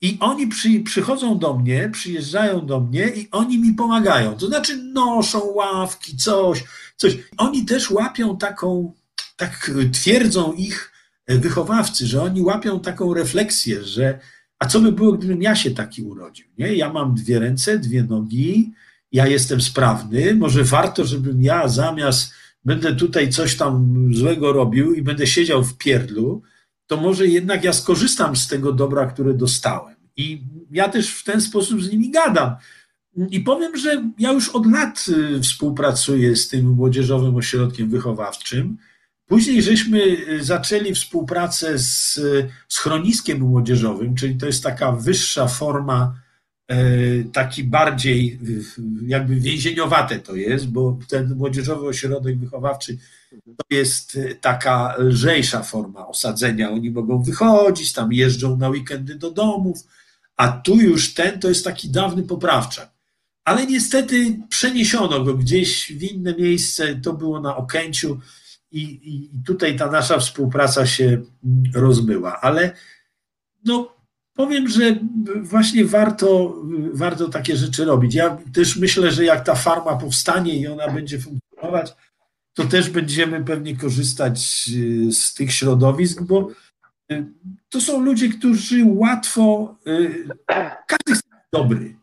i 0.00 0.16
oni 0.20 0.46
przy, 0.46 0.80
przychodzą 0.80 1.38
do 1.38 1.54
mnie, 1.54 1.90
przyjeżdżają 1.92 2.66
do 2.66 2.80
mnie 2.80 3.08
i 3.08 3.28
oni 3.30 3.58
mi 3.58 3.74
pomagają. 3.74 4.36
To 4.36 4.46
znaczy 4.46 4.76
noszą 4.76 5.44
ławki, 5.44 6.16
coś, 6.16 6.64
coś. 6.96 7.16
Oni 7.36 7.64
też 7.64 7.90
łapią 7.90 8.36
taką, 8.36 8.92
tak 9.36 9.70
twierdzą 9.92 10.52
ich 10.52 10.92
wychowawcy, 11.28 12.06
że 12.06 12.22
oni 12.22 12.42
łapią 12.42 12.80
taką 12.80 13.14
refleksję, 13.14 13.84
że 13.84 14.18
a 14.58 14.66
co 14.66 14.80
by 14.80 14.92
było, 14.92 15.12
gdybym 15.12 15.42
ja 15.42 15.56
się 15.56 15.70
taki 15.70 16.02
urodził? 16.02 16.46
Nie? 16.58 16.74
Ja 16.74 16.92
mam 16.92 17.14
dwie 17.14 17.38
ręce, 17.38 17.78
dwie 17.78 18.02
nogi, 18.02 18.72
ja 19.12 19.26
jestem 19.26 19.60
sprawny, 19.60 20.34
może 20.34 20.64
warto, 20.64 21.04
żebym 21.04 21.42
ja 21.42 21.68
zamiast 21.68 22.32
będę 22.64 22.96
tutaj 22.96 23.30
coś 23.30 23.56
tam 23.56 23.94
złego 24.14 24.52
robił 24.52 24.94
i 24.94 25.02
będę 25.02 25.26
siedział 25.26 25.64
w 25.64 25.76
pierdlu, 25.76 26.42
to 26.88 26.96
może 26.96 27.26
jednak 27.26 27.64
ja 27.64 27.72
skorzystam 27.72 28.36
z 28.36 28.48
tego 28.48 28.72
dobra, 28.72 29.06
które 29.06 29.34
dostałem. 29.34 29.96
I 30.16 30.42
ja 30.70 30.88
też 30.88 31.10
w 31.10 31.24
ten 31.24 31.40
sposób 31.40 31.82
z 31.82 31.92
nimi 31.92 32.10
gadam. 32.10 32.56
I 33.30 33.40
powiem, 33.40 33.76
że 33.76 34.10
ja 34.18 34.32
już 34.32 34.48
od 34.48 34.66
lat 34.66 35.06
y, 35.08 35.40
współpracuję 35.40 36.36
z 36.36 36.48
tym 36.48 36.66
młodzieżowym 36.70 37.36
ośrodkiem 37.36 37.90
wychowawczym. 37.90 38.76
Później 39.26 39.62
żeśmy 39.62 40.02
y, 40.02 40.44
zaczęli 40.44 40.94
współpracę 40.94 41.78
z 41.78 42.20
schroniskiem 42.68 43.40
młodzieżowym, 43.40 44.14
czyli 44.14 44.36
to 44.36 44.46
jest 44.46 44.62
taka 44.62 44.92
wyższa 44.92 45.48
forma, 45.48 46.14
y, 46.14 46.27
taki 47.32 47.64
bardziej 47.64 48.38
jakby 49.06 49.36
więzieniowate 49.36 50.18
to 50.18 50.36
jest, 50.36 50.68
bo 50.68 50.98
ten 51.08 51.36
młodzieżowy 51.36 51.86
ośrodek 51.86 52.38
wychowawczy 52.38 52.98
to 53.30 53.64
jest 53.70 54.16
y, 54.16 54.38
taka 54.40 54.94
lżejsza 54.98 55.62
forma 55.62 56.06
osadzenia. 56.06 56.70
Oni 56.70 56.90
mogą 56.90 57.22
wychodzić, 57.22 57.92
tam 57.92 58.12
jeżdżą 58.12 58.56
na 58.56 58.68
weekendy 58.68 59.14
do 59.14 59.30
domów, 59.30 59.84
a 60.36 60.48
tu 60.48 60.80
już 60.80 61.14
ten 61.14 61.40
to 61.40 61.48
jest 61.48 61.64
taki 61.64 61.90
dawny 61.90 62.22
poprawczak. 62.22 62.90
Ale 63.44 63.66
niestety 63.66 64.38
przeniesiono 64.48 65.24
go 65.24 65.34
gdzieś 65.34 65.92
w 65.92 66.02
inne 66.02 66.34
miejsce, 66.34 66.94
to 66.94 67.12
było 67.12 67.40
na 67.40 67.56
Okęciu 67.56 68.20
i, 68.70 68.82
i 68.82 69.30
tutaj 69.46 69.76
ta 69.76 69.90
nasza 69.90 70.18
współpraca 70.18 70.86
się 70.86 71.22
rozmyła. 71.74 72.40
Ale 72.40 72.72
no, 73.64 73.97
powiem, 74.38 74.68
że 74.68 74.98
właśnie 75.42 75.84
warto, 75.84 76.56
warto 76.92 77.28
takie 77.28 77.56
rzeczy 77.56 77.84
robić. 77.84 78.14
Ja 78.14 78.38
też 78.54 78.76
myślę, 78.76 79.10
że 79.10 79.24
jak 79.24 79.44
ta 79.44 79.54
farma 79.54 79.96
powstanie 79.96 80.56
i 80.56 80.66
ona 80.66 80.88
będzie 80.88 81.18
funkcjonować, 81.18 81.94
to 82.54 82.64
też 82.64 82.90
będziemy 82.90 83.44
pewnie 83.44 83.76
korzystać 83.76 84.70
y, 84.74 85.12
z 85.12 85.34
tych 85.34 85.52
środowisk, 85.52 86.22
bo 86.22 86.50
y, 87.12 87.26
to 87.68 87.80
są 87.80 88.00
ludzie, 88.00 88.28
którzy 88.28 88.84
łatwo, 88.84 89.76
każdy 90.86 91.08
jest 91.08 91.22
dobry. 91.52 91.96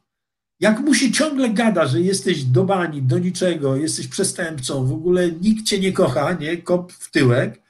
Jak 0.59 0.79
mu 0.79 0.93
się 0.93 1.11
ciągle 1.11 1.49
gada, 1.49 1.87
że 1.87 2.01
jesteś 2.01 2.43
do 2.43 2.63
bani, 2.63 3.01
do 3.01 3.19
niczego, 3.19 3.75
jesteś 3.75 4.07
przestępcą, 4.07 4.85
w 4.85 4.93
ogóle 4.93 5.31
nikt 5.31 5.65
cię 5.65 5.79
nie 5.79 5.93
kocha, 5.93 6.33
nie, 6.33 6.57
kop 6.57 6.93
w 6.93 7.11
tyłek, 7.11 7.61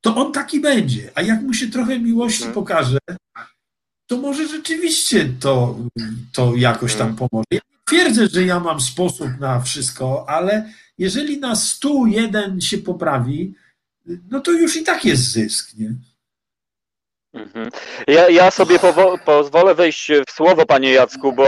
to 0.00 0.16
on 0.16 0.32
taki 0.32 0.60
będzie. 0.60 1.10
A 1.14 1.22
jak 1.22 1.42
mu 1.42 1.54
się 1.54 1.68
trochę 1.68 1.98
miłości 1.98 2.44
mhm. 2.44 2.54
pokaże, 2.54 2.98
to 4.12 4.18
może 4.18 4.48
rzeczywiście 4.48 5.32
to, 5.40 5.78
to 6.32 6.56
jakoś 6.56 6.94
tam 6.94 7.08
mhm. 7.08 7.16
pomoże. 7.16 7.44
Ja 7.50 7.60
nie 7.70 7.78
twierdzę, 7.86 8.28
że 8.28 8.44
ja 8.44 8.60
mam 8.60 8.80
sposób 8.80 9.28
na 9.40 9.60
wszystko, 9.60 10.28
ale 10.28 10.72
jeżeli 10.98 11.40
na 11.40 11.56
stu 11.56 12.06
jeden 12.06 12.60
się 12.60 12.78
poprawi, 12.78 13.54
no 14.30 14.40
to 14.40 14.52
już 14.52 14.76
i 14.76 14.82
tak 14.82 15.04
jest 15.04 15.32
zysk, 15.32 15.74
nie? 15.78 15.94
Mhm. 17.34 17.70
Ja, 18.06 18.28
ja 18.28 18.50
sobie 18.50 18.78
pozwolę 19.24 19.74
wejść 19.74 20.10
w 20.26 20.30
słowo, 20.30 20.66
panie 20.66 20.92
Jacku, 20.92 21.32
bo 21.32 21.44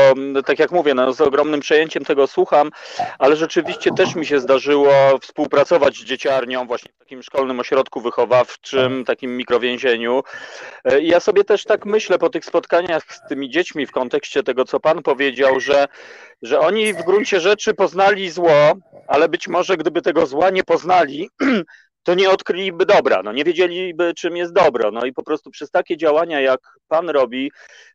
tak 0.46 0.58
jak 0.58 0.72
mówię, 0.72 0.94
no, 0.94 1.12
z 1.12 1.20
ogromnym 1.20 1.60
przejęciem 1.60 2.04
tego 2.04 2.26
słucham, 2.26 2.70
ale 3.18 3.36
rzeczywiście 3.36 3.90
też 3.96 4.14
mi 4.14 4.26
się 4.26 4.40
zdarzyło 4.40 5.18
współpracować 5.20 5.96
z 5.96 6.04
dzieciarnią 6.04 6.66
właśnie 6.66 6.92
w 6.92 6.98
takim 6.98 7.22
szkolnym 7.22 7.60
ośrodku 7.60 8.00
wychowawczym, 8.00 9.04
takim 9.04 9.36
mikrowięzieniu. 9.36 10.22
E, 10.84 11.00
I 11.00 11.08
ja 11.08 11.20
sobie 11.20 11.44
też 11.44 11.64
tak 11.64 11.86
myślę 11.86 12.18
po 12.18 12.30
tych 12.30 12.44
spotkaniach 12.44 13.14
z 13.14 13.28
tymi 13.28 13.50
dziećmi 13.50 13.86
w 13.86 13.92
kontekście 13.92 14.42
tego, 14.42 14.64
co 14.64 14.80
pan 14.80 15.02
powiedział, 15.02 15.60
że, 15.60 15.88
że 16.42 16.60
oni 16.60 16.94
w 16.94 17.02
gruncie 17.02 17.40
rzeczy 17.40 17.74
poznali 17.74 18.30
zło, 18.30 18.72
ale 19.08 19.28
być 19.28 19.48
może 19.48 19.76
gdyby 19.76 20.02
tego 20.02 20.26
zła 20.26 20.50
nie 20.50 20.64
poznali, 20.64 21.30
to 22.04 22.14
nie 22.14 22.30
odkryliby 22.30 22.86
dobra, 22.86 23.22
no 23.24 23.32
nie 23.32 23.44
wiedzieliby, 23.44 24.14
czym 24.14 24.36
jest 24.36 24.52
dobro. 24.52 24.90
No 24.90 25.04
i 25.04 25.12
po 25.12 25.22
prostu 25.22 25.50
przez 25.50 25.70
takie 25.70 25.96
działania, 25.96 26.40
jak 26.40 26.60
pan 26.88 27.10
robi, 27.10 27.50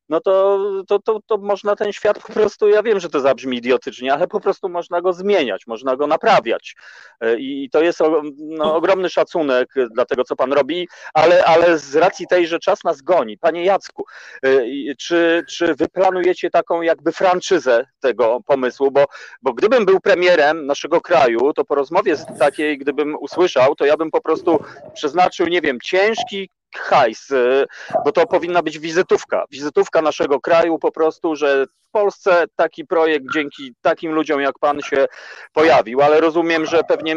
no 0.09 0.19
to, 0.19 0.59
to, 0.87 0.99
to, 0.99 1.19
to 1.25 1.37
można 1.37 1.75
ten 1.75 1.93
świat 1.93 2.19
po 2.19 2.33
prostu, 2.33 2.67
ja 2.67 2.83
wiem, 2.83 2.99
że 2.99 3.09
to 3.09 3.19
zabrzmi 3.19 3.57
idiotycznie, 3.57 4.13
ale 4.13 4.27
po 4.27 4.39
prostu 4.39 4.69
można 4.69 5.01
go 5.01 5.13
zmieniać, 5.13 5.67
można 5.67 5.95
go 5.95 6.07
naprawiać. 6.07 6.75
E, 7.21 7.39
I 7.39 7.69
to 7.71 7.81
jest 7.81 7.99
no, 8.37 8.75
ogromny 8.75 9.09
szacunek 9.09 9.69
dla 9.91 10.05
tego, 10.05 10.23
co 10.23 10.35
pan 10.35 10.53
robi, 10.53 10.87
ale, 11.13 11.45
ale 11.45 11.79
z 11.79 11.95
racji 11.95 12.27
tej, 12.27 12.47
że 12.47 12.59
czas 12.59 12.83
nas 12.83 13.01
goni. 13.01 13.37
Panie 13.37 13.65
Jacku, 13.65 14.05
e, 14.43 14.49
czy, 14.95 15.43
czy 15.49 15.75
wy 15.75 15.87
planujecie 15.87 16.49
taką 16.49 16.81
jakby 16.81 17.11
franczyzę 17.11 17.85
tego 17.99 18.39
pomysłu? 18.45 18.91
Bo, 18.91 19.05
bo 19.41 19.53
gdybym 19.53 19.85
był 19.85 19.99
premierem 19.99 20.65
naszego 20.65 21.01
kraju, 21.01 21.53
to 21.53 21.65
po 21.65 21.75
rozmowie 21.75 22.15
takiej, 22.39 22.77
gdybym 22.77 23.15
usłyszał, 23.19 23.75
to 23.75 23.85
ja 23.85 23.97
bym 23.97 24.11
po 24.11 24.21
prostu 24.21 24.63
przeznaczył, 24.93 25.47
nie 25.47 25.61
wiem, 25.61 25.77
ciężki 25.83 26.49
hajs, 26.75 27.31
y, 27.31 27.65
bo 28.05 28.11
to 28.11 28.27
powinna 28.27 28.61
być 28.61 28.79
wizytówka. 28.79 29.45
Wizytówka 29.51 30.01
naszego 30.01 30.39
kraju 30.39 30.79
po 30.79 30.91
prostu, 30.91 31.35
że 31.35 31.65
w 31.65 31.91
Polsce 31.91 32.45
taki 32.55 32.85
projekt 32.85 33.25
dzięki 33.33 33.73
takim 33.81 34.11
ludziom 34.11 34.41
jak 34.41 34.59
pan 34.59 34.81
się 34.81 35.05
pojawił, 35.53 36.01
ale 36.01 36.21
rozumiem, 36.21 36.65
że 36.65 36.83
pewnie 36.83 37.15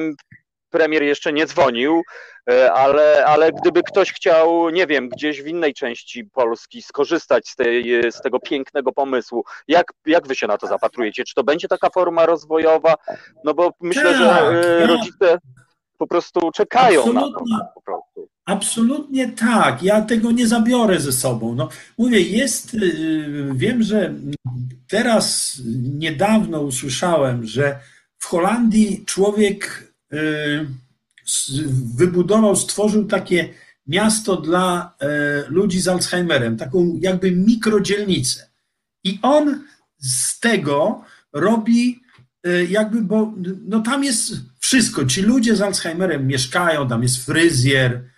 premier 0.70 1.02
jeszcze 1.02 1.32
nie 1.32 1.46
dzwonił, 1.46 2.02
y, 2.50 2.72
ale, 2.72 3.24
ale 3.26 3.52
gdyby 3.52 3.82
ktoś 3.82 4.12
chciał, 4.12 4.70
nie 4.70 4.86
wiem, 4.86 5.08
gdzieś 5.08 5.42
w 5.42 5.46
innej 5.46 5.74
części 5.74 6.24
Polski 6.24 6.82
skorzystać 6.82 7.48
z, 7.48 7.56
tej, 7.56 8.02
z 8.12 8.20
tego 8.20 8.40
pięknego 8.40 8.92
pomysłu, 8.92 9.44
jak, 9.68 9.92
jak 10.06 10.26
wy 10.26 10.34
się 10.34 10.46
na 10.46 10.58
to 10.58 10.66
zapatrujecie? 10.66 11.24
Czy 11.24 11.34
to 11.34 11.44
będzie 11.44 11.68
taka 11.68 11.90
forma 11.90 12.26
rozwojowa? 12.26 12.94
No 13.44 13.54
bo 13.54 13.70
myślę, 13.80 14.14
że 14.14 14.26
tak, 14.26 14.88
rodzice 14.88 15.38
po 15.98 16.06
prostu 16.06 16.50
czekają 16.50 17.00
Absolutnie. 17.00 17.56
na 17.56 17.64
to. 17.86 18.02
Absolutnie 18.44 19.28
tak. 19.28 19.82
Ja 19.82 20.02
tego 20.02 20.30
nie 20.30 20.46
zabiorę 20.46 21.00
ze 21.00 21.12
sobą. 21.12 21.54
No, 21.54 21.68
mówię, 21.98 22.20
jest, 22.20 22.74
y, 22.74 23.48
wiem, 23.54 23.82
że 23.82 24.14
teraz 24.88 25.58
niedawno 25.98 26.60
usłyszałem, 26.60 27.46
że 27.46 27.78
w 28.18 28.24
Holandii 28.24 29.04
człowiek 29.06 29.92
y, 30.12 30.66
wybudował, 31.96 32.56
stworzył 32.56 33.04
takie 33.04 33.48
miasto 33.86 34.36
dla 34.36 34.94
y, 35.02 35.50
ludzi 35.50 35.80
z 35.80 35.88
Alzheimerem, 35.88 36.56
taką 36.56 36.98
jakby 37.00 37.32
mikrodzielnicę. 37.32 38.50
I 39.04 39.18
on 39.22 39.64
z 39.98 40.40
tego 40.40 41.04
robi 41.32 42.02
jakby, 42.68 43.02
bo 43.02 43.32
no 43.64 43.80
tam 43.80 44.04
jest 44.04 44.34
wszystko. 44.60 45.04
Ci 45.04 45.22
ludzie 45.22 45.56
z 45.56 45.62
Alzheimerem 45.62 46.26
mieszkają, 46.26 46.88
tam 46.88 47.02
jest 47.02 47.26
fryzjer, 47.26 48.11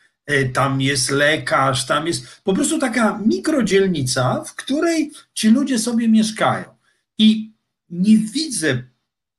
tam 0.52 0.80
jest 0.80 1.10
lekarz, 1.10 1.86
tam 1.86 2.06
jest 2.06 2.40
po 2.44 2.54
prostu 2.54 2.78
taka 2.78 3.18
mikrodzielnica, 3.26 4.44
w 4.44 4.54
której 4.54 5.12
ci 5.34 5.48
ludzie 5.48 5.78
sobie 5.78 6.08
mieszkają. 6.08 6.64
I 7.18 7.52
nie 7.90 8.18
widzę 8.18 8.82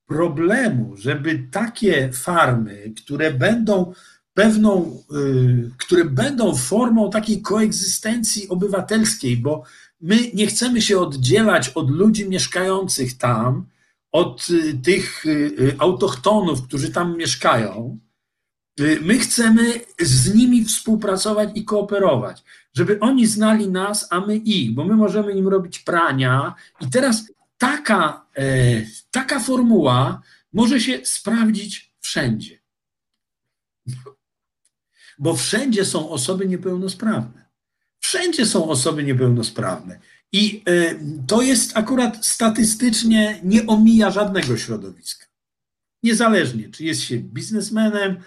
problemu, 0.06 0.98
żeby 0.98 1.48
takie 1.52 2.10
farmy, 2.14 2.94
które 3.04 3.34
będą 3.34 3.94
pewną, 4.34 5.04
y, 5.12 5.72
które 5.78 6.06
będą 6.06 6.56
formą 6.56 7.10
takiej 7.10 7.42
koegzystencji 7.42 8.50
obywatelskiej, 8.50 9.38
bo 9.38 9.64
my 10.02 10.20
nie 10.34 10.48
chcemy 10.48 10.82
się 10.82 11.00
oddzielać 11.00 11.70
od 11.70 11.90
ludzi 11.90 12.30
mieszkających 12.30 13.18
tam, 13.18 13.66
od 14.12 14.50
y, 14.50 14.74
tych 14.74 15.26
y, 15.26 15.76
autochtonów, 15.78 16.68
którzy 16.68 16.92
tam 16.92 17.18
mieszkają, 17.18 17.98
my 19.02 19.20
chcemy 19.20 19.82
z 20.00 20.36
nimi 20.36 20.66
współpracować 20.66 21.50
i 21.56 21.66
kooperować, 21.66 22.44
żeby 22.74 23.00
oni 23.00 23.28
znali 23.28 23.68
nas, 23.68 24.08
a 24.10 24.20
my 24.20 24.36
ich, 24.36 24.74
bo 24.74 24.84
my 24.84 24.96
możemy 24.96 25.32
im 25.32 25.48
robić 25.48 25.80
prania. 25.80 26.56
I 26.82 26.90
teraz 26.90 27.32
taka, 27.58 28.26
e, 28.38 28.46
taka 29.12 29.40
formuła 29.40 30.22
może 30.54 30.82
się 30.82 31.06
sprawdzić 31.06 31.94
wszędzie. 32.00 32.60
Bo 35.20 35.36
wszędzie 35.36 35.86
są 35.86 36.10
osoby 36.10 36.48
niepełnosprawne. 36.48 37.46
Wszędzie 38.00 38.46
są 38.46 38.70
osoby 38.70 39.04
niepełnosprawne. 39.04 40.00
I 40.32 40.64
e, 40.66 40.96
to 41.28 41.42
jest 41.42 41.78
akurat 41.78 42.26
statystycznie 42.26 43.40
nie 43.44 43.68
omija 43.68 44.12
żadnego 44.12 44.58
środowiska. 44.58 45.26
Niezależnie, 46.04 46.70
czy 46.70 46.84
jest 46.84 47.02
się 47.02 47.18
biznesmenem, 47.18 48.18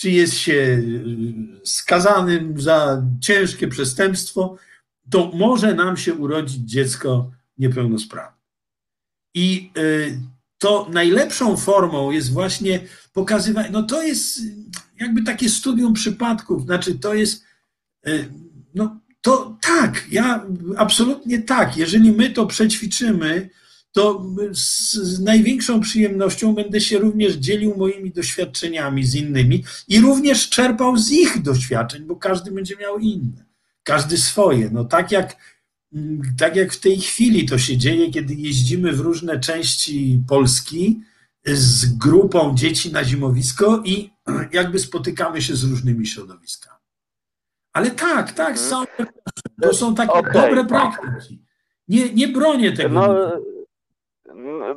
czy 0.00 0.10
jest 0.10 0.34
się 0.34 0.52
y, 0.52 1.34
skazanym 1.64 2.60
za 2.60 3.02
ciężkie 3.20 3.68
przestępstwo, 3.68 4.56
to 5.10 5.30
może 5.34 5.74
nam 5.74 5.96
się 5.96 6.14
urodzić 6.14 6.70
dziecko 6.70 7.30
niepełnosprawne. 7.58 8.40
I 9.34 9.70
y, 9.78 10.20
to 10.58 10.88
najlepszą 10.92 11.56
formą 11.56 12.10
jest 12.10 12.32
właśnie 12.32 12.80
pokazywanie, 13.12 13.70
no 13.70 13.82
to 13.82 14.02
jest 14.02 14.40
jakby 15.00 15.22
takie 15.22 15.48
studium 15.48 15.94
przypadków, 15.94 16.64
znaczy 16.64 16.98
to 16.98 17.14
jest, 17.14 17.44
y, 18.08 18.28
no 18.74 19.00
to 19.20 19.58
tak, 19.62 20.06
ja 20.10 20.46
absolutnie 20.76 21.42
tak, 21.42 21.76
jeżeli 21.76 22.12
my 22.12 22.30
to 22.30 22.46
przećwiczymy, 22.46 23.50
to 23.92 24.26
z 24.50 25.20
największą 25.20 25.80
przyjemnością 25.80 26.54
będę 26.54 26.80
się 26.80 26.98
również 26.98 27.34
dzielił 27.34 27.76
moimi 27.76 28.10
doświadczeniami 28.10 29.04
z 29.04 29.14
innymi 29.14 29.64
i 29.88 30.00
również 30.00 30.48
czerpał 30.48 30.96
z 30.96 31.10
ich 31.10 31.42
doświadczeń, 31.42 32.02
bo 32.02 32.16
każdy 32.16 32.50
będzie 32.50 32.76
miał 32.76 32.98
inne, 32.98 33.44
każdy 33.82 34.18
swoje. 34.18 34.70
No 34.72 34.84
tak 34.84 35.12
jak, 35.12 35.36
tak 36.38 36.56
jak 36.56 36.72
w 36.72 36.80
tej 36.80 37.00
chwili 37.00 37.46
to 37.46 37.58
się 37.58 37.76
dzieje, 37.76 38.10
kiedy 38.10 38.34
jeździmy 38.34 38.92
w 38.92 39.00
różne 39.00 39.40
części 39.40 40.22
Polski 40.28 41.00
z 41.46 41.86
grupą 41.86 42.54
dzieci 42.54 42.92
na 42.92 43.04
zimowisko 43.04 43.82
i 43.84 44.10
jakby 44.52 44.78
spotykamy 44.78 45.42
się 45.42 45.56
z 45.56 45.64
różnymi 45.64 46.06
środowiskami. 46.06 46.80
Ale 47.72 47.90
tak, 47.90 48.32
tak, 48.32 48.58
mhm. 48.58 48.68
są, 48.68 48.84
to 49.62 49.74
są 49.74 49.94
takie 49.94 50.12
okay. 50.12 50.32
dobre 50.32 50.64
praktyki. 50.64 51.42
Nie, 51.88 52.12
nie 52.12 52.28
bronię 52.28 52.72
tego. 52.72 52.94
No, 52.94 53.32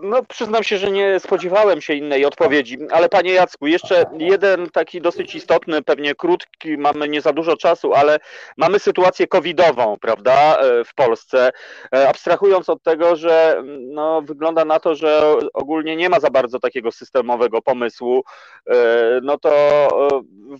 no, 0.01 0.23
przyznam 0.29 0.63
się, 0.63 0.77
że 0.77 0.91
nie 0.91 1.19
spodziewałem 1.19 1.81
się 1.81 1.93
innej 1.93 2.25
odpowiedzi, 2.25 2.77
ale 2.91 3.09
panie 3.09 3.33
Jacku, 3.33 3.67
jeszcze 3.67 4.05
jeden 4.17 4.69
taki 4.69 5.01
dosyć 5.01 5.35
istotny, 5.35 5.81
pewnie 5.81 6.15
krótki, 6.15 6.77
mamy 6.77 7.09
nie 7.09 7.21
za 7.21 7.33
dużo 7.33 7.57
czasu, 7.57 7.93
ale 7.93 8.19
mamy 8.57 8.79
sytuację 8.79 9.27
covidową, 9.27 9.97
prawda, 10.01 10.57
e, 10.57 10.83
w 10.83 10.93
Polsce. 10.93 11.51
E, 11.95 12.09
abstrahując 12.09 12.69
od 12.69 12.83
tego, 12.83 13.15
że 13.15 13.63
no, 13.79 14.21
wygląda 14.21 14.65
na 14.65 14.79
to, 14.79 14.95
że 14.95 15.35
ogólnie 15.53 15.95
nie 15.95 16.09
ma 16.09 16.19
za 16.19 16.29
bardzo 16.29 16.59
takiego 16.59 16.91
systemowego 16.91 17.61
pomysłu, 17.61 18.23
e, 18.69 18.75
no 19.23 19.37
to 19.37 19.53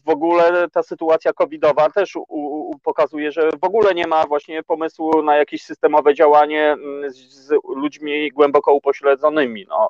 w 0.05 0.09
ogóle 0.09 0.69
ta 0.69 0.83
sytuacja 0.83 1.33
covidowa 1.33 1.89
też 1.89 2.15
u, 2.15 2.25
u, 2.29 2.79
pokazuje, 2.83 3.31
że 3.31 3.49
w 3.61 3.63
ogóle 3.63 3.93
nie 3.93 4.07
ma 4.07 4.25
właśnie 4.27 4.63
pomysłu 4.63 5.23
na 5.23 5.35
jakieś 5.35 5.63
systemowe 5.63 6.13
działanie 6.13 6.75
z, 7.07 7.15
z 7.15 7.53
ludźmi 7.75 8.31
głęboko 8.31 8.73
upośledzonymi. 8.84 9.65
No. 9.69 9.89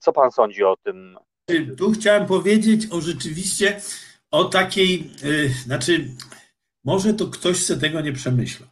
Co 0.00 0.12
pan 0.12 0.30
sądzi 0.30 0.64
o 0.64 0.76
tym? 0.76 1.16
Tu 1.76 1.90
chciałem 1.90 2.26
powiedzieć 2.26 2.86
o 2.90 3.00
rzeczywiście 3.00 3.80
o 4.30 4.44
takiej, 4.44 5.10
yy, 5.22 5.48
znaczy, 5.48 6.08
może 6.84 7.14
to 7.14 7.26
ktoś 7.26 7.64
se 7.64 7.76
tego 7.76 8.00
nie 8.00 8.12
przemyślał, 8.12 8.68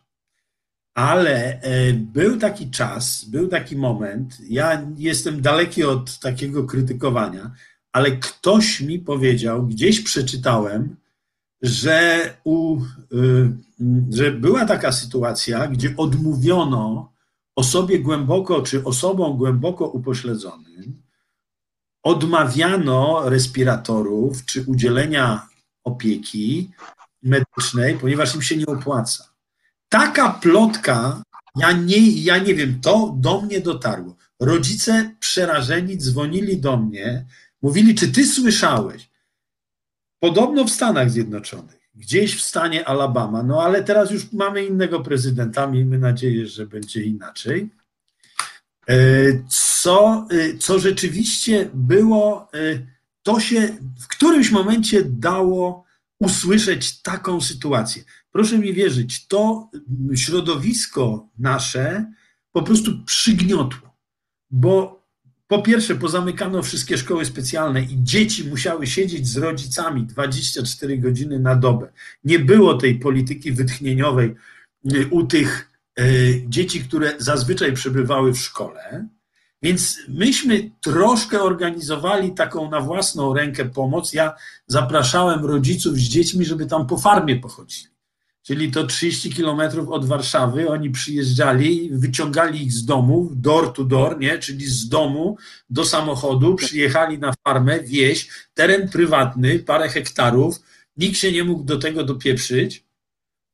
ale 0.95 1.61
yy, 1.87 1.93
był 1.93 2.39
taki 2.39 2.70
czas, 2.70 3.24
był 3.24 3.49
taki 3.49 3.77
moment, 3.77 4.39
ja 4.49 4.87
jestem 4.97 5.43
daleki 5.43 5.85
od 5.85 6.19
takiego 6.19 6.65
krytykowania, 6.65 7.51
ale 7.93 8.11
ktoś 8.11 8.81
mi 8.81 8.99
powiedział, 8.99 9.66
gdzieś 9.66 10.01
przeczytałem, 10.01 10.97
że, 11.62 12.31
u, 12.45 12.79
yy, 13.11 13.53
że 14.11 14.31
była 14.31 14.65
taka 14.65 14.93
sytuacja, 14.93 15.66
gdzie 15.66 15.95
odmówiono 15.97 17.11
osobie 17.57 17.99
głęboko, 17.99 18.62
czy 18.62 18.85
osobom 18.85 19.37
głęboko 19.37 19.89
upośledzonym, 19.89 21.03
odmawiano 22.03 23.29
respiratorów 23.31 24.45
czy 24.45 24.65
udzielenia 24.66 25.49
opieki 25.85 26.70
medycznej, 27.23 27.99
ponieważ 27.99 28.35
im 28.35 28.43
się 28.43 28.57
nie 28.57 28.66
opłaca. 28.66 29.33
Taka 29.89 30.31
plotka, 30.31 31.23
ja 31.57 31.73
nie, 31.73 32.23
ja 32.23 32.39
nie 32.39 32.55
wiem, 32.55 32.81
to 32.81 33.15
do 33.19 33.41
mnie 33.41 33.61
dotarło. 33.61 34.16
Rodzice 34.41 35.15
przerażeni 35.20 35.97
dzwonili 35.97 36.57
do 36.61 36.77
mnie, 36.77 37.27
mówili, 37.62 37.95
czy 37.95 38.12
ty 38.12 38.27
słyszałeś? 38.27 39.11
Podobno 40.20 40.65
w 40.65 40.70
Stanach 40.70 41.11
Zjednoczonych, 41.11 41.82
gdzieś 41.94 42.36
w 42.36 42.43
stanie 42.43 42.89
Alabama, 42.89 43.43
no 43.43 43.62
ale 43.62 43.85
teraz 43.85 44.10
już 44.10 44.32
mamy 44.32 44.64
innego 44.64 45.01
prezydenta, 45.01 45.66
miejmy 45.66 45.98
nadzieję, 45.98 46.47
że 46.47 46.66
będzie 46.66 47.02
inaczej. 47.02 47.70
E, 48.89 48.97
co, 49.48 50.27
e, 50.31 50.59
co 50.59 50.78
rzeczywiście 50.78 51.70
było, 51.74 52.48
e, 52.55 52.59
to 53.23 53.40
się 53.40 53.77
w 54.01 54.09
którymś 54.09 54.51
momencie 54.51 55.05
dało 55.05 55.85
usłyszeć 56.19 57.02
taką 57.02 57.40
sytuację. 57.40 58.02
Proszę 58.32 58.59
mi 58.59 58.73
wierzyć, 58.73 59.27
to 59.27 59.70
środowisko 60.14 61.28
nasze 61.39 62.12
po 62.52 62.62
prostu 62.62 63.05
przygniotło, 63.05 63.97
bo 64.51 65.02
po 65.53 65.62
pierwsze 65.62 65.95
pozamykano 65.95 66.62
wszystkie 66.62 66.99
szkoły 66.99 67.24
specjalne 67.24 67.83
i 67.83 67.97
dzieci 68.03 68.45
musiały 68.45 68.87
siedzieć 68.87 69.29
z 69.29 69.37
rodzicami 69.37 70.05
24 70.05 70.99
godziny 70.99 71.39
na 71.39 71.57
dobę. 71.57 71.93
Nie 72.24 72.39
było 72.39 72.74
tej 72.74 72.99
polityki 72.99 73.53
wytchnieniowej 73.53 74.35
u 75.11 75.27
tych 75.27 75.73
E, 75.99 76.05
dzieci, 76.49 76.85
które 76.85 77.12
zazwyczaj 77.19 77.73
przebywały 77.73 78.33
w 78.33 78.39
szkole. 78.39 79.09
Więc 79.62 79.99
myśmy 80.09 80.70
troszkę 80.81 81.43
organizowali 81.43 82.35
taką 82.35 82.70
na 82.70 82.81
własną 82.81 83.35
rękę 83.35 83.65
pomoc. 83.65 84.12
Ja 84.12 84.35
zapraszałem 84.66 85.45
rodziców 85.45 85.97
z 85.97 86.01
dziećmi, 86.01 86.45
żeby 86.45 86.66
tam 86.66 86.87
po 86.87 86.99
farmie 86.99 87.37
pochodzili. 87.37 87.91
Czyli 88.43 88.70
to 88.70 88.86
30 88.86 89.32
kilometrów 89.32 89.89
od 89.89 90.05
Warszawy, 90.05 90.69
oni 90.69 90.90
przyjeżdżali, 90.90 91.90
wyciągali 91.93 92.62
ich 92.62 92.73
z 92.73 92.85
domu, 92.85 93.31
door 93.35 93.73
to 93.73 93.85
door, 93.85 94.19
nie? 94.20 94.39
czyli 94.39 94.66
z 94.66 94.89
domu 94.89 95.36
do 95.70 95.85
samochodu, 95.85 96.55
przyjechali 96.55 97.19
na 97.19 97.35
farmę, 97.44 97.81
wieś, 97.81 98.28
teren 98.55 98.89
prywatny, 98.89 99.59
parę 99.59 99.89
hektarów, 99.89 100.60
nikt 100.97 101.16
się 101.16 101.32
nie 101.32 101.44
mógł 101.44 101.64
do 101.64 101.78
tego 101.78 102.05
dopieprzyć. 102.05 102.85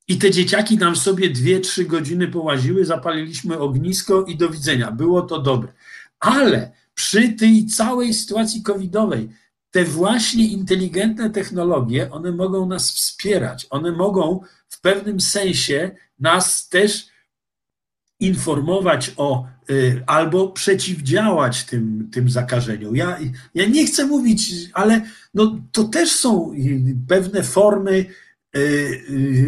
I 0.09 0.19
te 0.19 0.31
dzieciaki 0.31 0.79
nam 0.79 0.97
sobie 0.97 1.31
dwie, 1.31 1.61
trzy 1.61 1.85
godziny 1.85 2.29
połaziły, 2.29 2.85
zapaliliśmy 2.85 3.59
ognisko 3.59 4.25
i 4.25 4.37
do 4.37 4.49
widzenia. 4.49 4.93
Było 4.93 5.23
to 5.23 5.39
dobre. 5.39 5.73
Ale 6.21 6.73
przy 6.95 7.29
tej 7.29 7.67
całej 7.67 8.15
sytuacji 8.15 8.63
covidowej, 8.63 9.29
te 9.71 9.85
właśnie 9.85 10.49
inteligentne 10.49 11.31
technologie, 11.31 12.11
one 12.11 12.33
mogą 12.33 12.69
nas 12.69 12.93
wspierać. 12.93 13.67
One 13.71 13.93
mogą 13.93 14.41
w 14.79 14.81
pewnym 14.81 15.21
sensie 15.21 15.91
nas 16.19 16.69
też 16.69 17.07
informować 18.21 19.13
o 19.17 19.47
y, 19.71 20.03
albo 20.07 20.49
przeciwdziałać 20.49 21.65
tym, 21.65 22.09
tym 22.13 22.31
zakażeniom. 22.31 22.97
Ja, 22.97 23.19
ja 23.55 23.67
nie 23.67 23.87
chcę 23.87 24.07
mówić, 24.07 24.53
ale 24.73 25.01
no, 25.35 25.61
to 25.73 25.85
też 25.85 26.13
są 26.13 26.53
pewne 27.09 27.43
formy 27.43 28.07
e, 28.55 28.61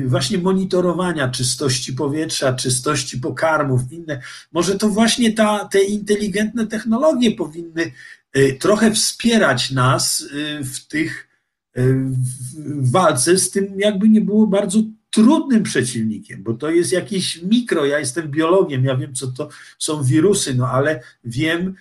właśnie 0.07 0.39
monitorowania 0.39 1.29
czystości 1.29 1.93
powietrza, 1.93 2.53
czystości 2.53 3.19
pokarmów, 3.19 3.93
inne. 3.93 4.21
Może 4.53 4.79
to 4.79 4.89
właśnie 4.89 5.33
ta, 5.33 5.69
te 5.73 5.83
inteligentne 5.83 6.67
technologie 6.67 7.31
powinny 7.33 7.93
trochę 8.61 8.93
wspierać 8.93 9.71
nas 9.71 10.25
w 10.65 10.87
tych 10.89 11.29
w 11.75 12.91
walce 12.91 13.39
z 13.39 13.51
tym, 13.51 13.81
jakby 13.81 14.09
nie 14.09 14.21
było 14.21 14.47
bardzo 14.47 14.83
trudnym 15.11 15.63
przeciwnikiem, 15.63 16.43
bo 16.43 16.55
to 16.55 16.71
jest 16.71 16.93
jakiś 16.93 17.43
mikro, 17.43 17.87
ja 17.87 17.99
jestem 17.99 18.31
biologiem, 18.31 18.85
ja 18.85 18.97
wiem, 18.97 19.15
co 19.15 19.27
to 19.27 19.49
są 19.79 20.03
wirusy, 20.03 20.55
no 20.55 20.69
ale 20.69 21.03
wiem, 21.25 21.75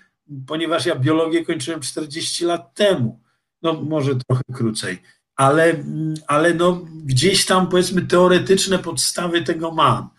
ponieważ 0.47 0.85
ja 0.85 0.95
biologię 0.95 1.45
kończyłem 1.45 1.79
40 1.79 2.45
lat 2.45 2.75
temu, 2.75 3.19
no 3.61 3.73
może 3.73 4.15
trochę 4.15 4.43
krócej 4.53 4.99
ale, 5.39 5.83
ale 6.27 6.53
no 6.53 6.85
gdzieś 7.05 7.45
tam 7.45 7.69
powiedzmy 7.69 8.01
teoretyczne 8.01 8.79
podstawy 8.79 9.41
tego 9.41 9.71
mam. 9.71 10.09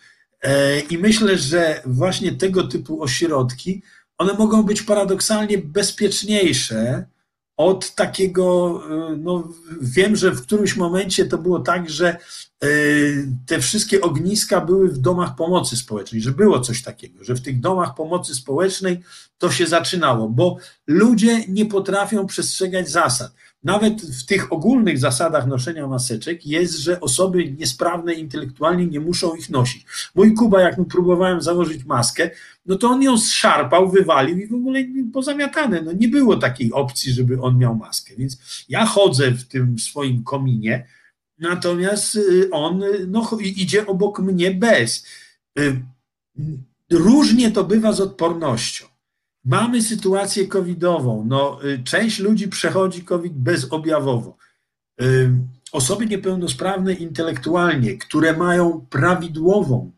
E, 0.43 0.81
I 0.81 0.99
myślę, 0.99 1.39
że 1.39 1.83
właśnie 1.87 2.33
tego 2.33 2.63
typu 2.63 3.03
ośrodki, 3.03 3.83
one 4.19 4.35
mogą 4.35 4.63
być 4.63 4.83
paradoksalnie 4.83 5.59
bezpieczniejsze 5.59 7.05
od 7.61 7.95
takiego, 7.95 8.81
e, 8.91 9.17
no 9.17 9.49
wiem, 9.81 10.17
że 10.17 10.31
w 10.31 10.43
którymś 10.43 10.77
momencie 10.77 11.25
to 11.25 11.39
było 11.39 11.59
tak, 11.59 11.91
że 11.91 12.09
e, 12.09 12.69
te 13.47 13.61
wszystkie 13.61 14.01
ogniska 14.01 14.61
były 14.61 14.89
w 14.89 14.99
domach 14.99 15.37
pomocy 15.37 15.77
społecznej, 15.77 16.21
że 16.21 16.31
było 16.31 16.61
coś 16.61 16.83
takiego, 16.83 17.25
że 17.25 17.35
w 17.35 17.41
tych 17.41 17.61
domach 17.61 17.95
pomocy 17.95 18.35
społecznej 18.35 19.01
to 19.39 19.51
się 19.51 19.67
zaczynało, 19.67 20.29
bo 20.29 20.57
ludzie 20.87 21.45
nie 21.49 21.67
potrafią 21.67 22.27
przestrzegać 22.27 22.91
zasad. 22.91 23.33
Nawet 23.65 24.03
w 24.03 24.27
tych 24.27 24.53
ogólnych 24.53 24.99
zasadach 24.99 25.47
noszenia 25.47 25.87
maseczek 25.87 26.47
jest, 26.47 26.79
że 26.79 27.01
osoby 27.01 27.53
niesprawne 27.53 28.15
intelektualnie 28.15 28.87
nie 28.87 29.01
muszą 29.01 29.35
ich 29.35 29.51
nosić. 29.51 29.87
Mój 30.15 30.35
Kuba, 30.35 30.61
jak 30.61 30.79
mu 30.79 30.85
próbowałem 30.85 31.43
założyć 31.43 31.85
maskę, 31.85 32.31
no 32.71 32.77
to 32.77 32.89
on 32.89 33.03
ją 33.03 33.19
zszarpał, 33.19 33.91
wywalił 33.91 34.39
i 34.39 34.47
w 34.47 34.55
ogóle 34.55 34.85
pozamiatane. 35.13 35.83
No 35.83 35.93
nie 35.93 36.09
było 36.09 36.37
takiej 36.37 36.73
opcji, 36.73 37.13
żeby 37.13 37.41
on 37.41 37.59
miał 37.59 37.77
maskę. 37.77 38.15
Więc 38.19 38.65
ja 38.69 38.87
chodzę 38.87 39.31
w 39.31 39.45
tym 39.45 39.79
swoim 39.79 40.25
kominie, 40.25 40.87
natomiast 41.39 42.15
y, 42.15 42.51
on 42.51 42.83
no, 43.09 43.31
idzie 43.41 43.87
obok 43.87 44.19
mnie 44.19 44.51
bez. 44.51 45.07
Y, 45.59 45.83
różnie 46.91 47.51
to 47.51 47.65
bywa 47.65 47.93
z 47.93 48.01
odpornością. 48.01 48.87
Mamy 49.45 49.83
sytuację 49.83 50.47
covidową. 50.47 51.25
No, 51.29 51.65
y, 51.65 51.83
część 51.85 52.19
ludzi 52.19 52.49
przechodzi 52.49 53.05
COVID 53.05 53.33
bezobjawowo. 53.33 54.37
Osoby 55.73 56.07
niepełnosprawne 56.07 56.95
intelektualnie, 56.95 57.97
które 57.97 58.37
mają 58.37 58.87
prawidłową 58.91 59.93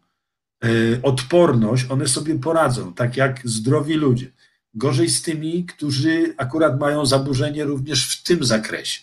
odporność, 1.02 1.90
one 1.90 2.08
sobie 2.08 2.38
poradzą, 2.38 2.94
tak 2.94 3.16
jak 3.16 3.40
zdrowi 3.44 3.94
ludzie. 3.94 4.30
Gorzej 4.74 5.08
z 5.08 5.22
tymi, 5.22 5.64
którzy 5.64 6.34
akurat 6.36 6.80
mają 6.80 7.06
zaburzenie 7.06 7.64
również 7.64 8.16
w 8.16 8.22
tym 8.22 8.44
zakresie. 8.44 9.00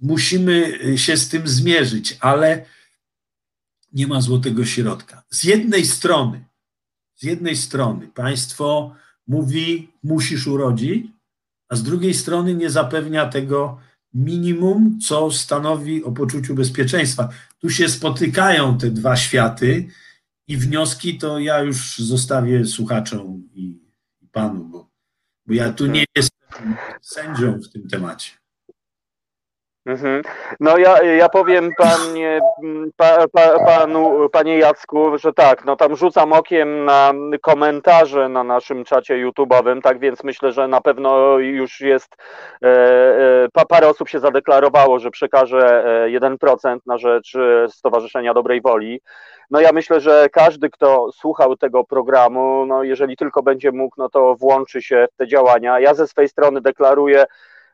Musimy 0.00 0.78
się 0.98 1.16
z 1.16 1.28
tym 1.28 1.48
zmierzyć, 1.48 2.16
ale 2.20 2.64
nie 3.92 4.06
ma 4.06 4.20
złotego 4.20 4.64
środka. 4.64 5.22
Z 5.30 5.44
jednej 5.44 5.86
strony 5.86 6.44
z 7.22 7.24
jednej 7.24 7.56
strony 7.56 8.08
państwo 8.08 8.94
mówi, 9.26 9.88
musisz 10.02 10.46
urodzić, 10.46 11.06
a 11.68 11.76
z 11.76 11.82
drugiej 11.82 12.14
strony 12.14 12.54
nie 12.54 12.70
zapewnia 12.70 13.26
tego 13.26 13.80
minimum, 14.14 14.98
co 15.00 15.30
stanowi 15.30 16.04
o 16.04 16.12
poczuciu 16.12 16.54
bezpieczeństwa. 16.54 17.28
Tu 17.58 17.70
się 17.70 17.88
spotykają 17.88 18.78
te 18.78 18.90
dwa 18.90 19.16
światy 19.16 19.88
i 20.48 20.56
wnioski 20.56 21.18
to 21.18 21.38
ja 21.38 21.60
już 21.60 21.98
zostawię 21.98 22.64
słuchaczom 22.64 23.48
i, 23.54 23.82
i 24.20 24.28
panu, 24.28 24.64
bo, 24.64 24.90
bo 25.46 25.54
ja 25.54 25.72
tu 25.72 25.86
nie 25.86 26.04
jestem 26.16 26.76
sędzią 27.00 27.60
w 27.60 27.68
tym 27.68 27.88
temacie. 27.88 28.41
Mhm. 29.86 30.22
No 30.60 30.78
ja, 30.78 31.02
ja 31.02 31.28
powiem 31.28 31.70
panie, 31.78 32.40
pa, 32.96 33.28
pa, 33.32 33.64
panu, 33.64 34.28
panie 34.28 34.58
Jacku, 34.58 35.18
że 35.18 35.32
tak, 35.32 35.64
no 35.64 35.76
tam 35.76 35.96
rzucam 35.96 36.32
okiem 36.32 36.84
na 36.84 37.12
komentarze 37.40 38.28
na 38.28 38.44
naszym 38.44 38.84
czacie 38.84 39.26
YouTube'owym, 39.26 39.80
tak 39.80 39.98
więc 39.98 40.24
myślę, 40.24 40.52
że 40.52 40.68
na 40.68 40.80
pewno 40.80 41.38
już 41.38 41.80
jest, 41.80 42.16
e, 42.64 42.68
e, 43.56 43.66
parę 43.68 43.88
osób 43.88 44.08
się 44.08 44.20
zadeklarowało, 44.20 44.98
że 44.98 45.10
przekaże 45.10 45.84
1% 46.06 46.76
e, 46.76 46.78
na 46.86 46.98
rzecz 46.98 47.36
Stowarzyszenia 47.68 48.34
Dobrej 48.34 48.60
Woli. 48.60 49.00
No 49.50 49.60
ja 49.60 49.72
myślę, 49.72 50.00
że 50.00 50.28
każdy, 50.32 50.70
kto 50.70 51.12
słuchał 51.12 51.56
tego 51.56 51.84
programu, 51.84 52.66
no 52.66 52.82
jeżeli 52.82 53.16
tylko 53.16 53.42
będzie 53.42 53.72
mógł, 53.72 53.94
no 53.98 54.08
to 54.08 54.34
włączy 54.34 54.82
się 54.82 55.06
w 55.12 55.16
te 55.16 55.26
działania. 55.26 55.80
Ja 55.80 55.94
ze 55.94 56.06
swojej 56.06 56.28
strony 56.28 56.60
deklaruję, 56.60 57.24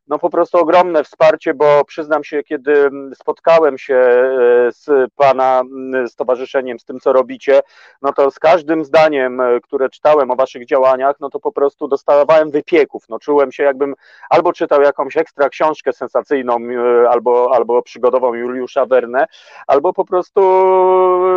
no 0.09 0.19
po 0.19 0.31
prostu 0.31 0.59
ogromne 0.59 1.05
wsparcie, 1.05 1.55
bo 1.55 1.85
przyznam 1.85 2.25
się, 2.25 2.43
kiedy 2.43 2.91
spotkałem 3.15 3.79
się 3.79 3.95
e, 3.95 4.73
z 4.73 5.13
Pana 5.17 5.63
stowarzyszeniem, 6.07 6.79
z 6.79 6.85
tym, 6.85 7.01
co 7.01 7.13
robicie, 7.13 7.61
no 8.03 8.13
to 8.13 8.31
z 8.31 8.39
każdym 8.39 8.85
zdaniem, 8.85 9.41
e, 9.41 9.61
które 9.61 9.89
czytałem 9.89 10.31
o 10.31 10.37
Waszych 10.37 10.67
działaniach, 10.67 11.17
no 11.21 11.31
to 11.31 11.41
po 11.41 11.53
prostu 11.53 11.89
dostawałem 11.89 12.51
wypieków. 12.51 13.05
No 13.09 13.19
czułem 13.19 13.53
się, 13.53 13.63
jakbym 13.63 13.95
albo 14.31 14.53
czytał 14.53 14.83
jakąś 14.83 15.17
ekstra 15.17 15.49
książkę 15.49 15.93
sensacyjną, 15.93 16.57
e, 16.57 17.11
albo, 17.11 17.55
albo 17.55 17.83
przygodową 17.83 18.35
Juliusza 18.35 18.87
Verne, 18.87 19.27
albo 19.67 19.93
po 19.93 20.05
prostu, 20.05 20.41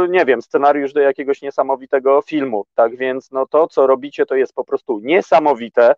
nie 0.09 0.25
wiem, 0.25 0.41
scenariusz 0.41 0.93
do 0.93 1.01
jakiegoś 1.01 1.41
niesamowitego 1.41 2.21
filmu. 2.21 2.65
Tak 2.75 2.95
więc, 2.95 3.31
no 3.31 3.45
to, 3.45 3.67
co 3.67 3.87
robicie, 3.87 4.25
to 4.25 4.35
jest 4.35 4.53
po 4.53 4.63
prostu 4.63 4.99
niesamowite. 5.03 5.95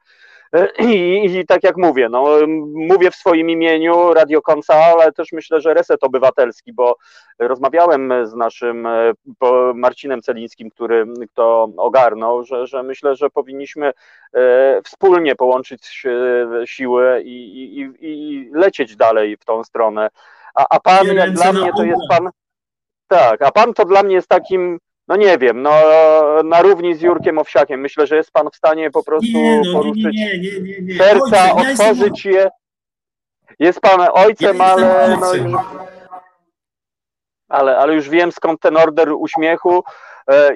I, 0.79 1.25
I, 1.25 1.45
tak 1.45 1.63
jak 1.63 1.77
mówię, 1.77 2.09
no, 2.09 2.37
mówię 2.73 3.11
w 3.11 3.15
swoim 3.15 3.49
imieniu 3.49 4.13
Radio 4.13 4.41
Konca, 4.41 4.73
ale 4.73 5.11
też 5.11 5.31
myślę, 5.31 5.61
że 5.61 5.73
Reset 5.73 6.03
Obywatelski, 6.03 6.73
bo 6.73 6.95
rozmawiałem 7.39 8.13
z 8.23 8.33
naszym 8.33 8.87
Marcinem 9.75 10.21
Celińskim, 10.21 10.69
który 10.69 11.05
to 11.33 11.69
ogarnął, 11.77 12.43
że, 12.43 12.67
że 12.67 12.83
myślę, 12.83 13.15
że 13.15 13.29
powinniśmy 13.29 13.91
e, 14.33 14.81
wspólnie 14.81 15.35
połączyć 15.35 16.05
siły 16.65 17.21
i, 17.25 17.79
i, 17.79 17.91
i 18.01 18.49
lecieć 18.53 18.95
dalej 18.95 19.37
w 19.37 19.45
tą 19.45 19.63
stronę. 19.63 20.09
A, 20.55 20.65
a 20.69 20.79
pan, 20.79 21.07
jak 21.07 21.31
dla 21.31 21.53
mnie, 21.53 21.71
to 21.77 21.83
jest 21.83 22.01
pan. 22.09 22.29
Tak, 23.07 23.41
a 23.41 23.51
pan 23.51 23.73
to 23.73 23.85
dla 23.85 24.03
mnie 24.03 24.15
jest 24.15 24.29
takim 24.29 24.79
no 25.13 25.17
nie 25.17 25.37
wiem, 25.37 25.61
no 25.61 25.71
na 26.43 26.61
równi 26.61 26.95
z 26.95 27.01
Jurkiem 27.01 27.39
Owsiakiem. 27.39 27.79
Myślę, 27.79 28.07
że 28.07 28.15
jest 28.15 28.31
pan 28.31 28.49
w 28.53 28.55
stanie 28.55 28.91
po 28.91 29.03
prostu 29.03 29.31
nie, 29.33 29.61
no, 29.65 29.73
poruszyć 29.73 30.05
nie, 30.05 30.39
nie, 30.81 30.97
serca, 30.97 31.55
Ojcze, 31.55 31.71
otworzyć 31.71 32.25
je. 32.25 32.49
Jest 33.59 33.79
pan 33.79 34.07
ojcem, 34.13 34.57
ja 34.57 34.65
ale. 34.65 35.17
No, 35.17 35.63
ale, 37.49 37.77
ale 37.77 37.93
już 37.93 38.09
wiem 38.09 38.31
skąd 38.31 38.59
ten 38.59 38.77
order 38.77 39.11
uśmiechu 39.11 39.83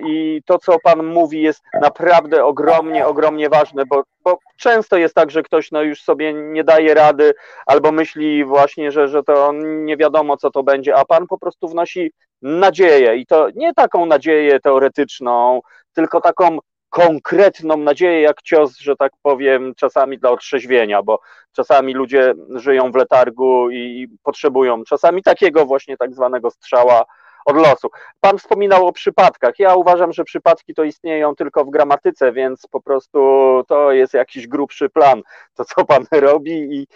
i 0.06 0.42
to, 0.46 0.60
co 0.60 0.80
Pan 0.80 1.06
mówi, 1.06 1.42
jest 1.42 1.64
naprawdę 1.82 2.46
ogromnie, 2.46 3.08
ogromnie 3.08 3.50
ważne, 3.50 3.86
bo, 3.86 4.04
bo 4.24 4.40
często 4.58 4.98
jest 4.98 5.16
tak, 5.16 5.32
że 5.32 5.44
ktoś 5.44 5.72
no, 5.72 5.82
już 5.82 6.02
sobie 6.02 6.34
nie 6.34 6.64
daje 6.64 6.94
rady 6.94 7.34
albo 7.66 7.92
myśli 7.92 8.46
właśnie, 8.46 8.92
że, 8.92 9.08
że 9.08 9.24
to 9.24 9.52
nie 9.64 9.98
wiadomo, 9.98 10.38
co 10.38 10.52
to 10.52 10.64
będzie, 10.64 10.96
a 10.96 11.06
Pan 11.06 11.28
po 11.28 11.38
prostu 11.38 11.68
wnosi 11.68 12.12
nadzieję 12.42 13.16
i 13.16 13.26
to 13.26 13.48
nie 13.56 13.74
taką 13.74 14.06
nadzieję 14.06 14.60
teoretyczną, 14.60 15.62
tylko 15.94 16.22
taką 16.22 16.60
konkretną 16.90 17.78
nadzieję, 17.78 18.22
jak 18.22 18.42
cios, 18.42 18.78
że 18.78 18.96
tak 18.96 19.12
powiem, 19.22 19.74
czasami 19.76 20.20
dla 20.20 20.30
otrzeźwienia, 20.30 21.04
bo 21.04 21.20
czasami 21.52 21.94
ludzie 21.94 22.34
żyją 22.56 22.92
w 22.92 22.96
letargu 22.96 23.70
i 23.72 24.08
potrzebują 24.24 24.84
czasami 24.84 25.24
takiego 25.24 25.66
właśnie 25.66 25.98
tak 25.98 26.14
zwanego 26.14 26.52
strzała 26.52 27.06
od 27.48 27.56
losu. 27.56 27.90
Pan 28.22 28.38
wspominał 28.38 28.88
o 28.88 28.92
przypadkach. 28.92 29.60
Ja 29.60 29.76
uważam, 29.76 30.14
że 30.14 30.24
przypadki 30.24 30.74
to 30.74 30.84
istnieją 30.84 31.36
tylko 31.36 31.66
w 31.66 31.70
gramatyce, 31.70 32.32
więc 32.32 32.68
po 32.72 32.82
prostu 32.82 33.20
to 33.68 33.92
jest 33.92 34.14
jakiś 34.14 34.48
grubszy 34.48 34.90
plan, 34.90 35.22
to 35.56 35.66
co 35.66 35.86
pan 35.86 36.06
robi 36.28 36.52
i, 36.52 36.88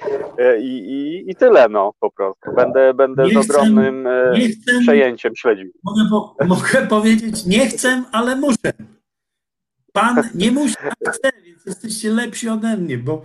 i, 0.59 0.67
i, 0.67 1.31
i 1.31 1.35
tyle, 1.35 1.69
no 1.69 1.93
po 1.99 2.11
prostu. 2.11 2.51
Będę, 2.55 2.93
będę 2.93 3.25
z 3.25 3.37
ogromnym 3.37 4.07
chcę, 4.35 4.49
chcę, 4.49 4.81
przejęciem 4.81 5.35
śledził. 5.35 5.71
Mogę, 5.83 6.01
po, 6.09 6.35
mogę 6.55 6.87
powiedzieć, 6.87 7.45
nie 7.45 7.67
chcę, 7.67 8.03
ale 8.11 8.35
muszę. 8.35 8.73
Pan 9.93 10.23
nie 10.35 10.51
musi, 10.51 10.75
ale 10.81 11.13
chce, 11.13 11.31
więc 11.45 11.65
jesteście 11.65 12.09
lepsi 12.09 12.49
ode 12.49 12.77
mnie, 12.77 12.97
bo 12.97 13.21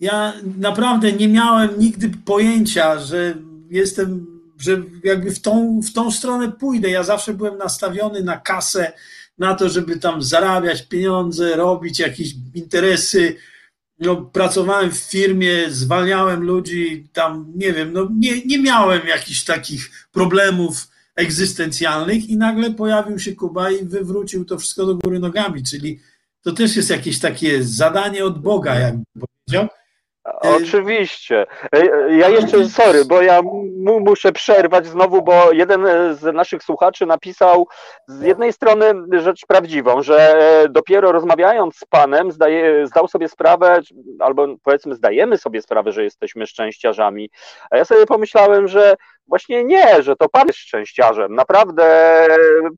ja 0.00 0.32
naprawdę 0.58 1.12
nie 1.12 1.28
miałem 1.28 1.78
nigdy 1.78 2.10
pojęcia, 2.24 2.98
że 2.98 3.34
jestem 3.70 4.37
że 4.58 4.82
jakby 5.04 5.30
w 5.30 5.40
tą, 5.40 5.80
w 5.80 5.92
tą 5.92 6.10
stronę 6.10 6.52
pójdę. 6.52 6.90
Ja 6.90 7.02
zawsze 7.02 7.34
byłem 7.34 7.58
nastawiony 7.58 8.22
na 8.22 8.36
kasę, 8.36 8.92
na 9.38 9.54
to, 9.54 9.68
żeby 9.68 9.98
tam 9.98 10.22
zarabiać 10.22 10.82
pieniądze, 10.82 11.56
robić 11.56 11.98
jakieś 11.98 12.34
interesy. 12.54 13.36
No, 13.98 14.16
pracowałem 14.16 14.90
w 14.90 14.98
firmie, 14.98 15.70
zwalniałem 15.70 16.42
ludzi, 16.42 17.08
tam 17.12 17.52
nie 17.54 17.72
wiem, 17.72 17.92
no, 17.92 18.08
nie, 18.16 18.44
nie 18.44 18.58
miałem 18.58 19.06
jakichś 19.06 19.44
takich 19.44 19.90
problemów 20.12 20.88
egzystencjalnych 21.16 22.28
i 22.28 22.36
nagle 22.36 22.70
pojawił 22.70 23.18
się 23.18 23.32
Kuba 23.32 23.70
i 23.70 23.84
wywrócił 23.84 24.44
to 24.44 24.58
wszystko 24.58 24.86
do 24.86 24.96
góry 24.96 25.18
nogami, 25.18 25.62
czyli 25.62 26.00
to 26.42 26.52
też 26.52 26.76
jest 26.76 26.90
jakieś 26.90 27.18
takie 27.18 27.64
zadanie 27.64 28.24
od 28.24 28.42
Boga, 28.42 28.74
jakby 28.74 29.04
powiedział. 29.20 29.68
Oczywiście. 30.40 31.46
Ja 32.10 32.28
jeszcze, 32.28 32.64
sorry, 32.64 33.04
bo 33.04 33.22
ja 33.22 33.42
mu 33.42 34.00
muszę 34.00 34.32
przerwać 34.32 34.86
znowu, 34.86 35.22
bo 35.22 35.52
jeden 35.52 35.86
z 36.14 36.34
naszych 36.34 36.62
słuchaczy 36.62 37.06
napisał 37.06 37.66
z 38.06 38.22
jednej 38.22 38.52
strony 38.52 38.84
rzecz 39.20 39.46
prawdziwą, 39.46 40.02
że 40.02 40.38
dopiero 40.70 41.12
rozmawiając 41.12 41.76
z 41.76 41.84
Panem 41.84 42.32
zdaje, 42.32 42.86
zdał 42.86 43.08
sobie 43.08 43.28
sprawę, 43.28 43.80
albo 44.18 44.46
powiedzmy 44.62 44.94
zdajemy 44.94 45.38
sobie 45.38 45.62
sprawę, 45.62 45.92
że 45.92 46.04
jesteśmy 46.04 46.46
szczęściarzami. 46.46 47.30
A 47.70 47.76
ja 47.76 47.84
sobie 47.84 48.06
pomyślałem, 48.06 48.68
że 48.68 48.96
Właśnie 49.28 49.64
nie, 49.64 50.02
że 50.02 50.16
to 50.16 50.28
pan 50.28 50.46
jest 50.46 50.58
szczęściarzem. 50.58 51.34
Naprawdę 51.34 51.84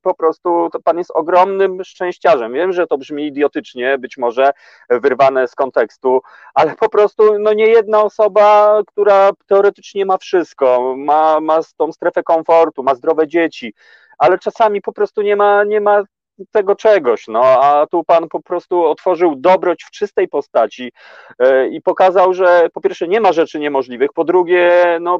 po 0.01 0.13
prostu 0.13 0.69
to 0.73 0.79
pan 0.79 0.97
jest 0.97 1.11
ogromnym 1.11 1.83
szczęściarzem. 1.83 2.53
Wiem, 2.53 2.71
że 2.73 2.87
to 2.87 2.97
brzmi 2.97 3.27
idiotycznie, 3.27 3.97
być 3.97 4.17
może 4.17 4.51
wyrwane 4.89 5.47
z 5.47 5.55
kontekstu, 5.55 6.21
ale 6.53 6.75
po 6.75 6.89
prostu 6.89 7.39
no 7.39 7.53
nie 7.53 7.65
jedna 7.65 8.01
osoba, 8.01 8.79
która 8.87 9.29
teoretycznie 9.47 10.05
ma 10.05 10.17
wszystko, 10.17 10.95
ma, 10.97 11.39
ma 11.39 11.59
tą 11.77 11.91
strefę 11.91 12.23
komfortu, 12.23 12.83
ma 12.83 12.95
zdrowe 12.95 13.27
dzieci, 13.27 13.73
ale 14.17 14.39
czasami 14.39 14.81
po 14.81 14.93
prostu 14.93 15.21
nie 15.21 15.35
ma, 15.35 15.63
nie 15.63 15.81
ma 15.81 16.03
tego 16.51 16.75
czegoś, 16.75 17.27
no 17.27 17.41
a 17.43 17.87
tu 17.87 18.03
pan 18.03 18.27
po 18.29 18.41
prostu 18.41 18.83
otworzył 18.83 19.35
dobroć 19.35 19.83
w 19.83 19.91
czystej 19.91 20.27
postaci 20.27 20.91
e, 21.39 21.67
i 21.67 21.81
pokazał, 21.81 22.33
że 22.33 22.69
po 22.73 22.81
pierwsze 22.81 23.07
nie 23.07 23.21
ma 23.21 23.33
rzeczy 23.33 23.59
niemożliwych, 23.59 24.13
po 24.13 24.23
drugie, 24.23 24.97
no 25.01 25.19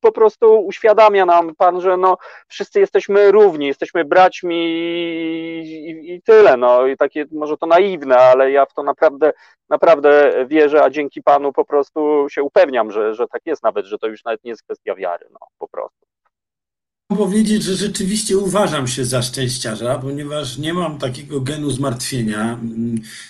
po 0.00 0.12
prostu 0.12 0.66
uświadamia 0.66 1.26
nam 1.26 1.54
pan, 1.54 1.80
że 1.80 1.96
no 1.96 2.16
wszyscy 2.48 2.80
jesteśmy 2.80 3.32
równi, 3.32 3.66
jesteśmy 3.66 4.04
braćmi 4.04 4.56
i, 4.56 5.90
i, 5.90 6.14
i 6.14 6.22
tyle, 6.22 6.56
no 6.56 6.86
i 6.86 6.96
takie 6.96 7.24
może 7.32 7.56
to 7.56 7.66
naiwne, 7.66 8.16
ale 8.16 8.50
ja 8.50 8.66
w 8.66 8.74
to 8.74 8.82
naprawdę, 8.82 9.32
naprawdę 9.68 10.32
wierzę, 10.46 10.84
a 10.84 10.90
dzięki 10.90 11.22
panu 11.22 11.52
po 11.52 11.64
prostu 11.64 12.26
się 12.30 12.42
upewniam, 12.42 12.90
że, 12.90 13.14
że 13.14 13.26
tak 13.26 13.42
jest 13.46 13.62
nawet, 13.62 13.86
że 13.86 13.98
to 13.98 14.06
już 14.06 14.24
nawet 14.24 14.44
nie 14.44 14.50
jest 14.50 14.62
kwestia 14.62 14.94
wiary, 14.94 15.26
no 15.30 15.38
po 15.58 15.68
prostu 15.68 16.11
powiedzieć, 17.16 17.62
że 17.62 17.74
rzeczywiście 17.74 18.38
uważam 18.38 18.88
się 18.88 19.04
za 19.04 19.22
szczęściarza, 19.22 19.98
ponieważ 19.98 20.58
nie 20.58 20.74
mam 20.74 20.98
takiego 20.98 21.40
genu 21.40 21.70
zmartwienia. 21.70 22.58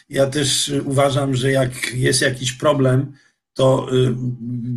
Ja 0.08 0.26
też 0.26 0.72
uważam, 0.84 1.34
że 1.34 1.52
jak 1.52 1.94
jest 1.94 2.22
jakiś 2.22 2.52
problem, 2.52 3.12
to 3.54 3.88
y, 3.92 4.14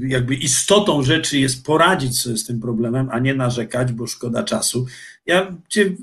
jakby 0.07 0.36
istotą 0.36 1.03
rzeczy 1.03 1.40
jest 1.40 1.65
poradzić 1.65 2.19
sobie 2.19 2.38
z 2.38 2.45
tym 2.45 2.60
problemem, 2.60 3.10
a 3.11 3.19
nie 3.19 3.34
narzekać, 3.34 3.91
bo 3.91 4.07
szkoda 4.07 4.44
czasu. 4.44 4.86
Ja 5.26 5.56
cię, 5.69 5.95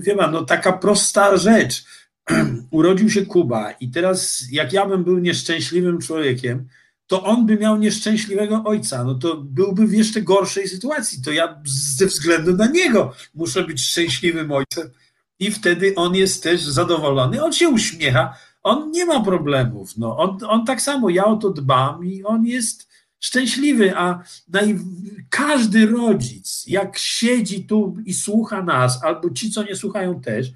wie 0.00 0.16
pan, 0.16 0.32
no 0.32 0.44
taka 0.44 0.72
prosta 0.72 1.36
rzecz. 1.36 1.84
Urodził 2.70 3.10
się 3.10 3.26
Kuba 3.26 3.70
i 3.70 3.88
teraz 3.88 4.42
jak 4.50 4.72
ja 4.72 4.86
bym 4.86 5.04
był 5.04 5.18
nieszczęśliwym 5.18 5.98
człowiekiem, 5.98 6.68
to 7.10 7.22
on 7.22 7.46
by 7.46 7.56
miał 7.56 7.78
nieszczęśliwego 7.78 8.62
ojca, 8.64 9.04
no 9.04 9.14
to 9.14 9.36
byłby 9.36 9.86
w 9.86 9.92
jeszcze 9.92 10.22
gorszej 10.22 10.68
sytuacji. 10.68 11.22
To 11.22 11.32
ja 11.32 11.62
ze 11.96 12.06
względu 12.06 12.56
na 12.56 12.66
niego 12.66 13.12
muszę 13.34 13.64
być 13.64 13.80
szczęśliwym 13.80 14.52
ojcem 14.52 14.90
i 15.38 15.50
wtedy 15.50 15.94
on 15.96 16.14
jest 16.14 16.42
też 16.42 16.62
zadowolony. 16.62 17.44
On 17.44 17.52
się 17.52 17.68
uśmiecha, 17.68 18.34
on 18.62 18.90
nie 18.90 19.06
ma 19.06 19.24
problemów. 19.24 19.96
No, 19.96 20.16
on, 20.16 20.38
on 20.48 20.66
tak 20.66 20.82
samo, 20.82 21.08
ja 21.08 21.24
o 21.24 21.36
to 21.36 21.50
dbam 21.50 22.04
i 22.04 22.24
on 22.24 22.46
jest 22.46 22.88
szczęśliwy, 23.20 23.96
a 23.96 24.22
naj... 24.48 24.78
każdy 25.30 25.86
rodzic, 25.86 26.64
jak 26.66 26.98
siedzi 26.98 27.64
tu 27.64 27.96
i 28.04 28.14
słucha 28.14 28.62
nas, 28.62 29.04
albo 29.04 29.30
ci, 29.30 29.50
co 29.50 29.62
nie 29.62 29.76
słuchają 29.76 30.20
też, 30.20 30.48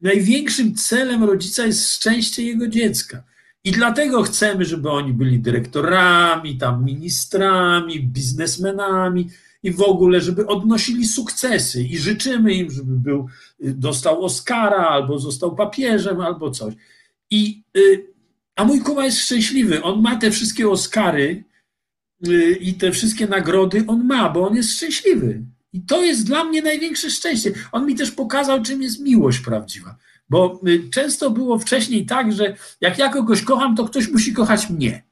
największym 0.00 0.74
celem 0.74 1.24
rodzica 1.24 1.66
jest 1.66 1.92
szczęście 1.92 2.42
jego 2.42 2.68
dziecka. 2.68 3.22
I 3.64 3.72
dlatego 3.72 4.22
chcemy, 4.22 4.64
żeby 4.64 4.90
oni 4.90 5.12
byli 5.12 5.38
dyrektorami, 5.38 6.58
tam 6.58 6.84
ministrami, 6.84 8.00
biznesmenami 8.00 9.28
i 9.62 9.72
w 9.72 9.82
ogóle, 9.82 10.20
żeby 10.20 10.46
odnosili 10.46 11.06
sukcesy 11.06 11.82
i 11.82 11.98
życzymy 11.98 12.54
im, 12.54 12.70
żeby 12.70 12.98
był, 12.98 13.28
dostał 13.60 14.24
Oscara, 14.24 14.88
albo 14.88 15.18
został 15.18 15.56
papieżem, 15.56 16.20
albo 16.20 16.50
coś. 16.50 16.74
I, 17.30 17.62
y, 17.76 18.06
a 18.56 18.64
mój 18.64 18.80
Kuba 18.80 19.04
jest 19.04 19.18
szczęśliwy. 19.18 19.82
On 19.82 20.02
ma 20.02 20.16
te 20.16 20.30
wszystkie 20.30 20.68
Oscary 20.68 21.44
y, 22.28 22.58
i 22.60 22.74
te 22.74 22.92
wszystkie 22.92 23.26
nagrody, 23.26 23.84
on 23.86 24.04
ma, 24.06 24.30
bo 24.30 24.48
on 24.48 24.56
jest 24.56 24.72
szczęśliwy. 24.72 25.42
I 25.72 25.80
to 25.80 26.02
jest 26.02 26.26
dla 26.26 26.44
mnie 26.44 26.62
największe 26.62 27.10
szczęście. 27.10 27.52
On 27.72 27.86
mi 27.86 27.94
też 27.94 28.10
pokazał, 28.10 28.62
czym 28.62 28.82
jest 28.82 29.00
miłość 29.00 29.38
prawdziwa. 29.38 29.96
Bo 30.32 30.60
y, 30.68 30.90
często 30.90 31.30
było 31.30 31.58
wcześniej 31.58 32.06
tak, 32.06 32.32
że 32.32 32.56
jak 32.80 32.98
ja 32.98 33.08
kogoś 33.08 33.42
kocham, 33.42 33.76
to 33.76 33.84
ktoś 33.84 34.08
musi 34.08 34.32
kochać 34.32 34.70
mnie. 34.70 35.02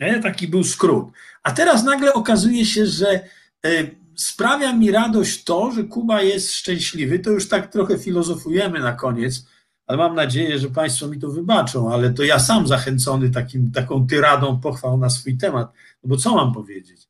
Nie? 0.00 0.20
Taki 0.20 0.48
był 0.48 0.64
skrót. 0.64 1.06
A 1.42 1.52
teraz 1.52 1.84
nagle 1.84 2.12
okazuje 2.12 2.66
się, 2.66 2.86
że 2.86 3.20
y, 3.66 3.96
sprawia 4.16 4.72
mi 4.72 4.90
radość 4.90 5.44
to, 5.44 5.70
że 5.70 5.84
Kuba 5.84 6.22
jest 6.22 6.54
szczęśliwy. 6.54 7.18
To 7.18 7.30
już 7.30 7.48
tak 7.48 7.72
trochę 7.72 7.98
filozofujemy 7.98 8.80
na 8.80 8.92
koniec, 8.92 9.46
ale 9.86 9.98
mam 9.98 10.14
nadzieję, 10.14 10.58
że 10.58 10.70
Państwo 10.70 11.08
mi 11.08 11.18
to 11.18 11.28
wybaczą, 11.28 11.92
ale 11.92 12.10
to 12.10 12.22
ja 12.22 12.38
sam 12.38 12.66
zachęcony 12.66 13.30
takim, 13.30 13.70
taką 13.70 14.06
tyradą 14.06 14.60
pochwał 14.60 14.98
na 14.98 15.10
swój 15.10 15.38
temat. 15.38 15.72
No 16.04 16.08
bo 16.08 16.16
co 16.16 16.34
mam 16.34 16.54
powiedzieć? 16.54 17.08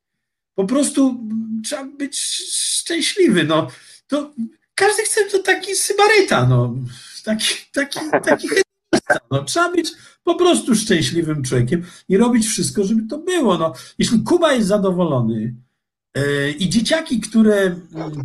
Po 0.55 0.65
prostu 0.65 1.21
trzeba 1.65 1.85
być 1.85 2.19
szczęśliwy. 2.81 3.45
No, 3.45 3.69
to 4.07 4.31
każdy 4.75 5.03
chce 5.03 5.21
to 5.25 5.39
taki 5.39 5.75
sybaryta, 5.75 6.47
no, 6.47 6.75
taki, 7.23 7.47
taki, 7.73 8.01
taki 8.25 8.49
no, 9.31 9.45
trzeba 9.45 9.73
być 9.73 9.93
po 10.25 10.35
prostu 10.35 10.75
szczęśliwym 10.75 11.43
człowiekiem 11.43 11.83
i 12.09 12.17
robić 12.17 12.47
wszystko, 12.47 12.85
żeby 12.85 13.03
to 13.09 13.19
było. 13.19 13.59
No, 13.59 13.73
jeśli 13.99 14.23
Kuba 14.23 14.53
jest 14.53 14.69
zadowolony 14.69 15.55
yy, 16.17 16.53
i 16.53 16.69
dzieciaki, 16.69 17.21
które 17.21 17.77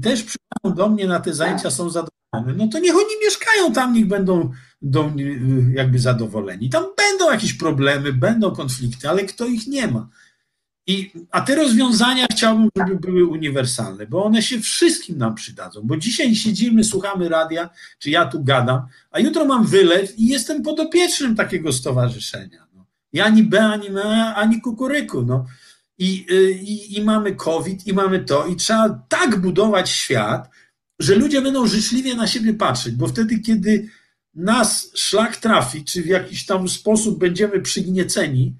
też 0.02 0.24
przychodzą 0.24 0.76
do 0.76 0.90
mnie 0.90 1.07
na 1.07 1.19
te 1.19 1.34
zajęcia 1.34 1.72
są 1.72 1.90
zadowolone, 1.90 2.53
no 2.57 2.68
to 2.68 2.80
niech 2.80 2.95
oni 2.95 3.14
mieszkają 3.26 3.74
tam, 3.74 3.94
niech 3.94 4.07
będą 4.07 4.52
do, 4.82 5.11
yy, 5.15 5.74
jakby 5.74 5.99
zadowoleni. 5.99 6.69
Tam 6.69 6.86
będą 6.98 7.32
jakieś 7.32 7.53
problemy, 7.53 8.14
będą 8.14 8.52
konflikty, 8.52 9.10
ale 9.10 9.24
kto 9.24 9.45
ich 9.45 9.68
nie 9.68 9.88
ma. 9.88 10.07
I, 10.88 11.12
a 11.32 11.42
te 11.42 11.56
rozwiązania 11.56 12.26
chciałbym, 12.32 12.70
żeby 12.76 12.96
były 12.96 13.28
uniwersalne, 13.28 14.08
bo 14.08 14.26
one 14.26 14.42
się 14.42 14.60
wszystkim 14.60 15.18
nam 15.18 15.36
przydadzą. 15.36 15.82
Bo 15.84 15.98
dzisiaj 15.98 16.36
siedzimy, 16.36 16.84
słuchamy 16.84 17.30
radia, 17.30 17.70
czy 18.00 18.10
ja 18.10 18.26
tu 18.26 18.44
gadam, 18.44 18.82
a 19.12 19.20
jutro 19.20 19.46
mam 19.46 19.66
wylew 19.66 20.20
i 20.20 20.28
jestem 20.28 20.64
podopiecznym 20.64 21.36
takiego 21.36 21.74
stowarzyszenia. 21.74 22.68
No. 22.76 22.86
I 23.14 23.20
ani 23.20 23.44
B, 23.44 23.66
ani 23.66 23.88
M, 23.88 23.98
ani 24.36 24.62
kukuryku. 24.62 25.22
No. 25.22 25.46
I, 25.98 26.26
i, 26.62 26.98
I 26.98 27.04
mamy 27.04 27.36
COVID, 27.36 27.88
i 27.88 27.94
mamy 27.94 28.20
to, 28.20 28.46
i 28.46 28.56
trzeba 28.56 29.06
tak 29.10 29.42
budować 29.42 29.90
świat, 29.90 30.50
że 31.00 31.16
ludzie 31.16 31.42
będą 31.42 31.68
życzliwie 31.68 32.16
na 32.16 32.28
siebie 32.28 32.54
patrzeć, 32.54 32.96
bo 32.96 33.08
wtedy, 33.08 33.40
kiedy 33.40 33.90
nas 34.36 34.92
szlak 34.96 35.38
trafi, 35.38 35.86
czy 35.86 36.02
w 36.02 36.06
jakiś 36.06 36.46
tam 36.46 36.70
sposób 36.70 37.20
będziemy 37.20 37.62
przygnieceni, 37.62 38.54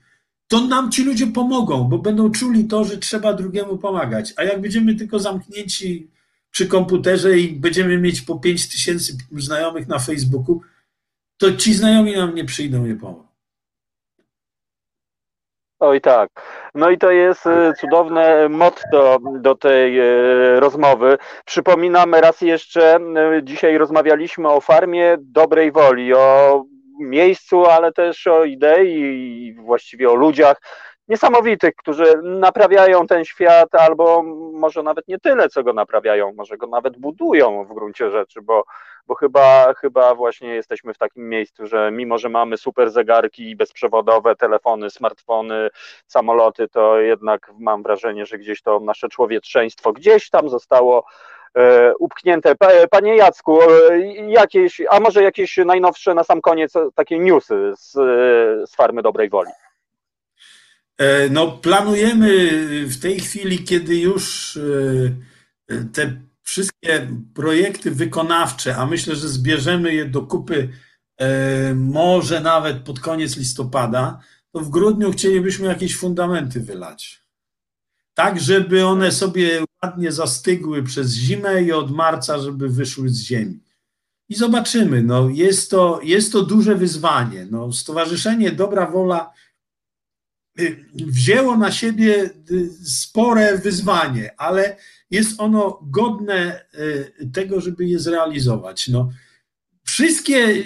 to 0.48 0.62
nam 0.62 0.92
ci 0.92 1.04
ludzie 1.04 1.28
pomogą, 1.28 1.84
bo 1.84 1.98
będą 1.98 2.32
czuli 2.32 2.68
to, 2.68 2.84
że 2.84 2.98
trzeba 2.98 3.34
drugiemu 3.34 3.78
pomagać. 3.78 4.34
A 4.38 4.44
jak 4.44 4.62
będziemy 4.62 4.96
tylko 4.96 5.20
zamknięci 5.20 6.12
przy 6.52 6.68
komputerze 6.68 7.38
i 7.38 7.54
będziemy 7.54 7.98
mieć 7.98 8.22
po 8.22 8.40
5 8.40 8.70
tysięcy 8.70 9.18
znajomych 9.32 9.88
na 9.88 10.00
Facebooku, 10.00 10.62
to 11.38 11.52
ci 11.52 11.74
znajomi 11.74 12.16
nam 12.16 12.36
nie 12.36 12.46
przyjdą 12.46 12.86
i 12.86 12.96
pomogą. 12.96 13.28
Oj 15.80 16.02
tak. 16.02 16.30
No 16.76 16.90
i 16.90 16.98
to 16.98 17.12
jest 17.12 17.48
e, 17.48 17.74
cudowne 17.74 18.50
motto 18.50 19.20
do 19.40 19.56
tej 19.56 20.00
e, 20.00 20.06
rozmowy. 20.60 21.18
Przypominamy 21.46 22.22
raz 22.22 22.42
jeszcze, 22.42 22.96
e, 22.96 23.44
dzisiaj 23.44 23.78
rozmawialiśmy 23.78 24.50
o 24.50 24.62
farmie 24.62 25.18
dobrej 25.20 25.72
woli, 25.72 26.14
o 26.14 26.64
miejscu, 27.00 27.66
ale 27.66 27.92
też 27.92 28.28
o 28.28 28.44
idei 28.44 28.94
i 29.48 29.54
właściwie 29.54 30.10
o 30.10 30.16
ludziach 30.16 30.58
niesamowitych, 31.08 31.76
którzy 31.76 32.22
naprawiają 32.24 33.08
ten 33.08 33.26
świat, 33.26 33.76
albo 33.76 34.24
może 34.54 34.84
nawet 34.84 35.08
nie 35.08 35.20
tyle, 35.20 35.50
co 35.50 35.64
go 35.64 35.74
naprawiają, 35.74 36.34
może 36.34 36.58
go 36.58 36.68
nawet 36.68 36.98
budują 36.98 37.66
w 37.66 37.74
gruncie 37.74 38.12
rzeczy, 38.12 38.42
bo, 38.42 38.64
bo 39.08 39.16
chyba, 39.16 39.74
chyba 39.74 40.16
właśnie 40.16 40.56
jesteśmy 40.56 40.94
w 40.94 40.98
takim 40.98 41.30
miejscu, 41.30 41.68
że 41.68 41.92
mimo, 41.92 42.18
że 42.18 42.30
mamy 42.30 42.58
super 42.58 42.92
zegarki 42.92 43.56
bezprzewodowe, 43.56 44.36
telefony, 44.36 44.90
smartfony, 44.90 45.70
samoloty, 46.08 46.68
to 46.68 47.00
jednak 47.00 47.52
mam 47.60 47.84
wrażenie, 47.84 48.26
że 48.26 48.38
gdzieś 48.38 48.62
to 48.62 48.80
nasze 48.80 49.10
człowieczeństwo 49.10 49.94
gdzieś 49.94 50.30
tam 50.30 50.50
zostało 50.50 51.06
upchnięte. 52.00 52.56
Panie 52.92 53.16
Jacku, 53.16 53.62
e, 53.62 54.00
jakieś, 54.28 54.82
a 54.90 55.00
może 55.00 55.24
jakieś 55.24 55.58
najnowsze 55.58 56.14
na 56.14 56.24
sam 56.24 56.42
koniec 56.42 56.74
takie 56.96 57.20
newsy 57.20 57.74
z, 57.78 57.92
z 58.70 58.76
Farmy 58.76 59.02
Dobrej 59.02 59.30
Woli? 59.30 59.52
E, 60.98 61.30
no, 61.30 61.52
planujemy 61.52 62.50
w 62.86 63.02
tej 63.02 63.20
chwili, 63.20 63.64
kiedy 63.64 63.96
już 63.96 64.60
te 65.94 66.12
wszystkie 66.44 67.08
projekty 67.36 67.92
wykonawcze, 67.92 68.76
a 68.76 68.86
myślę, 68.86 69.16
że 69.16 69.28
zbierzemy 69.28 69.94
je 69.94 70.06
do 70.06 70.22
kupy 70.22 70.70
może 71.76 72.42
nawet 72.42 72.78
pod 72.78 73.00
koniec 73.00 73.38
listopada, 73.38 74.20
to 74.52 74.60
w 74.60 74.70
grudniu 74.70 75.12
chcielibyśmy 75.12 75.68
jakieś 75.68 75.98
fundamenty 75.98 76.60
wylać 76.60 77.28
tak 78.18 78.40
żeby 78.40 78.86
one 78.86 79.12
sobie 79.12 79.64
ładnie 79.84 80.12
zastygły 80.12 80.84
przez 80.84 81.14
zimę 81.14 81.64
i 81.64 81.72
od 81.72 81.92
marca, 81.92 82.40
żeby 82.40 82.70
wyszły 82.70 83.10
z 83.10 83.20
ziemi. 83.20 83.60
I 84.30 84.36
zobaczymy, 84.36 85.04
no 85.04 85.30
jest 85.30 85.72
to, 85.72 86.00
jest 86.04 86.32
to 86.32 86.44
duże 86.44 86.76
wyzwanie. 86.76 87.48
No, 87.52 87.72
Stowarzyszenie 87.74 88.52
Dobra 88.52 88.92
Wola 88.92 89.34
y, 90.60 90.86
wzięło 90.94 91.58
na 91.58 91.72
siebie 91.72 92.30
y, 92.52 92.70
spore 92.84 93.58
wyzwanie, 93.58 94.32
ale 94.38 94.78
jest 95.12 95.40
ono 95.40 95.80
godne 95.82 96.66
y, 97.22 97.30
tego, 97.34 97.62
żeby 97.62 97.86
je 97.86 98.00
zrealizować. 98.00 98.88
No, 98.88 99.10
wszystkie 99.84 100.64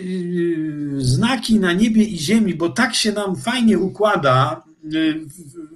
znaki 0.98 1.60
na 1.60 1.74
niebie 1.74 2.04
i 2.04 2.20
ziemi, 2.20 2.56
bo 2.56 2.70
tak 2.70 2.96
się 2.96 3.12
nam 3.12 3.36
fajnie 3.36 3.80
układa 3.80 4.64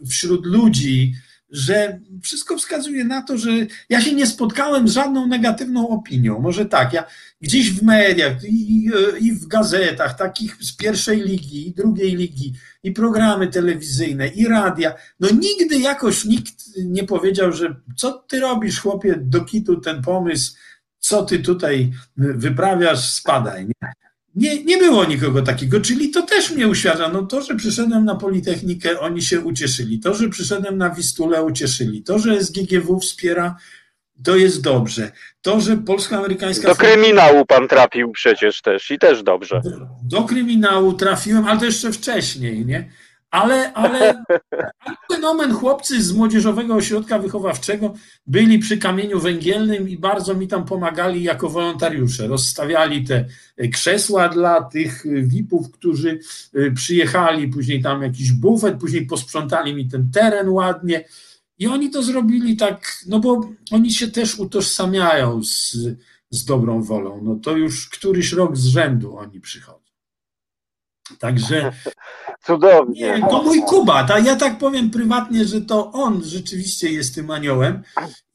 wśród 0.09 0.45
ludzi, 0.45 1.13
że 1.49 1.99
wszystko 2.23 2.57
wskazuje 2.57 3.03
na 3.03 3.21
to, 3.21 3.37
że 3.37 3.51
ja 3.89 4.01
się 4.01 4.15
nie 4.15 4.27
spotkałem 4.27 4.87
z 4.87 4.91
żadną 4.91 5.27
negatywną 5.27 5.89
opinią. 5.89 6.39
Może 6.39 6.65
tak, 6.65 6.93
ja 6.93 7.05
gdzieś 7.41 7.71
w 7.71 7.83
mediach 7.83 8.43
i, 8.43 8.91
i 9.19 9.31
w 9.31 9.47
gazetach, 9.47 10.17
takich 10.17 10.55
z 10.59 10.75
pierwszej 10.75 11.21
ligi 11.21 11.67
i 11.67 11.73
drugiej 11.73 12.15
ligi, 12.15 12.53
i 12.83 12.91
programy 12.91 13.47
telewizyjne, 13.47 14.27
i 14.27 14.47
radia, 14.47 14.93
no 15.19 15.27
nigdy 15.29 15.79
jakoś 15.79 16.25
nikt 16.25 16.53
nie 16.77 17.03
powiedział, 17.03 17.51
że 17.51 17.75
co 17.95 18.11
ty 18.11 18.39
robisz, 18.39 18.79
chłopie, 18.79 19.15
do 19.21 19.45
kitu 19.45 19.81
ten 19.81 20.01
pomysł, 20.01 20.55
co 20.99 21.25
ty 21.25 21.39
tutaj 21.39 21.91
wyprawiasz, 22.17 23.09
spadaj. 23.09 23.65
Nie? 23.65 24.04
Nie, 24.35 24.63
nie 24.63 24.77
było 24.77 25.05
nikogo 25.05 25.41
takiego, 25.41 25.81
czyli 25.81 26.09
to 26.09 26.21
też 26.21 26.51
mnie 26.51 26.67
uświadcza. 26.67 27.09
No 27.09 27.23
to, 27.23 27.41
że 27.41 27.55
przyszedłem 27.55 28.05
na 28.05 28.15
Politechnikę, 28.15 28.99
oni 28.99 29.21
się 29.21 29.41
ucieszyli. 29.41 29.99
To, 29.99 30.13
że 30.13 30.29
przyszedłem 30.29 30.77
na 30.77 30.89
Wistulę, 30.89 31.43
ucieszyli. 31.43 32.03
To, 32.03 32.19
że 32.19 32.43
SGGW 32.43 32.99
wspiera, 32.99 33.55
to 34.23 34.35
jest 34.35 34.61
dobrze. 34.61 35.11
To, 35.41 35.61
że 35.61 35.77
polsko-amerykańska... 35.77 36.67
Do 36.67 36.75
kryminału 36.75 37.45
pan 37.45 37.67
trafił 37.67 38.11
przecież 38.11 38.61
też 38.61 38.91
i 38.91 38.99
też 38.99 39.23
dobrze. 39.23 39.61
Do, 39.63 39.87
do 40.03 40.23
kryminału 40.23 40.93
trafiłem, 40.93 41.45
ale 41.45 41.59
to 41.59 41.65
jeszcze 41.65 41.91
wcześniej, 41.91 42.65
nie? 42.65 42.89
Ale, 43.35 43.73
ale 43.73 44.23
fenomen 45.11 45.53
chłopcy 45.53 46.03
z 46.03 46.13
Młodzieżowego 46.13 46.75
Ośrodka 46.75 47.19
Wychowawczego 47.19 47.93
byli 48.27 48.59
przy 48.59 48.77
kamieniu 48.77 49.19
węgielnym 49.19 49.89
i 49.89 49.97
bardzo 49.97 50.33
mi 50.33 50.47
tam 50.47 50.65
pomagali 50.65 51.23
jako 51.23 51.49
wolontariusze. 51.49 52.27
Rozstawiali 52.27 53.03
te 53.03 53.25
krzesła 53.73 54.29
dla 54.29 54.63
tych 54.63 55.03
VIP-ów, 55.23 55.71
którzy 55.71 56.19
y, 56.55 56.71
przyjechali, 56.75 57.47
później 57.47 57.81
tam 57.81 58.01
jakiś 58.01 58.31
bufet, 58.31 58.79
później 58.79 59.05
posprzątali 59.05 59.75
mi 59.75 59.87
ten 59.87 60.11
teren 60.11 60.49
ładnie. 60.49 61.05
I 61.57 61.67
oni 61.67 61.89
to 61.89 62.03
zrobili 62.03 62.57
tak, 62.57 63.03
no 63.07 63.19
bo 63.19 63.49
oni 63.71 63.91
się 63.91 64.07
też 64.07 64.39
utożsamiają 64.39 65.43
z, 65.43 65.77
z 66.29 66.45
dobrą 66.45 66.83
wolą. 66.83 67.21
No 67.23 67.35
to 67.35 67.57
już 67.57 67.89
któryś 67.89 68.31
rok 68.31 68.57
z 68.57 68.65
rzędu 68.65 69.17
oni 69.17 69.41
przychodzą. 69.41 69.85
Także. 71.19 71.71
Cudownie. 72.45 73.01
Nie, 73.01 73.21
to 73.29 73.43
mój 73.43 73.61
Kuba. 73.61 74.03
Ta, 74.03 74.19
ja 74.19 74.35
tak 74.35 74.57
powiem 74.57 74.89
prywatnie, 74.91 75.45
że 75.45 75.61
to 75.61 75.91
on 75.91 76.23
rzeczywiście 76.23 76.91
jest 76.91 77.15
tym 77.15 77.31
aniołem. 77.31 77.83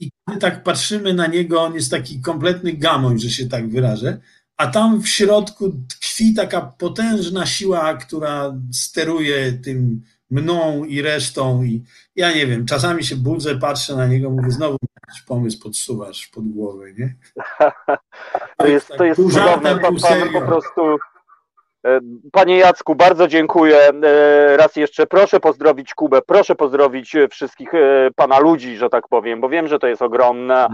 I 0.01 0.11
kiedy 0.28 0.41
tak 0.41 0.62
patrzymy 0.62 1.15
na 1.15 1.27
niego, 1.27 1.62
on 1.62 1.74
jest 1.74 1.91
taki 1.91 2.20
kompletny 2.20 2.73
gamoń, 2.73 3.19
że 3.19 3.31
się 3.31 3.47
tak 3.49 3.69
wyrażę. 3.69 4.19
a 4.57 4.66
tam 4.66 5.03
w 5.03 5.09
środku 5.09 5.73
tkwi 5.89 6.35
taka 6.35 6.61
potężna 6.61 7.47
siła, 7.47 7.95
która 7.95 8.55
steruje 8.73 9.53
tym 9.53 10.03
mną 10.31 10.85
i 10.85 11.03
resztą 11.03 11.62
i 11.62 11.85
ja 12.16 12.32
nie 12.32 12.47
wiem, 12.47 12.66
czasami 12.66 13.05
się 13.05 13.16
budzę, 13.16 13.59
patrzę 13.59 13.97
na 13.97 14.07
niego, 14.07 14.31
mówię, 14.31 14.51
znowu 14.51 14.77
jakiś 15.09 15.23
pomysł 15.23 15.61
podsuwasz 15.62 16.27
pod 16.27 16.49
głowę, 16.49 16.85
nie? 16.99 17.15
To 18.59 18.66
jest, 18.66 18.89
to 18.99 19.05
jest 19.05 19.20
Pół 19.20 19.31
żartem, 19.31 19.78
cudowne, 19.78 20.01
pan, 20.01 20.20
pan 20.20 20.32
po 20.32 20.41
prostu... 20.47 20.81
e, 21.86 22.01
Panie 22.32 22.59
Jacku, 22.59 22.94
bardzo 22.94 23.28
dziękuję. 23.28 23.78
E, 23.89 24.57
Raz 24.57 24.77
jeszcze 24.77 25.07
proszę 25.07 25.40
pozdrowić 25.40 25.94
Kubę, 25.94 26.20
proszę 26.27 26.55
pozdrowić 26.55 27.16
e, 27.16 27.28
wszystkich 27.28 27.70
pana 28.16 28.39
ludzi, 28.39 28.77
że 28.77 28.89
tak 28.89 29.09
powiem, 29.09 29.40
bo 29.40 29.48
wiem, 29.48 29.69
że 29.69 29.78
to 29.78 29.86
jest 29.86 30.02
ogromna 30.02 30.69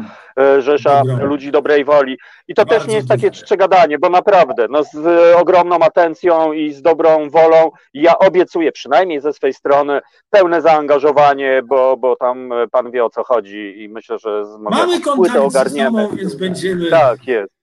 rzesza 0.58 1.00
Ogromna. 1.00 1.24
ludzi 1.24 1.50
dobrej 1.52 1.84
woli. 1.84 2.18
I 2.48 2.54
to 2.54 2.64
też 2.64 2.78
Bardzo 2.78 2.90
nie 2.90 2.96
jest 2.96 3.08
takie 3.08 3.30
gadanie, 3.56 3.98
bo 3.98 4.08
naprawdę, 4.10 4.66
no 4.70 4.82
z 4.84 4.96
ogromną 5.36 5.76
atencją 5.78 6.52
i 6.52 6.72
z 6.72 6.82
dobrą 6.82 7.30
wolą 7.30 7.70
ja 7.94 8.18
obiecuję, 8.18 8.72
przynajmniej 8.72 9.20
ze 9.20 9.32
swej 9.32 9.52
strony, 9.54 10.00
pełne 10.30 10.60
zaangażowanie, 10.62 11.62
bo, 11.68 11.96
bo 11.96 12.16
tam 12.16 12.50
pan 12.72 12.90
wie 12.90 13.04
o 13.04 13.10
co 13.10 13.24
chodzi 13.24 13.82
i 13.82 13.88
myślę, 13.88 14.18
że 14.18 14.44
z 14.46 14.58
Mamy 14.58 15.00
kontakt 15.00 15.36
ogarniemy. 15.36 16.02
sobą, 16.02 16.16
więc 16.16 16.34
będziemy... 16.34 16.90
Tak, 16.90 17.26
jest. 17.26 17.56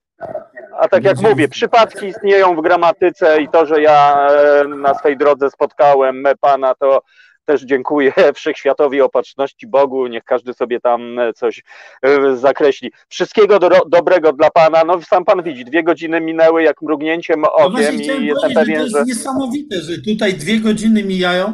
A 0.79 0.87
tak 0.87 1.03
jak 1.03 1.21
mówię, 1.21 1.47
przypadki 1.47 2.05
istnieją 2.05 2.55
w 2.55 2.61
gramatyce 2.61 3.41
i 3.41 3.49
to, 3.49 3.65
że 3.65 3.81
ja 3.81 4.27
e, 4.27 4.67
na 4.67 4.93
swej 4.93 5.17
drodze 5.17 5.49
spotkałem 5.49 6.23
pana, 6.41 6.75
to 6.75 7.01
też 7.45 7.61
dziękuję 7.61 8.13
Wszechświatowi 8.35 9.01
Opatrzności 9.01 9.67
Bogu, 9.67 10.07
niech 10.07 10.23
każdy 10.23 10.53
sobie 10.53 10.79
tam 10.79 11.19
e, 11.19 11.33
coś 11.33 11.63
e, 12.01 12.35
zakreśli. 12.35 12.91
Wszystkiego 13.09 13.59
do, 13.59 13.69
dobrego 13.89 14.33
dla 14.33 14.49
pana. 14.49 14.83
No 14.83 15.01
sam 15.01 15.25
pan 15.25 15.43
widzi, 15.43 15.65
dwie 15.65 15.83
godziny 15.83 16.21
minęły 16.21 16.63
jak 16.63 16.81
mrugnięciem 16.81 17.41
No 17.41 17.53
okiem 17.53 17.71
właśnie 17.71 18.15
i 18.15 18.25
jestem 18.25 18.33
powiedzieć, 18.33 18.41
że 18.41 18.47
to 18.47 18.59
pewien, 18.59 18.81
jest 18.81 18.95
że... 18.95 19.03
niesamowite, 19.03 19.81
że 19.81 19.93
tutaj 20.01 20.33
dwie 20.33 20.59
godziny 20.59 21.03
mijają, 21.03 21.53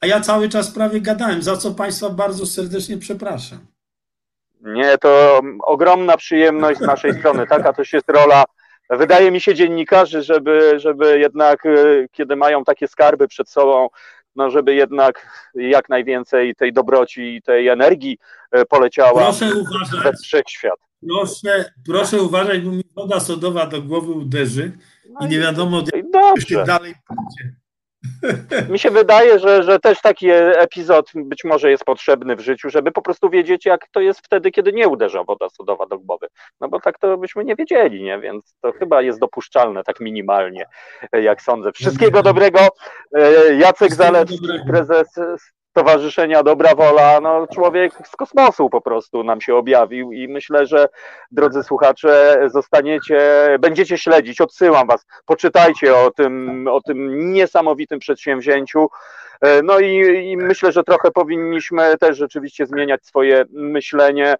a 0.00 0.06
ja 0.06 0.20
cały 0.20 0.48
czas 0.48 0.70
prawie 0.70 1.00
gadałem, 1.00 1.42
za 1.42 1.56
co 1.56 1.70
Państwa 1.70 2.10
bardzo 2.10 2.46
serdecznie 2.46 2.98
przepraszam. 2.98 3.69
Nie, 4.60 4.98
to 4.98 5.40
ogromna 5.62 6.16
przyjemność 6.16 6.78
z 6.78 6.86
naszej 6.86 7.14
strony. 7.18 7.46
Taka 7.46 7.72
też 7.72 7.92
jest 7.92 8.10
rola, 8.10 8.44
wydaje 8.90 9.30
mi 9.30 9.40
się, 9.40 9.54
dziennikarzy, 9.54 10.22
żeby, 10.22 10.72
żeby 10.76 11.18
jednak, 11.18 11.66
e, 11.66 11.76
kiedy 12.12 12.36
mają 12.36 12.64
takie 12.64 12.88
skarby 12.88 13.28
przed 13.28 13.48
sobą, 13.50 13.88
no 14.36 14.50
żeby 14.50 14.74
jednak 14.74 15.26
jak 15.54 15.88
najwięcej 15.88 16.54
tej 16.54 16.72
dobroci 16.72 17.22
i 17.36 17.42
tej 17.42 17.68
energii 17.68 18.18
e, 18.52 18.64
poleciała 18.64 19.22
Proszę 19.22 19.48
we 19.48 19.54
uważać, 19.54 20.16
wszechświat. 20.22 20.78
proszę, 21.08 21.72
proszę 21.86 22.22
uważać, 22.22 22.60
bo 22.60 22.70
mi 22.70 22.84
woda 22.96 23.20
sodowa 23.20 23.66
do 23.66 23.82
głowy 23.82 24.12
uderzy 24.12 24.72
i 25.20 25.26
nie 25.28 25.38
wiadomo, 25.38 25.82
jak 26.36 26.48
się 26.48 26.64
dalej 26.64 26.94
pójdzie. 27.06 27.59
Mi 28.68 28.78
się 28.78 28.90
wydaje, 28.90 29.38
że, 29.38 29.62
że 29.62 29.78
też 29.78 30.00
taki 30.00 30.30
epizod 30.30 31.10
być 31.14 31.44
może 31.44 31.70
jest 31.70 31.84
potrzebny 31.84 32.36
w 32.36 32.40
życiu, 32.40 32.70
żeby 32.70 32.92
po 32.92 33.02
prostu 33.02 33.30
wiedzieć, 33.30 33.66
jak 33.66 33.88
to 33.92 34.00
jest 34.00 34.20
wtedy, 34.20 34.50
kiedy 34.50 34.72
nie 34.72 34.88
uderza 34.88 35.24
woda 35.24 35.48
sodowa 35.48 35.86
do 35.86 35.98
głowy. 35.98 36.26
No 36.60 36.68
bo 36.68 36.80
tak 36.80 36.98
to 36.98 37.18
byśmy 37.18 37.44
nie 37.44 37.56
wiedzieli, 37.56 38.02
nie? 38.02 38.20
Więc 38.20 38.54
to 38.60 38.72
chyba 38.72 39.02
jest 39.02 39.20
dopuszczalne 39.20 39.84
tak 39.84 40.00
minimalnie, 40.00 40.64
jak 41.12 41.42
sądzę. 41.42 41.72
Wszystkiego 41.72 42.22
dobrego. 42.22 42.60
E, 43.14 43.54
Jacek 43.54 43.94
dobrego. 43.94 44.26
prezes 44.66 45.08
Stowarzyszenia 45.70 46.42
Dobra 46.42 46.74
Wola, 46.74 47.20
no 47.20 47.46
człowiek 47.46 47.92
z 48.06 48.16
kosmosu 48.16 48.70
po 48.70 48.80
prostu 48.80 49.24
nam 49.24 49.40
się 49.40 49.54
objawił 49.54 50.12
i 50.12 50.28
myślę, 50.28 50.66
że 50.66 50.88
drodzy 51.30 51.62
słuchacze, 51.62 52.40
zostaniecie, 52.52 53.20
będziecie 53.60 53.98
śledzić, 53.98 54.40
odsyłam 54.40 54.86
was, 54.86 55.06
poczytajcie 55.26 55.96
o 55.96 56.10
tym, 56.10 56.66
o 56.70 56.80
tym 56.80 57.32
niesamowitym 57.32 57.98
przedsięwzięciu. 57.98 58.88
E, 59.40 59.62
No 59.62 59.78
i, 59.78 59.96
i 60.30 60.36
myślę, 60.36 60.72
że 60.72 60.84
trochę 60.84 61.10
powinniśmy 61.10 61.98
też 61.98 62.16
rzeczywiście 62.16 62.66
zmieniać 62.66 63.06
swoje 63.06 63.44
myślenie 63.50 64.34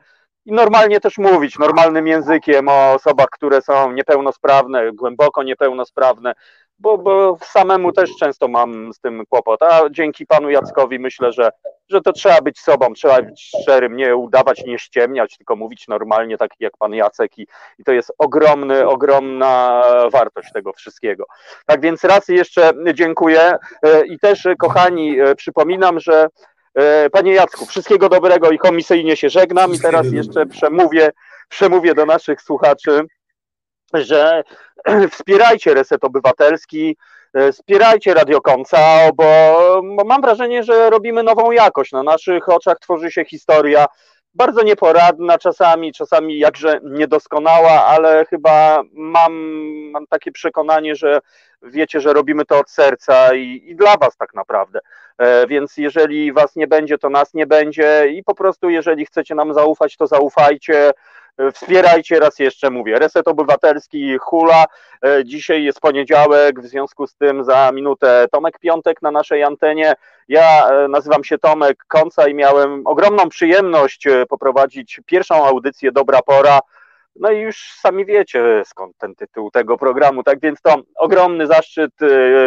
i 0.47 0.53
normalnie 0.53 1.01
też 1.01 1.19
mówić 1.19 1.59
normalnym 1.59 2.07
językiem 2.07 2.69
o 2.69 2.93
osobach, 2.93 3.29
które 3.31 3.63
są 3.63 3.93
niepełnosprawne, 3.93 4.93
głęboko 4.93 5.43
niepełnosprawne, 5.43 6.35
bo, 6.81 6.99
bo 6.99 7.39
samemu 7.43 7.93
też 7.93 8.11
często 8.21 8.49
mam 8.49 8.93
z 8.93 9.01
tym 9.01 9.23
kłopot. 9.29 9.63
A 9.63 9.81
dzięki 9.91 10.27
panu 10.27 10.51
Jackowi 10.51 10.99
myślę, 10.99 11.33
że, 11.33 11.51
że 11.89 12.01
to 12.01 12.13
trzeba 12.13 12.41
być 12.41 12.61
sobą, 12.61 12.93
trzeba 12.93 13.23
być 13.23 13.51
szczerym, 13.63 13.97
nie 13.97 14.17
udawać, 14.17 14.65
nie 14.67 14.79
ściemniać, 14.79 15.37
tylko 15.37 15.57
mówić 15.57 15.89
normalnie, 15.89 16.39
tak 16.39 16.51
jak 16.61 16.77
pan 16.79 16.95
Jacek 16.95 17.39
i, 17.39 17.47
i 17.79 17.85
to 17.85 17.93
jest 17.93 18.13
ogromny, 18.19 18.89
ogromna 18.89 19.83
wartość 20.13 20.53
tego 20.53 20.73
wszystkiego. 20.73 21.25
Tak 21.67 21.81
więc 21.81 22.05
raz 22.05 22.29
jeszcze 22.29 22.73
dziękuję 22.95 23.51
E, 23.83 24.07
i 24.07 24.19
też 24.19 24.47
e, 24.47 24.57
kochani, 24.57 25.21
e, 25.21 25.35
przypominam, 25.35 26.01
że 26.01 26.27
panie 27.13 27.35
Jacku, 27.35 27.67
wszystkiego 27.67 28.09
dobrego 28.09 28.51
i 28.51 28.59
komisyjnie 28.59 29.17
się 29.17 29.31
żegnam 29.31 29.75
i 29.75 29.81
teraz 29.81 30.13
jeszcze 30.13 30.47
przemówię, 30.47 31.11
przemówię 31.49 31.95
do 31.95 32.07
naszych 32.07 32.43
słuchaczy, 32.43 33.01
że 33.95 34.45
wspierajcie 35.13 35.75
Reset 35.75 36.05
Obywatelski, 36.05 36.97
e, 37.35 37.53
wspierajcie 37.53 38.15
Radio 38.15 38.41
Koncao, 38.41 39.13
bo, 39.15 39.25
bo 39.97 40.05
mam 40.05 40.21
wrażenie, 40.21 40.63
że 40.63 40.91
robimy 40.91 41.23
nową 41.23 41.51
jakość. 41.51 41.93
Na 41.93 42.03
naszych 42.03 42.49
oczach 42.49 42.79
tworzy 42.79 43.11
się 43.11 43.25
historia, 43.25 43.87
bardzo 44.35 44.63
nieporadna 44.63 45.39
czasami, 45.39 45.93
czasami 45.93 46.39
jakże 46.39 46.81
niedoskonała, 46.83 47.87
ale 47.87 48.25
chyba 48.25 48.83
mam, 48.93 49.33
mam 49.91 50.07
takie 50.07 50.33
przekonanie, 50.33 50.97
że 50.97 51.21
wiecie, 51.63 52.01
że 52.01 52.13
robimy 52.13 52.45
to 52.45 52.59
od 52.59 52.71
serca 52.71 53.35
i, 53.35 53.63
i 53.67 53.77
dla 53.77 53.97
was 53.97 54.17
tak 54.17 54.35
naprawdę. 54.35 54.81
E, 55.19 55.47
Więc 55.47 55.77
jeżeli 55.77 56.33
was 56.33 56.57
nie 56.57 56.67
będzie, 56.67 56.99
to 56.99 57.11
nas 57.11 57.35
nie 57.35 57.47
będzie 57.47 58.07
i 58.11 58.25
po 58.25 58.35
prostu 58.35 58.71
jeżeli 58.71 59.07
chcecie 59.07 59.35
nam 59.35 59.55
zaufać, 59.55 59.97
to 59.97 60.07
zaufajcie. 60.07 60.91
Wspierajcie, 61.53 62.21
raz 62.21 62.39
jeszcze 62.39 62.71
mówię, 62.71 62.99
Reset 62.99 63.29
Obywatelski, 63.29 64.19
Hula. 64.19 64.65
E, 65.05 65.25
Dzisiaj 65.25 65.65
jest 65.65 65.81
poniedziałek, 65.81 66.61
w 66.61 66.67
związku 66.67 67.07
z 67.07 67.15
tym 67.15 67.45
za 67.45 67.71
minutę 67.73 68.27
Tomek 68.33 68.59
Piątek 68.59 69.03
na 69.03 69.11
naszej 69.11 69.43
antenie. 69.43 69.95
Ja 70.29 70.69
e, 70.69 70.89
nazywam 70.89 71.25
się 71.25 71.39
Tomek 71.39 71.85
Konca 71.89 72.29
i 72.29 72.35
miałem 72.35 72.87
ogromną 72.87 73.29
przyjemność 73.29 74.07
e, 74.07 74.27
poprowadzić 74.27 75.01
pierwszą 75.07 75.47
audycję 75.47 75.93
Dobra 75.93 76.23
Pora. 76.23 76.61
No 77.17 77.31
i 77.31 77.39
już 77.39 77.73
sami 77.81 78.05
wiecie 78.05 78.63
skąd 78.65 78.97
ten 78.99 79.15
tytuł 79.15 79.51
tego 79.51 79.79
programu, 79.79 80.23
tak 80.23 80.41
więc 80.41 80.61
to 80.63 80.75
ogromny 80.97 81.47
zaszczyt 81.47 81.93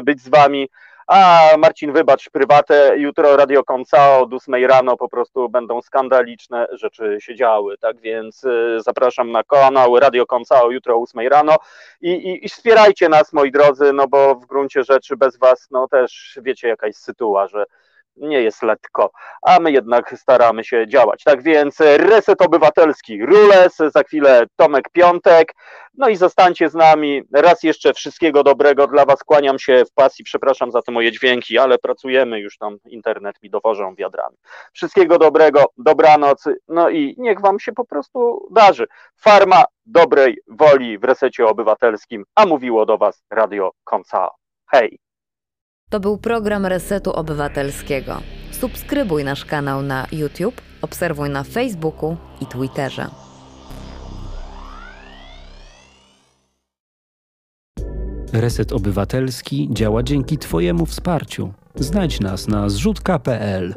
być 0.04 0.22
z 0.22 0.30
wami. 0.30 0.70
A 1.08 1.50
Marcin, 1.58 1.94
wybacz 1.94 2.30
prywatę, 2.30 2.94
jutro 2.98 3.38
Radio 3.38 3.64
Koncao 3.64 4.22
od 4.22 4.34
8 4.34 4.66
rano 4.66 4.98
po 4.98 5.10
prostu 5.10 5.50
będą 5.50 5.82
skandaliczne 5.82 6.68
rzeczy 6.72 7.18
się 7.20 7.36
działy, 7.36 7.78
tak 7.78 8.00
więc 8.02 8.44
y, 8.44 8.78
zapraszam 8.80 9.32
na 9.32 9.44
kanał 9.44 10.00
Radio 10.00 10.26
Koncao 10.26 10.72
jutro 10.72 10.96
o 10.96 11.02
8 11.02 11.28
rano. 11.28 11.56
I, 12.02 12.10
i, 12.12 12.46
i 12.46 12.50
wspierajcie 12.50 13.10
nas 13.10 13.34
moi 13.34 13.52
drodzy, 13.52 13.94
no 13.94 14.08
bo 14.08 14.36
w 14.36 14.46
gruncie 14.46 14.84
rzeczy 14.84 15.18
bez 15.18 15.38
was 15.38 15.68
no 15.72 15.88
też 15.88 16.40
wiecie 16.42 16.68
jaka 16.68 16.88
jest 16.88 17.04
sytuacja, 17.04 17.48
że 17.48 17.66
nie 18.16 18.42
jest 18.42 18.64
lekko, 18.64 19.12
a 19.42 19.60
my 19.60 19.72
jednak 19.72 20.14
staramy 20.18 20.64
się 20.64 20.88
działać. 20.88 21.24
Tak 21.24 21.44
więc 21.44 21.80
Reset 21.80 22.42
Obywatelski, 22.42 23.26
Rules, 23.26 23.78
za 23.78 24.04
chwilę 24.04 24.46
Tomek 24.56 24.90
Piątek, 24.92 25.54
no 25.98 26.10
i 26.10 26.16
zostańcie 26.16 26.70
z 26.70 26.74
nami. 26.74 27.22
Raz 27.34 27.64
jeszcze 27.64 27.94
wszystkiego 27.94 28.44
dobrego 28.44 28.88
dla 28.88 29.06
Was. 29.06 29.24
Kłaniam 29.24 29.60
się 29.60 29.86
w 29.86 29.94
pasji. 29.94 30.26
Przepraszam 30.26 30.72
za 30.72 30.82
te 30.82 30.92
moje 30.92 31.12
dźwięki, 31.12 31.58
ale 31.58 31.78
pracujemy 31.78 32.40
już 32.40 32.58
tam. 32.58 32.78
Internet 32.86 33.36
mi 33.44 33.50
dowożą 33.50 33.96
wiadrami. 33.96 34.38
Wszystkiego 34.74 35.18
dobrego, 35.18 35.66
dobranoc. 35.78 36.44
No 36.68 36.90
i 36.90 37.16
niech 37.18 37.42
Wam 37.42 37.60
się 37.60 37.72
po 37.72 37.86
prostu 37.86 38.48
darzy. 38.52 38.88
Farma 39.16 39.64
dobrej 39.86 40.40
woli 40.48 40.98
w 40.98 41.04
resecie 41.04 41.46
obywatelskim, 41.46 42.26
a 42.36 42.46
mówiło 42.46 42.86
do 42.86 42.98
Was 42.98 43.24
Radio 43.32 43.72
Konca. 43.84 44.30
Hej! 44.72 45.00
To 45.90 46.00
był 46.00 46.18
program 46.18 46.66
Resetu 46.66 47.14
Obywatelskiego. 47.14 48.22
Subskrybuj 48.52 49.24
nasz 49.24 49.46
kanał 49.46 49.82
na 49.82 50.08
YouTube, 50.12 50.62
obserwuj 50.82 51.30
na 51.30 51.44
Facebooku 51.44 52.18
i 52.42 52.46
Twitterze. 52.46 53.08
Reset 58.34 58.72
Obywatelski 58.72 59.70
działa 59.72 60.04
dzięki 60.04 60.38
Twojemu 60.38 60.86
wsparciu. 60.86 61.54
Znajdź 61.76 62.20
nas 62.20 62.48
na 62.48 62.70
zrzutka.pl. 62.70 63.74